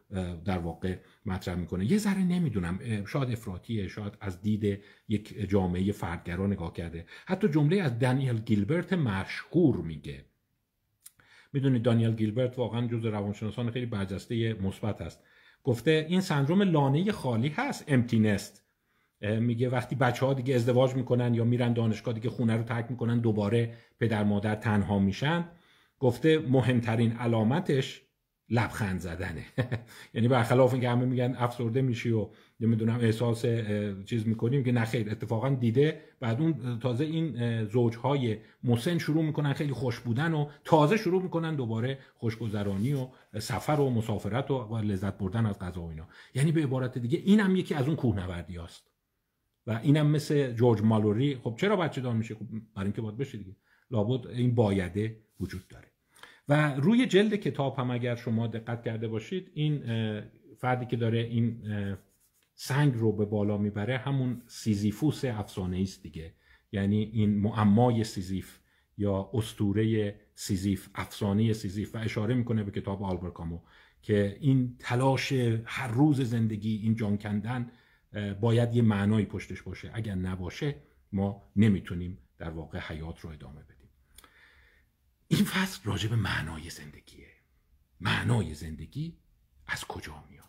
در 0.45 0.57
واقع 0.57 0.97
مطرح 1.25 1.55
می‌کنه. 1.55 1.91
یه 1.91 1.97
ذره 1.97 2.23
نمی‌دونم 2.23 3.05
شاید 3.05 3.31
افراطیه 3.31 3.87
شاید 3.87 4.13
از 4.21 4.41
دید 4.41 4.83
یک 5.07 5.49
جامعه 5.49 5.91
فردگرا 5.91 6.47
نگاه 6.47 6.73
کرده. 6.73 7.05
حتی 7.25 7.47
جمله 7.49 7.81
از 7.81 7.99
دانیل 7.99 8.39
گیلبرت 8.39 8.93
مشهور 8.93 9.77
میگه. 9.77 10.25
می‌دونید 11.53 11.83
دانیل 11.83 12.15
گیلبرت 12.15 12.57
واقعا 12.57 12.87
جز 12.87 13.05
روانشناسان 13.05 13.71
خیلی 13.71 13.85
برجسته 13.85 14.53
مثبت 14.53 15.01
است. 15.01 15.19
گفته 15.63 16.05
این 16.09 16.21
سندروم 16.21 16.61
لانه 16.61 17.11
خالی 17.11 17.49
هست 17.49 17.85
امتینست 17.87 18.60
میگه 19.21 19.69
وقتی 19.69 19.95
بچه 19.95 20.25
ها 20.25 20.33
دیگه 20.33 20.55
ازدواج 20.55 20.95
می‌کنن 20.95 21.33
یا 21.33 21.43
میرن 21.43 21.73
دانشگاه 21.73 22.13
دیگه 22.13 22.29
خونه 22.29 22.57
رو 22.57 22.63
ترک 22.63 22.85
می‌کنن 22.89 23.19
دوباره 23.19 23.73
پدر 23.99 24.23
مادر 24.23 24.55
تنها 24.55 24.99
میشن. 24.99 25.45
گفته 25.99 26.39
مهمترین 26.39 27.11
علامتش 27.11 28.01
لبخند 28.49 28.99
زدنه. 28.99 29.45
یعنی 30.13 30.27
برخلاف 30.27 30.73
اینکه 30.73 30.89
همه 30.89 31.05
میگن 31.05 31.35
افسرده 31.37 31.81
میشی 31.81 32.11
و 32.11 32.29
نمی‌دونم 32.59 32.99
احساس 33.01 33.45
چیز 34.05 34.27
می‌کنیم 34.27 34.63
که 34.63 34.71
نخیر 34.71 35.11
اتفاقا 35.11 35.49
دیده. 35.49 36.01
بعد 36.19 36.41
اون 36.41 36.79
تازه 36.79 37.03
این 37.03 37.65
زوجهای 37.65 38.37
مسن 38.63 38.97
شروع 38.97 39.23
می‌کنن 39.23 39.53
خیلی 39.53 39.73
خوش 39.73 39.99
بودن 39.99 40.33
و 40.33 40.49
تازه 40.63 40.97
شروع 40.97 41.23
می‌کنن 41.23 41.55
دوباره 41.55 41.99
خوشگذرانی 42.15 42.93
و 42.93 43.07
سفر 43.39 43.79
و 43.79 43.89
مسافرت 43.89 44.51
و 44.51 44.77
لذت 44.77 45.17
بردن 45.17 45.45
از 45.45 45.59
غذا 45.59 45.81
و 45.81 45.89
اینا. 45.89 46.07
یعنی 46.35 46.51
به 46.51 46.63
عبارت 46.63 46.97
دیگه 46.97 47.21
این 47.25 47.39
هم 47.39 47.55
یکی 47.55 47.75
از 47.75 47.87
اون 47.87 47.95
کوهنوردی 47.95 48.55
هاست. 48.55 48.90
و 49.67 49.79
اینم 49.83 50.07
مثل 50.07 50.53
جورج 50.53 50.81
مالوری. 50.81 51.35
خب 51.35 51.55
چرا 51.59 51.75
بچه 51.75 52.01
دار 52.01 52.13
میشه؟ 52.13 52.35
خب 52.35 52.45
برای 52.75 52.85
اینکه 52.85 53.01
باید 53.01 53.17
بشه 53.17 53.37
دیگه. 53.37 53.55
لابد 53.91 54.27
این 54.27 54.55
بایده 54.55 55.17
وجود 55.39 55.67
داره. 55.67 55.87
و 56.49 56.75
روی 56.75 57.05
جلد 57.05 57.35
کتاب 57.35 57.79
هم 57.79 57.91
اگر 57.91 58.15
شما 58.15 58.47
دقت 58.47 58.83
کرده 58.83 59.07
باشید 59.07 59.51
این 59.53 59.83
فردی 60.57 60.85
که 60.85 60.97
داره 60.97 61.19
این 61.19 61.63
سنگ 62.55 62.93
رو 62.95 63.11
به 63.11 63.25
بالا 63.25 63.57
می‌بره 63.57 63.97
همون 63.97 64.41
سیزیفوس 64.47 65.25
افسانه 65.25 65.79
است 65.81 66.03
دیگه. 66.03 66.33
یعنی 66.71 67.09
این 67.13 67.39
معمای 67.39 68.03
سیزیف 68.03 68.59
یا 68.97 69.29
اسطوره 69.33 70.15
سیزیف 70.35 70.89
افسانه 70.95 71.53
سیزیف. 71.53 71.95
و 71.95 71.97
اشاره 71.97 72.35
می‌کنه 72.35 72.63
به 72.63 72.71
کتاب 72.71 73.03
آلبر 73.03 73.31
کامو 73.31 73.59
که 74.01 74.37
این 74.39 74.75
تلاش 74.79 75.31
هر 75.65 75.87
روز 75.87 76.21
زندگی 76.21 76.75
این 76.83 76.95
جان 76.95 77.17
کندن 77.17 77.71
باید 78.41 78.75
یه 78.75 78.81
معنایی 78.81 79.25
پشتش 79.25 79.61
باشه. 79.61 79.91
اگر 79.93 80.15
نباشه 80.15 80.75
ما 81.11 81.51
نمی‌تونیم 81.55 82.17
در 82.37 82.49
واقع 82.49 82.79
حیات 82.79 83.19
رو 83.19 83.29
ادامه 83.29 83.63
بدیم. 83.63 83.89
این 85.27 85.45
فصل 85.45 85.79
راجع 85.83 86.09
به 86.09 86.15
معنای 86.15 86.69
زندگیه. 86.69 87.27
معنای 88.01 88.53
زندگی 88.53 89.17
از 89.67 89.85
کجا 89.85 90.23
میاد؟ 90.29 90.45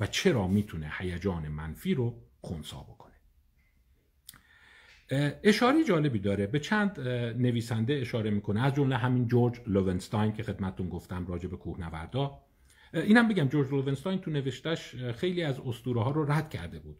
و 0.00 0.06
چرا 0.06 0.48
می‌تونه 0.48 0.92
هیجان 0.98 1.48
منفی 1.48 1.94
رو 1.94 2.22
خونسا 2.40 2.80
بکنه؟ 2.80 3.14
اشاره 5.42 5.84
جالبی 5.84 6.18
داره. 6.18 6.46
به 6.46 6.60
چند 6.60 7.00
نویسنده 7.38 7.94
اشاره 7.94 8.30
می‌کنه. 8.30 8.62
از 8.62 8.74
جمله 8.74 8.96
همین 8.96 9.28
جورج 9.28 9.60
لوونستاین 9.66 10.32
که 10.32 10.42
خدمتتون 10.42 10.88
گفتم 10.88 11.26
راجع 11.26 11.48
به 11.48 11.56
کوهنوردا. 11.56 12.42
اینم 12.94 13.28
بگم 13.28 13.48
جورج 13.48 13.70
لوونستاین 13.70 14.18
تو 14.18 14.30
نوشتش 14.30 14.94
خیلی 14.94 15.42
از 15.42 15.60
اسطوره 15.60 16.02
ها 16.02 16.10
رو 16.10 16.32
رد 16.32 16.50
کرده 16.50 16.78
بود. 16.78 16.96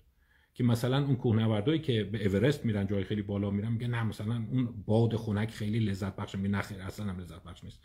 که 0.55 0.65
مثلا 0.65 1.05
اون 1.05 1.17
کوهنوردایی 1.17 1.79
که 1.79 2.05
به 2.05 2.27
اورست 2.27 2.65
میرن 2.65 2.87
جای 2.87 3.05
خیلی 3.05 3.23
بالا 3.23 3.51
میرن 3.51 3.73
میگه 3.73 3.89
نه 3.89 4.03
مثلا 4.03 4.35
اون 4.35 4.85
باد 4.87 5.17
خنک 5.17 5.51
خیلی 5.51 5.79
لذت 5.79 6.17
بخش 6.17 6.35
میگه 6.35 6.49
نه 6.49 6.59
اصلا 6.59 7.07
هم 7.07 7.21
لذت 7.21 7.43
بخش 7.43 7.65
نیست. 7.65 7.81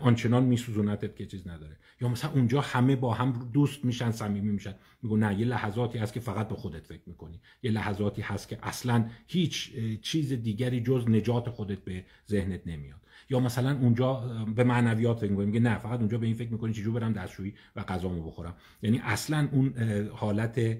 آنچنان 0.00 0.44
میسوزونتت 0.44 1.16
که 1.16 1.26
چیز 1.26 1.48
نداره. 1.48 1.76
یا 2.00 2.08
مثلا 2.08 2.30
اونجا 2.30 2.60
همه 2.60 2.96
با 2.96 3.14
هم 3.14 3.50
دوست 3.52 3.84
میشن 3.84 4.10
صمیمی 4.10 4.52
میشن. 4.52 4.74
میگو 5.02 5.16
نه 5.16 5.40
یه 5.40 5.46
لحظاتی 5.46 5.98
هست 5.98 6.12
که 6.12 6.20
فقط 6.20 6.48
به 6.48 6.54
خودت 6.54 6.86
فکر 6.86 7.02
می‌کنی. 7.06 7.40
یه 7.62 7.70
لحظاتی 7.70 8.22
هست 8.22 8.48
که 8.48 8.58
اصلا 8.62 9.10
هیچ 9.26 9.72
چیز 10.00 10.32
دیگری 10.32 10.80
جز 10.80 11.08
نجات 11.08 11.50
خودت 11.50 11.78
به 11.78 12.04
ذهنت 12.28 12.66
نمیاد. 12.66 13.00
یا 13.28 13.40
مثلا 13.40 13.78
اونجا 13.78 14.14
به 14.56 14.64
معنویات 14.64 15.18
فکر 15.20 15.32
میگه 15.32 15.60
نه 15.60 15.78
فقط 15.78 15.98
اونجا 15.98 16.18
به 16.18 16.26
این 16.26 16.34
فکر 16.34 16.52
می‌کنی 16.52 16.72
چجور 16.72 17.00
برم 17.00 17.12
دستشویی 17.12 17.54
و 17.76 17.82
غذامو 17.82 18.22
بخورم. 18.22 18.54
یعنی 18.82 19.00
اصلا 19.04 19.48
اون 19.52 19.74
حالت 20.12 20.78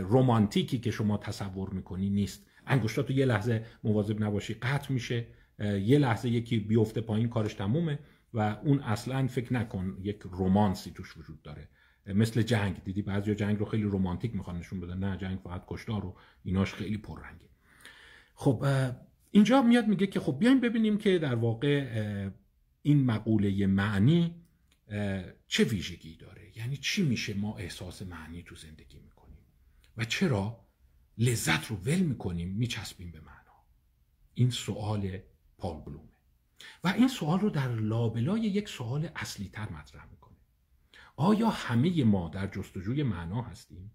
رومانتیکی 0.00 0.78
که 0.78 0.90
شما 0.90 1.16
تصور 1.16 1.70
می‌کنی 1.70 2.10
نیست. 2.10 2.46
انگشتاتو 2.66 3.12
یه 3.12 3.26
لحظه 3.26 3.64
مواظب 3.84 4.24
نباشی 4.24 4.54
قطع 4.54 4.92
میشه 4.92 5.26
یه 5.60 5.98
لحظه 5.98 6.28
یکی 6.28 6.58
بیفته 6.58 7.00
پایین 7.00 7.28
کارش 7.28 7.54
تمومه 7.54 7.98
و 8.34 8.40
اون 8.40 8.80
اصلا 8.80 9.26
فکر 9.26 9.54
نکن 9.54 9.98
یک 10.02 10.20
رومانسی 10.22 10.90
توش 10.90 11.16
وجود 11.16 11.42
داره. 11.42 11.68
مثل 12.06 12.42
جنگ. 12.42 12.82
دیدی 12.84 13.02
بعضی 13.02 13.34
جنگ 13.34 13.58
رو 13.58 13.64
خیلی 13.64 13.82
رمانتیک 13.82 14.34
می‌خوان 14.34 14.58
نشون 14.58 14.80
بدن. 14.80 14.98
نه 14.98 15.16
جنگ 15.16 15.38
فقط 15.38 15.62
کشتار 15.66 16.04
و 16.04 16.16
ایناش 16.42 16.74
خیلی 16.74 16.98
پررنگه. 16.98 17.48
خب 18.34 18.64
اینجا 19.30 19.62
میاد 19.62 19.88
میگه 19.88 20.06
که 20.06 20.20
خب 20.20 20.38
بیایم 20.38 20.60
ببینیم 20.60 20.98
که 20.98 21.18
در 21.18 21.34
واقع 21.34 22.30
این 22.82 23.04
مقوله 23.04 23.66
معنی 23.66 24.34
چه 25.48 25.64
ویژگی 25.64 26.16
داره. 26.16 26.58
یعنی 26.58 26.76
چی 26.76 27.02
میشه 27.02 27.34
ما 27.34 27.56
احساس 27.56 28.02
معنی 28.02 28.42
تو 28.42 28.54
زندگی 28.54 28.98
می‌کنیم؟ 28.98 29.38
و 29.96 30.04
چرا 30.04 30.60
لذت 31.18 31.66
رو 31.66 31.76
ول 31.76 31.98
می‌کنیم 31.98 32.48
میچسبیم 32.48 33.10
به 33.10 33.20
معنا؟ 33.20 33.64
این 34.34 34.50
سوال 34.50 35.18
پال 35.58 35.80
بلومه. 35.80 36.08
و 36.84 36.88
این 36.88 37.08
سوال 37.08 37.40
رو 37.40 37.50
در 37.50 37.74
لابلای 37.74 38.40
یک 38.40 38.68
سوال 38.68 39.10
اصلی 39.16 39.48
تر 39.48 39.68
مطرح 39.72 40.06
می‌کنه. 40.10 40.36
آیا 41.16 41.48
همه 41.48 42.04
ما 42.04 42.28
در 42.28 42.46
جستجوی 42.46 43.02
معنا 43.02 43.42
هستیم؟ 43.42 43.90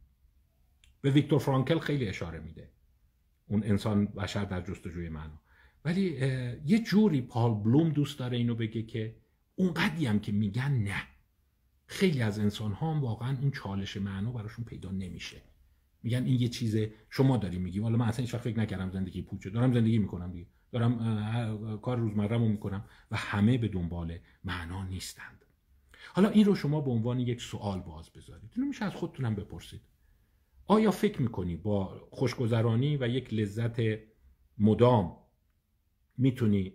به 1.01 1.11
ویکتور 1.11 1.39
فرانکل 1.39 1.79
خیلی 1.79 2.07
اشاره 2.07 2.39
میده. 2.39 2.69
اون 3.53 3.63
انسان 3.63 4.05
بشر 4.05 4.45
در 4.45 4.61
جستجوی 4.61 5.09
معنا. 5.09 5.41
ولی 5.85 6.01
یه 6.65 6.83
جوری 6.83 7.21
پال 7.21 7.53
بلوم 7.53 7.89
دوست 7.89 8.19
داره 8.19 8.37
اینو 8.37 8.55
بگه 8.55 8.83
که 8.83 9.15
اونقدی 9.55 10.05
هم 10.05 10.19
که 10.19 10.31
میگن 10.31 10.71
نه. 10.71 11.03
خیلی 11.85 12.21
از 12.21 12.39
انسان 12.39 12.71
ها 12.71 12.93
هم 12.93 13.01
واقعا 13.01 13.37
اون 13.41 13.51
چالش 13.51 13.97
معنا 13.97 14.31
براشون 14.31 14.65
پیدا 14.65 14.91
نمیشه. 14.91 15.41
میگن 16.03 16.23
این 16.23 16.41
یه 16.41 16.47
چیزه 16.47 16.93
شما 17.09 17.37
داری 17.37 17.57
میگی. 17.57 17.79
والا 17.79 17.97
من 17.97 18.07
اصلا 18.07 18.25
هیچ 18.25 18.35
فکر 18.35 18.59
نکردم 18.59 18.91
زندگی 18.91 19.21
پوچه. 19.21 19.49
دارم 19.49 19.73
زندگی 19.73 19.97
می‌کنم 19.97 20.31
دیگه. 20.31 20.47
دارم 20.71 21.79
کار 21.81 21.97
روزمره‌مو 21.97 22.47
می‌کنم 22.47 22.85
و 23.11 23.17
همه 23.17 23.57
به 23.57 23.67
دنبال 23.67 24.17
معنا 24.43 24.83
نیستند. 24.83 25.45
حالا 26.13 26.29
این 26.29 26.45
رو 26.45 26.55
شما 26.55 26.81
به 26.81 26.91
عنوان 26.91 27.19
یک 27.19 27.41
سوال 27.41 27.79
باز 27.79 28.09
بذارید. 28.09 28.51
اینو 28.55 28.67
میشه 28.67 28.85
از 28.85 28.93
خودتونم 28.93 29.35
بپرسید. 29.35 29.81
آیا 30.67 30.91
فکر 30.91 31.21
می‌کنی 31.21 31.55
با 31.55 32.07
خوشگذرانی 32.11 32.97
و 32.97 33.07
یک 33.07 33.33
لذت 33.33 33.79
مدام 34.57 35.17
می‌تونی 36.17 36.73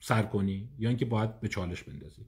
سر 0.00 0.22
کنی؟ 0.22 0.70
یا 0.78 0.88
اینکه 0.88 1.04
باید 1.04 1.40
به 1.40 1.48
چالش 1.48 1.82
بندازی؟ 1.82 2.26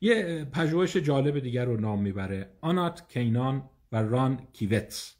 یه 0.00 0.44
پژوهش 0.44 0.96
جالب 0.96 1.38
دیگر 1.38 1.64
رو 1.64 1.80
نام 1.80 2.02
می‌بره. 2.02 2.58
آنات 2.60 3.08
کینان 3.08 3.70
و 3.92 4.02
ران 4.02 4.48
کیوتس. 4.52 5.14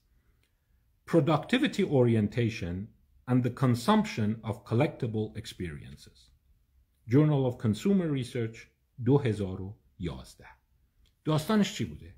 Productivity 1.10 1.84
Orientation 2.00 2.76
and 3.30 3.42
the 3.42 3.50
Consumption 3.64 4.30
of 4.42 4.54
Collectible 4.70 5.36
Experiences. 5.36 6.18
Journal 7.08 7.42
of 7.50 7.54
Consumer 7.66 8.08
Research 8.20 8.58
2011 9.04 10.44
داستانش 11.24 11.74
چی 11.74 11.84
بوده؟ 11.84 12.14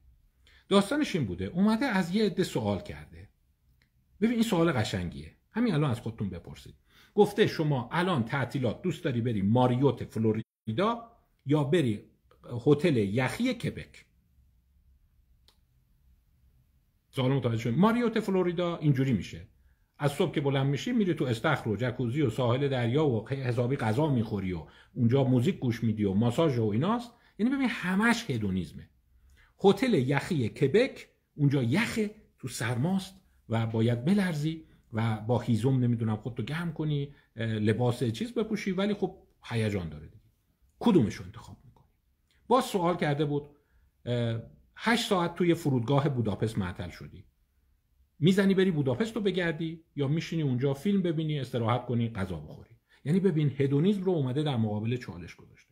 داستانش 0.70 1.16
این 1.16 1.24
بوده. 1.24 1.44
اومده 1.44 1.86
از 1.86 2.14
یه 2.14 2.24
عده 2.24 2.44
سوال 2.44 2.80
کرده. 2.80 3.28
ببین 4.20 4.34
این 4.34 4.42
سوال 4.42 4.72
قشنگیه. 4.72 5.36
همین 5.52 5.74
الان 5.74 5.90
از 5.90 6.00
خودتون 6.00 6.30
بپرسید. 6.30 6.74
گفته 7.14 7.46
شما 7.46 7.88
الان 7.92 8.24
تعطیلات 8.24 8.82
دوست 8.82 9.04
داری 9.04 9.20
بری 9.20 9.42
ماریوت 9.42 10.04
فلوریدا 10.04 11.10
یا 11.46 11.64
بری 11.64 12.04
هتل 12.66 12.96
یخی 12.96 13.54
کبک؟ 13.54 14.04
سوال 17.10 17.32
متوجه 17.32 17.58
شد 17.58 17.74
ماریوت 17.74 18.20
فلوریدا 18.20 18.76
اینجوری 18.76 19.12
میشه. 19.12 19.46
از 19.98 20.12
صبح 20.12 20.34
که 20.34 20.40
بلند 20.40 20.66
میشی 20.66 20.92
میری 20.92 21.14
تو 21.14 21.24
استخر 21.24 21.68
و 21.68 21.76
جکوزی 21.76 22.22
و 22.22 22.30
ساحل 22.30 22.68
دریا 22.68 23.06
و 23.06 23.28
حسابی 23.28 23.76
غذا 23.76 24.10
می‌خوری 24.10 24.52
و 24.52 24.66
اونجا 24.94 25.24
موزیک 25.24 25.58
گوش 25.58 25.84
میدی 25.84 26.04
و 26.04 26.14
ماساژ 26.14 26.58
و 26.58 26.64
ایناست. 26.64 27.10
یعنی 27.38 27.54
ببین 27.54 27.68
همش 27.68 28.30
هدونیزمه 28.30 28.88
هتل 29.64 29.94
یخی 29.94 30.48
کبک 30.48 31.08
اونجا 31.34 31.62
یخه 31.62 32.10
تو 32.38 32.48
سرماست 32.48 33.14
و 33.48 33.66
باید 33.66 34.04
بلرزی 34.04 34.64
و 34.92 35.20
با 35.20 35.38
هیزم 35.38 35.78
نمی‌دونم 35.78 36.16
خودتو 36.16 36.42
گرم 36.42 36.72
کنی 36.72 37.14
لباس 37.36 38.04
چیز 38.04 38.34
بپوشی 38.34 38.70
ولی 38.70 38.94
خب 38.94 39.16
هیجان 39.44 39.88
داره 39.88 40.06
دیگه. 40.06 40.22
کدومش 40.78 41.14
رو 41.14 41.24
انتخاب 41.24 41.56
می‌کنی؟ 41.64 41.86
باز 42.48 42.64
سوال 42.64 42.96
کرده 42.96 43.24
بود 43.24 43.42
هشت 44.76 45.08
ساعت 45.08 45.34
توی 45.34 45.54
فرودگاه 45.54 46.08
بوداپست 46.08 46.58
معطل 46.58 46.90
شدی. 46.90 47.24
می‌زنی 48.18 48.54
بری 48.54 48.70
بوداپست 48.70 49.16
رو 49.16 49.22
بگردی 49.22 49.84
یا 49.96 50.08
میشینی 50.08 50.42
اونجا 50.42 50.74
فیلم 50.74 51.02
ببینی 51.02 51.40
استراحت 51.40 51.86
کنی 51.86 52.10
غذا 52.10 52.36
بخوری؟ 52.36 52.70
یعنی 53.04 53.20
ببین 53.20 53.52
هدونیزم 53.58 54.02
رو 54.02 54.12
اومده 54.12 54.42
در 54.42 54.56
مقابل 54.56 54.96
چالش 54.96 55.34
گذاشته. 55.36 55.69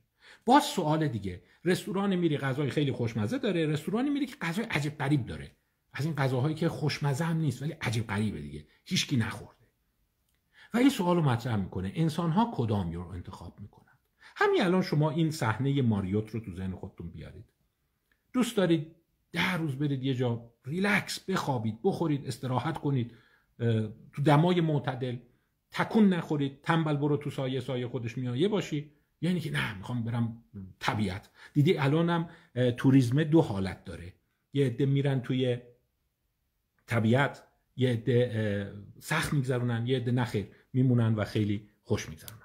باز 0.49 0.65
سوال 0.65 1.09
دیگه. 1.09 1.43
رستوران 1.65 2.17
میری 2.17 2.39
غذای 2.39 2.71
خیلی 2.71 2.93
خوشمزه 2.93 3.39
داره 3.39 3.67
رستورانی 3.67 4.11
میری 4.11 4.27
که 4.27 4.37
غذای 4.41 4.65
عجیب 4.65 4.99
غریب 4.99 5.27
داره. 5.27 5.57
از 5.93 6.05
این 6.05 6.15
غذاهایی 6.15 6.55
که 6.55 6.69
خوشمزه 6.69 7.25
هم 7.25 7.37
نیست 7.37 7.63
ولی 7.63 7.73
عجیب 7.73 8.07
غریبه 8.07 8.41
دیگه. 8.41 8.67
هیچکی 8.85 9.17
نخورده. 9.17 9.67
و 10.75 10.79
این 10.79 10.91
سوال 10.91 11.21
مطرح 11.21 11.57
می‌کنه. 11.57 11.93
انسان 11.95 12.31
ها 12.31 12.53
کدامی 12.55 12.95
رو 12.95 13.09
انتخاب 13.09 13.61
می‌کنن؟ 13.61 13.99
همین 14.37 14.63
الان 14.63 14.83
شما 14.83 15.11
این 15.11 15.31
صحنه 15.31 15.83
ماریوت 15.83 16.31
رو 16.31 16.41
تو 16.41 16.55
ذهن 16.55 16.75
خودتون 16.75 17.11
بیارید. 17.11 17.45
دوست 18.33 18.57
دارید 18.57 18.97
ده 19.33 19.57
روز 19.57 19.77
برید 19.77 20.03
یه 20.05 20.15
جا 20.15 20.51
ریلکس 20.65 21.21
بخوابید 21.21 21.79
بخورید 21.85 22.27
استراحت 22.27 22.79
کنید 22.79 23.13
تو 24.13 24.23
دمای 24.25 24.61
معتدل 24.61 25.17
تکون 25.71 26.09
نخورید 26.09 26.63
تنبل 26.63 26.97
برو 26.97 27.17
تو 27.17 27.31
سایه 27.31 27.61
سایه 27.61 27.89
خودش 27.89 28.19
میایه 28.19 28.49
باشی. 28.49 28.98
یعنی 29.21 29.41
که 29.41 29.51
نه 29.51 29.79
می‌خوام 29.79 30.05
برم 30.05 30.45
طبیعت. 30.79 31.31
دیدی 31.53 31.79
الانم 31.79 32.29
توریسم 32.77 33.25
دو 33.25 33.43
حالت 33.43 33.85
داره. 33.85 34.13
یه 34.53 34.67
عده 34.67 34.87
میرن 34.87 35.21
توی 35.21 35.59
طبیعت 36.87 37.43
یه 37.77 37.91
عده 37.91 38.73
سخت 38.99 39.33
میگذرونن 39.33 39.87
یه 39.87 39.97
عده 39.97 40.11
نخیر 40.11 40.47
میمونن 40.73 41.15
و 41.15 41.25
خیلی 41.25 41.69
خوش 41.83 42.09
میگذرونن. 42.09 42.43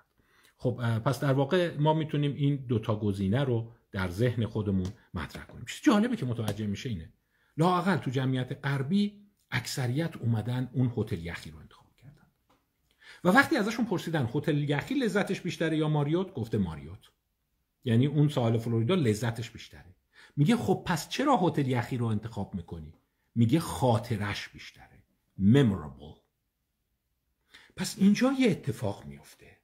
خب 0.57 0.99
پس 0.99 1.19
در 1.19 1.33
واقع 1.33 1.77
ما 1.77 1.93
می‌تونیم 1.93 2.35
این 2.35 2.55
دوتا 2.55 2.95
گزینه 2.95 3.43
رو 3.43 3.71
در 3.91 4.09
ذهن 4.09 4.45
خودمون 4.45 4.87
مطرح 5.13 5.45
کنیم. 5.45 5.65
چیز 5.65 5.81
جالبه 5.81 6.15
که 6.15 6.25
متوجه 6.25 6.67
میشه 6.67 6.89
اینه. 6.89 7.09
لااقل 7.57 7.97
تو 7.97 8.11
جمعیت 8.11 8.65
غربی 8.65 9.23
اکثریت 9.51 10.17
اومدن 10.17 10.69
اون 10.73 10.93
هتل 10.97 11.19
یخی 11.19 11.51
رو 11.51 11.59
انتخاب 11.59 11.82
و 13.23 13.29
وقتی 13.29 13.57
ازشون 13.57 13.85
پرسیدن 13.85 14.29
هتل 14.33 14.69
یخی 14.69 14.93
لذتش 14.95 15.41
بیشتره 15.41 15.77
یا 15.77 15.87
ماریوت 15.87 16.33
گفته 16.33 16.57
ماریوت. 16.57 17.09
یعنی 17.85 18.05
اون 18.05 18.29
ساحل 18.29 18.57
فلوریدا 18.57 18.95
لذتش 18.95 19.51
بیشتره. 19.51 19.95
میگه 20.35 20.55
خب 20.55 20.83
پس 20.85 21.09
چرا 21.09 21.37
هتل 21.37 21.67
یخی 21.67 21.97
رو 21.97 22.05
انتخاب 22.05 22.55
می‌کنی؟ 22.55 22.93
میگه 23.35 23.59
خاطرش 23.59 24.49
بیشتره. 24.49 25.03
Memorable. 25.39 26.19
پس 27.75 27.95
اینجا 27.99 28.33
یه 28.39 28.51
اتفاق 28.51 29.05
میفته 29.05 29.57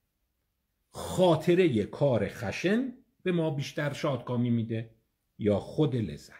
خاطره 0.90 1.84
کار 1.84 2.28
خشن 2.28 2.94
به 3.24 3.32
ما 3.32 3.50
بیشتر 3.50 3.94
شادکامی 3.94 4.50
میده 4.50 4.96
یا 5.40 5.60
خود 5.60 5.96
لذت. 5.96 6.34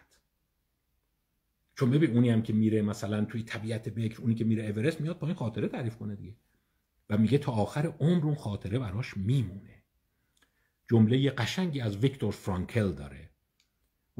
چون 1.74 1.90
ببین 1.90 2.10
اونی 2.10 2.30
هم 2.30 2.42
که 2.42 2.52
میره 2.52 2.82
مثلا 2.82 3.24
توی 3.24 3.42
طبیعت 3.42 3.88
بکر 3.88 4.20
اونی 4.20 4.34
که 4.34 4.44
میره 4.44 4.64
اورست 4.64 5.00
میاد 5.00 5.18
با 5.18 5.26
این 5.26 5.36
خاطره 5.36 5.68
تعریف 5.68 5.96
کنه 5.96 6.16
دیگه. 6.16 6.36
و 7.10 7.18
میگه 7.18 7.38
تا 7.38 7.52
آخر 7.52 7.86
عمر 7.86 8.24
اون 8.24 8.34
خاطره 8.34 8.78
براش 8.78 9.16
میمونه. 9.16 9.82
جمله 10.90 11.30
قشنگی 11.30 11.80
از 11.80 11.96
ویکتور 11.96 12.32
فرانکل 12.32 12.92
داره. 12.92 13.30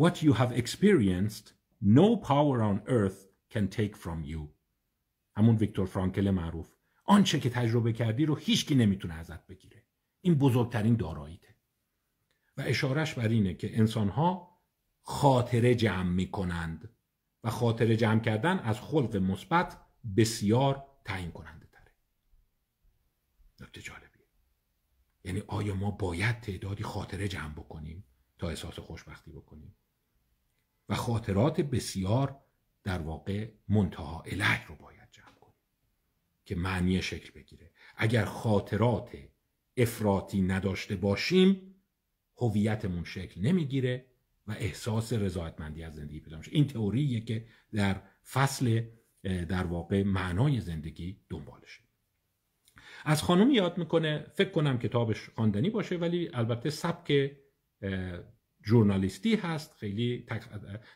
What 0.00 0.14
you 0.14 0.32
have 0.32 0.52
experienced 0.52 1.52
no 1.82 2.16
power 2.22 2.62
on 2.62 2.88
earth 2.88 3.20
can 3.54 3.68
take 3.76 3.96
from 3.96 4.24
you. 4.30 4.40
همون 5.36 5.56
ویکتور 5.56 5.86
فرانکل 5.86 6.30
معروف. 6.30 6.74
آنچه 7.04 7.40
که 7.40 7.50
تجربه 7.50 7.92
کردی 7.92 8.26
رو 8.26 8.36
هیچکی 8.36 8.74
نمی‌تونه 8.74 9.14
ازت 9.14 9.46
بگیره. 9.46 9.82
این 10.20 10.34
بزرگترین 10.34 10.96
داراییته. 10.96 11.56
و 12.56 12.62
اشارش 12.66 13.14
بر 13.14 13.28
اینه 13.28 13.54
که 13.54 13.78
انسانها 13.78 14.58
خاطره 15.02 15.74
جمع 15.74 16.10
می 16.10 16.30
کنند 16.30 16.90
و 17.44 17.50
خاطره 17.50 17.96
جمع 17.96 18.20
کردن 18.20 18.58
از 18.58 18.80
خلق 18.80 19.16
مثبت 19.16 19.80
بسیار 20.16 20.86
تعیین 21.04 21.30
کننده. 21.30 21.69
نکته 23.60 23.82
جالبیه. 23.82 24.26
یعنی 25.24 25.42
آیا 25.46 25.74
ما 25.74 25.90
باید 25.90 26.40
تعدادی 26.40 26.82
خاطره 26.82 27.28
جمع 27.28 27.52
بکنیم 27.52 28.04
تا 28.38 28.48
احساس 28.48 28.78
خوشبختی 28.78 29.32
بکنیم؟ 29.32 29.74
و 30.88 30.94
خاطرات 30.94 31.60
بسیار 31.60 32.40
در 32.82 32.98
واقع 32.98 33.50
منتها 33.68 34.22
اله 34.26 34.66
رو 34.66 34.74
باید 34.76 35.08
جمع 35.10 35.38
کنیم 35.40 35.60
که 36.44 36.54
معنی 36.54 37.02
شکل 37.02 37.30
بگیره. 37.30 37.70
اگر 37.96 38.24
خاطرات 38.24 39.16
افراطی 39.76 40.42
نداشته 40.42 40.96
باشیم 40.96 41.74
هویتمون 42.36 43.04
شکل 43.04 43.40
نمی‌گیره 43.40 44.06
و 44.46 44.52
احساس 44.52 45.12
رضایتمندی 45.12 45.82
از 45.82 45.94
زندگی 45.94 46.20
پیدا 46.20 46.38
میشه. 46.38 46.50
این 46.54 46.66
تئوریه 46.66 47.20
که 47.20 47.46
در 47.72 48.02
فصل 48.30 48.84
در 49.22 49.64
واقع 49.64 50.02
معنای 50.02 50.60
زندگی 50.60 51.20
دنبالشه. 51.28 51.80
از 53.04 53.22
خانم 53.22 53.50
یاد 53.50 53.78
می‌کنه 53.78 54.26
فکر 54.34 54.50
کنم 54.50 54.78
کتابش 54.78 55.28
خواندنی 55.28 55.70
باشه 55.70 55.96
ولی 55.96 56.30
البته 56.34 56.70
سبک 56.70 57.32
جورنالیستی 58.62 59.34
هست 59.34 59.74
خیلی 59.74 60.26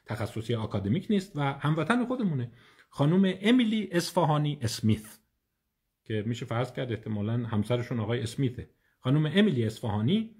تخصصی 0.07 0.55
آکادمیک 0.55 1.07
نیست 1.11 1.37
و 1.37 1.41
هموطن 1.41 2.07
خودمونه. 2.07 2.53
خانم 2.89 3.35
امیلی 3.41 3.89
اصفهانی 3.93 4.59
اسمیث 4.63 5.19
که 6.05 6.25
میشه 6.27 6.47
فرض 6.47 6.73
کرد 6.73 6.93
احتمالا 6.93 7.33
همسرشون 7.33 8.01
آقای 8.01 8.23
اسمیثه. 8.23 8.71
خانم 9.01 9.27
امیلی 9.27 9.65
اصفهانی 9.65 10.37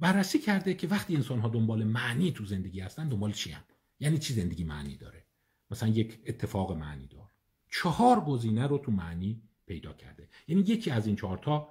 بررسی 0.00 0.38
کرده 0.38 0.74
که 0.74 0.86
وقتی 0.86 1.16
انسان 1.16 1.38
ها 1.38 1.48
دنبال 1.48 1.84
معنی 1.84 2.32
تو 2.32 2.44
زندگی 2.44 2.80
هستن 2.80 3.08
دنبال 3.08 3.32
چی 3.32 3.50
هم؟ 3.50 3.62
یعنی 4.00 4.18
چی 4.18 4.34
زندگی 4.34 4.64
معنی 4.64 4.96
داره؟ 4.96 5.26
مثلا 5.70 5.88
یک 5.88 6.20
اتفاق 6.26 6.72
معنی 6.72 7.06
دار. 7.06 7.30
چهار 7.70 8.20
گزینه 8.20 8.66
رو 8.66 8.78
تو 8.78 8.92
معنی 8.92 9.42
پیدا 9.72 9.92
کرده. 9.92 10.28
یعنی 10.48 10.62
یکی 10.62 10.90
از 10.90 11.06
این 11.06 11.16
چهارتا 11.16 11.68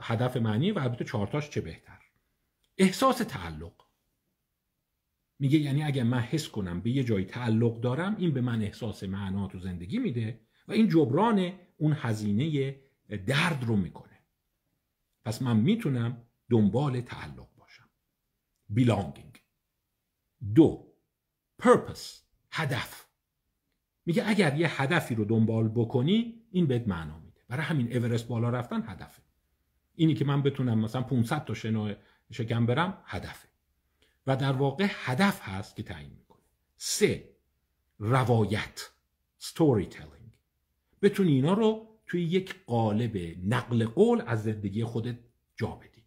هدف 0.00 0.36
معنی 0.36 0.70
و 0.70 0.78
البته 0.78 1.04
چهارتاش 1.04 1.50
چه 1.50 1.60
بهتر. 1.60 2.00
احساس 2.78 3.18
تعلق. 3.18 3.72
میگه 5.38 5.58
یعنی 5.58 5.82
اگر 5.82 6.02
من 6.02 6.20
حس 6.20 6.48
کنم 6.48 6.80
به 6.80 6.90
یه 6.90 7.04
جای 7.04 7.24
تعلق 7.24 7.80
دارم 7.80 8.16
این 8.16 8.34
به 8.34 8.40
من 8.40 8.62
احساس 8.62 9.02
معنا 9.02 9.46
تو 9.46 9.58
زندگی 9.58 9.98
میده 9.98 10.40
و 10.68 10.72
این 10.72 10.88
جبران 10.88 11.52
اون 11.76 11.96
هزینه 12.00 12.76
درد 13.26 13.64
رو 13.64 13.76
می‌کنه. 13.76 14.18
پس 15.24 15.42
من 15.42 15.56
می‌تونم 15.56 16.22
دنبال 16.50 17.00
تعلق 17.00 17.48
باشم. 17.56 17.88
Belonging. 18.74 19.38
دو 20.54 20.92
purpose. 21.62 22.08
هدف. 22.50 23.06
میگه 24.06 24.28
اگر 24.28 24.56
یه 24.56 24.82
هدفی 24.82 25.14
رو 25.14 25.24
دنبال 25.24 25.68
بکنی 25.68 26.42
این 26.50 26.66
بهت 26.66 26.88
معنا 26.88 27.23
برای 27.48 27.62
همین 27.62 27.96
اورست 27.96 28.28
بالا 28.28 28.50
رفتن 28.50 28.82
هدفه. 28.88 29.22
اینی 29.94 30.14
که 30.14 30.24
من 30.24 30.42
بتونم 30.42 30.78
مثلا 30.78 31.02
500 31.02 31.44
تا 31.44 31.54
شنا 31.54 31.94
شکم 32.30 32.66
برم 32.66 33.02
هدفه. 33.04 33.48
و 34.26 34.36
در 34.36 34.52
واقع 34.52 34.86
هدف 34.90 35.40
هست 35.42 35.76
که 35.76 35.82
تعیین 35.82 36.10
می‌کنه. 36.10 36.42
سه 36.76 37.28
روایت 37.98 38.90
ستوری 39.38 39.86
تلینگ 39.86 40.32
بتونی 41.02 41.32
اینا 41.32 41.52
رو 41.52 41.88
توی 42.06 42.22
یک 42.22 42.64
قالب 42.66 43.36
نقل 43.46 43.86
قول 43.86 44.22
از 44.26 44.42
زندگی 44.42 44.84
خودت 44.84 45.18
جا 45.56 45.68
بدی. 45.68 46.04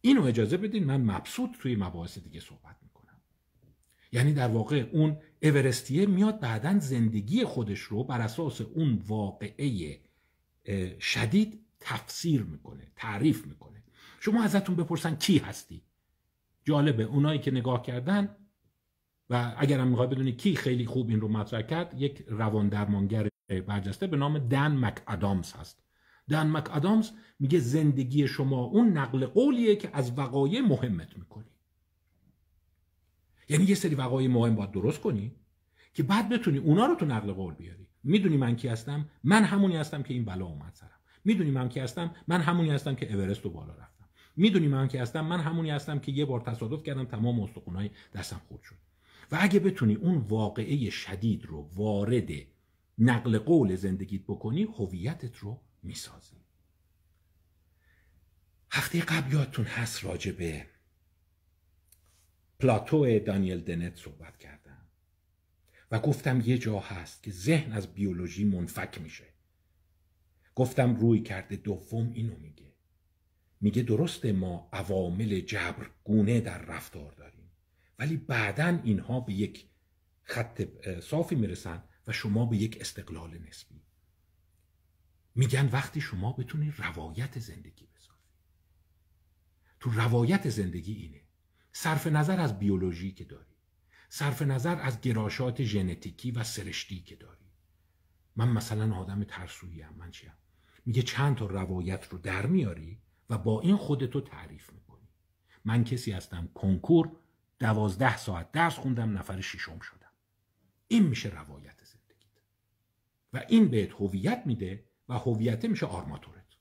اینو 0.00 0.24
اجازه 0.24 0.56
بدین 0.56 0.84
من 0.84 1.00
مبسوط 1.00 1.50
توی 1.60 1.76
مباحث 1.76 2.18
دیگه 2.18 2.40
صحبت 2.40 2.76
می‌کنم. 2.82 3.20
یعنی 4.12 4.32
در 4.32 4.48
واقع 4.48 4.90
اون 4.92 5.16
اورستیه 5.42 6.06
میاد 6.06 6.40
بعدا 6.40 6.78
زندگی 6.78 7.44
خودش 7.44 7.80
رو 7.80 8.04
بر 8.04 8.20
اساس 8.20 8.60
اون 8.60 9.02
واقعه 9.06 10.00
شدید 11.00 11.64
تفسیر 11.80 12.42
می‌کنه 12.42 12.92
تعریف 12.96 13.46
می‌کنه. 13.46 13.82
شما 14.20 14.42
ازتون 14.42 14.76
بپرسن 14.76 15.14
کی 15.14 15.38
هستی؟ 15.38 15.82
جالبه 16.64 17.02
اونایی 17.02 17.38
که 17.38 17.50
نگاه 17.50 17.82
کردن 17.82 18.36
و 19.30 19.54
اگر 19.58 19.80
هم 19.80 19.88
می‌خوای 19.88 20.08
بدونی 20.08 20.32
کی 20.32 20.56
خیلی 20.56 20.86
خوب 20.86 21.08
این 21.08 21.20
رو 21.20 21.28
مطرح 21.28 21.62
کرد 21.62 21.94
یک 22.00 22.24
روان 22.28 22.68
درمانگر 22.68 23.28
برجسته 23.66 24.06
به 24.06 24.16
نام 24.16 24.38
دن 24.38 24.72
مک 24.76 25.02
ادامز 25.06 25.52
هست. 25.52 25.82
دن 26.28 26.46
مک 26.46 26.76
ادامز 26.76 27.10
میگه 27.38 27.58
زندگی 27.58 28.28
شما 28.28 28.64
اون 28.64 28.88
نقل 28.88 29.26
قولیه 29.26 29.76
که 29.76 29.90
از 29.92 30.18
وقایع 30.18 30.60
مهمت 30.60 31.16
می‌کنی. 31.16 31.50
یعنی 33.48 33.64
یه 33.64 33.74
سری 33.74 33.94
وقایع 33.94 34.28
مهم 34.28 34.54
باید 34.54 34.70
درست 34.70 35.00
کنی 35.00 35.36
که 35.94 36.02
بعد 36.02 36.28
بتونی 36.28 36.58
اونا 36.58 36.86
رو 36.86 36.94
تو 36.94 37.06
نقل 37.06 37.32
قول 37.32 37.54
بیاری. 37.54 37.87
می‌دونی 38.04 38.36
من 38.36 38.56
کی 38.56 38.68
هستم؟ 38.68 39.08
من 39.24 39.44
همونی 39.44 39.76
هستم 39.76 40.02
که 40.02 40.14
این 40.14 40.24
بلا 40.24 40.46
اومد 40.46 40.74
سرم. 40.74 41.00
می‌دونی 41.24 41.50
من 41.50 41.68
کی 41.68 41.80
هستم؟ 41.80 42.14
من 42.28 42.40
همونی 42.40 42.70
هستم 42.70 42.94
که 42.94 43.14
اورست 43.14 43.40
رو 43.40 43.50
بالا 43.50 43.74
رفتم. 43.74 44.08
می‌دونی 44.36 44.68
من 44.68 44.88
کی 44.88 44.98
هستم؟ 44.98 45.20
من 45.20 45.40
همونی 45.40 45.70
هستم 45.70 45.98
که 45.98 46.12
یه 46.12 46.24
بار 46.24 46.40
تصادف 46.40 46.82
کردم 46.82 47.04
تمام 47.04 47.40
استخونای 47.40 47.90
دستم 48.14 48.40
خورد 48.48 48.62
شد. 48.62 48.76
و 49.32 49.38
اگه 49.40 49.60
بتونی 49.60 49.94
اون 49.94 50.18
واقعه 50.18 50.90
شدید 50.90 51.46
رو 51.46 51.70
وارد 51.74 52.28
نقل 52.98 53.38
قول 53.38 53.76
زندگیت 53.76 54.22
بکنی 54.22 54.62
هویتت 54.62 55.36
رو 55.36 55.60
می‌سازی. 55.82 56.36
هفته 58.70 59.00
قبل 59.00 59.32
یادتون 59.32 59.64
هست 59.64 60.04
راجع 60.04 60.32
به 60.32 60.66
پلاتو 62.60 63.18
دانیل 63.18 63.60
دنت 63.60 63.96
صحبت 63.96 64.38
کردم. 64.38 64.57
و 65.90 65.98
گفتم 65.98 66.40
یه 66.40 66.58
جا 66.58 66.78
هست 66.78 67.22
که 67.22 67.30
ذهن 67.30 67.72
از 67.72 67.94
بیولوژی 67.94 68.44
منفک 68.44 69.00
میشه. 69.00 69.24
گفتم 70.54 70.96
روی 70.96 71.20
کرده 71.20 71.56
دوم 71.56 72.12
اینو 72.12 72.36
میگه. 72.36 72.74
میگه 73.60 73.82
درسته 73.82 74.32
ما 74.32 74.68
عوامل 74.72 75.40
جبر 75.40 75.90
گونه 76.04 76.40
در 76.40 76.58
رفتار 76.58 77.12
داریم 77.12 77.50
ولی 77.98 78.16
بعدا 78.16 78.80
اینها 78.84 79.20
به 79.20 79.32
یک 79.32 79.68
خط 80.22 80.62
صافی 81.00 81.34
می‌رسن 81.34 81.82
و 82.06 82.12
شما 82.12 82.46
به 82.46 82.56
یک 82.56 82.78
استقلال 82.80 83.38
نسبی. 83.38 83.82
میگن 85.34 85.68
وقتی 85.72 86.00
شما 86.00 86.32
بتونی 86.32 86.70
روایت 86.70 87.38
زندگی 87.38 87.86
بسازی. 87.86 88.28
تو 89.80 89.90
روایت 89.90 90.48
زندگی 90.48 90.92
اینه. 90.92 91.20
صرف 91.72 92.06
نظر 92.06 92.40
از 92.40 92.58
بیولوژی 92.58 93.12
که 93.12 93.24
داری. 93.24 93.47
صرف 94.08 94.42
نظر 94.42 94.80
از 94.80 95.00
گراشات 95.00 95.62
ژنتیکی 95.62 96.30
و 96.30 96.44
سرشتی 96.44 97.00
که 97.00 97.16
داری. 97.16 97.44
من 98.36 98.48
مثلا 98.48 98.96
آدم 98.96 99.24
ترسویی 99.24 99.82
هم 99.82 99.94
من 99.94 100.10
چیم؟ 100.10 100.32
میگه 100.86 101.02
چند 101.02 101.36
تا 101.36 101.46
روایت 101.46 102.08
رو 102.08 102.18
در 102.18 102.46
میاری 102.46 103.00
و 103.30 103.38
با 103.38 103.60
این 103.60 103.76
خودتو 103.76 104.20
تعریف 104.20 104.72
می‌کنی. 104.72 105.08
من 105.64 105.84
کسی 105.84 106.12
هستم 106.12 106.48
کنکور 106.54 107.16
دوازده 107.58 108.16
ساعت 108.16 108.52
درس 108.52 108.74
خوندم 108.74 109.18
نفر 109.18 109.40
ششم 109.40 109.80
شدم. 109.80 110.10
این 110.88 111.06
میشه 111.06 111.28
روایت 111.28 111.84
زندگیت. 111.84 112.42
و 113.32 113.44
این 113.48 113.68
بهت 113.68 113.92
هویت 113.92 114.42
میده 114.46 114.84
و 115.08 115.14
هویت 115.14 115.64
میشه 115.64 115.86
آرماتورت. 115.86 116.56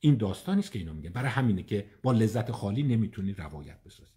این 0.00 0.16
داستانی 0.16 0.60
است 0.60 0.72
که 0.72 0.78
اینا 0.78 0.92
میگن. 0.92 1.12
برای 1.12 1.30
همینه 1.30 1.62
که 1.62 1.90
با 2.02 2.12
لذت 2.12 2.52
خالی 2.52 2.82
نمی‌تونی 2.82 3.32
روایت 3.32 3.82
بسازی. 3.82 4.15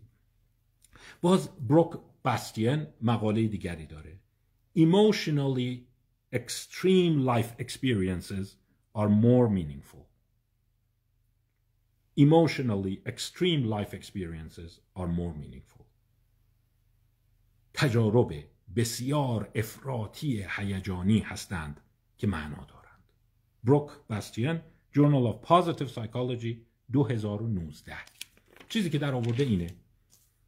باز 1.22 1.50
بروک 1.68 2.00
باستین 2.24 2.88
مقاله 3.02 3.48
دیگری 3.48 3.86
داره 3.86 4.20
emotionally 4.78 5.88
extreme 6.36 7.26
life 7.26 7.52
experiences 7.60 8.48
are 8.96 9.10
more 9.10 9.50
meaningful 9.50 10.06
emotionally 12.26 13.02
extreme 13.06 13.64
life 13.76 13.94
experiences 13.94 14.72
are 14.96 15.08
more 15.08 15.34
meaningful 15.34 15.86
تجارب 17.74 18.34
بسیار 18.76 19.52
افراطی 19.56 20.46
هیجانی 20.50 21.20
هستند 21.20 21.82
که 22.18 22.28
معنا 22.28 22.66
دارند 22.68 23.14
بروک 23.64 23.92
باستین 24.08 24.60
Journal 24.96 25.26
of 25.32 25.48
Positive 25.48 25.90
Psychology 25.96 26.56
2019 26.92 27.94
چیزی 28.70 28.90
که 28.90 28.98
در 28.98 29.14
آورده 29.14 29.44
اینه 29.44 29.68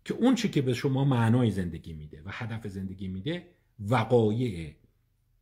که 0.06 0.14
اون 0.14 0.36
چی 0.36 0.50
که 0.50 0.62
به 0.62 0.74
شما 0.74 1.06
معنای 1.06 1.52
زندگی 1.52 1.94
میده 1.94 2.22
و 2.26 2.30
هدف 2.32 2.68
زندگی 2.68 3.08
میده 3.08 3.48
وقایع 3.80 4.76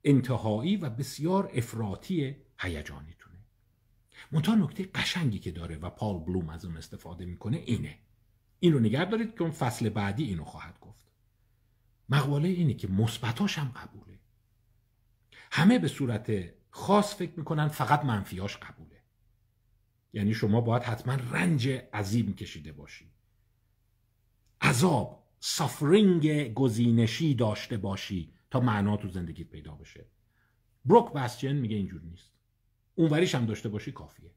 انتهایی 0.03 0.77
و 0.77 0.89
بسیار 0.89 1.51
افراطی 1.53 2.35
هیجانیتونه. 2.59 3.39
منتها 4.31 4.55
نکته 4.55 4.83
قشنگی 4.83 5.39
که 5.39 5.51
داره 5.51 5.77
و 5.77 5.89
پال 5.89 6.19
بلوم 6.19 6.49
از 6.49 6.65
اون 6.65 6.77
استفاده 6.77 7.25
می‌کنه 7.25 7.57
اینه. 7.57 7.97
این 8.59 8.73
رو 8.73 8.79
نگه 8.79 9.05
دارید 9.05 9.35
که 9.35 9.41
اون 9.41 9.51
فصل 9.51 9.89
بعدی 9.89 10.23
اینو 10.23 10.43
خواهد 10.43 10.79
گفت. 10.79 11.05
مقاله 12.09 12.49
اینه 12.49 12.73
که 12.73 12.87
مثبتاش 12.87 13.57
هم 13.57 13.71
قبوله. 13.75 14.19
همه 15.51 15.79
به 15.79 15.87
صورت 15.87 16.53
خاص 16.69 17.15
فکر 17.15 17.31
می‌کنن 17.37 17.67
فقط 17.67 18.05
منفیاش 18.05 18.57
قبوله. 18.57 19.01
یعنی 20.13 20.33
شما 20.33 20.61
باید 20.61 20.83
حتما 20.83 21.13
رنج 21.13 21.67
عظیم 21.93 22.33
کشیده 22.33 22.71
باشی 22.71 23.11
عذاب 24.61 25.23
سافرینگ 25.39 26.53
گزینشی 26.53 27.35
داشته 27.35 27.77
باشی 27.77 28.33
تا 28.51 28.59
معنا 28.59 28.97
تو 28.97 29.07
زندگیت 29.07 29.49
پیدا 29.49 29.75
بشه. 29.75 30.05
بروک 30.85 31.13
بسچن 31.13 31.53
میگه 31.53 31.75
اینجور 31.75 32.01
نیست. 32.01 32.31
اونوریش 32.95 33.35
هم 33.35 33.45
داشته 33.45 33.69
باشی 33.69 33.91
کافیه. 33.91 34.31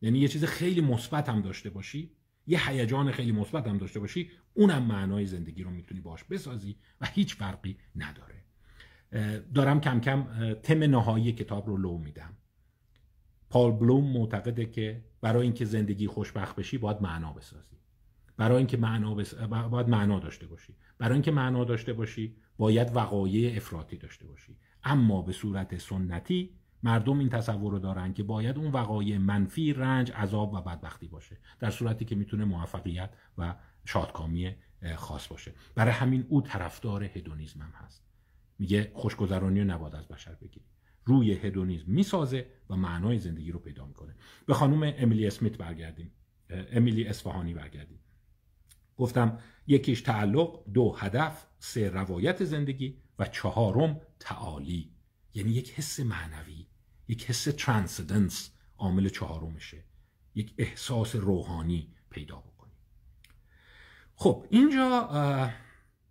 یعنی 0.00 0.18
یه 0.18 0.28
چیز 0.28 0.44
خیلی 0.44 0.80
مثبت 0.80 1.28
هم 1.28 1.42
داشته 1.42 1.70
باشی 1.70 2.16
یه 2.46 2.68
هیجان 2.68 3.12
خیلی 3.12 3.32
مثبت 3.32 3.66
هم 3.66 3.78
داشته 3.78 4.00
باشی 4.00 4.30
اونم 4.54 4.82
معنای 4.82 5.26
زندگی 5.26 5.62
رو 5.62 5.70
می‌تونی 5.70 6.00
باش 6.00 6.24
بسازی 6.24 6.76
و 7.00 7.06
هیچ 7.06 7.34
فرقی 7.34 7.78
نداره. 7.96 8.44
دارم 9.54 9.80
کم 9.80 10.00
کم 10.00 10.54
تم 10.54 10.82
نهایی 10.82 11.32
کتاب 11.32 11.66
رو 11.66 11.76
لو 11.76 11.98
میدم. 11.98 12.36
پال 13.50 13.72
بلوم 13.72 14.12
معتقده 14.12 14.66
که 14.66 15.04
برای 15.20 15.42
اینکه 15.42 15.64
زندگی 15.64 16.06
خوشبخت 16.06 16.56
بشی 16.56 16.78
باید 16.78 17.02
معنا 17.02 17.32
بسازی. 17.32 17.81
برای 18.42 18.56
اینکه 18.56 18.76
معنا 18.76 19.14
بس... 19.14 19.34
باید 19.34 19.88
معنا 19.88 20.18
داشته 20.18 20.46
باشی. 20.46 20.74
برای 20.98 21.12
اینکه 21.12 21.30
معنا 21.30 21.64
داشته 21.64 21.92
باشی 21.92 22.36
باید 22.56 22.96
وقایع 22.96 23.56
افراطی 23.56 23.96
داشته 23.96 24.26
باشی. 24.26 24.56
اما 24.84 25.22
به 25.22 25.32
صورت 25.32 25.78
سنتی 25.78 26.50
مردم 26.82 27.18
این 27.18 27.28
تصور 27.28 27.72
رو 27.72 27.78
دارن 27.78 28.12
که 28.12 28.22
باید 28.22 28.58
اون 28.58 28.70
وقایع 28.70 29.18
منفی 29.18 29.72
رنج 29.72 30.12
عذاب 30.12 30.54
و 30.54 30.60
بدبختی 30.60 31.08
باشه. 31.08 31.36
در 31.60 31.70
صورتی 31.70 32.04
که 32.04 32.14
می‌تونه 32.14 32.44
موفقیت 32.44 33.10
و 33.38 33.54
شادکامی 33.84 34.54
خاص 34.96 35.28
باشه. 35.28 35.52
برای 35.74 35.92
همین 35.92 36.26
او 36.28 36.42
طرفدار 36.42 37.04
هدونیزم 37.04 37.60
هم 37.60 37.72
هست. 37.74 38.04
میگه 38.58 38.92
خوشگذرانی 38.94 39.60
رو 39.60 39.66
نباید 39.66 39.94
از 39.94 40.08
بشر 40.08 40.34
بگیری. 40.34 40.66
روی 41.04 41.32
هدونیزم 41.32 41.84
می‌سازه 41.86 42.46
و 42.70 42.76
معنای 42.76 43.18
زندگی 43.18 43.52
رو 43.52 43.58
پیدا 43.58 43.86
می‌کنه. 43.86 44.14
به 44.46 44.54
خانم 44.54 44.94
امیلی 44.98 45.26
اسمیت 45.26 45.58
برگردیم. 45.58 46.12
امیلی 46.50 47.04
اصفهانی 47.04 47.54
برگردیم. 47.54 47.98
گفتم 48.96 49.38
یکیش 49.66 50.00
تعلق 50.00 50.64
دو 50.72 50.92
هدف 50.92 51.46
سه 51.58 51.90
روایت 51.90 52.44
زندگی 52.44 53.02
و 53.18 53.26
چهارم 53.26 54.00
تعالی. 54.20 54.92
یعنی 55.34 55.50
یک 55.50 55.72
حس 55.72 56.00
معنوی 56.00 56.66
یک 57.08 57.30
حس 57.30 57.44
ترانسدنس 57.44 58.50
عامل 58.78 59.08
چهارمشه. 59.08 59.84
یک 60.34 60.54
احساس 60.58 61.16
روحانی 61.16 61.94
پیدا 62.10 62.36
بکنی. 62.36 62.72
خب 64.14 64.46
اینجا 64.50 65.08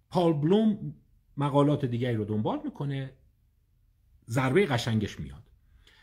پال 0.10 0.34
بلوم 0.34 0.96
مقالات 1.38 1.86
دیگری 1.86 2.16
رو 2.16 2.26
دنبال 2.26 2.62
می‌کنه. 2.64 3.14
ضربه 4.30 4.66
قشنگش 4.66 5.20
میاد. 5.20 5.44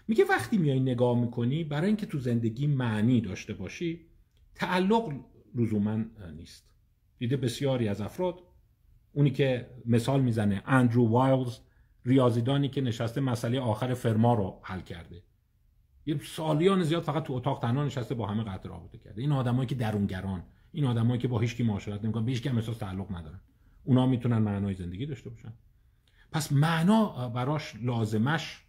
میگه 0.09 0.24
وقتی 0.24 0.59
میای 0.59 0.81
نگاه 0.81 1.20
می‌کنی 1.20 1.64
برای 1.64 1.87
اینکه 1.87 2.07
تو 2.07 2.18
زندگی 2.18 2.66
معنی 2.66 3.20
داشته 3.20 3.55
باشی 3.55 4.07
تعلق 4.55 5.12
لزوما 5.59 6.04
نیست. 6.36 6.70
دیده 7.18 7.36
بسیاری 7.36 7.88
از 7.88 8.00
افراد 8.00 8.34
اونی 9.12 9.30
که 9.30 9.70
مثال 9.86 10.20
می‌زنه 10.20 10.62
اندرو 10.66 11.09
وایلز 11.09 11.59
ریاضیدانی 12.04 12.68
که 12.68 12.80
نشسته 12.80 13.20
مسئله 13.20 13.61
آخر 13.61 13.94
فرما 13.94 14.34
رو 14.34 14.61
حل 14.62 14.80
کرده. 14.80 15.22
یه 16.06 16.20
سالیان 16.22 16.82
زیاد 16.82 17.02
فقط 17.02 17.22
تو 17.22 17.32
اتاق 17.32 17.59
تنها 17.59 17.84
نشسته 17.84 18.14
با 18.14 18.26
همه 18.26 18.44
قطع 18.44 18.68
رابطه 18.68 18.98
کرده. 18.98 19.22
این 19.22 19.32
آدمایی 19.32 19.66
که 19.66 19.74
درونگران 19.74 20.42
این 20.72 20.84
آدمایی 20.84 21.20
که 21.20 21.28
با 21.28 21.38
هیچ 21.38 21.56
کی 21.56 21.62
معاشرت 21.62 22.04
نمی‌کنن 22.04 22.24
به 22.24 22.30
هیچ 22.30 22.42
کی 22.42 22.48
احساس 22.48 22.78
تعلق 22.78 23.16
ندارن. 23.16 23.40
اونا 23.84 24.06
می‌تونن 24.06 24.38
معنای 24.38 24.74
زندگی 24.74 25.06
داشته 25.06 25.30
باشن. 25.30 25.52
پس 26.32 26.52
معنا 26.52 27.28
براش 27.28 27.76
لازمش 27.82 28.64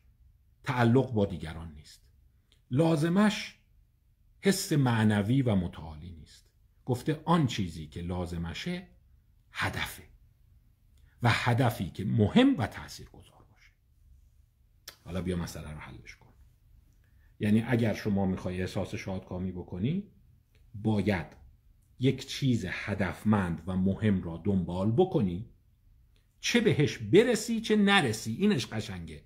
تعلق 0.64 1.14
با 1.14 1.26
دیگران 1.26 1.74
نیست. 1.74 2.06
لازمش 2.72 3.56
حس 4.42 4.74
معنوی 4.74 5.42
و 5.42 5.56
متعالی 5.56 6.12
گفته 6.90 7.22
آن 7.26 7.48
چیزی 7.48 7.88
که 7.88 8.02
لازمشه 8.02 8.88
هدفه 9.52 10.04
و 11.24 11.30
هدفی 11.32 11.90
که 11.90 12.06
مهم 12.06 12.58
و 12.58 12.68
تأثیر 12.68 13.10
گذار 13.10 13.46
باشه. 13.52 13.72
حالا 15.06 15.22
بیا 15.22 15.36
مسئله 15.36 15.72
رو 15.72 15.78
حلش 15.78 16.16
کن. 16.16 16.30
یعنی 17.40 17.62
اگر 17.68 17.94
شما 17.94 18.26
می‌خوای 18.26 18.62
احساس 18.62 18.96
شادکامی 18.96 19.52
بکنی 19.52 20.12
باید 20.76 21.26
یک 22.00 22.28
چیز 22.28 22.66
هدفمند 22.70 23.64
و 23.68 23.76
مهم 23.76 24.24
را 24.24 24.42
دنبال 24.44 24.92
بکنی 24.92 25.50
چه 26.40 26.60
بهش 26.60 26.98
برسی 26.98 27.62
چه 27.62 27.76
نرسی 27.76 28.34
اینش 28.34 28.68
قشنگه. 28.68 29.24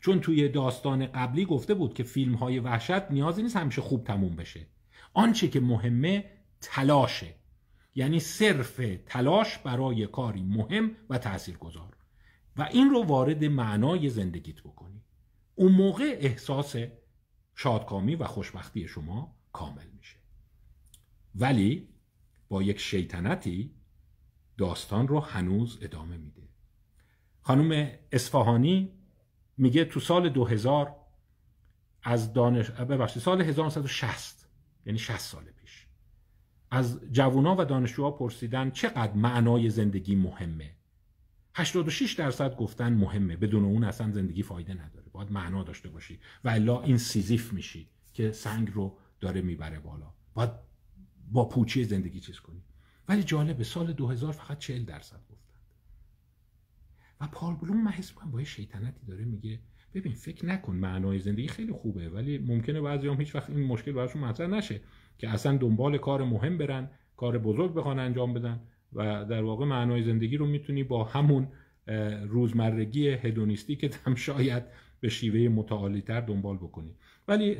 چون 0.00 0.20
توی 0.20 0.48
داستان 0.48 1.06
قبلی 1.06 1.44
گفته 1.44 1.74
بود 1.74 1.94
که 1.94 2.02
فیلم 2.02 2.34
های 2.34 2.58
وحشت 2.58 3.10
نیازی 3.10 3.42
نیست 3.42 3.56
همیشه 3.56 3.80
خوب 3.80 4.04
تموم 4.04 4.36
بشه. 4.36 4.66
آنچه 5.12 5.48
که 5.48 5.60
مهمه 5.60 6.33
تلاشه. 6.64 7.34
یعنی 7.94 8.20
صرف 8.20 8.80
تلاش 9.06 9.58
برای 9.58 10.06
کاری 10.06 10.42
مهم 10.42 10.96
و 11.10 11.18
تاثیرگذار. 11.18 11.96
و 12.56 12.62
این 12.62 12.90
رو 12.90 13.04
وارد 13.04 13.44
معنای 13.44 14.08
زندگیت 14.08 14.60
بکنی. 14.60 15.02
اون 15.54 15.72
موقع 15.72 16.16
احساس 16.18 16.76
شادکامی 17.54 18.14
و 18.14 18.24
خوشبختی 18.24 18.88
شما 18.88 19.36
کامل 19.52 19.86
میشه. 19.96 20.16
ولی 21.34 21.88
با 22.48 22.62
یک 22.62 22.80
شیطنتی 22.80 23.74
داستان 24.58 25.08
رو 25.08 25.20
هنوز 25.20 25.78
ادامه 25.82 26.16
میده. 26.16 26.48
خانم 27.40 27.90
اصفهانی 28.12 28.92
میگه 29.56 29.84
تو 29.84 30.00
سال 30.00 30.28
2000 30.28 30.96
از 32.02 32.32
دانش 32.32 32.70
ببخشید 32.70 33.22
سال 33.22 33.42
1960 33.42 34.48
یعنی 34.86 34.98
60 34.98 35.18
سال 35.18 35.44
پیش. 35.44 35.83
از 36.74 37.00
جوونا 37.12 37.56
و 37.58 37.64
دانشجوها 37.64 38.10
پرسیدن 38.10 38.70
چقدر 38.70 39.12
معنای 39.12 39.70
زندگی 39.70 40.14
مهمه. 40.14 40.70
86 41.54 42.12
درصد 42.12 42.56
گفتن 42.56 42.92
مهمه. 42.92 43.36
بدون 43.36 43.64
اون 43.64 43.84
اصلا 43.84 44.12
زندگی 44.12 44.42
فایده 44.42 44.74
نداره. 44.74 45.06
باید 45.12 45.32
معنا 45.32 45.62
داشته 45.62 45.88
باشی. 45.88 46.20
و 46.44 46.48
الا 46.48 46.82
این 46.82 46.98
سیزیف 46.98 47.52
میشی 47.52 47.88
که 48.12 48.32
سنگ 48.32 48.70
رو 48.74 48.98
داره 49.20 49.40
می‌بره 49.40 49.78
بالا. 49.78 50.12
باید 50.34 50.50
با 51.32 51.48
پوچی 51.48 51.84
زندگی 51.84 52.20
چیز 52.20 52.40
کنی. 52.40 52.62
ولی 53.08 53.22
جالب 53.22 53.62
سال 53.62 53.92
2000 53.92 54.32
فقط 54.32 54.58
40 54.58 54.84
درصد 54.84 55.20
گفتن. 55.30 55.54
و 57.20 57.26
پال 57.26 57.54
بلوم 57.54 57.84
من 57.84 57.90
حس 57.90 58.12
با 58.12 58.40
یه 58.40 58.46
شیطنتی 58.46 59.06
داره 59.06 59.24
میگه 59.24 59.60
ببین 59.94 60.12
فکر 60.12 60.46
نکن 60.46 60.76
معنای 60.76 61.18
زندگی 61.18 61.48
خیلی 61.48 61.72
خوبه 61.72 62.08
ولی 62.08 62.38
ممکنه 62.38 62.80
بعضی 62.80 63.08
هم 63.08 63.20
هیچ 63.20 63.34
وقت 63.34 63.50
این 63.50 63.66
مشکل 63.66 63.92
براشون 63.92 64.24
مطرح 64.24 64.46
نشه. 64.46 64.80
که 65.18 65.28
اصلا 65.28 65.56
دنبال 65.56 65.98
کار 65.98 66.24
مهم 66.24 66.58
برن 66.58 66.90
کار 67.16 67.38
بزرگ 67.38 67.74
بخوان 67.74 67.98
انجام 67.98 68.34
بدن 68.34 68.60
و 68.92 69.24
در 69.24 69.42
واقع 69.42 69.64
معنای 69.64 70.02
زندگی 70.02 70.36
رو 70.36 70.46
می‌تونی 70.46 70.84
با 70.84 71.04
همون 71.04 71.48
روزمرگی 72.28 73.08
هدونیستی 73.08 73.76
که 73.76 73.90
هم 74.04 74.14
شاید 74.14 74.62
به 75.00 75.08
شیوه 75.08 75.54
متعالی 75.54 76.02
تر 76.02 76.20
دنبال 76.20 76.56
بکنی. 76.56 76.96
ولی 77.28 77.56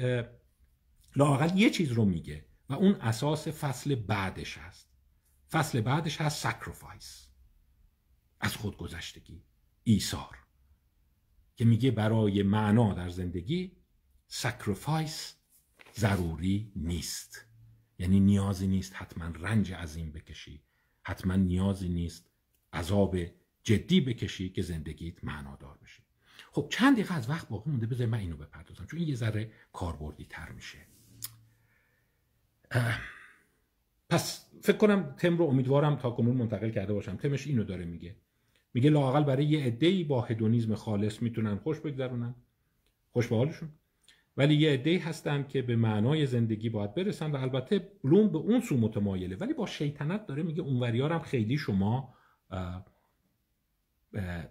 لاقل 1.16 1.58
یه 1.58 1.70
چیز 1.70 1.92
رو 1.92 2.04
میگه 2.04 2.44
و 2.68 2.74
اون 2.74 2.94
اساس 2.94 3.48
فصل 3.48 3.94
بعدش 3.94 4.58
هست. 4.58 4.90
فصل 5.50 5.80
بعدش 5.80 6.20
هست 6.20 6.46
sacrifice 6.46 7.30
از 8.40 8.56
خودگذشتگی. 8.56 9.42
ایثار. 9.84 10.38
که 11.56 11.64
میگه 11.64 11.90
برای 11.90 12.42
معنا 12.42 12.94
در 12.94 13.08
زندگی 13.08 13.72
sacrifice 14.26 15.43
ضروری 15.96 16.72
نیست. 16.76 17.46
یعنی 17.98 18.20
نیازی 18.20 18.66
نیست 18.66 18.94
حتما 18.96 19.24
رنج 19.24 19.72
عظیم 19.72 20.12
بکشی 20.12 20.62
حتما 21.02 21.36
نیازی 21.36 21.88
نیست 21.88 22.30
عذاب 22.72 23.16
جدی 23.62 24.00
بکشی 24.00 24.48
که 24.48 24.62
زندگیت 24.62 25.24
معنادار 25.24 25.78
بشه 25.82 26.02
خب 26.52 26.66
چند 26.70 26.94
دقیقه 26.94 27.14
از 27.14 27.30
وقت 27.30 27.48
باقی 27.48 27.70
مونده 27.70 27.86
بذار 27.86 28.06
من 28.06 28.18
اینو 28.18 28.36
بپردازم 28.36 28.86
چون 28.86 29.00
این 29.00 29.08
یه 29.08 29.14
ذره 29.14 29.50
کاربردی 29.72 30.24
تر 30.24 30.52
میشه. 30.52 30.78
پس 34.10 34.50
فکر 34.62 34.76
کنم 34.76 35.14
تم 35.18 35.38
رو 35.38 35.44
امیدوارم 35.44 35.96
تا 35.96 36.10
کنون 36.10 36.36
منتقل 36.36 36.70
کرده 36.70 36.92
باشم. 36.92 37.16
تمش 37.16 37.46
اینو 37.46 37.64
داره 37.64 37.84
میگه. 37.84 38.16
میگه 38.74 38.90
لاقل 38.90 39.24
برای 39.24 39.44
یه 39.44 39.64
عده‌ای 39.64 40.04
با 40.04 40.22
هدونیزم 40.22 40.74
خالص 40.74 41.22
می‌تونن 41.22 41.56
خوش 41.56 41.80
بگذرونن. 41.80 42.34
خوش 43.12 43.28
به 43.28 43.36
حالشون. 43.36 43.68
ولی 44.36 44.54
یه 44.54 44.72
عده‌ای 44.72 44.98
هستن 44.98 45.46
که 45.48 45.62
به 45.62 45.76
معنای 45.76 46.26
زندگی 46.26 46.68
باید 46.68 46.94
برسن 46.94 47.30
و 47.30 47.36
البته 47.36 47.78
بلوم 48.04 48.28
به 48.28 48.38
اون 48.38 48.60
سو 48.60 48.76
متمایله. 48.76 49.36
ولی 49.36 49.52
با 49.52 49.66
شیطنت 49.66 50.26
داره 50.26 50.42
میگه 50.42 50.62
اونوریارم 50.62 51.20
خیلی 51.20 51.58
شما 51.58 52.14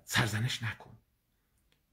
سرزنش 0.03 0.63
نکن. 0.63 0.91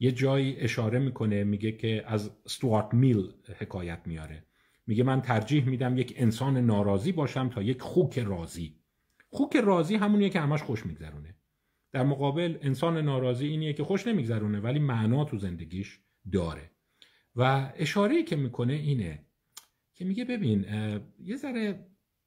یه 0.00 0.12
جایی 0.12 0.56
اشاره 0.56 0.98
می‌کنه 0.98 1.44
میگه 1.44 1.72
که 1.72 2.04
از 2.06 2.30
ستوارت 2.46 2.94
میل 2.94 3.32
حکایت 3.58 4.00
میاره. 4.06 4.44
میگه 4.86 5.04
من 5.04 5.22
ترجیح 5.22 5.64
میدم 5.64 5.98
یک 5.98 6.14
انسان 6.16 6.56
ناراضی 6.56 7.12
باشم 7.12 7.48
تا 7.48 7.62
یک 7.62 7.82
خوک 7.82 8.18
راضی. 8.18 8.76
خوک 9.30 9.56
راضی 9.56 9.96
همونیه 9.96 10.28
که 10.28 10.40
همش 10.40 10.62
خوش 10.62 10.86
میگذرونه. 10.86 11.34
در 11.92 12.02
مقابل 12.02 12.58
انسان 12.62 12.96
ناراضی 12.96 13.46
اینیه 13.46 13.72
که 13.72 13.84
خوش 13.84 14.06
نمیگذرونه 14.06 14.60
ولی 14.60 14.78
معنا 14.78 15.24
تو 15.24 15.38
زندگیش 15.38 16.00
داره. 16.32 16.70
و 17.36 17.72
اشاره 17.76 18.22
که 18.22 18.36
می‌کنه 18.36 18.72
اینه 18.72 19.24
که 19.94 20.04
میگه 20.04 20.24
ببین 20.24 20.66
یه 21.18 21.36
ذره 21.36 21.86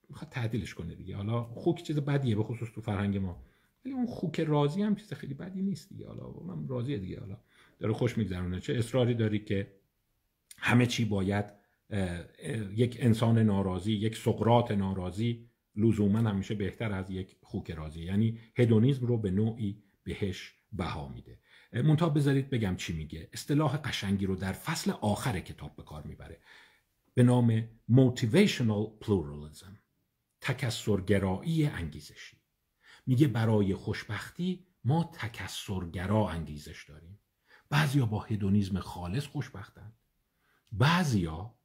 می‌خواد 0.09 0.29
تعدیلش 0.31 0.73
کنه 0.73 0.95
دیگه. 0.95 1.15
حالا 1.15 1.43
خوک 1.43 1.83
چیز 1.83 1.99
بدیه 1.99 2.35
به 2.35 2.43
خصوص 2.43 2.69
تو 2.75 2.81
فرهنگ 2.81 3.17
ما 3.17 3.43
ولی 3.85 3.93
اون 3.93 4.05
خوک 4.05 4.39
راضی 4.39 4.81
هم 4.81 4.95
چیز 4.95 5.13
خیلی 5.13 5.33
بدی 5.33 5.61
نیست 5.61 5.89
دیگه. 5.89 6.07
حالا 6.07 6.29
من 6.29 6.67
راضیه 6.67 6.97
دیگه. 6.97 7.19
حالا 7.19 7.37
داره 7.79 7.93
خوش 7.93 8.17
میگذرونه. 8.17 8.59
چه 8.59 8.73
اصراری 8.73 9.13
داری 9.13 9.39
که 9.39 9.73
همه 10.57 10.85
چی 10.85 11.05
باید 11.05 11.45
یک 12.75 12.97
انسان 12.99 13.39
ناراضی 13.39 13.93
یک 13.93 14.17
سقرات 14.17 14.71
ناراضی 14.71 15.49
لزوما 15.75 16.19
همیشه 16.19 16.55
بهتر 16.55 16.91
از 16.91 17.11
یک 17.11 17.35
خوک 17.41 17.71
راضی. 17.71 18.01
یعنی 18.03 18.39
هدونیزم 18.55 19.05
رو 19.05 19.17
به 19.17 19.31
نوعی 19.31 19.83
بهش 20.03 20.55
بها 20.71 21.07
میده. 21.07 21.39
منتها 21.81 22.09
بذارید 22.09 22.49
بگم 22.49 22.75
چی 22.75 22.93
میگه. 22.93 23.29
اصطلاح 23.33 23.77
قشنگی 23.77 24.25
رو 24.25 24.35
در 24.35 24.53
فصل 24.53 24.91
آخر 24.91 25.39
کتاب 25.39 25.75
به 25.75 25.83
کار 25.83 26.03
می‌بره. 26.03 26.41
به 27.13 27.23
نام 27.23 27.69
motivational 27.91 29.05
pluralism 29.05 29.77
تکسرگرایی 30.41 31.65
انگیزشی. 31.65 32.37
میگه 33.05 33.27
برای 33.27 33.75
خوشبختی 33.75 34.65
ما 34.83 35.11
تکسرگرا 35.13 36.29
انگیزش 36.29 36.85
داریم. 36.89 37.19
بعضیا 37.69 38.05
با 38.05 38.19
هدونیزم 38.19 38.79
خالص 38.79 39.25
خوشبختن 39.27 39.93
بعضیا 40.71 41.55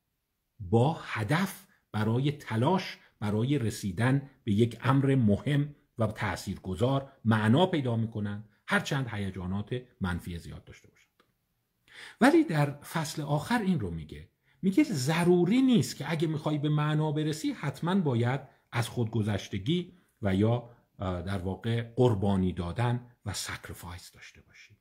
با 0.61 1.00
هدف 1.02 1.66
برای 1.92 2.32
تلاش 2.32 2.98
برای 3.20 3.59
رسیدن 3.59 4.30
به 4.44 4.52
یک 4.52 4.78
امر 4.82 5.14
مهم 5.14 5.74
و 5.98 6.06
تاثیرگذار 6.06 7.12
معنا 7.24 7.66
پیدا 7.66 7.96
می‌کنن 7.96 8.44
هرچند 8.70 9.08
هیجانات 9.12 9.82
منفی 10.00 10.38
زیاد 10.38 10.64
داشته 10.64 10.88
باشند 10.88 11.08
ولی 12.20 12.44
در 12.44 12.70
فصل 12.70 13.22
آخر 13.22 13.58
این 13.58 13.80
رو 13.80 13.90
میگه. 13.90 14.28
میگه 14.62 14.84
ضروری 14.84 15.62
نیست 15.62 15.96
که 15.96 16.10
اگه 16.10 16.28
می‌خوای 16.28 16.58
به 16.58 16.68
معنا 16.68 17.12
برسی 17.12 17.52
حتما 17.52 17.94
باید 17.94 18.40
از 18.72 18.88
خودگذشتگی 18.88 19.92
و 20.22 20.34
یا 20.34 20.70
در 20.98 21.38
واقع 21.38 21.82
قربانی 21.82 22.52
دادن 22.52 23.06
و 23.26 23.32
sacrifice 23.32 24.12
داشته 24.12 24.40
باشی. 24.40 24.76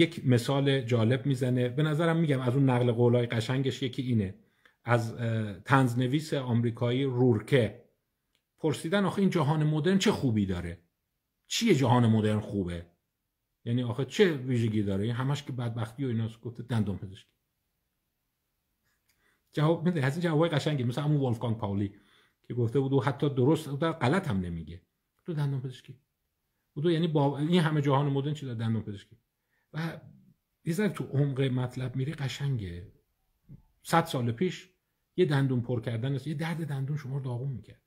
یک 0.00 0.26
مثال 0.26 0.80
جالب 0.80 1.26
می‌زنه. 1.26 1.68
به 1.68 1.82
نظرم 1.82 2.16
میگم 2.16 2.40
از 2.40 2.54
اون 2.54 2.70
نقل 2.70 2.92
قولای 2.92 3.26
قشنگش 3.26 3.82
یکی 3.82 4.02
اینه. 4.02 4.34
از 4.84 5.16
تنزنویس 5.64 6.34
آمریکایی 6.34 7.04
رورکه 7.04 7.84
پرسیدن 8.58 9.04
آخه 9.04 9.18
این 9.18 9.30
جهان 9.30 9.64
مدرن 9.64 9.98
چه 9.98 10.12
خوبی 10.12 10.46
داره؟ 10.46 10.83
چیه 11.46 11.74
جهان 11.74 12.06
مدرن 12.06 12.40
خوبه؟ 12.40 12.86
یعنی 13.64 13.82
آخه 13.82 14.04
چه 14.04 14.32
ویژگی 14.32 14.82
داره؟ 14.82 15.12
همش 15.12 15.42
که 15.42 15.52
بدبختی 15.52 16.04
و 16.04 16.08
ایناست 16.08 16.40
گفته 16.40 16.62
دندون 16.62 16.98
پزشکی. 16.98 17.30
جواب 19.52 19.86
میده 19.86 20.06
از 20.06 20.12
این 20.12 20.22
جوابای 20.22 20.50
قشنگی 20.50 20.84
مثل 20.84 21.02
همون 21.02 21.20
ولفگانگ 21.20 21.56
پاولی 21.56 21.94
که 22.42 22.54
گفته 22.54 22.80
بود 22.80 22.92
و 22.92 23.00
حتی 23.00 23.28
درست 23.28 23.68
و 23.68 23.92
غلط 23.92 24.28
هم 24.28 24.40
نمیگه. 24.40 24.82
تو 25.26 25.34
دندون 25.34 25.60
پزشکی. 25.60 25.98
بودو 26.74 26.90
یعنی 26.90 27.08
با 27.08 27.38
این 27.38 27.60
همه 27.60 27.82
جهان 27.82 28.06
مدرن 28.06 28.34
چی 28.34 28.46
دندون 28.46 28.82
پزشکی. 28.82 29.16
و 29.72 30.00
یه 30.64 30.88
تو 30.88 31.04
عمق 31.04 31.40
مطلب 31.40 31.96
میری 31.96 32.12
قشنگه. 32.12 32.92
صد 33.82 34.04
سال 34.04 34.32
پیش 34.32 34.70
یه 35.16 35.24
دندون 35.24 35.60
پر 35.60 35.80
کردن 35.80 36.14
است 36.14 36.26
یه 36.26 36.34
درد 36.34 36.66
دندون 36.66 36.96
شما 36.96 37.16
رو 37.16 37.24
داغون 37.24 37.52
می‌کرد. 37.52 37.82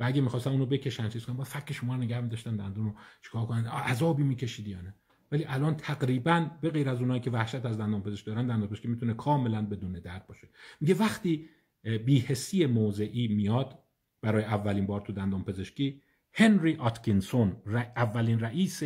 و 0.00 0.04
اگه 0.04 0.20
می‌خواستن 0.20 0.50
اونو 0.50 0.66
بکشن 0.66 1.08
چیز 1.08 1.24
کنن 1.24 1.36
با 1.36 1.44
فک 1.44 1.72
شما 1.72 1.96
نگه 1.96 2.20
داشتن 2.20 2.56
دندون 2.56 2.84
رو. 2.84 2.94
چیکار 3.22 3.46
کنن؟ 3.46 3.66
عذابی 3.66 4.22
می‌کشید 4.22 4.68
یا 4.68 4.80
نه؟ 4.80 4.94
ولی 5.32 5.44
الان 5.44 5.76
تقریبا 5.76 6.50
به 6.60 6.70
غیر 6.70 6.88
از 6.88 7.00
اونایی 7.00 7.20
که 7.20 7.30
وحشت 7.30 7.66
از 7.66 7.78
دندان 7.78 8.02
پزشک 8.02 8.26
دارن 8.26 8.46
دندان 8.46 8.68
پزشکی 8.68 8.88
می‌تونه 8.88 9.14
کاملا 9.14 9.66
بدون 9.66 9.92
درد 9.92 10.26
باشه. 10.26 10.48
میگه 10.80 10.94
وقتی 10.94 11.48
بیهسی 11.82 12.66
موضعی 12.66 13.28
میاد 13.28 13.78
برای 14.22 14.44
اولین 14.44 14.86
بار 14.86 15.00
تو 15.00 15.12
دندان 15.12 15.44
پزشکی 15.44 16.02
هنری 16.32 16.76
آتکینسون 16.76 17.56
اولین 17.96 18.40
رئیس 18.40 18.82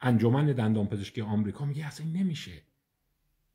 انجمن 0.00 0.46
دندان 0.46 0.86
پزشکی 0.86 1.20
آمریکا 1.20 1.64
میگه 1.64 1.86
اصلا 1.86 2.06
این 2.06 2.16
نمیشه. 2.16 2.62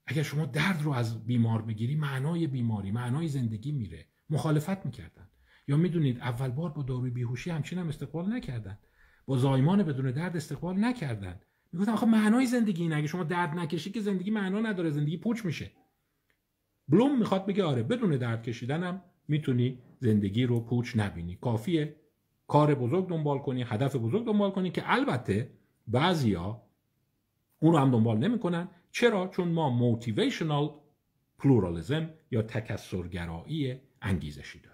اگر 0.06 0.24
شما 0.24 0.46
درد 0.46 0.82
رو 0.82 0.92
از 0.92 1.26
بیمار 1.26 1.62
بگیری 1.62 1.96
معنای 1.96 2.48
بیماری 2.48 2.92
معنای 2.92 3.28
زندگی 3.28 3.72
میره. 3.72 4.06
مخالفت 4.30 4.86
می‌کردن. 4.86 5.28
یا 5.68 5.78
می‌دونید 5.78 6.20
اول 6.20 6.50
بار 6.50 6.70
با 6.70 6.84
داروی 6.84 7.10
بیهوشی 7.10 7.50
همچین 7.50 7.80
هم 7.80 7.88
استقبال 7.88 8.34
نکردن. 8.34 8.78
با 9.26 9.38
زایمان 9.38 9.84
بدون 9.84 10.12
درد 10.12 10.36
استقبال 10.36 10.80
نکردن. 10.80 11.40
می‌گفتن 11.72 11.92
آخه 11.92 12.06
معنای 12.06 12.46
زندگی 12.46 12.84
اینه 12.84 12.96
اگه 12.96 13.08
شما 13.08 13.24
درد 13.24 13.60
نکشی 13.60 13.92
که 13.92 14.00
زندگی 14.00 14.32
معنا 14.32 14.60
نداره 14.60 14.90
زندگی 14.90 15.18
پوچ 15.18 15.46
میشه. 15.46 15.72
بلوم 16.88 17.18
می‌خواد 17.20 17.46
بگه 17.46 17.64
آره 17.64 17.84
بدون 17.84 18.18
درد 18.18 18.44
کشیدنم 18.44 19.02
می‌تونی 19.28 19.80
زندگی 20.00 20.46
رو 20.46 20.60
پوچ 20.60 20.94
نبینی. 20.96 21.36
کافیه. 21.36 21.96
کار 22.48 22.76
بزرگ 22.76 23.10
دنبال 23.10 23.40
کنی 23.40 23.64
هدف 23.64 23.96
بزرگ 23.96 24.26
دنبال 24.26 24.52
کنی 24.52 24.72
که 24.72 24.84
البته 24.86 25.52
بعضیا 25.88 26.62
اون 27.60 27.74
رو 27.74 27.80
هم 27.80 27.92
دنبال 27.92 28.18
نمی‌کنن. 28.18 28.68
چرا؟ 28.92 29.28
چون 29.28 29.48
ما 29.48 29.70
motivational 29.70 30.70
pluralism 31.38 32.10
یا 32.32 32.42
تکثرگرایی 32.42 33.80
انگیزشی 34.02 34.60
داریم. 34.60 34.71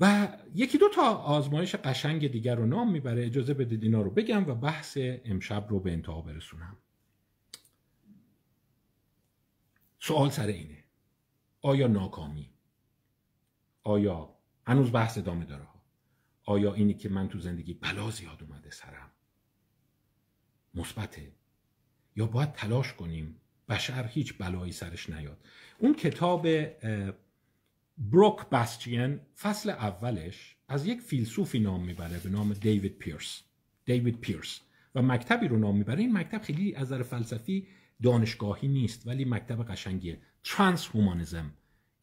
و 0.00 0.28
یکی 0.54 0.78
دو 0.78 0.88
تا 0.88 1.14
آزمایش 1.14 1.74
قشنگ 1.74 2.28
دیگر 2.28 2.54
رو 2.54 2.66
نام 2.66 2.92
می‌بره. 2.92 3.26
اجازه 3.26 3.54
بدید 3.54 3.82
اینا 3.82 4.02
رو 4.02 4.10
بگم 4.10 4.50
و 4.50 4.54
بحث 4.54 4.98
امشب 5.00 5.66
رو 5.68 5.80
به 5.80 5.92
انتها 5.92 6.20
برسونم. 6.20 6.76
سوال 9.98 10.30
سر 10.30 10.46
اینه. 10.46 10.84
آیا 11.62 11.86
ناکامی؟ 11.86 12.50
آیا 13.84 14.34
هنوز 14.66 14.92
بحث 14.92 15.18
ادامه 15.18 15.44
داره 15.44 15.68
آیا 16.44 16.74
اینی 16.74 16.94
که 16.94 17.08
من 17.08 17.28
تو 17.28 17.38
زندگی 17.38 17.74
بلا 17.74 18.10
زیاد 18.10 18.42
اومده 18.42 18.70
سرم 18.70 19.10
مثبته؟ 20.74 21.32
یا 22.16 22.26
باید 22.26 22.52
تلاش 22.52 22.92
کنیم 22.92 23.40
بشر 23.68 24.06
هیچ 24.06 24.38
بلایی 24.38 24.72
سرش 24.72 25.10
نیاد؟ 25.10 25.44
اون 25.78 25.94
کتاب 25.94 26.46
بروک 28.00 28.48
باستین 28.50 29.20
فصل 29.40 29.70
اولش 29.70 30.56
از 30.68 30.86
یک 30.86 31.00
فیلسوفی 31.00 31.60
نام 31.60 31.84
می‌بره 31.84 32.18
به 32.18 32.30
نام 32.30 32.52
دیوید 32.52 32.98
پیرس 32.98 33.42
دیوید 33.84 34.20
پیرس 34.20 34.60
و 34.94 35.02
مکتبی 35.02 35.48
رو 35.48 35.58
نام 35.58 35.76
می‌بره. 35.76 36.00
این 36.00 36.12
مکتب 36.12 36.42
خیلی 36.42 36.74
از 36.74 36.92
نظر 36.92 37.02
فلسفی 37.02 37.66
دانشگاهی 38.02 38.68
نیست 38.68 39.06
ولی 39.06 39.24
مکتب 39.24 39.64
قشنگیه 39.64 40.20
ترانس 40.44 40.86
هومانیزم 40.86 41.50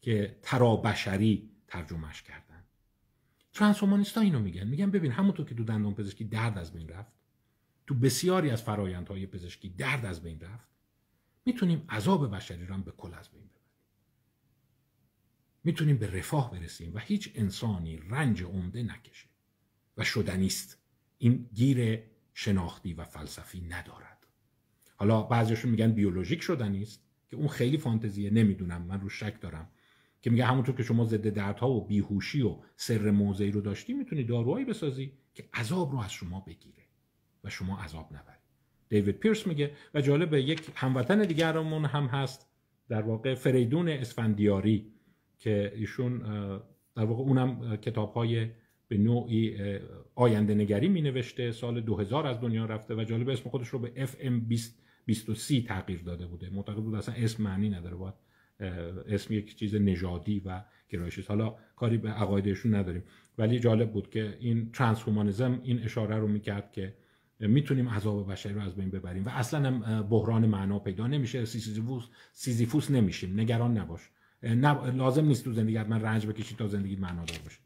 که 0.00 0.38
ترابشری 0.42 1.50
ترجمهش 1.68 2.22
کردن. 2.22 2.64
ترانس 3.52 3.82
ها 4.16 4.20
اینو 4.20 4.38
میگن. 4.40 4.66
میگن 4.66 4.90
ببین 4.90 5.12
همونطور 5.12 5.46
که 5.46 5.54
تو 5.54 5.64
دندان 5.64 5.94
پزشکی 5.94 6.24
درد 6.24 6.58
از 6.58 6.72
بین 6.72 6.88
رفت 6.88 7.12
تو 7.86 7.94
بسیاری 7.94 8.50
از 8.50 8.62
فرایندهای 8.62 9.26
پزشکی 9.26 9.68
درد 9.68 10.06
از 10.06 10.22
بین 10.22 10.40
رفت 10.40 10.68
می‌تونیم 11.44 11.84
عذاب 11.88 12.34
بشری 12.36 12.66
رو 12.66 12.74
هم 12.74 12.82
به 12.82 12.90
کل 12.90 13.14
از 13.14 13.28
بین 13.28 13.42
ببریم. 13.42 13.57
می‌تونیم 15.64 15.96
به 15.96 16.18
رفاه 16.18 16.50
برسیم 16.50 16.94
و 16.94 16.98
هیچ 16.98 17.32
انسانی 17.34 17.96
رنج 18.10 18.42
عمده 18.42 18.82
نکشه. 18.82 19.28
و 19.96 20.04
شدنیست 20.04 20.78
این 21.18 21.48
گیر 21.54 22.02
شناختی 22.34 22.94
و 22.94 23.04
فلسفی 23.04 23.60
ندارد. 23.60 24.26
حالا 24.96 25.22
بعضیشون 25.22 25.70
میگن 25.70 25.92
بیولوژیک 25.92 26.42
شدنیست 26.42 27.02
که 27.28 27.36
اون 27.36 27.48
خیلی 27.48 27.78
فانتزیه 27.78 28.30
نمی‌دونم. 28.30 28.82
من 28.82 29.00
رو 29.00 29.08
شک 29.08 29.40
دارم. 29.40 29.68
که 30.22 30.30
میگه 30.30 30.44
همونطور 30.44 30.74
که 30.74 30.82
شما 30.82 31.04
ضد 31.04 31.28
دردها 31.28 31.70
و 31.70 31.86
بیهوشی 31.86 32.42
و 32.42 32.56
سر 32.76 33.10
موضعی 33.10 33.50
رو 33.50 33.60
داشتی 33.60 33.92
می‌تونی 33.92 34.24
داروهایی 34.24 34.64
بسازی 34.64 35.12
که 35.34 35.48
عذاب 35.54 35.92
رو 35.92 35.98
از 35.98 36.12
شما 36.12 36.40
بگیره 36.40 36.82
و 37.44 37.50
شما 37.50 37.78
عذاب 37.78 38.12
نبرید 38.12 38.38
دیوید 38.88 39.18
پیرس 39.18 39.46
میگه 39.46 39.76
و 39.94 40.00
جالب 40.00 40.34
یک 40.34 40.70
هموطن 40.74 41.22
دیگرمون 41.22 41.84
هم 41.84 42.06
هست 42.06 42.46
در 42.88 43.02
واقع 43.02 43.34
فریدون 43.34 43.88
اسفندیاری. 43.88 44.92
که 45.38 45.72
ایشون 45.76 46.18
در 46.96 47.04
واقع 47.04 47.22
اونم 47.22 47.76
کتاب 47.76 48.12
های 48.12 48.46
به 48.88 48.98
نوعی 48.98 49.56
آینده 50.14 50.54
نگری 50.54 50.88
می 50.88 51.02
نوشته 51.02 51.52
سال 51.52 51.80
2000 51.80 52.26
از 52.26 52.40
دنیا 52.40 52.64
رفته 52.64 52.94
و 52.94 53.04
جالب 53.04 53.28
اسم 53.28 53.50
خودش 53.50 53.68
رو 53.68 53.78
به 53.78 54.06
FM 54.06 54.32
20 55.06 55.66
تغییر 55.66 56.02
داده 56.02 56.26
بوده. 56.26 56.50
معتقد 56.50 56.76
بود 56.76 56.94
اصلا 56.94 57.14
اسم 57.14 57.42
معنی 57.42 57.68
نداره 57.70 57.96
باید 57.96 58.14
اسم 59.08 59.34
یک 59.34 59.56
چیز 59.56 59.74
نژادی 59.74 60.42
و 60.44 60.64
گرایشی 60.88 61.22
حالا 61.22 61.56
کاری 61.76 61.98
به 61.98 62.08
عقایدشون 62.08 62.74
نداریم. 62.74 63.02
ولی 63.38 63.58
جالب 63.58 63.92
بود 63.92 64.10
که 64.10 64.36
این 64.40 64.70
ترانسهومانیزم 64.72 65.60
این 65.62 65.82
اشاره 65.82 66.16
رو 66.16 66.28
می‌کرد 66.28 66.72
که 66.72 66.94
می‌تونیم 67.40 67.88
عذاب 67.88 68.32
بشری 68.32 68.54
رو 68.54 68.60
از 68.60 68.76
بین 68.76 68.90
ببریم 68.90 69.24
و 69.24 69.28
اصلا 69.28 69.66
هم 69.70 70.02
بحران 70.02 70.46
معنا 70.46 70.78
پیدا 70.78 71.06
نمیشه. 71.06 71.44
سیزیفوس 71.44 72.04
سیزیفوس 72.32 72.90
نمیشیم. 72.90 73.40
نگران 73.40 73.78
نباش. 73.78 74.10
لازم 74.42 75.24
نیست 75.24 75.44
تو 75.44 75.52
زندگی 75.52 75.78
من 75.78 76.02
رنج 76.02 76.26
بکشی 76.26 76.54
تا 76.54 76.68
زندگی 76.68 76.96
معنادار 76.96 77.38
باشه. 77.38 77.58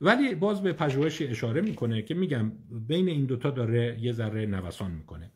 ولی 0.00 0.34
باز 0.34 0.62
به 0.62 0.72
پژوهشی 0.72 1.26
اشاره 1.26 1.60
می‌کنه 1.60 2.02
که 2.02 2.14
میگم 2.14 2.52
بین 2.70 3.08
این 3.08 3.26
دوتا 3.26 3.50
داره 3.50 3.98
یه 4.00 4.12
ذره 4.12 4.46
نوسان 4.46 4.90
می‌کنه. 4.90 5.30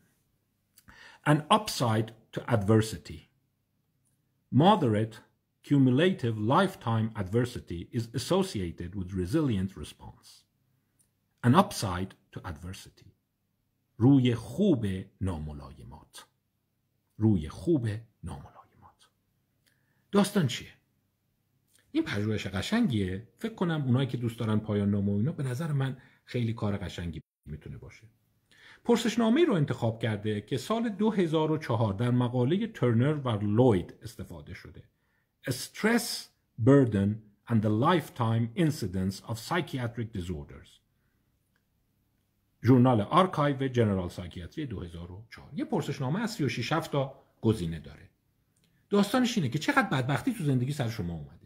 An 1.27 1.37
upside 1.51 2.37
to 2.37 2.41
adversity. 2.41 3.19
Moderate 4.53 5.15
cumulative 5.67 6.37
lifetime 6.55 7.09
adversity 7.15 7.81
is 7.97 8.03
associated 8.13 8.91
with 8.95 9.09
resilient 9.21 9.71
response. 9.75 10.29
An 11.43 11.55
upside 11.55 12.11
to 12.33 12.39
adversity. 12.43 13.11
روی 13.97 14.35
خوب 14.35 14.85
ناملایمات. 15.21 16.25
روی 17.17 17.49
خوب 17.49 17.87
ناملایمات. 18.23 19.09
داستان 20.11 20.47
چیه؟ 20.47 20.74
این 21.95 22.03
پژوهش 22.03 22.47
قشنگیه. 22.47 23.27
فکر 23.37 23.53
کنم 23.53 23.83
اونایی 23.85 24.07
که 24.07 24.17
دوست 24.17 24.39
دارن 24.39 24.59
پایان 24.59 24.91
نامه 24.91 25.11
و 25.11 25.15
اینا 25.15 25.31
به 25.31 25.43
نظر 25.43 25.71
من 25.71 25.97
خیلی 26.25 26.53
کار 26.53 26.77
قشنگی 26.77 27.21
می‌تونه 27.45 27.77
باشه. 27.77 28.03
پرسشنامه 28.83 29.45
رو 29.45 29.53
انتخاب 29.53 30.01
کرده 30.01 30.41
که 30.41 30.57
سال 30.57 30.89
2004 30.89 31.93
در 31.93 32.11
مقاله 32.11 32.67
ترنر 32.67 33.13
و 33.13 33.29
لوید 33.29 33.93
استفاده 34.03 34.53
شده. 34.53 34.83
Stress, 35.49 36.27
Burden 36.65 37.09
and 37.49 37.61
the 37.61 37.71
Lifetime 37.85 38.59
Incidence 38.65 39.31
of 39.31 39.37
Psychiatric 39.47 40.17
Disorders. 40.17 40.69
ژورنال 42.63 43.01
archive 43.01 43.67
general 43.67 44.09
psychiatry 44.09 44.65
2004 44.65 45.49
یه 45.55 45.65
پرسشنامه 45.65 46.19
از 46.19 46.31
36 46.31 46.69
تا 46.69 47.13
گزینه 47.41 47.79
داره. 47.79 48.09
داستانش 48.89 49.37
اینه 49.37 49.49
که 49.49 49.59
چقدر 49.59 49.89
بدبختی 49.89 50.33
تو 50.33 50.43
زندگی 50.43 50.71
سر 50.71 50.89
شما 50.89 51.13
اومده. 51.13 51.44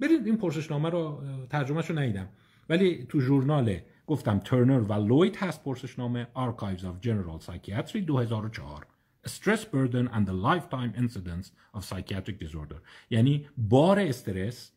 برید 0.00 0.26
این 0.26 0.36
پرسشنامه 0.36 0.88
رو 0.90 1.22
ترجمهش 1.50 1.90
رو 1.90 1.98
ندیدم. 1.98 2.28
ولی 2.68 3.06
تو 3.08 3.20
ژورنال 3.20 3.78
گفتم 4.06 4.38
ترنر 4.38 4.80
و 4.80 4.92
لوید 4.92 5.36
هست 5.36 5.64
پرسشنامه 5.64 6.28
Archives 6.34 6.80
of 6.80 7.06
General 7.06 7.46
Psychiatry 7.46 7.96
2004 7.96 8.86
Stress 9.26 9.64
Burden 9.64 10.08
and 10.08 10.26
the 10.26 10.32
Lifetime 10.32 10.92
Incidence 11.02 11.46
of 11.74 11.84
Psychiatric 11.84 12.38
Disorder. 12.44 12.80
یعنی 13.10 13.48
بار 13.56 13.98
استرس 13.98 14.72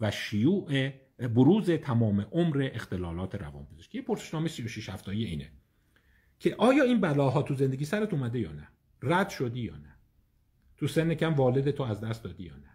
و 0.00 0.10
شیوع 0.10 0.90
بروز 1.18 1.70
تمام 1.70 2.20
عمر 2.20 2.70
اختلالات 2.72 3.34
روانپزشکی. 3.34 4.02
پرسشنامه 4.02 4.48
36 4.48 4.88
هفتایی 4.88 5.24
اینه 5.24 5.50
که 6.38 6.54
آیا 6.58 6.84
این 6.84 7.00
بلاها 7.00 7.42
تو 7.42 7.54
زندگی 7.54 7.84
سرت 7.84 8.12
اومده 8.12 8.40
یا 8.40 8.52
نه؟ 8.52 8.68
رد 9.02 9.28
شدی 9.28 9.60
یا 9.60 9.76
نه؟ 9.76 9.94
تو 10.76 10.86
سن 10.86 11.14
کم 11.14 11.34
والد 11.34 11.70
تو 11.70 11.82
از 11.82 12.00
دست 12.00 12.24
دادی 12.24 12.42
یا 12.42 12.56
نه؟ 12.56 12.70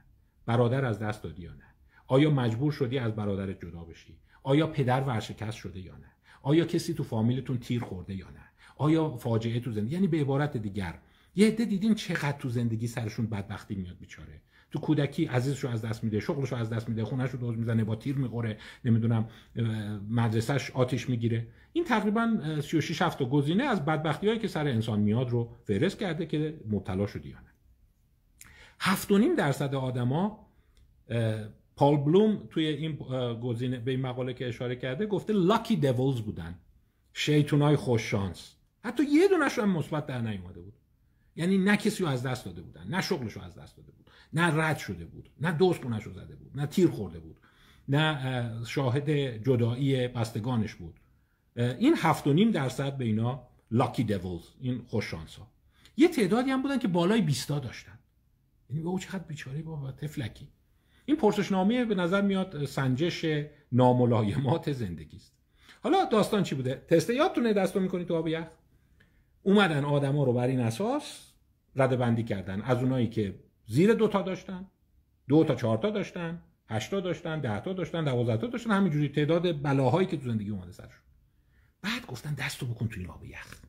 برادر 0.45 0.85
از 0.85 0.99
دست 0.99 1.23
دادی 1.23 1.41
یا 1.41 1.53
نه؟ 1.53 1.68
آیا 2.09 2.29
مجبور 2.29 2.71
شدی 2.71 2.97
از 2.97 3.15
برادرت 3.15 3.65
جدا 3.65 3.83
بشی؟ 3.83 4.17
آیا 4.43 4.67
پدر 4.67 5.01
ورشکست 5.01 5.57
شده 5.57 5.79
یا 5.79 5.95
نه؟ 5.95 6.11
آیا 6.41 6.65
کسی 6.65 6.93
تو 6.93 7.03
فامیلتون 7.03 7.57
تیر 7.57 7.83
خورده 7.83 8.15
یا 8.15 8.29
نه؟ 8.29 8.43
آیا 8.77 9.17
فاجعه 9.17 9.59
تو 9.59 9.71
زندگی 9.71 9.93
یعنی 9.93 10.07
به 10.07 10.21
عبارت 10.21 10.57
دیگر. 10.57 10.99
یه 11.35 11.47
عده 11.47 11.65
دیدین 11.65 11.95
چقدر 11.95 12.37
تو 12.37 12.49
زندگی 12.49 12.87
سرشون 12.87 13.25
بدبختی 13.25 13.75
میاد 13.75 13.97
بیچاره. 13.99 14.41
تو 14.71 14.79
کودکی 14.79 15.25
عزیزشو 15.25 15.67
از 15.67 15.81
دست 15.81 16.03
میده 16.03 16.19
شغلشو 16.19 16.55
از 16.55 16.69
دست 16.69 16.89
میده 16.89 17.03
خونهشو 17.03 17.37
دوز 17.37 17.57
می‌زنه 17.57 17.83
با 17.83 17.95
تیر 17.95 18.15
می‌خوره 18.15 18.57
نمی‌دونم 18.85 19.29
مدرسهش 20.09 20.71
آتیش 20.71 21.09
می‌گیره. 21.09 21.47
این 21.73 21.83
تقریبا 21.83 22.37
36 22.61 23.01
هفته 23.01 23.25
گزینه 23.25 23.63
از 23.63 23.85
بدبختی 23.85 24.27
هایی 24.27 24.39
که 24.39 24.47
سر 24.47 24.67
انسان 24.67 24.99
میاد 24.99 25.29
رو 25.29 25.55
فهرست 25.63 25.99
کرده 25.99 26.25
که 26.25 26.61
مبتلا 26.69 27.07
شدی 27.07 27.29
یا 27.29 27.39
نه. 27.39 27.49
هفت 28.79 29.09
درصد 29.37 29.75
آدما 29.75 30.49
پال 31.79 31.97
بلوم 31.97 32.47
توی 32.49 32.65
این 32.65 32.95
گزینه 33.41 33.79
به 33.79 33.91
این 33.91 34.01
مقاله 34.01 34.33
که 34.33 34.47
اشاره 34.47 34.75
کرده 34.75 35.05
گفته 35.05 35.33
لاکی 35.33 35.75
دیولز 35.75 36.21
بودن. 36.21 36.55
شیطونای 37.13 37.75
خوش 37.75 38.01
شانس 38.01 38.55
حتی 38.83 39.03
یه 39.03 39.27
دونش 39.27 39.59
هم 39.59 39.69
مثبت 39.69 40.05
در 40.05 40.21
نیومده 40.21 40.59
بود. 40.61 40.73
یعنی 41.35 41.57
نه 41.57 41.77
کسی 41.77 42.03
رو 42.03 42.09
از 42.09 42.23
دست 42.23 42.45
داده 42.45 42.61
بودن 42.61 42.87
نه 42.87 43.01
شغلش 43.01 43.33
رو 43.33 43.41
از 43.41 43.55
دست 43.55 43.77
داده 43.77 43.91
بود 43.91 44.09
نه 44.33 44.63
رد 44.63 44.77
شده 44.77 45.05
بود 45.05 45.29
نه 45.41 45.51
دوست 45.51 45.83
رو 45.83 46.11
زده 46.13 46.35
بود 46.35 46.51
نه 46.55 46.65
تیر 46.65 46.87
خورده 46.87 47.19
بود 47.19 47.37
نه 47.89 48.65
شاهد 48.65 49.09
جدایی 49.43 50.07
بستگانش 50.07 50.75
بود. 50.75 50.99
این 51.55 51.95
هفت 51.97 52.27
و 52.27 52.33
نیم 52.33 52.51
درصد 52.51 52.97
به 52.97 53.05
اینا 53.05 53.47
لاکی 53.71 54.03
دیولز 54.03 54.43
این 54.61 54.81
خوش 54.87 55.13
ها 55.13 55.47
یه 55.97 56.07
تعدادی 56.07 56.51
هم 56.51 56.61
بودن 56.61 56.79
که 56.79 56.87
بالای 56.87 57.21
بیستا 57.21 57.59
داشتن. 57.59 57.99
یعنی 58.69 58.81
او 58.81 58.99
چقدر 58.99 59.23
بیچاره 59.23 59.61
بابا 59.61 59.91
تفلکی. 59.91 60.47
این 61.09 61.17
پرسشنامه 61.17 61.85
به 61.85 61.95
نظر 61.95 62.21
میاد 62.21 62.65
سنجش 62.65 63.25
ناملایمات 63.71 64.71
زندگی 64.71 65.17
است. 65.17 65.33
حالا 65.83 66.05
داستان 66.05 66.43
چی 66.43 66.55
بوده؟ 66.55 66.85
تست 66.87 67.09
یادتونه 67.09 67.53
دستو 67.53 67.79
می‌کنی 67.79 68.05
تو 68.05 68.15
آب 68.15 68.27
یخ؟ 68.27 68.47
اومدن 69.43 69.85
آدما 69.85 70.23
رو 70.23 70.33
بر 70.33 70.47
این 70.47 70.59
اساس 70.59 71.33
رده 71.75 71.95
بندی 71.95 72.23
کردن. 72.23 72.61
از 72.61 72.83
اونایی 72.83 73.07
که 73.07 73.39
زیر 73.65 73.93
دوتا 73.93 74.21
داشتن 74.21 74.67
دو 75.27 75.43
تا 75.43 75.55
چهار 75.55 75.77
تا 75.77 75.89
داشتن 75.89 76.41
هشتا 76.69 76.99
داشتن 76.99 77.39
ده 77.39 77.59
تا 77.59 77.73
داشتن 77.73 78.03
دوازده 78.03 78.37
تا 78.37 78.47
داشتن 78.47 78.71
همینجوری 78.71 79.09
تعداد 79.09 79.61
بلاهایی 79.61 80.07
که 80.07 80.17
تو 80.17 80.29
زندگی 80.29 80.49
اومده 80.49 80.71
سرشون 80.71 81.03
بعد 81.81 82.05
گفتن 82.07 82.33
دستو 82.33 82.65
بکن 82.65 82.87
تو 82.87 82.99
این 82.99 83.09
آب 83.09 83.25
یخ. 83.25 83.61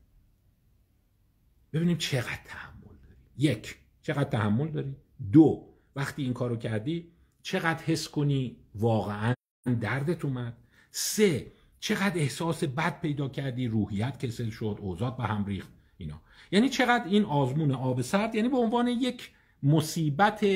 ببینیم 1.73 1.97
چقدر 1.97 2.41
تحمل 2.45 2.97
داری. 3.03 3.17
یک 3.37 3.77
چقدر 4.03 4.31
تحمل 4.31 4.69
داری. 4.69 4.97
دو 5.33 5.67
وقتی 5.97 6.23
این 6.23 6.33
کارو 6.33 6.57
کردی 6.57 7.13
چقدر 7.43 7.85
حس 7.85 8.09
کنی 8.09 8.57
واقعا 8.75 9.35
دردت 9.81 10.25
اومد؟ 10.25 10.57
سه 10.91 11.53
چقدر 11.81 12.19
احساس 12.19 12.65
بد 12.65 13.01
پیدا 13.01 13.29
کردی؟ 13.29 13.69
روحیت 13.69 14.27
کسل 14.27 14.51
شد 14.51 14.79
اوزاد 14.81 15.17
به 15.17 15.23
هم 15.23 15.45
ریخت 15.45 15.73
اینا. 15.97 16.21
یعنی 16.53 16.69
چقدر 16.69 17.05
این 17.05 17.25
آزمون 17.25 17.73
آب 17.73 18.03
سرد 18.03 18.35
یعنی 18.35 18.49
به 18.49 18.57
عنوان 18.57 18.89
یک 18.89 19.31
مصیبت 19.63 20.47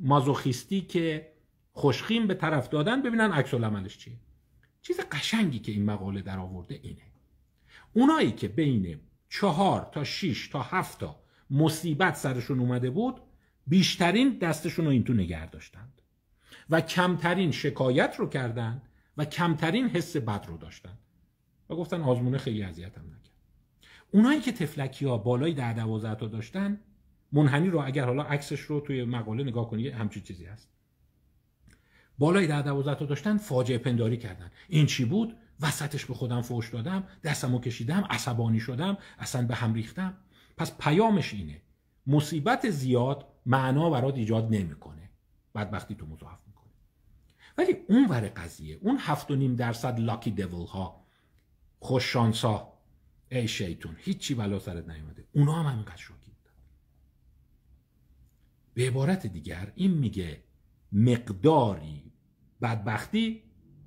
مازوخیستی 0.00 0.80
که 0.80 1.32
خوشخیم 1.72 2.26
به 2.26 2.34
طرف 2.34 2.68
دادن 2.68 3.02
ببینن 3.02 3.32
عکس 3.32 3.54
العملش 3.54 3.98
چیه. 3.98 4.16
چیز 4.82 5.00
قشنگی 5.00 5.58
که 5.58 5.72
این 5.72 5.84
مقاله 5.84 6.22
در 6.22 6.38
آورده 6.38 6.80
اینه. 6.82 7.02
اونایی 7.92 8.32
که 8.32 8.48
بین 8.48 9.00
چهار 9.28 9.88
تا 9.92 10.04
شیش 10.04 10.48
تا 10.48 10.62
هفت 10.62 11.00
تا 11.00 11.22
مصیبت 11.50 12.16
سرشون 12.16 12.60
اومده 12.60 12.90
بود 12.90 13.20
بیشترین 13.66 14.38
دستشون 14.38 14.84
رو 14.84 14.90
این 14.90 15.04
تو 15.04 15.12
نگر 15.12 15.46
داشتند. 15.46 15.99
و 16.70 16.80
کمترین 16.80 17.50
شکایت 17.50 18.14
رو 18.18 18.28
کردن 18.28 18.82
و 19.16 19.24
کمترین 19.24 19.88
حس 19.88 20.16
بد 20.16 20.44
رو 20.48 20.56
داشتن. 20.56 20.98
و 21.70 21.74
گفتن 21.74 22.00
آزمونه 22.00 22.38
خیلی 22.38 22.62
اذیتم 22.62 23.00
نکرد. 23.00 23.30
اونایی 24.10 24.40
که 24.40 24.52
تفلکی 24.52 25.06
ها 25.06 25.18
بالای 25.18 25.52
در 25.52 25.72
دوازده 25.72 26.14
تا 26.14 26.26
داشتن 26.26 26.80
منحنی 27.32 27.70
رو 27.70 27.82
اگر 27.86 28.04
حالا 28.04 28.22
عکسش 28.22 28.60
رو 28.60 28.80
توی 28.80 29.04
مقاله 29.04 29.44
نگاه 29.44 29.70
کنید 29.70 29.92
همچین 29.92 30.22
چیزی 30.22 30.44
هست. 30.44 30.68
بالای 32.18 32.46
در 32.46 32.62
دوازده 32.62 32.94
تا 32.94 33.06
داشتن 33.06 33.36
فاجعه 33.36 33.78
پنداری 33.78 34.16
کردن. 34.16 34.50
این 34.68 34.86
چی 34.86 35.04
بود؟ 35.04 35.36
وسطش 35.60 36.04
به 36.06 36.14
خودم 36.14 36.42
فوش 36.42 36.70
دادم 36.70 37.04
دستمو 37.24 37.60
کشیدم 37.60 38.06
عصبانی 38.10 38.60
شدم 38.60 38.98
اصلا 39.18 39.46
به 39.46 39.54
هم 39.54 39.74
ریختم. 39.74 40.16
پس 40.56 40.78
پیامش 40.78 41.34
اینه 41.34 41.62
مصیبت 42.06 42.70
زیاد 42.70 43.26
معنا 43.46 43.90
برات 43.90 44.14
ایجاد 44.14 44.44
نمی‌کنه. 44.50 45.10
بدبختی 45.54 45.94
تو 45.94 46.06
مضاعف 46.06 46.49
ولی 47.58 47.76
اون 47.88 48.06
ور 48.08 48.28
قضیه 48.28 48.78
اون 48.80 48.96
هفت 49.00 49.30
و 49.30 49.36
نیم 49.36 49.56
درصد 49.56 50.00
لاکی 50.00 50.30
دیول 50.30 50.66
ها 50.66 51.06
خوششانس 51.78 52.44
ها 52.44 52.80
ای 53.28 53.48
شیطون 53.48 53.96
هیچی 53.98 54.34
بلا 54.34 54.58
سرت 54.58 54.88
نیومده. 54.88 55.24
اونا 55.32 55.52
هم 55.52 55.72
همینقدر 55.72 55.96
شوکی 55.96 56.30
بودن 56.30 56.54
به 58.74 58.86
عبارت 58.86 59.26
دیگر 59.26 59.72
این 59.74 59.90
میگه 59.90 60.42
مقداری 60.92 62.12
بدبختی 62.62 63.42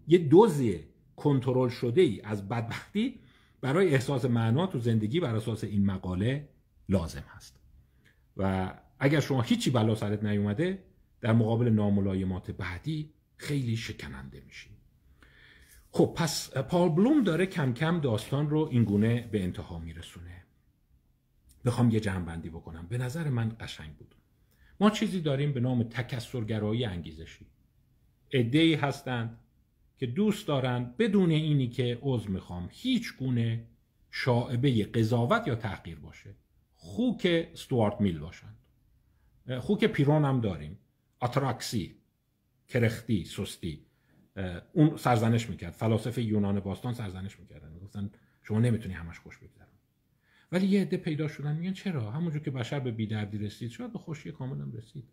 یه 0.07 0.17
دوزی 0.17 0.79
کنترل 1.15 1.69
شده 1.69 2.01
ای 2.01 2.21
از 2.21 2.49
بدبختی 2.49 3.19
برای 3.61 3.93
احساس 3.93 4.25
معنا 4.25 4.67
تو 4.67 4.79
زندگی 4.79 5.19
بر 5.19 5.35
اساس 5.35 5.63
این 5.63 5.85
مقاله 5.85 6.49
لازم 6.89 7.23
هست. 7.27 7.59
و 8.37 8.73
اگر 8.99 9.19
شما 9.19 9.41
هیچی 9.41 9.69
بلا 9.69 9.95
سرت 9.95 10.23
نیومده 10.23 10.83
در 11.21 11.33
مقابل 11.33 11.69
ناملایمات 11.69 12.51
بعدی 12.51 13.13
خیلی 13.37 13.77
شکننده 13.77 14.43
میشی. 14.45 14.69
خب 15.91 16.13
پس 16.17 16.57
پال 16.57 16.89
بلوم 16.89 17.23
داره 17.23 17.45
کم 17.45 17.73
کم 17.73 17.99
داستان 17.99 18.49
رو 18.49 18.69
اینگونه 18.71 19.29
به 19.31 19.43
انتها 19.43 19.79
میرسونه. 19.79 20.43
بخوام 21.65 21.89
یه 21.89 21.99
جمع 21.99 22.37
بکنم. 22.37 22.87
به 22.87 22.97
نظر 22.97 23.29
من 23.29 23.55
قشنگ 23.59 23.95
بود. 23.95 24.15
ما 24.79 24.89
چیزی 24.89 25.21
داریم 25.21 25.53
به 25.53 25.59
نام 25.59 25.83
تکسرگرایی 25.83 26.85
انگیزشی. 26.85 27.45
ادهی 28.31 28.73
هستند 28.73 29.39
که 29.97 30.05
دوست 30.05 30.47
دارند 30.47 30.97
بدون 30.97 31.31
اینی 31.31 31.67
که 31.67 31.99
عضو 32.01 32.31
می‌خوام 32.31 32.69
هیچ 32.71 33.17
گونه 33.17 33.67
شاعبه 34.11 34.83
قضاوت 34.83 35.47
یا 35.47 35.55
تحقیر 35.55 35.99
باشه. 35.99 36.35
خوک 36.75 37.47
ستوارت 37.53 38.01
میل 38.01 38.19
باشند. 38.19 38.57
خوک 39.59 39.85
پیرون 39.85 40.25
هم 40.25 40.41
داریم. 40.41 40.79
آتراکسی 41.19 41.95
کرختی 42.67 43.25
سستی. 43.25 43.85
اون 44.73 44.97
سرزنش 44.97 45.49
می‌کرد. 45.49 45.73
فلاسفه 45.73 46.23
یونان 46.23 46.59
باستان 46.59 46.93
سرزنش 46.93 47.39
می‌کردن. 47.39 47.71
می‌گفتن 47.71 48.11
شما 48.43 48.59
نمی‌تونی 48.59 48.93
همش 48.93 49.19
خوش 49.19 49.37
بگذرن 49.37 49.67
ولی 50.51 50.67
یه 50.67 50.81
عده 50.81 50.97
پیدا 50.97 51.27
شدن 51.27 51.55
میگن 51.55 51.73
چرا؟ 51.73 52.11
همونجور 52.11 52.41
که 52.41 52.51
بشر 52.51 52.79
به 52.79 52.91
بیدردی 52.91 53.37
رسید 53.37 53.71
شاید 53.71 53.93
به 53.93 53.99
خوشی 53.99 54.31
کاملا 54.31 54.67
رسید. 54.73 55.03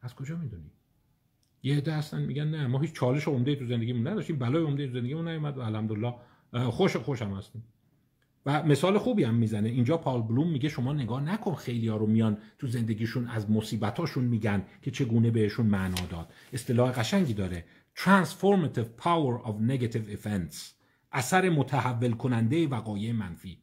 از 0.00 0.14
کجا 0.14 0.36
می‌دونی؟ 0.36 0.70
یه 1.62 1.76
عده 1.76 1.92
هستن 1.92 2.22
میگن 2.22 2.48
نه 2.48 2.66
ما 2.66 2.80
هیچ 2.80 2.92
چالش 2.92 3.28
عمده 3.28 3.56
تو 3.56 3.66
زندگیمون 3.66 4.06
نداشتیم 4.06 4.38
بلای 4.38 4.62
عمده 4.62 4.86
تو 4.86 4.92
زندگیمون 4.92 5.28
نیومد 5.28 5.58
و 5.58 5.60
الحمدلله 5.60 6.14
خوش 6.70 6.96
خوشم 6.96 7.34
هستیم. 7.34 7.64
و 8.46 8.62
مثال 8.62 8.98
خوبی 8.98 9.24
هم 9.24 9.34
می‌زنه. 9.34 9.68
اینجا 9.68 9.96
پال 9.96 10.22
بلوم 10.22 10.50
میگه 10.50 10.68
شما 10.68 10.92
نگاه 10.92 11.22
نکن 11.22 11.54
خیلی 11.54 11.88
ها 11.88 11.96
رو 11.96 12.06
میان 12.06 12.38
تو 12.58 12.66
زندگیشون 12.66 13.28
از 13.28 13.50
مصیبتاشون 13.50 14.24
میگن 14.24 14.62
که 14.82 14.90
چگونه 14.90 15.30
بهشون 15.30 15.66
معنا 15.66 16.06
داد. 16.10 16.32
اصطلاح 16.52 16.92
قشنگی 16.92 17.34
داره. 17.34 17.64
Transformative 17.96 19.02
power 19.02 19.46
of 19.46 19.70
negative 19.70 20.24
events. 20.24 20.56
اثر 21.12 21.50
متحول 21.50 22.12
کننده 22.12 22.66
وقایع 22.66 23.12
منفی. 23.12 23.58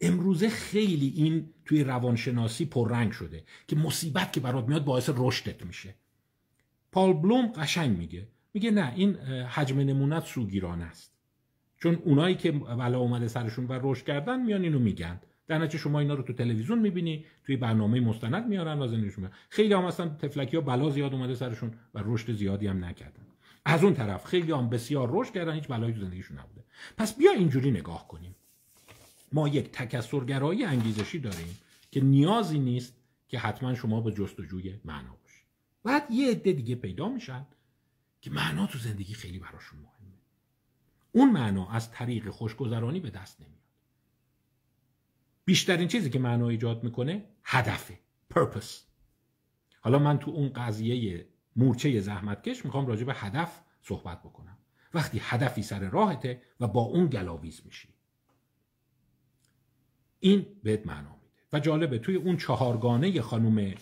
امروزه 0.00 0.48
خیلی 0.48 1.12
این 1.16 1.50
توی 1.64 1.84
روانشناسی 1.84 2.64
پررنگ 2.64 3.12
شده 3.12 3.44
که 3.68 3.76
مصیبت 3.76 4.32
که 4.32 4.40
برات 4.40 4.68
میاد 4.68 4.84
باعث 4.84 5.10
رشدت 5.16 5.66
میشه. 5.66 5.94
پال 6.92 7.12
بلوم 7.12 7.46
قشنگ 7.46 7.98
میگه. 7.98 8.28
میگه 8.54 8.70
نه 8.70 8.92
این 8.96 9.16
حجم 9.44 9.80
نمونت 9.80 10.24
سوگیرانه 10.24 10.84
است. 10.84 11.13
چون 11.84 11.98
اونایی 12.04 12.34
که 12.34 12.52
بلا 12.52 12.98
اومده 12.98 13.28
سرشون 13.28 13.66
و 13.66 13.78
رشد 13.82 14.04
کردن 14.04 14.42
میان 14.42 14.62
اینو 14.62 14.78
میگن. 14.78 15.20
در 15.46 15.58
نتیجه 15.58 15.78
شما 15.78 16.00
اینا 16.00 16.14
رو 16.14 16.22
تو 16.22 16.32
تلویزیون 16.32 16.78
می‌بینی 16.78 17.24
توی 17.46 17.56
برنامه 17.56 18.00
مستند 18.00 18.48
میارن 18.48 18.82
و 18.82 18.88
زندگیشون 18.88 19.30
خیلی 19.48 19.74
هم 19.74 19.84
اصلا 19.84 20.08
تفلکی 20.08 20.56
ها 20.56 20.62
بلا 20.62 20.90
زیاد 20.90 21.14
اومده 21.14 21.34
سرشون 21.34 21.72
و 21.94 22.00
رشد 22.04 22.32
زیادی 22.32 22.66
هم 22.66 22.84
نکردن. 22.84 23.22
از 23.64 23.84
اون 23.84 23.94
طرف 23.94 24.24
خیلی 24.24 24.52
هم 24.52 24.68
بسیار 24.68 25.08
رشد 25.12 25.32
کردن 25.32 25.54
هیچ 25.54 25.68
بلایی 25.68 25.94
تو 25.94 26.00
زندگیشون 26.00 26.38
نبوده. 26.38 26.64
پس 26.96 27.16
بیا 27.16 27.32
اینجوری 27.32 27.70
نگاه 27.70 28.08
کنیم. 28.08 28.34
ما 29.32 29.48
یک 29.48 29.72
تکسرگرایی 29.72 30.64
انگیزشی 30.64 31.18
داریم 31.18 31.58
که 31.90 32.00
نیازی 32.00 32.58
نیست 32.58 32.96
که 33.28 33.38
حتما 33.38 33.74
شما 33.74 34.00
به 34.00 34.12
جستجوی 34.12 34.74
معنا 34.84 35.16
باشید 35.22 35.46
بعد 35.84 36.10
یه 36.10 36.30
عده 36.30 36.52
دیگه 36.52 36.74
پیدا 36.74 37.08
میشن 37.08 37.46
که 38.20 38.30
معنا 38.30 38.66
تو 38.66 38.78
زندگی 38.78 39.14
خیلی 39.14 39.38
براشون 39.38 39.78
مهمه. 39.78 39.93
اون 41.14 41.30
معنا 41.30 41.70
از 41.70 41.90
طریق 41.90 42.30
خوشگذرانی 42.30 43.00
به 43.00 43.10
دست 43.10 43.40
نمیاد. 43.40 43.54
بیشترین 45.44 45.88
چیزی 45.88 46.10
که 46.10 46.18
معنا 46.18 46.48
ایجاد 46.48 46.84
می‌کنه 46.84 47.24
هدفه 47.44 47.98
پرپس 48.30 48.84
حالا 49.80 49.98
من 49.98 50.18
تو 50.18 50.30
اون 50.30 50.52
قضیه 50.52 51.26
مورچه 51.56 52.00
زحمتکش 52.00 52.64
می‌خوام 52.64 52.86
راجع 52.86 53.04
به 53.04 53.14
هدف 53.14 53.60
صحبت 53.82 54.22
بکنم. 54.22 54.58
وقتی 54.94 55.20
هدفی 55.22 55.62
سر 55.62 55.88
راهته 55.88 56.42
و 56.60 56.68
با 56.68 56.80
اون 56.80 57.06
گلاویز 57.06 57.62
میشی. 57.64 57.88
این 60.20 60.46
بهت 60.62 60.86
معنا 60.86 61.14
میده. 61.14 61.32
و 61.52 61.60
جالبه 61.60 61.98
توی 61.98 62.14
اون 62.14 62.36
چهارگانه 62.36 63.20
خانم 63.20 63.74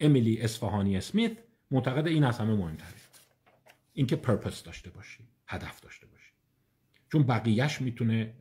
امیلی 0.00 0.40
اصفهانی 0.40 0.96
اسمیت 0.96 1.38
معتقد 1.70 2.06
این 2.06 2.24
از 2.24 2.38
همه 2.38 2.54
مهمتره. 2.54 2.94
اینکه 3.92 4.16
پرپس 4.16 4.62
داشته 4.62 4.90
باشی 4.90 5.28
هدف 5.46 5.80
داشته 5.80 6.06
باشی. 6.06 6.21
چون 7.12 7.22
بقیهش 7.22 7.80
می‌تونه 7.80 8.34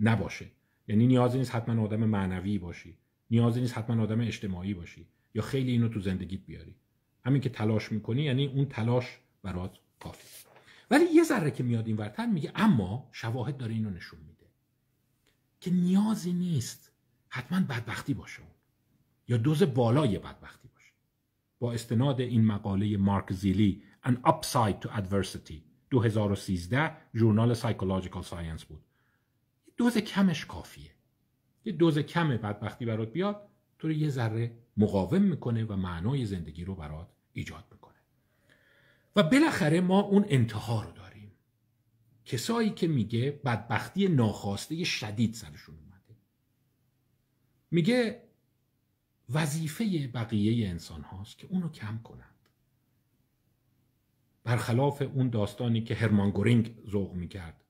نباشه. 0.00 0.46
یعنی 0.88 1.06
نیازی 1.06 1.38
نیست 1.38 1.54
حتما 1.54 1.82
آدم 1.82 2.04
معنوی 2.04 2.58
باشی. 2.58 2.98
نیازی 3.30 3.60
نیست 3.60 3.78
حتما 3.78 4.02
آدم 4.02 4.20
اجتماعی 4.20 4.74
باشی. 4.74 5.06
یا 5.34 5.42
خیلی 5.42 5.70
اینو 5.72 5.88
تو 5.88 6.00
زندگیت 6.00 6.40
بیاری. 6.46 6.74
همین 7.24 7.40
که 7.40 7.48
تلاش 7.48 7.92
می‌کنی 7.92 8.22
یعنی 8.22 8.46
اون 8.46 8.66
تلاش 8.66 9.18
برات 9.42 9.78
کافی 10.00 10.46
ولی 10.90 11.04
یه 11.14 11.22
ذره 11.22 11.50
که 11.50 11.62
میاد 11.62 11.86
این 11.86 11.96
ورتر 11.96 12.26
میگه 12.26 12.52
اما 12.54 13.08
شواهد 13.12 13.56
داره 13.56 13.72
اینو 13.72 13.90
نشون 13.90 14.20
میده 14.20 14.46
که 15.60 15.70
نیازی 15.70 16.32
نیست 16.32 16.92
حتما 17.28 17.60
بدبختی 17.60 18.14
باشه 18.14 18.42
یا 19.28 19.36
دوز 19.36 19.62
بالای 19.62 20.18
بدبختی 20.18 20.68
باشه. 20.74 20.92
با 21.58 21.72
استناد 21.72 22.20
این 22.20 22.44
مقاله 22.44 22.96
مارک 22.96 23.32
زیلی 23.32 23.82
An 24.06 24.12
Upside 24.26 24.86
to 24.86 24.88
Adversity. 24.88 25.69
2013 25.90 26.96
ژورنال 27.14 27.54
Psychological 27.54 28.24
Science 28.24 28.64
بود. 28.64 28.84
دوز 29.76 29.98
کمش 29.98 30.46
کافیه. 30.46 30.90
یه 31.64 31.72
دوز 31.72 31.98
کم 31.98 32.28
بدبختی 32.28 32.84
برات 32.84 33.12
بیاد 33.12 33.48
تو 33.78 33.88
رو 33.88 33.94
یه 33.94 34.08
ذره 34.08 34.58
مقاوم 34.76 35.22
می‌کنه 35.22 35.64
و 35.64 35.76
معنای 35.76 36.26
زندگی 36.26 36.64
رو 36.64 36.74
برات 36.74 37.08
ایجاد 37.32 37.64
می‌کنه. 37.70 37.94
و 39.16 39.22
بالاخره 39.22 39.80
ما 39.80 40.00
اون 40.00 40.24
انتها 40.28 40.82
رو 40.82 40.92
داریم. 40.92 41.32
کسایی 42.24 42.70
که 42.70 42.86
میگه 42.86 43.40
بدبختی 43.44 44.08
ناخواسته 44.08 44.84
شدید 44.84 45.34
سرشون 45.34 45.74
اومده. 45.74 46.16
میگه 47.70 48.22
وظیفه 49.30 50.08
بقیه 50.14 50.68
انسان 50.68 51.02
هاست 51.02 51.38
که 51.38 51.46
اونو 51.46 51.68
کم 51.68 51.98
کنند 52.04 52.34
برخلاف 54.44 55.02
اون 55.02 55.30
داستانی 55.30 55.82
که 55.82 55.94
هرمان 55.94 56.30
گورینگ 56.30 56.74
ذوق 56.90 57.14
می‌کرد. 57.14 57.64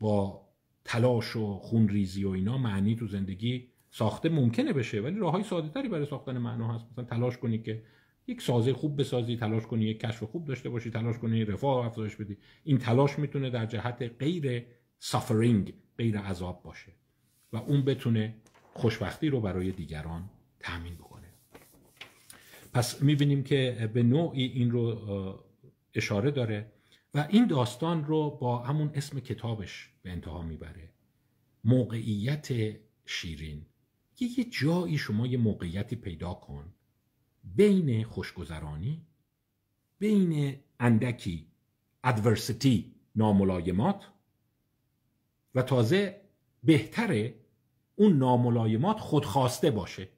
با 0.00 0.48
تلاش 0.84 1.36
و 1.36 1.58
خونریزی 1.58 2.24
و 2.24 2.28
اینا 2.28 2.58
معنی 2.58 2.96
تو 2.96 3.06
زندگی 3.06 3.68
ساخته 3.90 4.28
ممکنه 4.28 4.72
بشه 4.72 5.00
ولی 5.00 5.18
راه 5.18 5.32
های 5.32 5.42
ساده 5.42 5.68
تری 5.68 5.88
برای 5.88 6.06
ساختن 6.06 6.38
معنا 6.38 6.74
هست. 6.74 6.86
مثلا 6.92 7.04
تلاش 7.04 7.38
کنی 7.38 7.58
که 7.58 7.82
یک 8.26 8.42
سازه 8.42 8.72
خوب 8.72 9.00
بسازی 9.00 9.36
تلاش 9.36 9.66
کنی 9.66 9.84
یک 9.84 10.00
کشف 10.00 10.22
خوب 10.22 10.44
داشته 10.44 10.68
باشی 10.68 10.90
تلاش 10.90 11.18
کنی 11.18 11.44
رفاه 11.44 11.86
افزایش 11.86 12.16
بدی. 12.16 12.38
این 12.64 12.78
تلاش 12.78 13.18
می‌تونه 13.18 13.50
در 13.50 13.66
جهت 13.66 14.02
غیر 14.18 14.66
سافرینگ 14.98 15.74
غیر 15.98 16.18
عذاب 16.18 16.62
باشه 16.62 16.92
و 17.52 17.56
اون 17.56 17.84
بتونه 17.84 18.34
خوشبختی 18.72 19.28
رو 19.28 19.40
برای 19.40 19.70
دیگران 19.72 20.30
تامین 20.60 20.94
بکنه. 20.94 21.28
پس 22.72 23.02
می‌بینیم 23.02 23.44
که 23.44 23.90
به 23.94 24.02
نوعی 24.02 24.44
این 24.44 24.70
رو 24.70 24.98
اشاره 25.94 26.30
داره 26.30 26.72
و 27.14 27.26
این 27.30 27.46
داستان 27.46 28.04
رو 28.04 28.30
با 28.30 28.58
همون 28.58 28.90
اسم 28.94 29.20
کتابش 29.20 29.90
به 30.02 30.10
انتها 30.10 30.42
می‌بره. 30.42 30.88
موقعیت 31.64 32.48
شیرین. 33.06 33.66
یه 34.20 34.44
جایی 34.44 34.98
شما 34.98 35.26
یه 35.26 35.38
موقعیتی 35.38 35.96
پیدا 35.96 36.34
کن. 36.34 36.72
بین 37.44 38.04
خوشگذرانی 38.04 39.06
بین 39.98 40.56
اندکی 40.80 41.46
ادورسیتی 42.04 42.94
ناملایمات 43.16 44.08
و 45.54 45.62
تازه 45.62 46.20
بهتره 46.64 47.34
اون 47.96 48.18
ناملایمات 48.18 49.00
خودخواسته 49.00 49.70
باشه. 49.70 50.08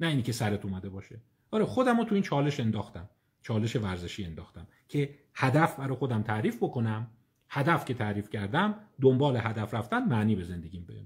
نه 0.00 0.06
اینی 0.06 0.22
که 0.22 0.32
سرت 0.32 0.64
اومده 0.64 0.88
باشه. 0.88 1.20
آره 1.50 1.64
خودم 1.64 1.98
رو 1.98 2.04
تو 2.04 2.14
این 2.14 2.24
چالش 2.24 2.60
انداختم. 2.60 3.08
چالش 3.42 3.76
ورزشی 3.76 4.24
انداختم 4.24 4.66
که 4.88 5.14
هدف 5.34 5.78
برای 5.78 5.96
خودم 5.96 6.22
تعریف 6.22 6.56
بکنم. 6.56 7.10
هدف 7.48 7.84
که 7.84 7.94
تعریف 7.94 8.30
کردم 8.30 8.74
دنبال 9.00 9.36
هدف 9.36 9.74
رفتن 9.74 10.04
معنی 10.04 10.34
به 10.34 10.44
زندگیم 10.44 10.84
بده 10.84 11.02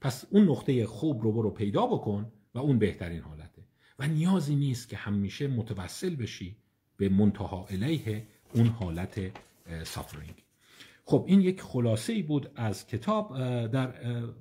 پس 0.00 0.24
اون 0.30 0.48
نقطه 0.48 0.86
خوب 0.86 1.22
رو 1.22 1.32
برو 1.32 1.50
پیدا 1.50 1.86
بکن 1.86 2.32
و 2.54 2.58
اون 2.58 2.78
بهترین 2.78 3.20
حالته. 3.20 3.62
و 3.98 4.06
نیازی 4.06 4.56
نیست 4.56 4.88
که 4.88 4.96
همیشه 4.96 5.48
متوسل 5.48 6.16
بشی 6.16 6.56
به 6.96 7.08
منتها 7.08 7.66
علیه 7.70 8.26
اون 8.54 8.66
حالت 8.66 9.20
سافرینگ 9.84 10.44
خب 11.04 11.24
این 11.28 11.40
یک 11.40 11.62
خلاصه 11.62 12.12
ای 12.12 12.22
بود 12.22 12.50
از 12.54 12.86
کتاب. 12.86 13.38
در 13.66 13.94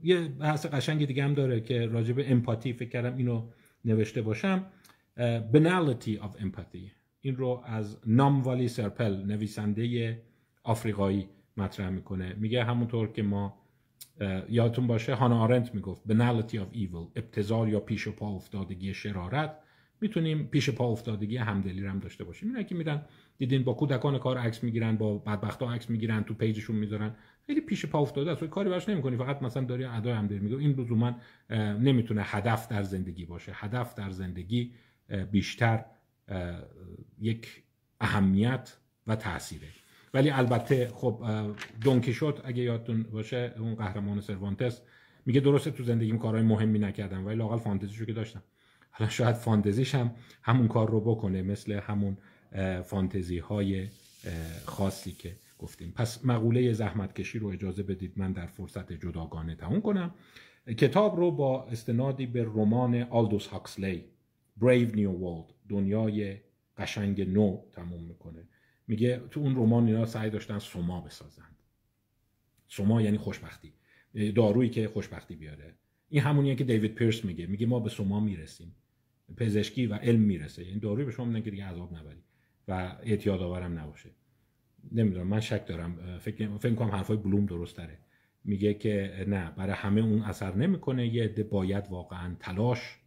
یه 0.04 0.28
بحث 0.28 0.66
قشنگ 0.66 1.06
دیگه 1.06 1.24
هم 1.24 1.34
داره 1.34 1.62
که 1.62 1.86
راجب 1.86 2.16
امپاتی 2.20 2.74
فکر 2.74 2.90
کردم 2.90 3.18
اینو 3.18 3.48
نوشته 3.86 4.22
باشم. 4.22 4.66
Banality 5.54 6.20
of 6.22 6.42
Empathy. 6.42 6.97
این 7.28 7.36
رو 7.36 7.64
از 7.66 7.98
نام 8.06 8.42
والی 8.42 8.68
سرپل 8.68 9.26
نویسنده 9.26 10.18
آفریقایی 10.64 11.30
مطرح 11.58 11.90
می‌کنه. 11.90 12.34
میگه 12.34 12.64
همونطور 12.64 13.12
که 13.12 13.24
ما 13.24 13.58
یادتون 14.50 14.88
باشه 14.88 15.14
هانا 15.14 15.40
آرنت 15.40 15.76
می‌گفت 15.76 16.04
banality 16.14 16.56
of 16.56 16.76
evil 16.76 17.12
ابتزال 17.16 17.70
یا 17.70 17.80
پیش 17.80 18.08
پا 18.08 18.28
افتادگی 18.28 18.94
شرارت. 18.94 19.60
می‌تونیم 20.02 20.48
پیش 20.48 20.70
پا 20.70 20.88
افتادگی 20.88 21.38
همدلی 21.38 21.86
هم 21.86 22.00
داشته 22.00 22.24
باشیم. 22.24 22.50
اینا 22.50 22.64
که 22.64 22.76
میرن 22.76 23.02
دیدین 23.38 23.64
با 23.64 23.74
کودکان 23.74 24.18
کار 24.18 24.38
عکس 24.38 24.64
می‌گیرن 24.64 24.96
با 24.96 25.18
بدبختا 25.18 25.72
عکس 25.72 25.90
می‌گیرن 25.90 26.24
تو 26.24 26.34
پیجشون 26.34 26.76
می‌ذارن. 26.76 27.16
خیلی 27.48 27.62
پیش 27.62 27.86
پا 27.86 28.00
افتاده 28.00 28.32
است. 28.32 28.44
کاری 28.44 28.70
براش 28.70 28.90
نمی‌کنی. 28.90 29.18
فقط 29.18 29.42
مثلا 29.42 29.64
داری 29.64 29.84
ادای 29.84 30.14
همدلی 30.14 30.40
میگه 30.40 30.58
این 30.58 30.72
لزوما 30.72 31.16
نمی‌تونه 31.80 32.22
هدف 32.26 32.68
در 32.68 32.84
زندگی 32.84 33.26
باشه. 33.26 33.52
هدف 33.56 33.96
در 33.96 34.10
زندگی 34.10 34.72
بیشتر 35.32 35.86
یک 37.20 37.64
اهمیت 38.02 38.78
و 39.08 39.16
تاثیره 39.16 39.68
ولی 40.14 40.30
البته 40.30 40.92
خب 40.94 41.26
دونکیشوت 41.82 42.42
اگه 42.46 42.64
یادتون 42.64 43.04
باشه 43.04 43.54
اون 43.58 43.76
قهرمان 43.76 44.22
سروانتس 44.22 44.82
میگه 45.28 45.40
درسته 45.40 45.72
تو 45.72 45.84
زندگیم 45.84 46.18
کارهای 46.18 46.44
مهمی 46.44 46.80
نکردم 46.80 47.26
ولی 47.26 47.36
لاقل 47.36 47.58
فانتزیشو 47.58 48.06
که 48.06 48.14
داشتم. 48.14 48.44
حالا 48.92 49.10
شاید 49.10 49.36
فانتزیش 49.36 49.96
هم 49.96 50.12
همون 50.44 50.68
کار 50.68 50.90
رو 50.90 51.02
بکنه 51.02 51.42
مثل 51.42 51.72
همون 51.72 52.18
فانتزی 52.84 53.38
های 53.38 53.88
خاصی 54.66 55.12
که 55.12 55.36
گفتیم. 55.60 55.94
پس 55.96 56.26
مقوله 56.26 56.74
زحمت 56.74 57.14
کشی 57.14 57.40
رو 57.40 57.48
اجازه 57.48 57.84
بدید 57.84 58.14
من 58.16 58.32
در 58.32 58.46
فرصت 58.46 58.94
جداگانه 58.94 59.56
تموم 59.56 59.82
کنم. 59.82 60.14
کتاب 60.78 61.16
رو 61.16 61.32
با 61.32 61.68
استنادی 61.68 62.26
به 62.26 62.44
رمان 62.44 63.04
آلدوس 63.04 63.48
هاکسلی 63.48 64.06
Brave 64.62 64.92
New 64.92 65.22
World 65.22 65.54
دنیای 65.70 66.38
قشنگ 66.78 67.22
نو 67.22 67.62
تموم 67.74 68.04
می‌کنه. 68.04 68.48
میگه 68.88 69.22
تو 69.32 69.40
اون 69.40 69.56
رمان 69.56 69.88
اینا 69.88 70.06
سعی 70.06 70.30
داشتن 70.30 70.60
سما 70.60 71.02
بسازن. 71.02 71.44
سما 72.68 73.02
یعنی 73.02 73.18
خوشبختی. 73.18 73.74
دارویی 74.36 74.70
که 74.70 74.88
خوشبختی 74.88 75.36
بیاره. 75.36 75.76
این 76.10 76.22
همونیه 76.22 76.56
که 76.56 76.64
دیوید 76.64 76.96
پیرس 76.96 77.26
میگه. 77.26 77.48
میگه 77.48 77.66
ما 77.66 77.80
به 77.80 77.90
سما 77.90 78.20
می‌رسیم. 78.20 78.76
پزشکی 79.38 79.88
و 79.88 79.94
علم 79.94 80.20
می‌رسه. 80.20 80.66
یعنی 80.66 80.80
داروی 80.80 81.06
به 81.06 81.12
شما 81.12 81.26
میگن 81.26 81.42
که 81.42 81.52
دیگه 81.52 81.66
عذاب 81.66 81.94
نبری 81.94 82.24
و 82.68 82.98
اعتیاد 83.04 83.42
آورم 83.42 83.80
نباشه. 83.80 84.10
نمی‌دونم 84.92 85.28
من 85.28 85.40
شک 85.40 85.68
دارم. 85.68 86.18
فکر 86.18 86.58
فکر 86.58 86.74
کنم 86.74 86.90
حرفای 86.90 87.18
بلوم 87.18 87.46
درست 87.46 87.78
داره 87.78 88.00
میگه 88.44 88.74
که 88.74 89.26
نه 89.28 89.52
برای 89.52 89.76
همه 89.76 90.02
اون 90.02 90.22
اثر 90.22 90.56
نمی‌کنه. 90.56 91.08
یه 91.08 91.24
عده 91.24 91.44
باید 91.44 91.88
واقعا 91.90 92.36
تلاش 92.40 93.00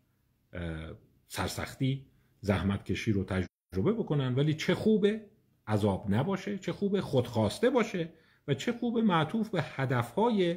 سرسختی 1.33 2.07
زحمت 2.41 2.85
کشی 2.85 3.13
رو 3.13 3.25
تجربه 3.25 3.93
بکنن 3.93 4.35
ولی 4.35 4.55
چه 4.55 4.75
خوبه 4.75 5.21
عذاب 5.67 6.07
نباشه 6.09 6.59
چه 6.59 6.73
خوبه 6.73 7.01
خودخواسته 7.01 7.71
باشه 7.71 8.09
و 8.49 8.55
چه 8.55 8.73
خوبه 8.73 9.03
معطوف 9.03 9.51
به 9.51 9.63
هدفهای 9.63 10.57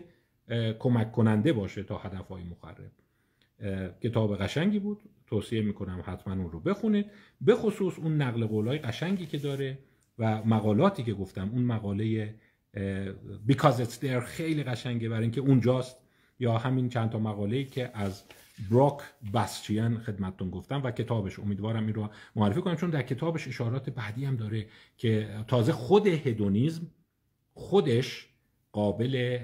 کمک 0.80 1.12
کننده 1.12 1.54
باشه 1.54 1.84
تا 1.84 1.98
هدفهای 1.98 2.44
مخرب. 2.44 2.92
کتاب 4.04 4.38
قشنگی 4.38 4.80
بود 4.80 5.02
توصیه 5.28 5.62
می‌کنم 5.62 6.04
حتما 6.06 6.34
اون 6.34 6.52
رو 6.52 6.60
بخونید. 6.60 7.06
به 7.42 7.56
خصوص 7.56 8.00
اون 8.00 8.22
نقل 8.22 8.46
قولای 8.46 8.78
قشنگی 8.78 9.26
که 9.26 9.38
داره 9.38 9.80
و 10.20 10.44
مقالاتی 10.44 11.04
که 11.04 11.14
گفتم 11.14 11.50
اون 11.54 11.64
مقاله 11.64 12.36
Because 13.48 13.78
it's 13.84 13.98
there 14.02 14.24
خیلی 14.26 14.64
قشنگه 14.64 15.10
برای 15.10 15.22
اینکه 15.22 15.42
اونجاست 15.42 15.98
یا 16.40 16.58
همین 16.58 16.90
چند 16.90 17.10
تا 17.10 17.20
مقاله 17.20 17.64
که 17.64 17.92
از 17.94 18.24
بروک 18.70 19.02
بسچیان 19.34 20.00
خدمتتون 20.00 20.50
گفتم 20.50 20.84
و 20.84 20.92
کتابش 20.92 21.40
امیدوارم 21.40 21.86
این 21.86 21.94
رو 21.94 22.10
معرفی 22.36 22.62
کنم 22.62 22.76
چون 22.76 22.90
در 22.90 23.02
کتابش 23.02 23.48
اشارات 23.48 23.90
بعدی 23.90 24.26
هم 24.26 24.36
داره 24.36 24.68
که 24.98 25.44
تازه 25.48 25.72
خود 25.72 26.08
هدونیزم 26.08 26.88
خودش 27.54 28.30
قابل 28.72 29.40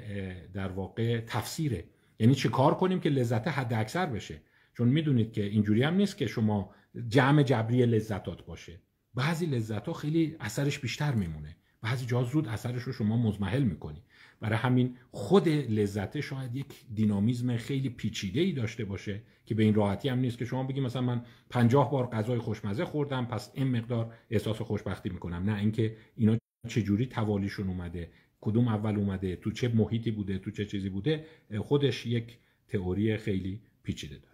در 0.54 0.68
واقع 0.68 1.20
تفسیره. 1.20 1.84
یعنی 2.20 2.36
چه 2.36 2.50
کار 2.50 2.76
کنیم 2.76 3.00
که 3.00 3.10
لذت 3.10 3.48
حد 3.48 3.74
اکثر 3.74 4.06
بشه؟ 4.06 4.42
چون 4.74 4.88
می‌دونید 4.88 5.34
که 5.34 5.44
اینجوری 5.44 5.84
هم 5.84 5.94
نیست 5.94 6.18
که 6.18 6.28
شما 6.28 6.72
جمع 7.08 7.44
جبری 7.44 7.86
لذتات 7.86 8.46
باشه. 8.46 8.82
بعضی 9.14 9.46
لذت 9.46 9.88
ها 9.88 9.94
خیلی 9.94 10.36
اثرش 10.40 10.80
بیشتر 10.80 11.12
میمونه. 11.12 11.56
بعضی 11.82 12.06
جا 12.06 12.24
زود 12.24 12.48
اثرش 12.48 12.82
رو 12.82 12.94
شما 12.94 13.18
مزمحل 13.18 13.64
می‌کنی. 13.64 14.04
برای 14.42 14.58
همین 14.58 14.98
خود 15.12 15.48
لذت 15.50 16.20
شاید 16.20 16.56
یک 16.56 16.66
دینامیزم 16.96 17.58
خیلی 17.58 17.90
پیچیده 17.90 18.42
ای 18.42 18.52
داشته 18.52 18.86
باشه 18.86 19.22
که 19.46 19.56
به 19.56 19.64
این 19.64 19.74
راحتی 19.74 20.10
هم 20.10 20.20
نیست 20.20 20.38
که 20.38 20.46
شما 20.46 20.64
بگی 20.64 20.82
مثلا 20.82 21.02
من 21.02 21.22
پنجاه 21.50 21.92
بار 21.92 22.08
غذای 22.08 22.40
خوشمزه 22.40 22.86
خوردم 22.86 23.26
پس 23.26 23.52
این 23.54 23.68
مقدار 23.68 24.14
احساس 24.30 24.62
خوشبختی 24.62 25.10
می‌کنم. 25.10 25.50
نه 25.50 25.60
اینکه 25.60 25.98
اینا 26.16 26.38
چجوری 26.68 27.06
توالیشون 27.06 27.68
اومده 27.68 28.12
کدوم 28.42 28.68
اول 28.68 28.96
اومده 28.96 29.36
تو 29.36 29.52
چه 29.52 29.68
محیطی 29.68 30.12
بوده 30.12 30.38
تو 30.38 30.52
چه 30.52 30.66
چیزی 30.66 30.90
بوده 30.90 31.26
خودش 31.60 32.06
یک 32.06 32.38
تئوری 32.68 33.18
خیلی 33.18 33.62
پیچیده 33.84 34.16
داره. 34.16 34.29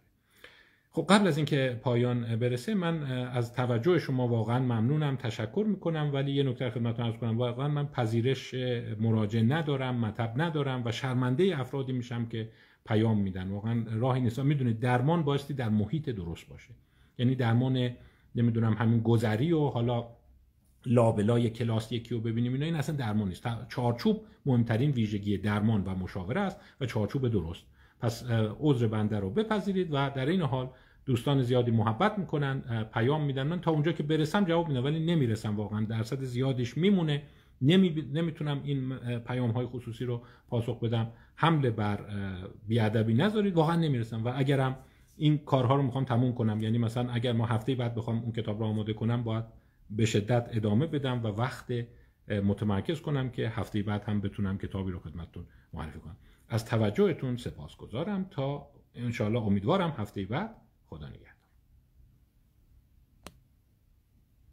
خب 0.96 1.06
قبل 1.10 1.28
از 1.28 1.38
اینکه 1.38 1.80
پایان 1.84 2.36
برسه 2.36 2.76
من 2.76 3.04
از 3.28 3.54
توجه 3.54 4.00
شما 4.00 4.28
واقعا 4.28 4.60
ممنونم 4.60 5.16
تشکر 5.16 5.66
می‌کنم. 5.68 6.10
ولی 6.14 6.32
یه 6.32 6.44
نکته 6.44 6.70
خدمتتون 6.70 7.06
عرض 7.06 7.16
کنم 7.16 7.38
واقعا 7.38 7.68
من 7.68 7.88
پذیرش 7.88 8.56
مراجعه 9.00 9.44
ندارم 9.44 9.96
مطب 9.96 10.34
ندارم 10.36 10.82
و 10.86 10.92
شرمنده 10.92 11.60
افرادی 11.60 11.94
میشم 11.94 12.26
که 12.26 12.50
پیام 12.86 13.20
میدن. 13.20 13.50
واقعا 13.50 13.84
راهی 13.92 14.22
نیست. 14.22 14.40
می‌دونید 14.40 14.80
درمان 14.80 15.24
بایستی 15.24 15.54
در 15.54 15.70
محیط 15.70 16.10
درست 16.10 16.50
باشه. 16.50 16.70
یعنی 17.18 17.36
درمان 17.36 17.90
نمی‌دونم 18.36 18.74
همین 18.74 19.00
گذری 19.00 19.52
و 19.52 19.68
حالا 19.68 20.08
لابلای 20.86 21.50
کلاس 21.50 21.92
یکی 21.92 22.16
رو 22.16 22.22
ببینیم 22.22 22.54
اینا 22.54 22.66
این 22.66 22.76
اصلا 22.76 22.96
درمان 22.96 23.28
نیست. 23.28 23.48
چارچوب 23.70 24.22
مهمترین 24.46 24.92
ویژگی 24.92 25.38
درمان 25.38 25.84
و 25.84 25.96
مشاوره 25.96 26.42
است 26.42 26.60
و 26.82 26.86
چارچوب 26.86 27.28
درست. 27.28 27.66
پس 28.00 28.26
عذر 28.60 28.88
بنده 28.88 29.20
رو 29.20 29.30
بپذیرید 29.30 29.88
و 29.92 30.10
در 30.16 30.26
این 30.26 30.42
حال 30.42 30.70
دوستان 31.06 31.42
زیادی 31.42 31.72
محبت 31.72 32.20
می‌کنن 32.20 32.86
پیام 32.94 33.26
میدن. 33.26 33.48
من 33.48 33.62
تا 33.62 33.72
اونجا 33.72 33.92
که 33.92 34.04
برسم 34.04 34.46
جواب 34.46 34.68
میدم 34.68 34.84
ولی 34.84 35.06
نمی‌رسم 35.06 35.56
واقعا. 35.56 35.86
درصد 35.86 36.22
زیادیش 36.24 36.78
میمونه. 36.78 37.24
نمی... 37.62 38.10
نمی‌تونم 38.14 38.62
این 38.64 38.96
پیام 39.20 39.52
های 39.52 39.66
خصوصی 39.66 40.06
رو 40.06 40.22
پاسخ 40.48 40.80
بدم. 40.80 41.12
حمله 41.36 41.70
بر 41.70 42.00
بیادبی 42.68 43.14
نذارید. 43.14 43.54
واقعا 43.54 43.76
نمی‌رسم. 43.76 44.26
و 44.26 44.32
اگرم 44.36 44.78
این 45.18 45.38
کارها 45.38 45.76
رو 45.76 45.82
می‌خوام 45.82 46.06
تموم 46.06 46.34
کنم 46.34 46.64
یعنی 46.64 46.78
مثلا 46.78 47.12
اگر 47.12 47.34
ما 47.34 47.46
هفته 47.46 47.76
بعد 47.76 47.96
بخوام 47.96 48.20
اون 48.20 48.32
کتاب 48.32 48.60
رو 48.60 48.66
آماده 48.66 48.94
کنم 48.94 49.24
باید 49.24 49.44
به 49.90 50.06
شدت 50.06 50.50
ادامه 50.52 50.88
بدم 50.88 51.24
و 51.24 51.28
وقت 51.28 51.74
متمرکز 52.30 53.02
کنم 53.02 53.30
که 53.30 53.50
هفته 53.50 53.84
بعد 53.84 54.04
هم 54.04 54.22
بتونم 54.22 54.58
کتابی 54.58 54.92
رو 54.92 55.00
خدمتتون 55.00 55.46
معرفی 55.74 56.00
کنم. 56.00 56.18
از 56.50 56.66
توجهتون 56.66 57.38
سپاسگزارم 57.38 58.26
تا 58.32 58.68
انشاءالله 58.96 59.42
امیدوارم 59.42 59.94
هفته 59.98 60.26
بعد 60.26 60.56
خدا 60.90 61.10
نگهدار. 61.10 61.35